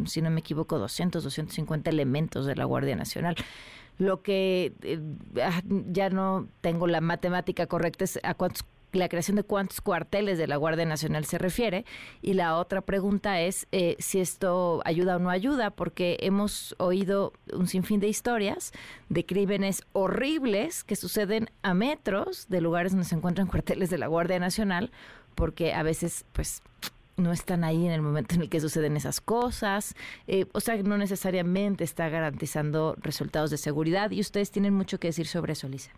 si 0.06 0.22
no 0.22 0.30
me 0.30 0.40
equivoco, 0.40 0.80
200, 0.80 1.24
250 1.24 1.90
elementos 1.90 2.46
de 2.46 2.56
la 2.56 2.66
Guardia 2.66 2.96
Nacional. 2.96 3.36
Lo 3.98 4.22
que 4.22 4.74
eh, 4.82 5.00
ya 5.88 6.10
no 6.10 6.48
tengo 6.62 6.88
la 6.88 7.00
matemática 7.00 7.68
correcta 7.68 8.04
es 8.06 8.20
a 8.24 8.34
cuántos 8.34 8.66
la 8.94 9.10
creación 9.10 9.36
de 9.36 9.44
cuántos 9.44 9.82
cuarteles 9.82 10.38
de 10.38 10.48
la 10.48 10.58
Guardia 10.58 10.86
Nacional 10.86 11.26
se 11.26 11.38
refiere. 11.38 11.86
Y 12.22 12.34
la 12.34 12.58
otra 12.58 12.82
pregunta 12.82 13.42
es 13.42 13.68
eh, 13.72 13.96
si 14.00 14.20
esto 14.20 14.82
ayuda 14.86 15.18
o 15.18 15.20
no 15.20 15.30
ayuda, 15.30 15.72
porque 15.72 16.18
hemos 16.22 16.76
oído 16.78 17.34
un 17.52 17.68
sinfín 17.68 18.00
de 18.00 18.08
historias 18.08 18.72
de 19.10 19.26
crímenes 19.26 19.84
horribles 19.94 20.84
que 20.84 20.96
suceden 20.96 21.50
a 21.62 21.74
metros 21.74 22.48
de 22.50 22.62
lugares 22.62 22.92
donde 22.92 23.08
se 23.08 23.16
encuentran 23.16 23.48
cuarteles 23.48 23.90
de 23.90 23.98
la 23.98 24.08
Guardia 24.08 24.40
Nacional, 24.40 24.92
porque 25.36 25.74
a 25.74 25.84
veces, 25.84 26.26
pues, 26.34 26.62
no 27.18 27.32
están 27.32 27.64
ahí 27.64 27.86
en 27.86 27.92
el 27.92 28.02
momento 28.02 28.36
en 28.36 28.42
el 28.42 28.50
que 28.50 28.60
suceden 28.60 28.98
esas 28.98 29.22
cosas, 29.22 29.96
eh, 30.28 30.46
o 30.54 30.60
sea, 30.60 30.78
no 30.78 30.98
necesariamente 30.98 31.84
está 31.84 32.10
garantizando 32.10 32.96
resultados 33.00 33.52
de 33.52 33.58
seguridad 33.58 34.12
y 34.12 34.20
ustedes 34.20 34.52
tienen 34.52 34.74
mucho 34.74 35.00
que 35.00 35.10
decir 35.10 35.28
sobre 35.28 35.54
eso, 35.54 35.68
Lisa. 35.68 35.92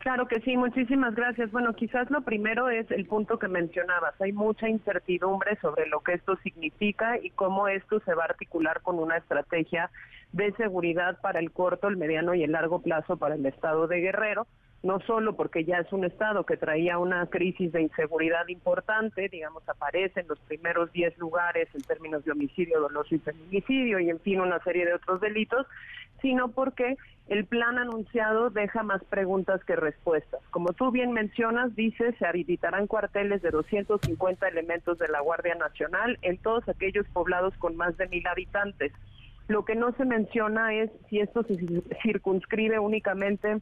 Claro 0.00 0.26
que 0.26 0.40
sí, 0.40 0.56
muchísimas 0.56 1.14
gracias. 1.14 1.52
Bueno, 1.52 1.74
quizás 1.74 2.10
lo 2.10 2.22
primero 2.22 2.70
es 2.70 2.90
el 2.90 3.04
punto 3.04 3.38
que 3.38 3.48
mencionabas. 3.48 4.18
Hay 4.18 4.32
mucha 4.32 4.66
incertidumbre 4.66 5.56
sobre 5.60 5.86
lo 5.88 6.00
que 6.00 6.14
esto 6.14 6.36
significa 6.36 7.18
y 7.18 7.28
cómo 7.28 7.68
esto 7.68 8.00
se 8.00 8.14
va 8.14 8.22
a 8.22 8.28
articular 8.28 8.80
con 8.80 8.98
una 8.98 9.18
estrategia 9.18 9.90
de 10.32 10.52
seguridad 10.52 11.20
para 11.20 11.38
el 11.38 11.52
corto, 11.52 11.86
el 11.86 11.98
mediano 11.98 12.34
y 12.34 12.42
el 12.42 12.52
largo 12.52 12.80
plazo 12.80 13.18
para 13.18 13.34
el 13.34 13.44
estado 13.44 13.88
de 13.88 14.00
Guerrero 14.00 14.46
no 14.82 14.98
solo 15.00 15.36
porque 15.36 15.64
ya 15.64 15.78
es 15.78 15.92
un 15.92 16.04
estado 16.04 16.44
que 16.44 16.56
traía 16.56 16.98
una 16.98 17.26
crisis 17.26 17.72
de 17.72 17.82
inseguridad 17.82 18.48
importante, 18.48 19.28
digamos, 19.28 19.68
aparece 19.68 20.20
en 20.20 20.28
los 20.28 20.38
primeros 20.40 20.90
10 20.92 21.18
lugares 21.18 21.68
en 21.74 21.82
términos 21.82 22.24
de 22.24 22.32
homicidio, 22.32 22.80
doloso 22.80 23.14
y 23.14 23.18
feminicidio 23.18 24.00
y 24.00 24.08
en 24.08 24.20
fin 24.20 24.40
una 24.40 24.58
serie 24.60 24.86
de 24.86 24.94
otros 24.94 25.20
delitos, 25.20 25.66
sino 26.22 26.48
porque 26.48 26.96
el 27.28 27.44
plan 27.44 27.78
anunciado 27.78 28.50
deja 28.50 28.82
más 28.82 29.04
preguntas 29.04 29.62
que 29.64 29.76
respuestas. 29.76 30.40
Como 30.50 30.72
tú 30.72 30.90
bien 30.90 31.12
mencionas, 31.12 31.76
dice, 31.76 32.12
se 32.18 32.26
habilitarán 32.26 32.86
cuarteles 32.86 33.42
de 33.42 33.50
250 33.50 34.48
elementos 34.48 34.98
de 34.98 35.08
la 35.08 35.20
Guardia 35.20 35.54
Nacional 35.54 36.18
en 36.22 36.38
todos 36.38 36.68
aquellos 36.68 37.06
poblados 37.08 37.54
con 37.58 37.76
más 37.76 37.96
de 37.98 38.08
mil 38.08 38.26
habitantes. 38.26 38.92
Lo 39.46 39.64
que 39.64 39.74
no 39.74 39.92
se 39.92 40.04
menciona 40.04 40.74
es 40.74 40.90
si 41.08 41.20
esto 41.20 41.42
se 41.42 41.56
circunscribe 42.02 42.78
únicamente 42.78 43.58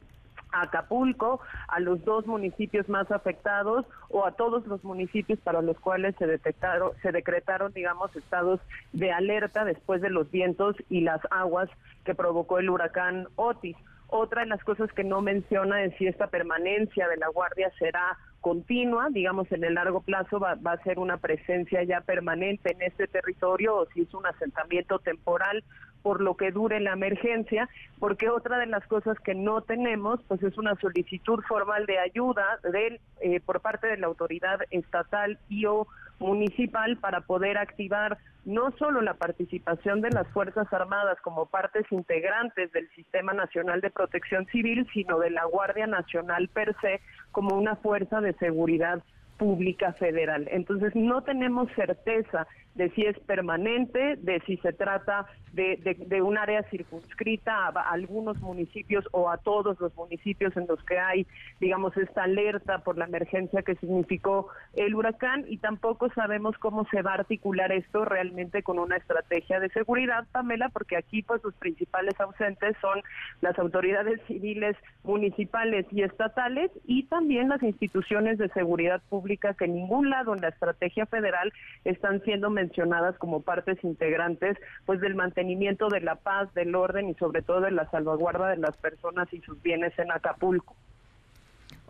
a 0.51 0.63
Acapulco, 0.63 1.39
a 1.67 1.79
los 1.79 2.03
dos 2.05 2.25
municipios 2.27 2.87
más 2.89 3.11
afectados 3.11 3.85
o 4.09 4.25
a 4.25 4.31
todos 4.31 4.65
los 4.67 4.83
municipios 4.83 5.39
para 5.39 5.61
los 5.61 5.79
cuales 5.79 6.15
se 6.17 6.27
detectaron, 6.27 6.91
se 7.01 7.11
decretaron, 7.11 7.73
digamos, 7.73 8.15
estados 8.15 8.59
de 8.93 9.11
alerta 9.11 9.65
después 9.65 10.01
de 10.01 10.09
los 10.09 10.29
vientos 10.31 10.75
y 10.89 11.01
las 11.01 11.21
aguas 11.31 11.69
que 12.05 12.15
provocó 12.15 12.59
el 12.59 12.69
huracán 12.69 13.27
Otis. 13.35 13.77
Otra 14.07 14.41
de 14.41 14.47
las 14.47 14.63
cosas 14.63 14.91
que 14.93 15.03
no 15.03 15.21
menciona 15.21 15.83
es 15.83 15.95
si 15.97 16.07
esta 16.07 16.27
permanencia 16.27 17.07
de 17.07 17.17
la 17.17 17.27
Guardia 17.27 17.71
será 17.77 18.17
continua, 18.41 19.09
digamos 19.11 19.51
en 19.51 19.63
el 19.63 19.75
largo 19.75 20.01
plazo 20.01 20.39
va, 20.39 20.55
va, 20.55 20.73
a 20.73 20.83
ser 20.83 20.97
una 20.97 21.17
presencia 21.17 21.83
ya 21.83 22.01
permanente 22.01 22.71
en 22.71 22.81
este 22.81 23.07
territorio 23.07 23.75
o 23.75 23.85
si 23.87 24.01
es 24.01 24.13
un 24.13 24.25
asentamiento 24.25 24.99
temporal 24.99 25.63
por 26.01 26.21
lo 26.21 26.35
que 26.35 26.51
dure 26.51 26.79
la 26.79 26.93
emergencia, 26.93 27.69
porque 27.99 28.29
otra 28.29 28.57
de 28.57 28.65
las 28.65 28.85
cosas 28.87 29.19
que 29.19 29.35
no 29.35 29.61
tenemos, 29.61 30.21
pues 30.27 30.41
es 30.43 30.57
una 30.57 30.75
solicitud 30.75 31.41
formal 31.47 31.85
de 31.85 31.99
ayuda 31.99 32.59
de, 32.63 32.99
eh, 33.21 33.39
por 33.41 33.61
parte 33.61 33.87
de 33.87 33.97
la 33.97 34.07
autoridad 34.07 34.59
estatal 34.71 35.37
y 35.49 35.65
o 35.65 35.87
municipal 36.19 36.97
para 36.97 37.21
poder 37.21 37.57
activar 37.57 38.17
no 38.45 38.71
solo 38.77 39.01
la 39.01 39.13
participación 39.13 40.01
de 40.01 40.09
las 40.09 40.27
Fuerzas 40.29 40.71
Armadas 40.73 41.17
como 41.21 41.45
partes 41.45 41.85
integrantes 41.91 42.71
del 42.71 42.89
Sistema 42.95 43.33
Nacional 43.33 43.81
de 43.81 43.89
Protección 43.89 44.45
Civil, 44.47 44.87
sino 44.93 45.19
de 45.19 45.29
la 45.29 45.45
Guardia 45.45 45.87
Nacional 45.87 46.49
per 46.49 46.75
se 46.81 47.01
como 47.31 47.55
una 47.55 47.75
fuerza 47.75 48.21
de 48.21 48.33
seguridad 48.33 49.03
pública 49.39 49.93
federal. 49.93 50.47
Entonces 50.51 50.95
no 50.95 51.23
tenemos 51.23 51.71
certeza 51.75 52.45
de 52.75 52.89
si 52.91 53.01
es 53.05 53.17
permanente, 53.21 54.15
de 54.17 54.39
si 54.45 54.57
se 54.57 54.73
trata 54.73 55.25
de, 55.53 56.21
un 56.21 56.37
área 56.37 56.63
circunscrita 56.69 57.67
a, 57.67 57.91
algunos 57.91 58.39
municipios 58.39 59.05
o 59.11 59.29
a 59.29 59.37
todos 59.37 59.79
los 59.79 59.95
municipios 59.95 60.55
en 60.55 60.67
los 60.67 60.81
que 60.83 60.99
hay, 60.99 61.25
digamos, 61.59 61.97
esta 61.97 62.23
alerta 62.23 62.79
por 62.79 62.97
la 62.97 63.05
emergencia 63.05 63.63
que 63.63 63.75
significó 63.75 64.49
el 64.75 64.93
huracán 64.93 65.45
y 65.47 65.57
tampoco 65.57 66.09
sabemos 66.13 66.57
cómo 66.59 66.85
se 66.91 67.01
va 67.01 67.11
a 67.11 67.15
articular 67.15 67.71
esto 67.71 68.05
realmente 68.05 68.61
con 68.63 68.77
una 68.79 68.97
estrategia 68.97 69.59
de 69.59 69.69
seguridad, 69.69 70.25
Pamela, 70.31 70.69
porque 70.69 70.97
aquí 70.97 71.23
pues 71.23 71.43
los 71.43 71.55
principales 71.55 72.19
ausentes 72.19 72.75
son 72.79 73.01
las 73.41 73.57
autoridades 73.57 74.21
civiles, 74.27 74.75
municipales 75.03 75.85
y 75.91 76.03
estatales 76.03 76.71
y 76.85 77.03
también 77.03 77.49
las 77.49 77.63
instituciones 77.63 78.37
de 78.37 78.49
seguridad 78.49 79.01
pública 79.09 79.28
que 79.37 79.65
en 79.65 79.75
ningún 79.75 80.09
lado 80.09 80.33
en 80.33 80.41
la 80.41 80.49
estrategia 80.49 81.05
federal 81.05 81.53
están 81.85 82.21
siendo 82.23 82.49
mencionadas 82.49 83.17
como 83.17 83.41
partes 83.41 83.77
integrantes 83.83 84.57
pues 84.85 84.99
del 84.99 85.15
mantenimiento 85.15 85.89
de 85.89 86.01
la 86.01 86.15
paz, 86.15 86.53
del 86.53 86.75
orden 86.75 87.09
y 87.09 87.13
sobre 87.15 87.41
todo 87.41 87.61
de 87.61 87.71
la 87.71 87.89
salvaguarda 87.91 88.49
de 88.49 88.57
las 88.57 88.75
personas 88.77 89.31
y 89.33 89.41
sus 89.41 89.61
bienes 89.61 89.97
en 89.99 90.11
Acapulco. 90.11 90.75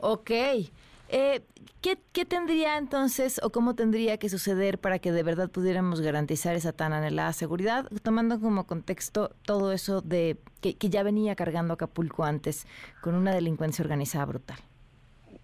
Ok. 0.02 0.32
Eh, 1.12 1.42
¿qué, 1.82 1.98
¿Qué 2.12 2.24
tendría 2.24 2.78
entonces 2.78 3.42
o 3.44 3.50
cómo 3.50 3.74
tendría 3.74 4.18
que 4.18 4.30
suceder 4.30 4.78
para 4.78 5.00
que 5.00 5.12
de 5.12 5.24
verdad 5.24 5.50
pudiéramos 5.50 6.02
garantizar 6.02 6.56
esa 6.56 6.72
tan 6.72 6.94
anhelada 6.94 7.34
seguridad, 7.34 7.88
tomando 8.04 8.40
como 8.40 8.68
contexto 8.68 9.32
todo 9.44 9.72
eso 9.72 10.02
de 10.02 10.38
que 10.62 10.76
ya 10.78 11.02
venía 11.02 11.36
cargando 11.36 11.74
Acapulco 11.74 12.26
antes 12.26 12.68
con 13.02 13.16
una 13.16 13.34
delincuencia 13.34 13.82
organizada 13.84 14.26
brutal? 14.26 14.60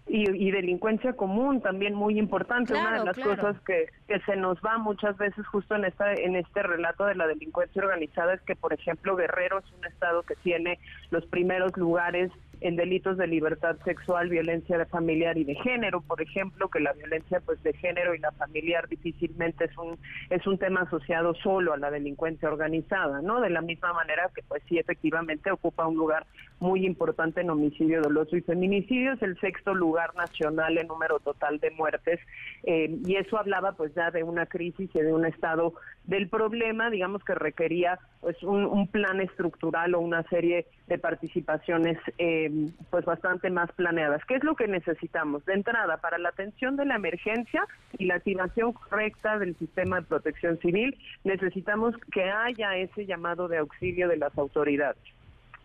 Y, 0.08 0.50
delincuencia 0.50 1.14
común 1.14 1.60
también 1.60 1.94
muy 1.94 2.18
importante. 2.18 2.74
Una 2.74 3.00
de 3.00 3.04
las 3.04 3.18
cosas 3.18 3.60
que, 3.62 3.86
que, 4.06 4.20
se 4.20 4.36
nos 4.36 4.58
va 4.58 4.78
muchas 4.78 5.16
veces 5.16 5.44
justo 5.48 5.74
en 5.74 5.84
esta 5.84 6.14
en 6.14 6.36
este 6.36 6.62
relato 6.62 7.04
de 7.06 7.16
la 7.16 7.26
delincuencia 7.26 7.82
organizada 7.82 8.34
es 8.34 8.40
que, 8.42 8.54
por 8.54 8.72
ejemplo, 8.72 9.16
Guerrero 9.16 9.58
es 9.58 9.72
un 9.72 9.84
estado 9.84 10.22
que 10.22 10.36
tiene 10.36 10.78
los 11.10 11.26
primeros 11.26 11.76
lugares 11.76 12.30
en 12.60 12.76
delitos 12.76 13.16
de 13.16 13.26
libertad 13.26 13.76
sexual, 13.84 14.28
violencia 14.28 14.78
de 14.78 14.86
familiar 14.86 15.36
y 15.38 15.44
de 15.44 15.54
género, 15.56 16.00
por 16.00 16.22
ejemplo, 16.22 16.68
que 16.68 16.80
la 16.80 16.92
violencia 16.92 17.40
pues 17.40 17.62
de 17.62 17.72
género 17.74 18.14
y 18.14 18.18
la 18.18 18.32
familiar 18.32 18.88
difícilmente 18.88 19.64
es 19.64 19.76
un 19.78 19.98
es 20.30 20.46
un 20.46 20.58
tema 20.58 20.82
asociado 20.82 21.34
solo 21.34 21.72
a 21.72 21.76
la 21.76 21.90
delincuencia 21.90 22.48
organizada, 22.48 23.20
¿no? 23.22 23.40
De 23.40 23.50
la 23.50 23.60
misma 23.60 23.92
manera 23.92 24.30
que 24.34 24.42
pues 24.42 24.62
sí 24.68 24.78
efectivamente 24.78 25.50
ocupa 25.50 25.86
un 25.86 25.96
lugar 25.96 26.26
muy 26.58 26.86
importante 26.86 27.42
en 27.42 27.50
homicidio 27.50 28.00
doloso 28.00 28.36
y 28.36 28.40
feminicidio, 28.40 29.12
es 29.12 29.22
el 29.22 29.38
sexto 29.40 29.74
lugar 29.74 30.14
nacional 30.14 30.78
en 30.78 30.86
número 30.86 31.18
total 31.20 31.58
de 31.58 31.70
muertes 31.70 32.20
eh, 32.62 32.96
y 33.04 33.16
eso 33.16 33.38
hablaba 33.38 33.72
pues 33.72 33.94
ya 33.94 34.10
de 34.10 34.22
una 34.22 34.46
crisis 34.46 34.90
y 34.94 35.00
de 35.00 35.12
un 35.12 35.26
estado 35.26 35.74
del 36.04 36.28
problema, 36.28 36.88
digamos 36.88 37.22
que 37.24 37.34
requería 37.34 37.98
pues 38.20 38.42
un, 38.42 38.64
un 38.64 38.88
plan 38.88 39.20
estructural 39.20 39.94
o 39.94 40.00
una 40.00 40.22
serie 40.24 40.66
de 40.86 40.98
participaciones 40.98 41.98
eh, 42.18 42.45
pues 42.90 43.04
bastante 43.04 43.50
más 43.50 43.70
planeadas. 43.72 44.24
¿Qué 44.26 44.36
es 44.36 44.44
lo 44.44 44.56
que 44.56 44.68
necesitamos? 44.68 45.44
De 45.44 45.54
entrada, 45.54 45.98
para 45.98 46.18
la 46.18 46.30
atención 46.30 46.76
de 46.76 46.84
la 46.84 46.96
emergencia 46.96 47.66
y 47.98 48.06
la 48.06 48.16
activación 48.16 48.72
correcta 48.72 49.38
del 49.38 49.56
sistema 49.56 50.00
de 50.00 50.06
protección 50.06 50.58
civil, 50.58 50.96
necesitamos 51.24 51.94
que 52.12 52.24
haya 52.24 52.76
ese 52.76 53.06
llamado 53.06 53.48
de 53.48 53.58
auxilio 53.58 54.08
de 54.08 54.16
las 54.16 54.36
autoridades 54.38 55.02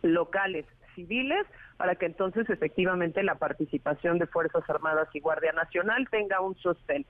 locales 0.02 0.66
civiles 0.96 1.46
para 1.78 1.96
que 1.96 2.06
entonces 2.06 2.50
efectivamente 2.50 3.24
la 3.24 3.36
participación 3.36 4.20
de 4.20 4.28
Fuerzas 4.28 4.70
Armadas 4.70 5.08
y 5.14 5.20
Guardia 5.20 5.52
Nacional 5.52 6.08
tenga 6.10 6.42
un 6.42 6.56
sostén. 6.58 7.06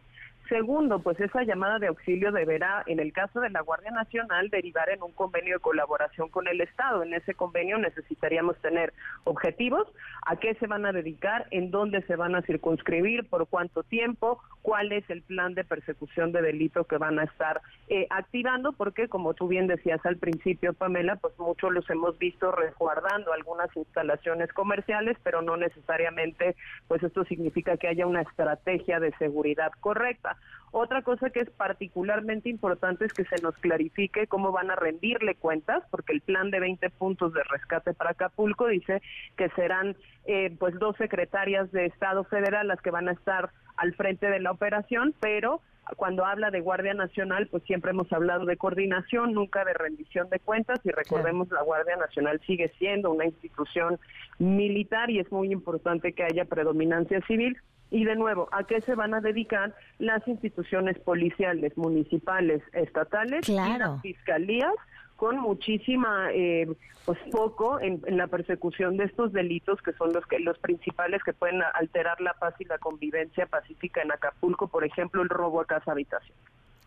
Segundo, 0.51 0.99
pues 0.99 1.17
esa 1.21 1.43
llamada 1.43 1.79
de 1.79 1.87
auxilio 1.87 2.33
deberá, 2.33 2.83
en 2.85 2.99
el 2.99 3.13
caso 3.13 3.39
de 3.39 3.49
la 3.49 3.61
Guardia 3.61 3.91
Nacional, 3.91 4.49
derivar 4.49 4.89
en 4.89 5.01
un 5.01 5.13
convenio 5.13 5.53
de 5.55 5.61
colaboración 5.61 6.27
con 6.27 6.45
el 6.45 6.59
Estado. 6.59 7.03
En 7.03 7.13
ese 7.13 7.35
convenio 7.35 7.77
necesitaríamos 7.77 8.57
tener 8.57 8.91
objetivos, 9.23 9.87
a 10.25 10.35
qué 10.35 10.53
se 10.55 10.67
van 10.67 10.85
a 10.85 10.91
dedicar, 10.91 11.47
en 11.51 11.71
dónde 11.71 12.01
se 12.01 12.17
van 12.17 12.35
a 12.35 12.41
circunscribir, 12.41 13.29
por 13.29 13.47
cuánto 13.47 13.83
tiempo, 13.83 14.41
cuál 14.61 14.91
es 14.91 15.09
el 15.09 15.21
plan 15.21 15.53
de 15.53 15.63
persecución 15.63 16.33
de 16.33 16.41
delito 16.41 16.83
que 16.83 16.97
van 16.97 17.17
a 17.19 17.23
estar 17.23 17.61
eh, 17.87 18.07
activando, 18.09 18.73
porque 18.73 19.07
como 19.07 19.33
tú 19.33 19.47
bien 19.47 19.67
decías 19.67 20.05
al 20.05 20.17
principio, 20.17 20.73
Pamela, 20.73 21.15
pues 21.15 21.33
muchos 21.39 21.71
los 21.71 21.89
hemos 21.89 22.19
visto 22.19 22.51
resguardando 22.51 23.31
algunas 23.31 23.73
instalaciones 23.77 24.51
comerciales, 24.51 25.15
pero 25.23 25.41
no 25.41 25.55
necesariamente, 25.55 26.57
pues 26.89 27.01
esto 27.03 27.23
significa 27.23 27.77
que 27.77 27.87
haya 27.87 28.05
una 28.05 28.23
estrategia 28.23 28.99
de 28.99 29.13
seguridad 29.13 29.71
correcta. 29.79 30.35
Otra 30.71 31.01
cosa 31.01 31.29
que 31.29 31.41
es 31.41 31.49
particularmente 31.49 32.49
importante 32.49 33.05
es 33.05 33.13
que 33.13 33.25
se 33.25 33.41
nos 33.41 33.55
clarifique 33.57 34.27
cómo 34.27 34.53
van 34.53 34.71
a 34.71 34.75
rendirle 34.75 35.35
cuentas, 35.35 35.83
porque 35.91 36.13
el 36.13 36.21
plan 36.21 36.49
de 36.49 36.61
20 36.61 36.89
puntos 36.91 37.33
de 37.33 37.43
rescate 37.43 37.93
para 37.93 38.11
Acapulco 38.11 38.67
dice 38.67 39.01
que 39.35 39.49
serán 39.49 39.97
eh, 40.25 40.55
pues 40.57 40.79
dos 40.79 40.95
secretarias 40.95 41.71
de 41.73 41.87
Estado 41.87 42.23
federal 42.23 42.69
las 42.69 42.81
que 42.81 42.91
van 42.91 43.09
a 43.09 43.13
estar 43.13 43.49
al 43.75 43.93
frente 43.95 44.29
de 44.29 44.39
la 44.39 44.51
operación, 44.51 45.13
pero 45.19 45.61
cuando 45.97 46.25
habla 46.25 46.51
de 46.51 46.61
Guardia 46.61 46.93
Nacional, 46.93 47.47
pues 47.47 47.63
siempre 47.63 47.91
hemos 47.91 48.11
hablado 48.13 48.45
de 48.45 48.55
coordinación, 48.55 49.33
nunca 49.33 49.65
de 49.65 49.73
rendición 49.73 50.29
de 50.29 50.39
cuentas 50.39 50.79
y 50.83 50.91
recordemos 50.91 51.49
la 51.51 51.63
Guardia 51.63 51.97
Nacional 51.97 52.39
sigue 52.45 52.71
siendo 52.77 53.11
una 53.11 53.25
institución 53.25 53.99
militar 54.39 55.09
y 55.09 55.19
es 55.19 55.29
muy 55.31 55.51
importante 55.51 56.13
que 56.13 56.23
haya 56.23 56.45
predominancia 56.45 57.19
civil. 57.27 57.57
Y 57.91 58.05
de 58.05 58.15
nuevo, 58.15 58.47
¿a 58.51 58.63
qué 58.63 58.81
se 58.81 58.95
van 58.95 59.13
a 59.13 59.21
dedicar 59.21 59.75
las 59.99 60.25
instituciones 60.27 60.97
policiales, 60.99 61.77
municipales, 61.77 62.63
estatales 62.73 63.47
y 63.47 63.53
las 63.53 64.01
fiscalías? 64.01 64.73
con 65.21 65.37
muchísima 65.37 66.31
eh, 66.33 66.67
pues 67.05 67.19
foco 67.31 67.79
en, 67.79 68.01
la 68.07 68.25
persecución 68.25 68.97
de 68.97 69.03
estos 69.03 69.31
delitos 69.31 69.79
que 69.83 69.93
son 69.93 70.11
los 70.13 70.25
que 70.25 70.39
los 70.39 70.57
principales 70.57 71.21
que 71.23 71.31
pueden 71.31 71.61
alterar 71.75 72.19
la 72.21 72.33
paz 72.33 72.55
y 72.57 72.65
la 72.65 72.79
convivencia 72.79 73.45
pacífica 73.45 74.01
en 74.01 74.11
Acapulco, 74.11 74.67
por 74.67 74.83
ejemplo, 74.83 75.21
el 75.21 75.29
robo 75.29 75.61
a 75.61 75.65
casa 75.65 75.91
habitación. 75.91 76.35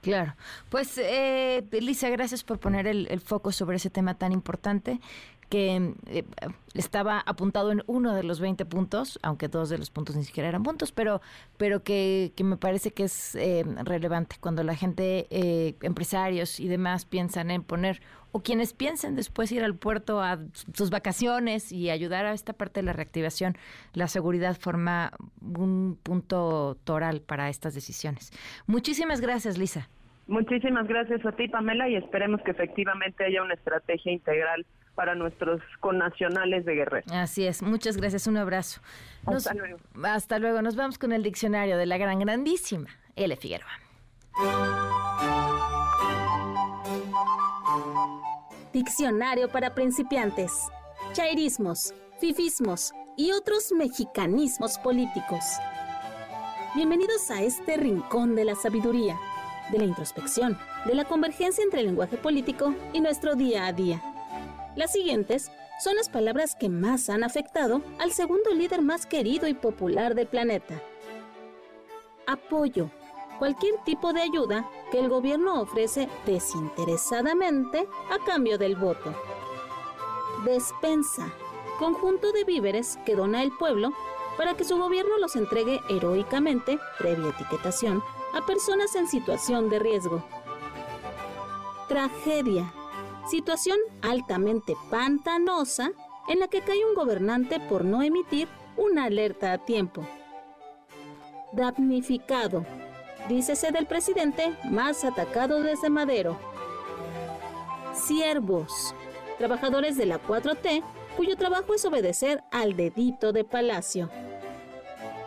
Claro. 0.04 0.34
Pues, 0.68 0.98
eh, 0.98 1.64
Lisa, 1.70 2.10
gracias 2.10 2.44
por 2.44 2.58
poner 2.58 2.88
el, 2.88 3.20
foco 3.20 3.52
sobre 3.52 3.76
ese 3.76 3.88
tema 3.88 4.14
tan 4.14 4.32
importante 4.32 4.98
que 5.48 5.94
eh, 6.06 6.24
estaba 6.74 7.20
apuntado 7.20 7.72
en 7.72 7.82
uno 7.86 8.14
de 8.14 8.22
los 8.22 8.40
20 8.40 8.64
puntos, 8.66 9.18
aunque 9.22 9.48
dos 9.48 9.68
de 9.68 9.78
los 9.78 9.90
puntos 9.90 10.16
ni 10.16 10.24
siquiera 10.24 10.48
eran 10.48 10.62
puntos, 10.62 10.92
pero, 10.92 11.20
pero 11.56 11.82
que, 11.82 12.32
que 12.36 12.44
me 12.44 12.56
parece 12.56 12.92
que 12.92 13.04
es 13.04 13.34
eh, 13.36 13.64
relevante 13.84 14.36
cuando 14.40 14.62
la 14.62 14.74
gente, 14.74 15.26
eh, 15.30 15.74
empresarios 15.82 16.60
y 16.60 16.68
demás 16.68 17.04
piensan 17.04 17.50
en 17.50 17.62
poner, 17.62 18.00
o 18.32 18.42
quienes 18.42 18.72
piensen 18.72 19.14
después 19.14 19.52
ir 19.52 19.62
al 19.62 19.76
puerto 19.76 20.20
a 20.20 20.40
sus 20.72 20.90
vacaciones 20.90 21.70
y 21.70 21.90
ayudar 21.90 22.26
a 22.26 22.32
esta 22.32 22.52
parte 22.52 22.80
de 22.80 22.86
la 22.86 22.92
reactivación, 22.92 23.56
la 23.92 24.08
seguridad 24.08 24.56
forma 24.58 25.12
un 25.40 25.96
punto 26.02 26.76
toral 26.82 27.20
para 27.20 27.48
estas 27.48 27.74
decisiones. 27.74 28.32
Muchísimas 28.66 29.20
gracias, 29.20 29.56
Lisa. 29.56 29.88
Muchísimas 30.26 30.88
gracias 30.88 31.24
a 31.26 31.32
ti, 31.32 31.48
Pamela, 31.48 31.88
y 31.88 31.96
esperemos 31.96 32.40
que 32.42 32.52
efectivamente 32.52 33.24
haya 33.24 33.42
una 33.42 33.54
estrategia 33.54 34.10
integral 34.10 34.64
para 34.94 35.14
nuestros 35.14 35.60
connacionales 35.80 36.64
de 36.64 36.74
Guerrero. 36.74 37.06
Así 37.12 37.46
es, 37.46 37.62
muchas 37.62 37.96
gracias, 37.96 38.26
un 38.26 38.36
abrazo. 38.36 38.80
hasta 39.26 39.54
luego. 39.54 39.78
Hasta 40.02 40.38
luego, 40.38 40.62
nos 40.62 40.76
vamos 40.76 40.98
con 40.98 41.12
el 41.12 41.22
diccionario 41.22 41.76
de 41.76 41.86
la 41.86 41.98
gran, 41.98 42.18
grandísima 42.18 42.88
L. 43.16 43.36
Figueroa. 43.36 43.70
Diccionario 48.72 49.48
para 49.48 49.74
principiantes. 49.74 50.68
Chairismos, 51.12 51.94
fifismos 52.20 52.92
y 53.16 53.32
otros 53.32 53.72
mexicanismos 53.72 54.78
políticos. 54.78 55.44
Bienvenidos 56.74 57.30
a 57.30 57.40
este 57.42 57.76
rincón 57.76 58.34
de 58.34 58.44
la 58.44 58.56
sabiduría, 58.56 59.16
de 59.70 59.78
la 59.78 59.84
introspección, 59.84 60.58
de 60.86 60.94
la 60.96 61.04
convergencia 61.04 61.62
entre 61.62 61.80
el 61.80 61.86
lenguaje 61.86 62.16
político 62.16 62.74
y 62.92 63.00
nuestro 63.00 63.36
día 63.36 63.66
a 63.66 63.72
día 63.72 64.02
las 64.76 64.92
siguientes 64.92 65.50
son 65.82 65.96
las 65.96 66.08
palabras 66.08 66.56
que 66.56 66.68
más 66.68 67.08
han 67.10 67.24
afectado 67.24 67.82
al 67.98 68.12
segundo 68.12 68.52
líder 68.52 68.82
más 68.82 69.06
querido 69.06 69.48
y 69.48 69.54
popular 69.54 70.14
del 70.14 70.26
planeta. 70.26 70.80
Apoyo. 72.26 72.90
Cualquier 73.38 73.74
tipo 73.84 74.12
de 74.12 74.22
ayuda 74.22 74.68
que 74.92 75.00
el 75.00 75.08
gobierno 75.08 75.60
ofrece 75.60 76.08
desinteresadamente 76.24 77.88
a 78.10 78.24
cambio 78.24 78.58
del 78.58 78.76
voto. 78.76 79.12
Despensa. 80.44 81.32
Conjunto 81.78 82.30
de 82.30 82.44
víveres 82.44 82.96
que 83.04 83.16
dona 83.16 83.42
el 83.42 83.50
pueblo 83.50 83.92
para 84.36 84.54
que 84.54 84.64
su 84.64 84.78
gobierno 84.78 85.18
los 85.18 85.34
entregue 85.34 85.80
heroicamente, 85.88 86.78
previa 86.98 87.30
etiquetación, 87.30 88.02
a 88.32 88.46
personas 88.46 88.94
en 88.94 89.08
situación 89.08 89.68
de 89.68 89.80
riesgo. 89.80 90.24
Tragedia 91.88 92.72
situación 93.26 93.78
altamente 94.02 94.74
pantanosa 94.90 95.90
en 96.28 96.40
la 96.40 96.48
que 96.48 96.60
cae 96.60 96.84
un 96.84 96.94
gobernante 96.94 97.60
por 97.60 97.84
no 97.84 98.02
emitir 98.02 98.48
una 98.76 99.04
alerta 99.04 99.52
a 99.52 99.58
tiempo. 99.58 100.06
Damnificado, 101.52 102.64
dícese 103.28 103.70
del 103.70 103.86
presidente 103.86 104.54
más 104.70 105.04
atacado 105.04 105.62
desde 105.62 105.90
Madero. 105.90 106.36
Siervos, 107.94 108.94
trabajadores 109.38 109.96
de 109.96 110.06
la 110.06 110.20
4T 110.20 110.82
cuyo 111.16 111.36
trabajo 111.36 111.74
es 111.74 111.84
obedecer 111.84 112.42
al 112.50 112.76
dedito 112.76 113.32
de 113.32 113.44
Palacio. 113.44 114.10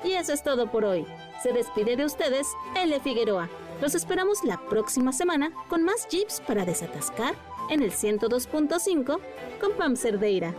Y 0.03 0.13
eso 0.13 0.33
es 0.33 0.43
todo 0.43 0.69
por 0.69 0.85
hoy. 0.85 1.05
Se 1.41 1.53
despide 1.53 1.95
de 1.95 2.05
ustedes 2.05 2.47
L. 2.75 2.99
Figueroa. 2.99 3.49
Los 3.81 3.95
esperamos 3.95 4.43
la 4.43 4.57
próxima 4.69 5.13
semana 5.13 5.51
con 5.69 5.83
más 5.83 6.07
jeeps 6.07 6.41
para 6.41 6.65
desatascar 6.65 7.35
en 7.69 7.81
el 7.81 7.91
102.5 7.91 9.19
con 9.59 9.71
Pam 9.77 9.95
Cerdeira. 9.95 10.53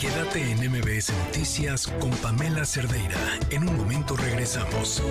Quédate 0.00 0.50
en 0.50 0.70
MBS 0.70 1.12
Noticias 1.26 1.86
con 1.86 2.10
Pamela 2.10 2.64
Cerdeira. 2.64 3.18
En 3.50 3.68
un 3.68 3.76
momento 3.76 4.16
regresamos. 4.16 5.02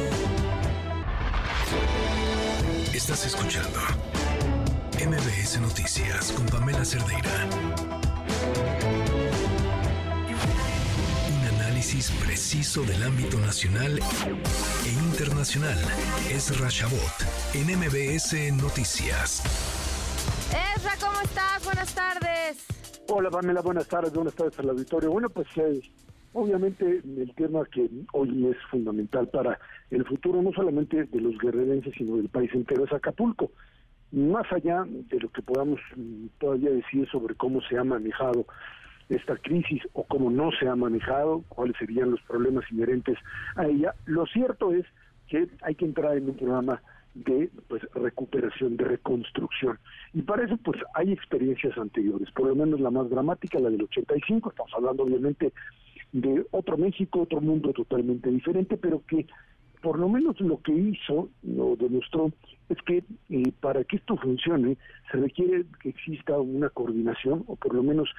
Estás 2.93 3.25
escuchando 3.25 3.79
MBS 4.99 5.59
Noticias 5.59 6.31
con 6.31 6.45
Pamela 6.45 6.85
Cerdeira. 6.85 7.49
Preciso 12.43 12.83
del 12.83 13.01
ámbito 13.01 13.39
nacional 13.39 13.97
e 14.85 14.91
internacional. 15.07 15.77
Es 16.29 16.59
Rashabot 16.59 17.15
en 17.53 17.67
MBS 17.79 18.51
Noticias. 18.61 19.41
Ezra, 20.75 20.91
¿cómo 20.99 21.21
estás? 21.21 21.63
Buenas 21.63 21.95
tardes. 21.95 22.67
Hola 23.07 23.29
Pamela, 23.31 23.61
buenas 23.61 23.87
tardes, 23.87 24.11
buenas 24.11 24.35
tardes 24.35 24.59
al 24.59 24.71
auditorio. 24.71 25.09
Bueno, 25.11 25.29
pues 25.29 25.47
eh, 25.55 25.79
obviamente 26.33 27.01
el 27.05 27.33
tema 27.33 27.63
que 27.71 27.89
hoy 28.11 28.47
es 28.47 28.57
fundamental 28.69 29.29
para 29.29 29.57
el 29.89 30.03
futuro 30.03 30.41
no 30.41 30.51
solamente 30.51 31.05
de 31.05 31.21
los 31.21 31.37
guerrerenses, 31.37 31.93
sino 31.97 32.17
del 32.17 32.27
país 32.27 32.51
entero 32.53 32.83
es 32.83 32.91
Acapulco. 32.91 33.51
Más 34.11 34.51
allá 34.51 34.83
de 34.85 35.17
lo 35.17 35.29
que 35.29 35.41
podamos 35.41 35.79
mm, 35.95 36.25
todavía 36.41 36.71
decir 36.71 37.07
sobre 37.09 37.35
cómo 37.35 37.61
se 37.61 37.77
ha 37.77 37.85
manejado 37.85 38.45
esta 39.09 39.37
crisis 39.37 39.81
o 39.93 40.03
cómo 40.05 40.29
no 40.29 40.51
se 40.51 40.67
ha 40.67 40.75
manejado, 40.75 41.43
cuáles 41.49 41.75
serían 41.77 42.11
los 42.11 42.21
problemas 42.21 42.65
inherentes 42.71 43.17
a 43.55 43.67
ella. 43.67 43.93
Lo 44.05 44.25
cierto 44.25 44.73
es 44.73 44.85
que 45.27 45.47
hay 45.61 45.75
que 45.75 45.85
entrar 45.85 46.17
en 46.17 46.29
un 46.29 46.35
programa 46.35 46.81
de 47.13 47.49
pues 47.67 47.83
recuperación, 47.93 48.77
de 48.77 48.85
reconstrucción. 48.85 49.77
Y 50.13 50.23
para 50.23 50.45
eso 50.45 50.57
pues 50.57 50.79
hay 50.95 51.11
experiencias 51.11 51.77
anteriores, 51.77 52.31
por 52.31 52.47
lo 52.47 52.55
menos 52.55 52.79
la 52.79 52.91
más 52.91 53.09
dramática, 53.09 53.59
la 53.59 53.69
del 53.69 53.83
85, 53.83 54.49
estamos 54.49 54.71
hablando 54.75 55.03
obviamente 55.03 55.53
de 56.11 56.45
otro 56.51 56.77
México, 56.77 57.21
otro 57.21 57.41
mundo 57.41 57.71
totalmente 57.73 58.29
diferente, 58.29 58.77
pero 58.77 59.03
que 59.07 59.27
por 59.81 59.99
lo 59.99 60.07
menos 60.07 60.39
lo 60.39 60.61
que 60.61 60.71
hizo, 60.71 61.29
lo 61.43 61.75
demostró, 61.75 62.31
es 62.69 62.77
que 62.85 63.03
eh, 63.29 63.51
para 63.59 63.83
que 63.83 63.97
esto 63.97 64.15
funcione 64.15 64.77
se 65.11 65.17
requiere 65.17 65.65
que 65.81 65.89
exista 65.89 66.39
una 66.39 66.69
coordinación 66.69 67.43
o 67.47 67.57
por 67.57 67.75
lo 67.75 67.83
menos 67.83 68.09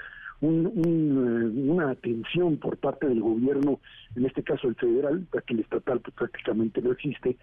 un, 0.40 1.68
una 1.68 1.90
atención 1.90 2.56
por 2.56 2.76
parte 2.76 3.08
del 3.08 3.20
gobierno, 3.20 3.80
en 4.16 4.26
este 4.26 4.42
caso 4.42 4.68
el 4.68 4.74
federal, 4.74 5.26
que 5.46 5.54
el 5.54 5.60
estatal 5.60 6.00
pues, 6.00 6.14
prácticamente 6.14 6.82
no 6.82 6.92
existe, 6.92 7.36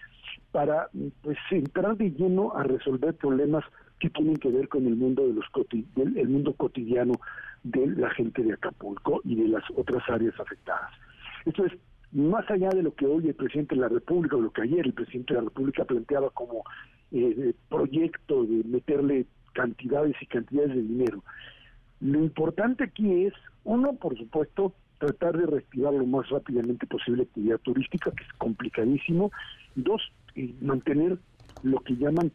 para 0.52 0.90
pues 1.22 1.38
entrar 1.50 1.98
de 1.98 2.12
lleno 2.12 2.56
a 2.56 2.64
resolver 2.64 3.14
problemas 3.16 3.64
que 4.00 4.10
tienen 4.10 4.38
que 4.38 4.50
ver 4.50 4.68
con 4.68 4.86
el 4.88 4.96
mundo 4.96 5.28
de 5.28 5.34
los 5.34 5.46
del, 5.96 6.18
el 6.18 6.30
mundo 6.30 6.54
cotidiano 6.54 7.14
de 7.64 7.88
la 7.88 8.10
gente 8.12 8.44
de 8.44 8.54
Acapulco 8.54 9.22
y 9.24 9.36
de 9.36 9.48
las 9.48 9.64
otras 9.76 10.04
áreas 10.10 10.38
afectadas. 10.40 10.92
Esto 11.46 11.66
es 11.66 11.74
más 12.12 12.50
allá 12.50 12.70
de 12.70 12.84
lo 12.84 12.94
que 12.94 13.06
hoy 13.06 13.28
el 13.28 13.36
presidente 13.36 13.76
de 13.76 13.82
la 13.82 13.90
República 13.90 14.36
o 14.36 14.42
lo 14.42 14.52
que 14.52 14.64
ayer 14.64 14.86
el 14.86 14.94
presidente 14.94 15.34
de 15.34 15.42
la 15.42 15.46
República 15.46 15.86
planteaba 15.86 16.30
como 16.32 16.64
eh, 17.12 17.54
proyecto 17.70 18.44
de 18.44 18.64
meterle 18.66 19.26
cantidades 19.54 20.16
y 20.22 20.26
cantidades 20.26 20.76
de 20.76 20.82
dinero. 20.82 21.24
Lo 22.02 22.20
importante 22.20 22.84
aquí 22.86 23.26
es, 23.26 23.34
uno, 23.64 23.94
por 23.94 24.18
supuesto, 24.18 24.74
tratar 24.98 25.38
de 25.38 25.46
reactivar 25.46 25.94
lo 25.94 26.06
más 26.06 26.30
rápidamente 26.30 26.86
posible 26.88 27.24
actividad 27.24 27.60
turística, 27.60 28.12
que 28.12 28.24
es 28.24 28.34
complicadísimo. 28.34 29.32
Dos, 29.76 30.02
eh, 30.36 30.54
mantener 30.62 31.18
lo 31.64 31.80
que 31.80 31.96
llaman 31.96 32.32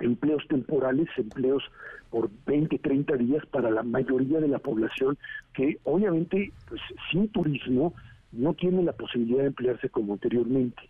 empleos 0.00 0.46
temporales, 0.48 1.08
empleos 1.16 1.62
por 2.10 2.30
20, 2.46 2.78
30 2.78 3.16
días 3.16 3.44
para 3.46 3.70
la 3.70 3.82
mayoría 3.82 4.40
de 4.40 4.48
la 4.48 4.58
población 4.58 5.18
que 5.52 5.78
obviamente 5.84 6.52
pues 6.68 6.80
sin 7.10 7.28
turismo 7.28 7.94
no 8.32 8.54
tiene 8.54 8.82
la 8.82 8.92
posibilidad 8.92 9.40
de 9.40 9.48
emplearse 9.48 9.88
como 9.88 10.14
anteriormente. 10.14 10.82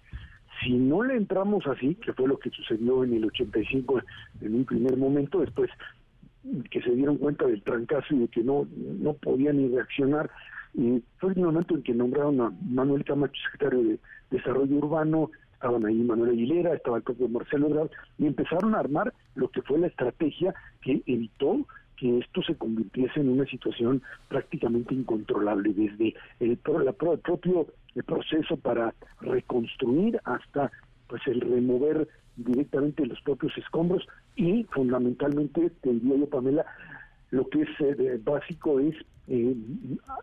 Si 0.62 0.72
no 0.72 1.02
le 1.02 1.16
entramos 1.16 1.66
así, 1.66 1.94
que 1.94 2.12
fue 2.12 2.28
lo 2.28 2.38
que 2.38 2.50
sucedió 2.50 3.04
en 3.04 3.14
el 3.14 3.24
85 3.24 4.02
en 4.40 4.54
un 4.54 4.64
primer 4.64 4.96
momento, 4.96 5.40
después 5.40 5.70
que 6.70 6.80
se 6.82 6.90
dieron 6.90 7.16
cuenta 7.16 7.46
del 7.46 7.62
trancazo 7.62 8.14
y 8.14 8.20
de 8.20 8.28
que 8.28 8.42
no, 8.42 8.66
no 8.76 9.14
podían 9.14 9.58
ni 9.58 9.68
reaccionar. 9.68 10.30
Y 10.74 11.02
fue 11.18 11.32
el 11.32 11.40
momento 11.40 11.74
en 11.74 11.82
que 11.82 11.94
nombraron 11.94 12.40
a 12.40 12.52
Manuel 12.68 13.04
Camacho, 13.04 13.40
secretario 13.50 13.84
de 13.84 13.98
Desarrollo 14.30 14.76
Urbano, 14.76 15.30
estaban 15.54 15.84
ahí 15.86 15.96
Manuel 15.96 16.30
Aguilera, 16.30 16.74
estaba 16.74 16.98
el 16.98 17.02
propio 17.02 17.28
Marcelo 17.28 17.68
Ebrard, 17.68 17.90
y 18.18 18.26
empezaron 18.26 18.74
a 18.74 18.80
armar 18.80 19.12
lo 19.34 19.48
que 19.48 19.62
fue 19.62 19.78
la 19.78 19.88
estrategia 19.88 20.54
que 20.82 21.02
evitó 21.06 21.66
que 21.96 22.18
esto 22.18 22.42
se 22.42 22.54
convirtiese 22.54 23.20
en 23.20 23.28
una 23.30 23.44
situación 23.46 24.02
prácticamente 24.28 24.94
incontrolable, 24.94 25.74
desde 25.74 26.14
el, 26.38 26.58
la, 26.84 26.90
el 26.90 27.18
propio 27.18 27.66
proceso 28.06 28.56
para 28.56 28.94
reconstruir 29.20 30.20
hasta 30.24 30.70
pues 31.08 31.26
el 31.26 31.40
remover 31.40 32.08
directamente 32.36 33.06
los 33.06 33.20
propios 33.22 33.56
escombros 33.58 34.06
y 34.36 34.64
fundamentalmente, 34.70 35.70
te 35.82 35.92
diría 35.92 36.16
yo, 36.16 36.28
Pamela, 36.28 36.64
lo 37.30 37.48
que 37.48 37.62
es 37.62 37.68
eh, 37.80 38.20
básico 38.22 38.80
es 38.80 38.94
eh, 39.30 39.54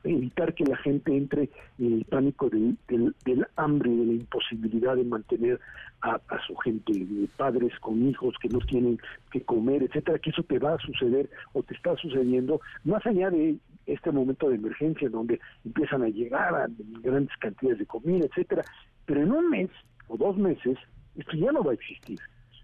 evitar 0.03 0.55
que 0.55 0.65
la 0.65 0.77
gente 0.77 1.15
entre 1.15 1.49
en 1.77 1.93
el 1.93 2.05
pánico 2.05 2.49
del, 2.49 2.77
del, 2.87 3.47
hambre, 3.55 3.91
de 3.91 4.05
la 4.05 4.13
imposibilidad 4.13 4.95
de 4.95 5.03
mantener 5.03 5.59
a, 6.01 6.19
su 6.45 6.55
gente, 6.57 6.93
de 6.93 7.27
padres 7.35 7.71
con 7.79 8.07
hijos 8.07 8.35
que 8.41 8.49
no 8.49 8.59
tienen 8.59 8.99
que 9.31 9.41
comer, 9.41 9.83
etcétera, 9.83 10.19
que 10.19 10.29
eso 10.29 10.43
te 10.43 10.59
va 10.59 10.73
a 10.73 10.79
suceder 10.79 11.29
o 11.53 11.63
te 11.63 11.73
está 11.73 11.95
sucediendo, 11.97 12.61
más 12.83 13.05
allá 13.05 13.29
de 13.29 13.57
este 13.87 14.11
momento 14.11 14.49
de 14.49 14.55
emergencia 14.55 15.09
donde 15.09 15.39
empiezan 15.63 16.03
a 16.03 16.09
llegar 16.09 16.53
a 16.53 16.67
grandes 17.01 17.35
cantidades 17.37 17.79
de 17.79 17.85
comida, 17.85 18.25
etcétera, 18.25 18.63
pero 19.05 19.21
en 19.21 19.31
un 19.31 19.49
mes 19.49 19.69
o 20.07 20.17
dos 20.17 20.37
meses 20.37 20.77
esto 21.15 21.37
ya 21.37 21.51
no 21.51 21.63
va 21.63 21.71
a 21.71 21.75
existir. 21.75 22.19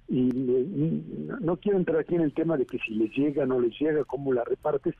Y, 0.07 0.29
no 1.41 1.55
quiero 1.57 1.77
entrar 1.77 1.99
aquí 1.99 2.15
en 2.15 2.21
el 2.21 2.33
tema 2.33 2.57
de 2.57 2.65
que 2.65 2.77
si 2.79 2.93
les 2.95 3.11
llega, 3.15 3.45
no 3.45 3.59
les 3.59 3.77
llega, 3.79 4.03
cómo 4.03 4.33
la 4.33 4.43
repartes, 4.43 4.95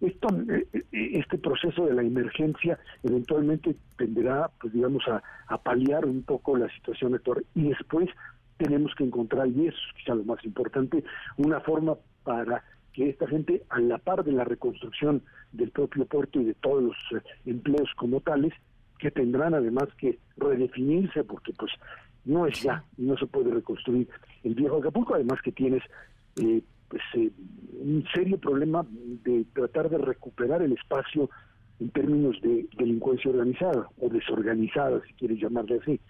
esto, 0.00 0.28
eh, 0.50 0.66
eh, 0.72 0.82
este 0.92 1.38
proceso 1.38 1.86
de 1.86 1.94
la 1.94 2.02
emergencia 2.02 2.78
eventualmente 3.02 3.76
tenderá, 3.96 4.50
pues 4.60 4.72
digamos, 4.72 5.04
a, 5.08 5.22
paliar 5.58 6.04
un 6.04 6.22
poco 6.22 6.56
la 6.56 6.68
situación 6.74 7.14
actual 7.14 7.44
y 7.54 7.68
después 7.68 8.08
tenemos 8.56 8.94
que 8.94 9.04
encontrar, 9.04 9.48
y 9.48 9.68
eso 9.68 9.76
es 9.76 9.96
quizá 9.98 10.14
lo 10.14 10.24
más 10.24 10.44
importante, 10.44 11.04
una 11.36 11.60
forma 11.60 11.96
para 12.24 12.64
que 12.92 13.08
esta 13.08 13.26
gente, 13.28 13.62
a 13.70 13.80
la 13.80 13.98
par 13.98 14.24
de 14.24 14.32
la 14.32 14.44
reconstrucción 14.44 15.22
del 15.52 15.70
propio 15.70 16.04
puerto 16.04 16.40
y 16.40 16.44
de 16.44 16.54
todos 16.54 16.82
los 16.82 16.96
eh, 17.12 17.24
empleos 17.46 17.90
como 17.96 18.20
tales, 18.20 18.52
que 19.02 19.10
tendrán 19.10 19.52
además 19.52 19.88
que 19.98 20.20
redefinirse, 20.36 21.24
porque 21.24 21.52
pues 21.52 21.72
no 22.24 22.46
es 22.46 22.62
ya, 22.62 22.84
no 22.96 23.16
se 23.16 23.26
puede 23.26 23.50
reconstruir 23.50 24.08
el 24.44 24.54
viejo 24.54 24.76
Acapulco, 24.76 25.16
además 25.16 25.40
que 25.42 25.50
tienes 25.50 25.82
eh, 26.40 26.62
pues, 26.88 27.02
eh, 27.14 27.32
un 27.80 28.04
serio 28.14 28.38
problema 28.38 28.86
de 29.24 29.44
tratar 29.54 29.90
de 29.90 29.98
recuperar 29.98 30.62
el 30.62 30.72
espacio 30.72 31.28
en 31.80 31.90
términos 31.90 32.40
de 32.42 32.68
delincuencia 32.78 33.32
organizada 33.32 33.88
o 34.00 34.08
desorganizada, 34.08 35.02
si 35.04 35.14
quieres 35.14 35.40
llamarle 35.40 35.80
así. 35.82 36.00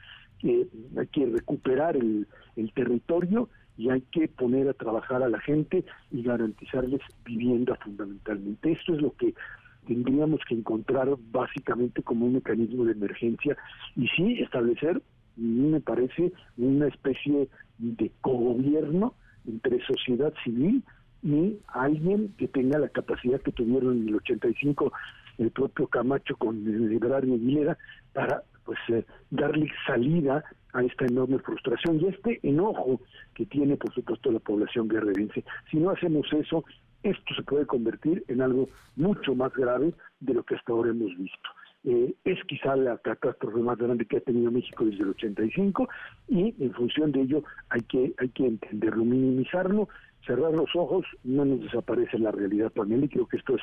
hay 0.42 1.06
que 1.06 1.26
recuperar 1.26 1.96
el, 1.96 2.26
territorio 2.74 3.48
y 3.78 3.88
hay 3.88 4.02
que 4.12 4.28
poner 4.28 4.68
a 4.68 4.74
trabajar 4.74 5.22
a 5.22 5.30
la 5.30 5.40
gente 5.40 5.82
y 6.10 6.22
garantizarles 6.22 7.00
vivienda 7.24 7.74
fundamentalmente. 7.76 8.72
Esto 8.72 8.94
es 8.94 9.00
lo 9.00 9.14
que 9.16 9.32
tendríamos 9.86 10.40
que 10.48 10.54
encontrar 10.54 11.08
básicamente 11.30 12.02
como 12.02 12.26
un 12.26 12.34
mecanismo 12.34 12.84
de 12.84 12.92
emergencia 12.92 13.56
y 13.96 14.06
sí 14.08 14.40
establecer, 14.40 15.02
me 15.36 15.80
parece, 15.80 16.32
una 16.56 16.88
especie 16.88 17.48
de 17.78 18.12
cogobierno 18.20 19.14
entre 19.46 19.84
sociedad 19.86 20.32
civil 20.44 20.84
y 21.22 21.56
alguien 21.68 22.34
que 22.36 22.48
tenga 22.48 22.78
la 22.78 22.88
capacidad 22.88 23.40
que 23.40 23.52
tuvieron 23.52 24.02
en 24.02 24.08
el 24.08 24.16
85 24.16 24.92
el 25.38 25.50
propio 25.50 25.86
Camacho 25.86 26.36
con 26.36 26.56
el 26.66 26.90
librario 26.90 27.34
Aguilera 27.34 27.78
para 28.12 28.42
pues 28.64 28.78
eh, 28.88 29.04
darle 29.30 29.68
salida 29.86 30.44
a 30.72 30.82
esta 30.82 31.06
enorme 31.06 31.38
frustración 31.38 32.00
y 32.00 32.06
este 32.06 32.40
enojo 32.42 33.00
que 33.34 33.46
tiene 33.46 33.76
por 33.76 33.92
supuesto 33.94 34.30
la 34.30 34.38
población 34.38 34.88
guerrerense. 34.88 35.44
Si 35.70 35.78
no 35.78 35.90
hacemos 35.90 36.26
eso, 36.32 36.64
esto 37.02 37.34
se 37.34 37.42
puede 37.42 37.66
convertir 37.66 38.24
en 38.28 38.42
algo 38.42 38.68
mucho 38.96 39.34
más 39.34 39.52
grave 39.52 39.94
de 40.20 40.34
lo 40.34 40.42
que 40.44 40.54
hasta 40.54 40.72
ahora 40.72 40.90
hemos 40.90 41.16
visto. 41.16 41.48
Eh, 41.84 42.14
es 42.24 42.38
quizá 42.46 42.76
la 42.76 42.96
catástrofe 42.98 43.58
más 43.58 43.76
grande 43.76 44.06
que 44.06 44.18
ha 44.18 44.20
tenido 44.20 44.52
México 44.52 44.84
desde 44.84 45.02
el 45.02 45.10
85 45.10 45.88
y 46.28 46.54
en 46.60 46.72
función 46.74 47.10
de 47.10 47.22
ello 47.22 47.42
hay 47.70 47.80
que 47.82 48.14
hay 48.18 48.28
que 48.28 48.46
entenderlo, 48.46 49.04
minimizarlo, 49.04 49.88
cerrar 50.24 50.52
los 50.52 50.70
ojos, 50.76 51.04
no 51.24 51.44
nos 51.44 51.60
desaparece 51.62 52.20
la 52.20 52.30
realidad 52.30 52.70
también 52.70 53.02
y 53.02 53.08
creo 53.08 53.26
que 53.26 53.38
esto 53.38 53.56
es 53.56 53.62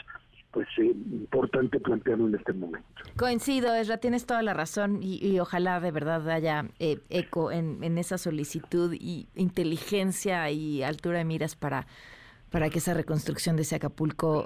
pues 0.52 0.68
eh, 0.80 0.88
importante 1.12 1.80
plantearlo 1.80 2.28
en 2.28 2.36
este 2.36 2.52
momento. 2.52 2.90
Coincido, 3.16 3.74
Esra, 3.74 4.00
tienes 4.00 4.26
toda 4.26 4.42
la 4.42 4.54
razón 4.54 5.00
y, 5.02 5.40
ojalá 5.40 5.80
de 5.80 5.92
verdad 5.92 6.28
haya 6.30 6.66
eh, 6.80 6.98
eco 7.10 7.52
en, 7.52 7.84
en, 7.84 7.98
esa 7.98 8.18
solicitud 8.18 8.94
y 9.00 9.28
inteligencia 9.36 10.50
y 10.50 10.84
altura 10.84 11.20
de 11.20 11.26
miras 11.26 11.56
para 11.56 11.86
para 12.52 12.70
que 12.70 12.80
esa 12.80 12.94
reconstrucción 12.94 13.56
de 13.56 13.64
ese 13.64 13.76
Acapulco 13.76 14.46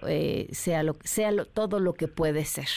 sea 0.51 0.83
lo 0.83 0.95
sea 1.03 1.31
lo, 1.31 1.45
todo 1.45 1.79
lo 1.79 1.93
que 1.93 2.07
puede 2.07 2.45
ser. 2.45 2.67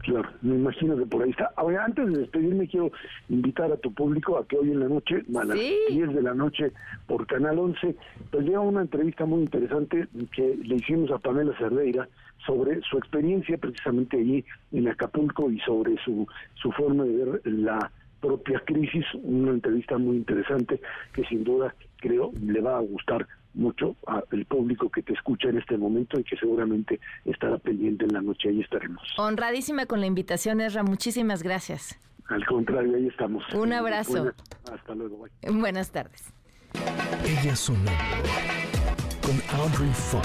Claro, 0.00 0.28
me 0.42 0.54
imagino 0.54 0.96
que 0.96 1.06
por 1.06 1.22
ahí 1.22 1.30
está. 1.30 1.52
Ahora, 1.56 1.84
antes 1.84 2.06
de 2.06 2.20
despedirme, 2.20 2.66
quiero 2.66 2.90
invitar 3.28 3.70
a 3.72 3.76
tu 3.76 3.92
público 3.92 4.38
a 4.38 4.46
que 4.46 4.56
hoy 4.56 4.70
en 4.70 4.80
la 4.80 4.88
noche, 4.88 5.22
a 5.38 5.44
las 5.44 5.58
10 5.58 6.14
de 6.14 6.22
la 6.22 6.34
noche, 6.34 6.72
por 7.06 7.26
Canal 7.26 7.58
11, 7.58 7.94
pues 8.30 8.48
una 8.48 8.82
entrevista 8.82 9.24
muy 9.24 9.42
interesante 9.42 10.08
que 10.32 10.58
le 10.62 10.76
hicimos 10.76 11.10
a 11.10 11.18
Pamela 11.18 11.56
Cerdeira 11.58 12.08
sobre 12.46 12.80
su 12.82 12.96
experiencia 12.96 13.58
precisamente 13.58 14.16
allí 14.16 14.44
en 14.72 14.88
Acapulco 14.88 15.50
y 15.50 15.58
sobre 15.60 15.96
su, 16.04 16.26
su 16.54 16.72
forma 16.72 17.04
de 17.04 17.24
ver 17.24 17.40
la 17.44 17.90
propia 18.20 18.60
crisis, 18.60 19.04
una 19.22 19.50
entrevista 19.50 19.98
muy 19.98 20.16
interesante 20.16 20.80
que 21.12 21.24
sin 21.24 21.44
duda 21.44 21.74
creo 21.98 22.32
le 22.42 22.60
va 22.60 22.78
a 22.78 22.80
gustar 22.80 23.26
mucho 23.58 23.96
al 24.06 24.44
público 24.46 24.88
que 24.88 25.02
te 25.02 25.12
escucha 25.12 25.48
en 25.48 25.58
este 25.58 25.76
momento 25.76 26.18
y 26.18 26.24
que 26.24 26.36
seguramente 26.36 27.00
estará 27.24 27.58
pendiente 27.58 28.04
en 28.04 28.14
la 28.14 28.22
noche. 28.22 28.48
Ahí 28.48 28.60
estaremos. 28.60 29.02
Honradísima 29.18 29.86
con 29.86 30.00
la 30.00 30.06
invitación, 30.06 30.60
Erra. 30.60 30.82
Muchísimas 30.82 31.42
gracias. 31.42 31.98
Al 32.28 32.44
contrario, 32.46 32.96
ahí 32.96 33.06
estamos. 33.08 33.42
Un 33.54 33.72
abrazo. 33.72 34.32
hasta 34.72 34.94
luego. 34.94 35.26
Buenas 35.50 35.90
tardes. 35.90 36.32
Ella 37.24 37.56
sonó 37.56 37.90
con 39.22 39.60
Audrey 39.60 39.90
Funk. 39.92 40.24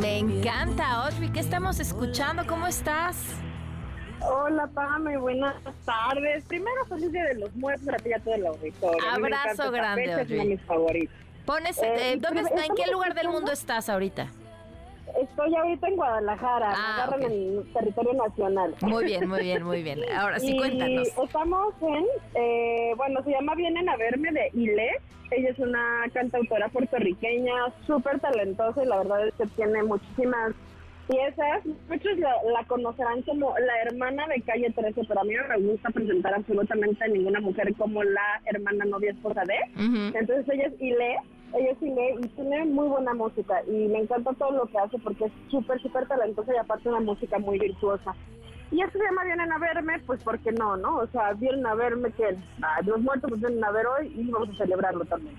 Me 0.00 0.18
encanta, 0.18 1.04
Audrey. 1.04 1.30
¿Qué 1.30 1.40
estamos 1.40 1.80
escuchando? 1.80 2.46
¿Cómo 2.46 2.66
estás? 2.66 3.40
Hola, 4.20 4.66
Pame, 4.68 5.18
buenas 5.18 5.54
tardes. 5.84 6.44
Primero, 6.46 6.86
feliz 6.88 7.12
Día 7.12 7.24
de 7.24 7.40
los 7.40 7.54
Muertos 7.56 7.88
a 7.88 7.96
ti 7.96 8.08
y 8.08 8.12
a 8.14 8.18
todo 8.20 8.34
el 8.34 8.46
auditorio. 8.46 8.98
Abrazo 9.12 9.70
grande, 9.70 10.12
Audrey. 10.12 10.22
Es 10.22 10.28
de 10.28 10.44
mis 10.44 10.62
favoritos. 10.62 11.23
Pones, 11.44 11.78
eh, 11.82 12.12
eh 12.12 12.16
¿dónde 12.18 12.42
está, 12.42 12.64
¿En 12.64 12.74
qué 12.74 12.90
lugar 12.90 13.14
del 13.14 13.28
mundo 13.28 13.52
estás 13.52 13.88
ahorita? 13.88 14.28
Estoy 15.20 15.54
ahorita 15.54 15.86
en 15.88 15.96
Guadalajara, 15.96 16.72
ah, 16.74 17.16
en 17.16 17.22
el 17.22 17.72
territorio 17.72 18.14
nacional. 18.14 18.74
Muy 18.80 19.04
bien, 19.06 19.28
muy 19.28 19.42
bien, 19.42 19.62
muy 19.62 19.82
bien. 19.82 20.00
Ahora 20.16 20.40
sí, 20.40 20.56
cuéntanos. 20.56 21.08
Estamos 21.08 21.74
en, 21.82 22.04
eh, 22.34 22.94
bueno, 22.96 23.22
se 23.22 23.30
llama 23.30 23.54
Vienen 23.54 23.88
a 23.88 23.96
verme 23.96 24.32
de 24.32 24.50
Ile. 24.54 24.90
Ella 25.30 25.50
es 25.50 25.58
una 25.58 26.04
cantautora 26.12 26.68
puertorriqueña, 26.68 27.52
súper 27.86 28.20
talentosa 28.20 28.82
y 28.82 28.86
la 28.86 28.98
verdad 28.98 29.28
es 29.28 29.34
que 29.34 29.46
tiene 29.48 29.82
muchísimas 29.82 30.52
piezas. 31.08 31.64
Muchos 31.88 32.18
la, 32.18 32.64
conocerán 32.66 33.22
como 33.22 33.54
la 33.58 33.82
hermana 33.82 34.26
de 34.28 34.40
Calle 34.42 34.70
13, 34.70 35.02
pero 35.06 35.20
a 35.20 35.24
mí 35.24 35.34
no 35.34 35.48
me 35.48 35.68
gusta 35.68 35.90
presentar 35.90 36.34
absolutamente 36.34 37.04
a 37.04 37.08
ninguna 37.08 37.40
mujer 37.40 37.74
como 37.76 38.02
la 38.02 38.40
hermana 38.46 38.84
novia 38.84 39.12
esposa 39.12 39.42
de. 39.44 39.56
Entonces 40.18 40.46
ella 40.52 40.66
es 40.66 40.80
Ile, 40.80 41.16
ella 41.54 41.70
es 41.70 41.82
Ile 41.82 42.16
y 42.20 42.28
tiene 42.28 42.64
muy 42.64 42.88
buena 42.88 43.14
música 43.14 43.62
y 43.66 43.88
me 43.88 44.00
encanta 44.00 44.32
todo 44.34 44.52
lo 44.52 44.66
que 44.66 44.78
hace 44.78 44.98
porque 44.98 45.26
es 45.26 45.32
súper, 45.50 45.80
súper 45.80 46.06
talentosa 46.08 46.52
y 46.54 46.56
aparte 46.56 46.88
una 46.88 47.00
música 47.00 47.38
muy 47.38 47.58
virtuosa. 47.58 48.14
Y 48.70 48.80
esto 48.80 48.98
se 48.98 49.04
llama 49.04 49.24
Vienen 49.24 49.52
a 49.52 49.58
verme, 49.58 50.00
pues 50.00 50.22
porque 50.24 50.50
no, 50.50 50.76
¿no? 50.76 50.96
O 50.96 51.06
sea, 51.08 51.32
vienen 51.34 51.64
a 51.66 51.74
verme 51.74 52.10
que 52.12 52.36
ah, 52.62 52.80
los 52.84 53.00
muertos 53.00 53.30
pues 53.30 53.40
vienen 53.40 53.62
a 53.62 53.70
ver 53.70 53.86
hoy 53.86 54.12
y 54.16 54.28
vamos 54.30 54.48
a 54.48 54.56
celebrarlo 54.56 55.04
también. 55.04 55.36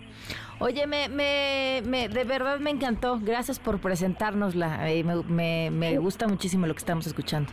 Oye, 0.59 0.87
me, 0.87 1.09
me, 1.09 1.81
me, 1.85 2.07
de 2.07 2.23
verdad 2.23 2.59
me 2.59 2.69
encantó. 2.69 3.19
Gracias 3.21 3.59
por 3.59 3.79
presentárnosla. 3.79 4.89
Eh, 4.89 5.03
me, 5.03 5.69
me, 5.69 5.97
gusta 5.97 6.27
muchísimo 6.27 6.65
lo 6.65 6.73
que 6.73 6.79
estamos 6.79 7.07
escuchando. 7.07 7.51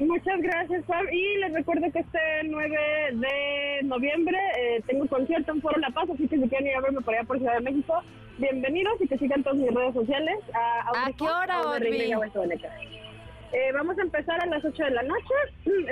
Muchas 0.00 0.40
gracias, 0.40 0.84
Fab. 0.86 1.04
Y 1.12 1.38
les 1.38 1.52
recuerdo 1.52 1.90
que 1.92 2.00
este 2.00 2.18
9 2.44 2.76
de 3.12 3.86
noviembre 3.86 4.38
eh, 4.58 4.82
tengo 4.86 5.02
un 5.02 5.08
concierto 5.08 5.52
en 5.52 5.60
Foro 5.60 5.78
La 5.78 5.90
Paz, 5.90 6.08
así 6.10 6.26
que 6.26 6.38
si 6.38 6.48
quieren 6.48 6.68
ir 6.68 6.76
a 6.76 6.80
verme 6.80 7.02
por 7.02 7.14
allá 7.14 7.24
por 7.24 7.38
Ciudad 7.38 7.54
de 7.54 7.60
México, 7.60 8.02
bienvenidos 8.38 9.00
y 9.00 9.08
que 9.08 9.18
sigan 9.18 9.42
todas 9.42 9.58
mis 9.58 9.72
redes 9.72 9.94
sociales. 9.94 10.38
¿A, 10.54 11.10
qué 11.12 11.24
hora, 11.24 11.60
eh, 13.52 13.72
vamos 13.74 13.98
a 13.98 14.02
empezar 14.02 14.40
a 14.40 14.46
las 14.46 14.64
8 14.64 14.84
de 14.84 14.90
la 14.92 15.02
noche. 15.02 15.34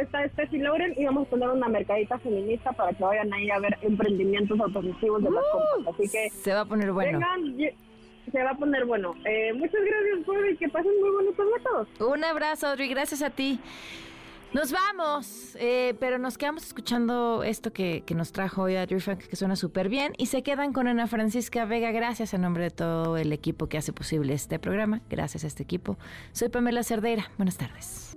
Está 0.00 0.26
Steffi 0.28 0.58
Lauren 0.58 0.94
y 0.96 1.04
vamos 1.04 1.26
a 1.26 1.30
poner 1.30 1.48
una 1.48 1.68
mercadita 1.68 2.16
feminista 2.18 2.70
para 2.72 2.92
que 2.92 3.02
vayan 3.02 3.32
ahí 3.32 3.50
a 3.50 3.58
ver 3.58 3.76
emprendimientos 3.82 4.60
autogestivos 4.60 5.22
de 5.24 5.30
las 5.30 5.42
uh, 5.42 5.58
compras. 5.58 5.94
Así 5.94 6.08
que 6.08 6.30
se 6.30 6.52
va 6.54 6.60
a 6.60 6.64
poner 6.64 6.92
bueno. 6.92 7.18
Se 8.30 8.42
va 8.42 8.50
a 8.50 8.56
poner 8.56 8.84
bueno. 8.84 9.14
Eh, 9.24 9.52
muchas 9.52 9.80
gracias, 9.80 10.52
y 10.52 10.56
que 10.56 10.68
pasen 10.68 10.92
muy 11.00 11.10
bonitos 11.10 11.46
métodos. 11.56 11.88
Un 12.00 12.24
abrazo, 12.24 12.68
Audrey. 12.68 12.88
Gracias 12.88 13.22
a 13.22 13.30
ti. 13.30 13.60
Nos 14.54 14.72
vamos, 14.72 15.56
eh, 15.60 15.94
pero 16.00 16.16
nos 16.16 16.38
quedamos 16.38 16.64
escuchando 16.64 17.42
esto 17.42 17.70
que, 17.70 18.02
nos 18.16 18.32
trajo 18.32 18.62
hoy 18.62 18.76
a 18.76 18.86
Frank, 18.86 19.18
que 19.18 19.36
suena 19.36 19.56
súper 19.56 19.90
bien, 19.90 20.14
y 20.16 20.26
se 20.26 20.42
quedan 20.42 20.72
con 20.72 20.88
Ana 20.88 21.06
Francisca 21.06 21.66
Vega. 21.66 21.90
Gracias 21.90 22.32
en 22.32 22.40
nombre 22.40 22.64
de 22.64 22.70
todo 22.70 23.18
el 23.18 23.32
equipo 23.34 23.68
que 23.68 23.76
hace 23.76 23.92
posible 23.92 24.32
este 24.32 24.58
programa. 24.58 25.02
Gracias 25.10 25.44
a 25.44 25.46
este 25.48 25.62
equipo. 25.62 25.98
Soy 26.32 26.48
Pamela 26.48 26.82
Cerdeira. 26.82 27.30
Buenas 27.36 27.58
tardes. 27.58 28.16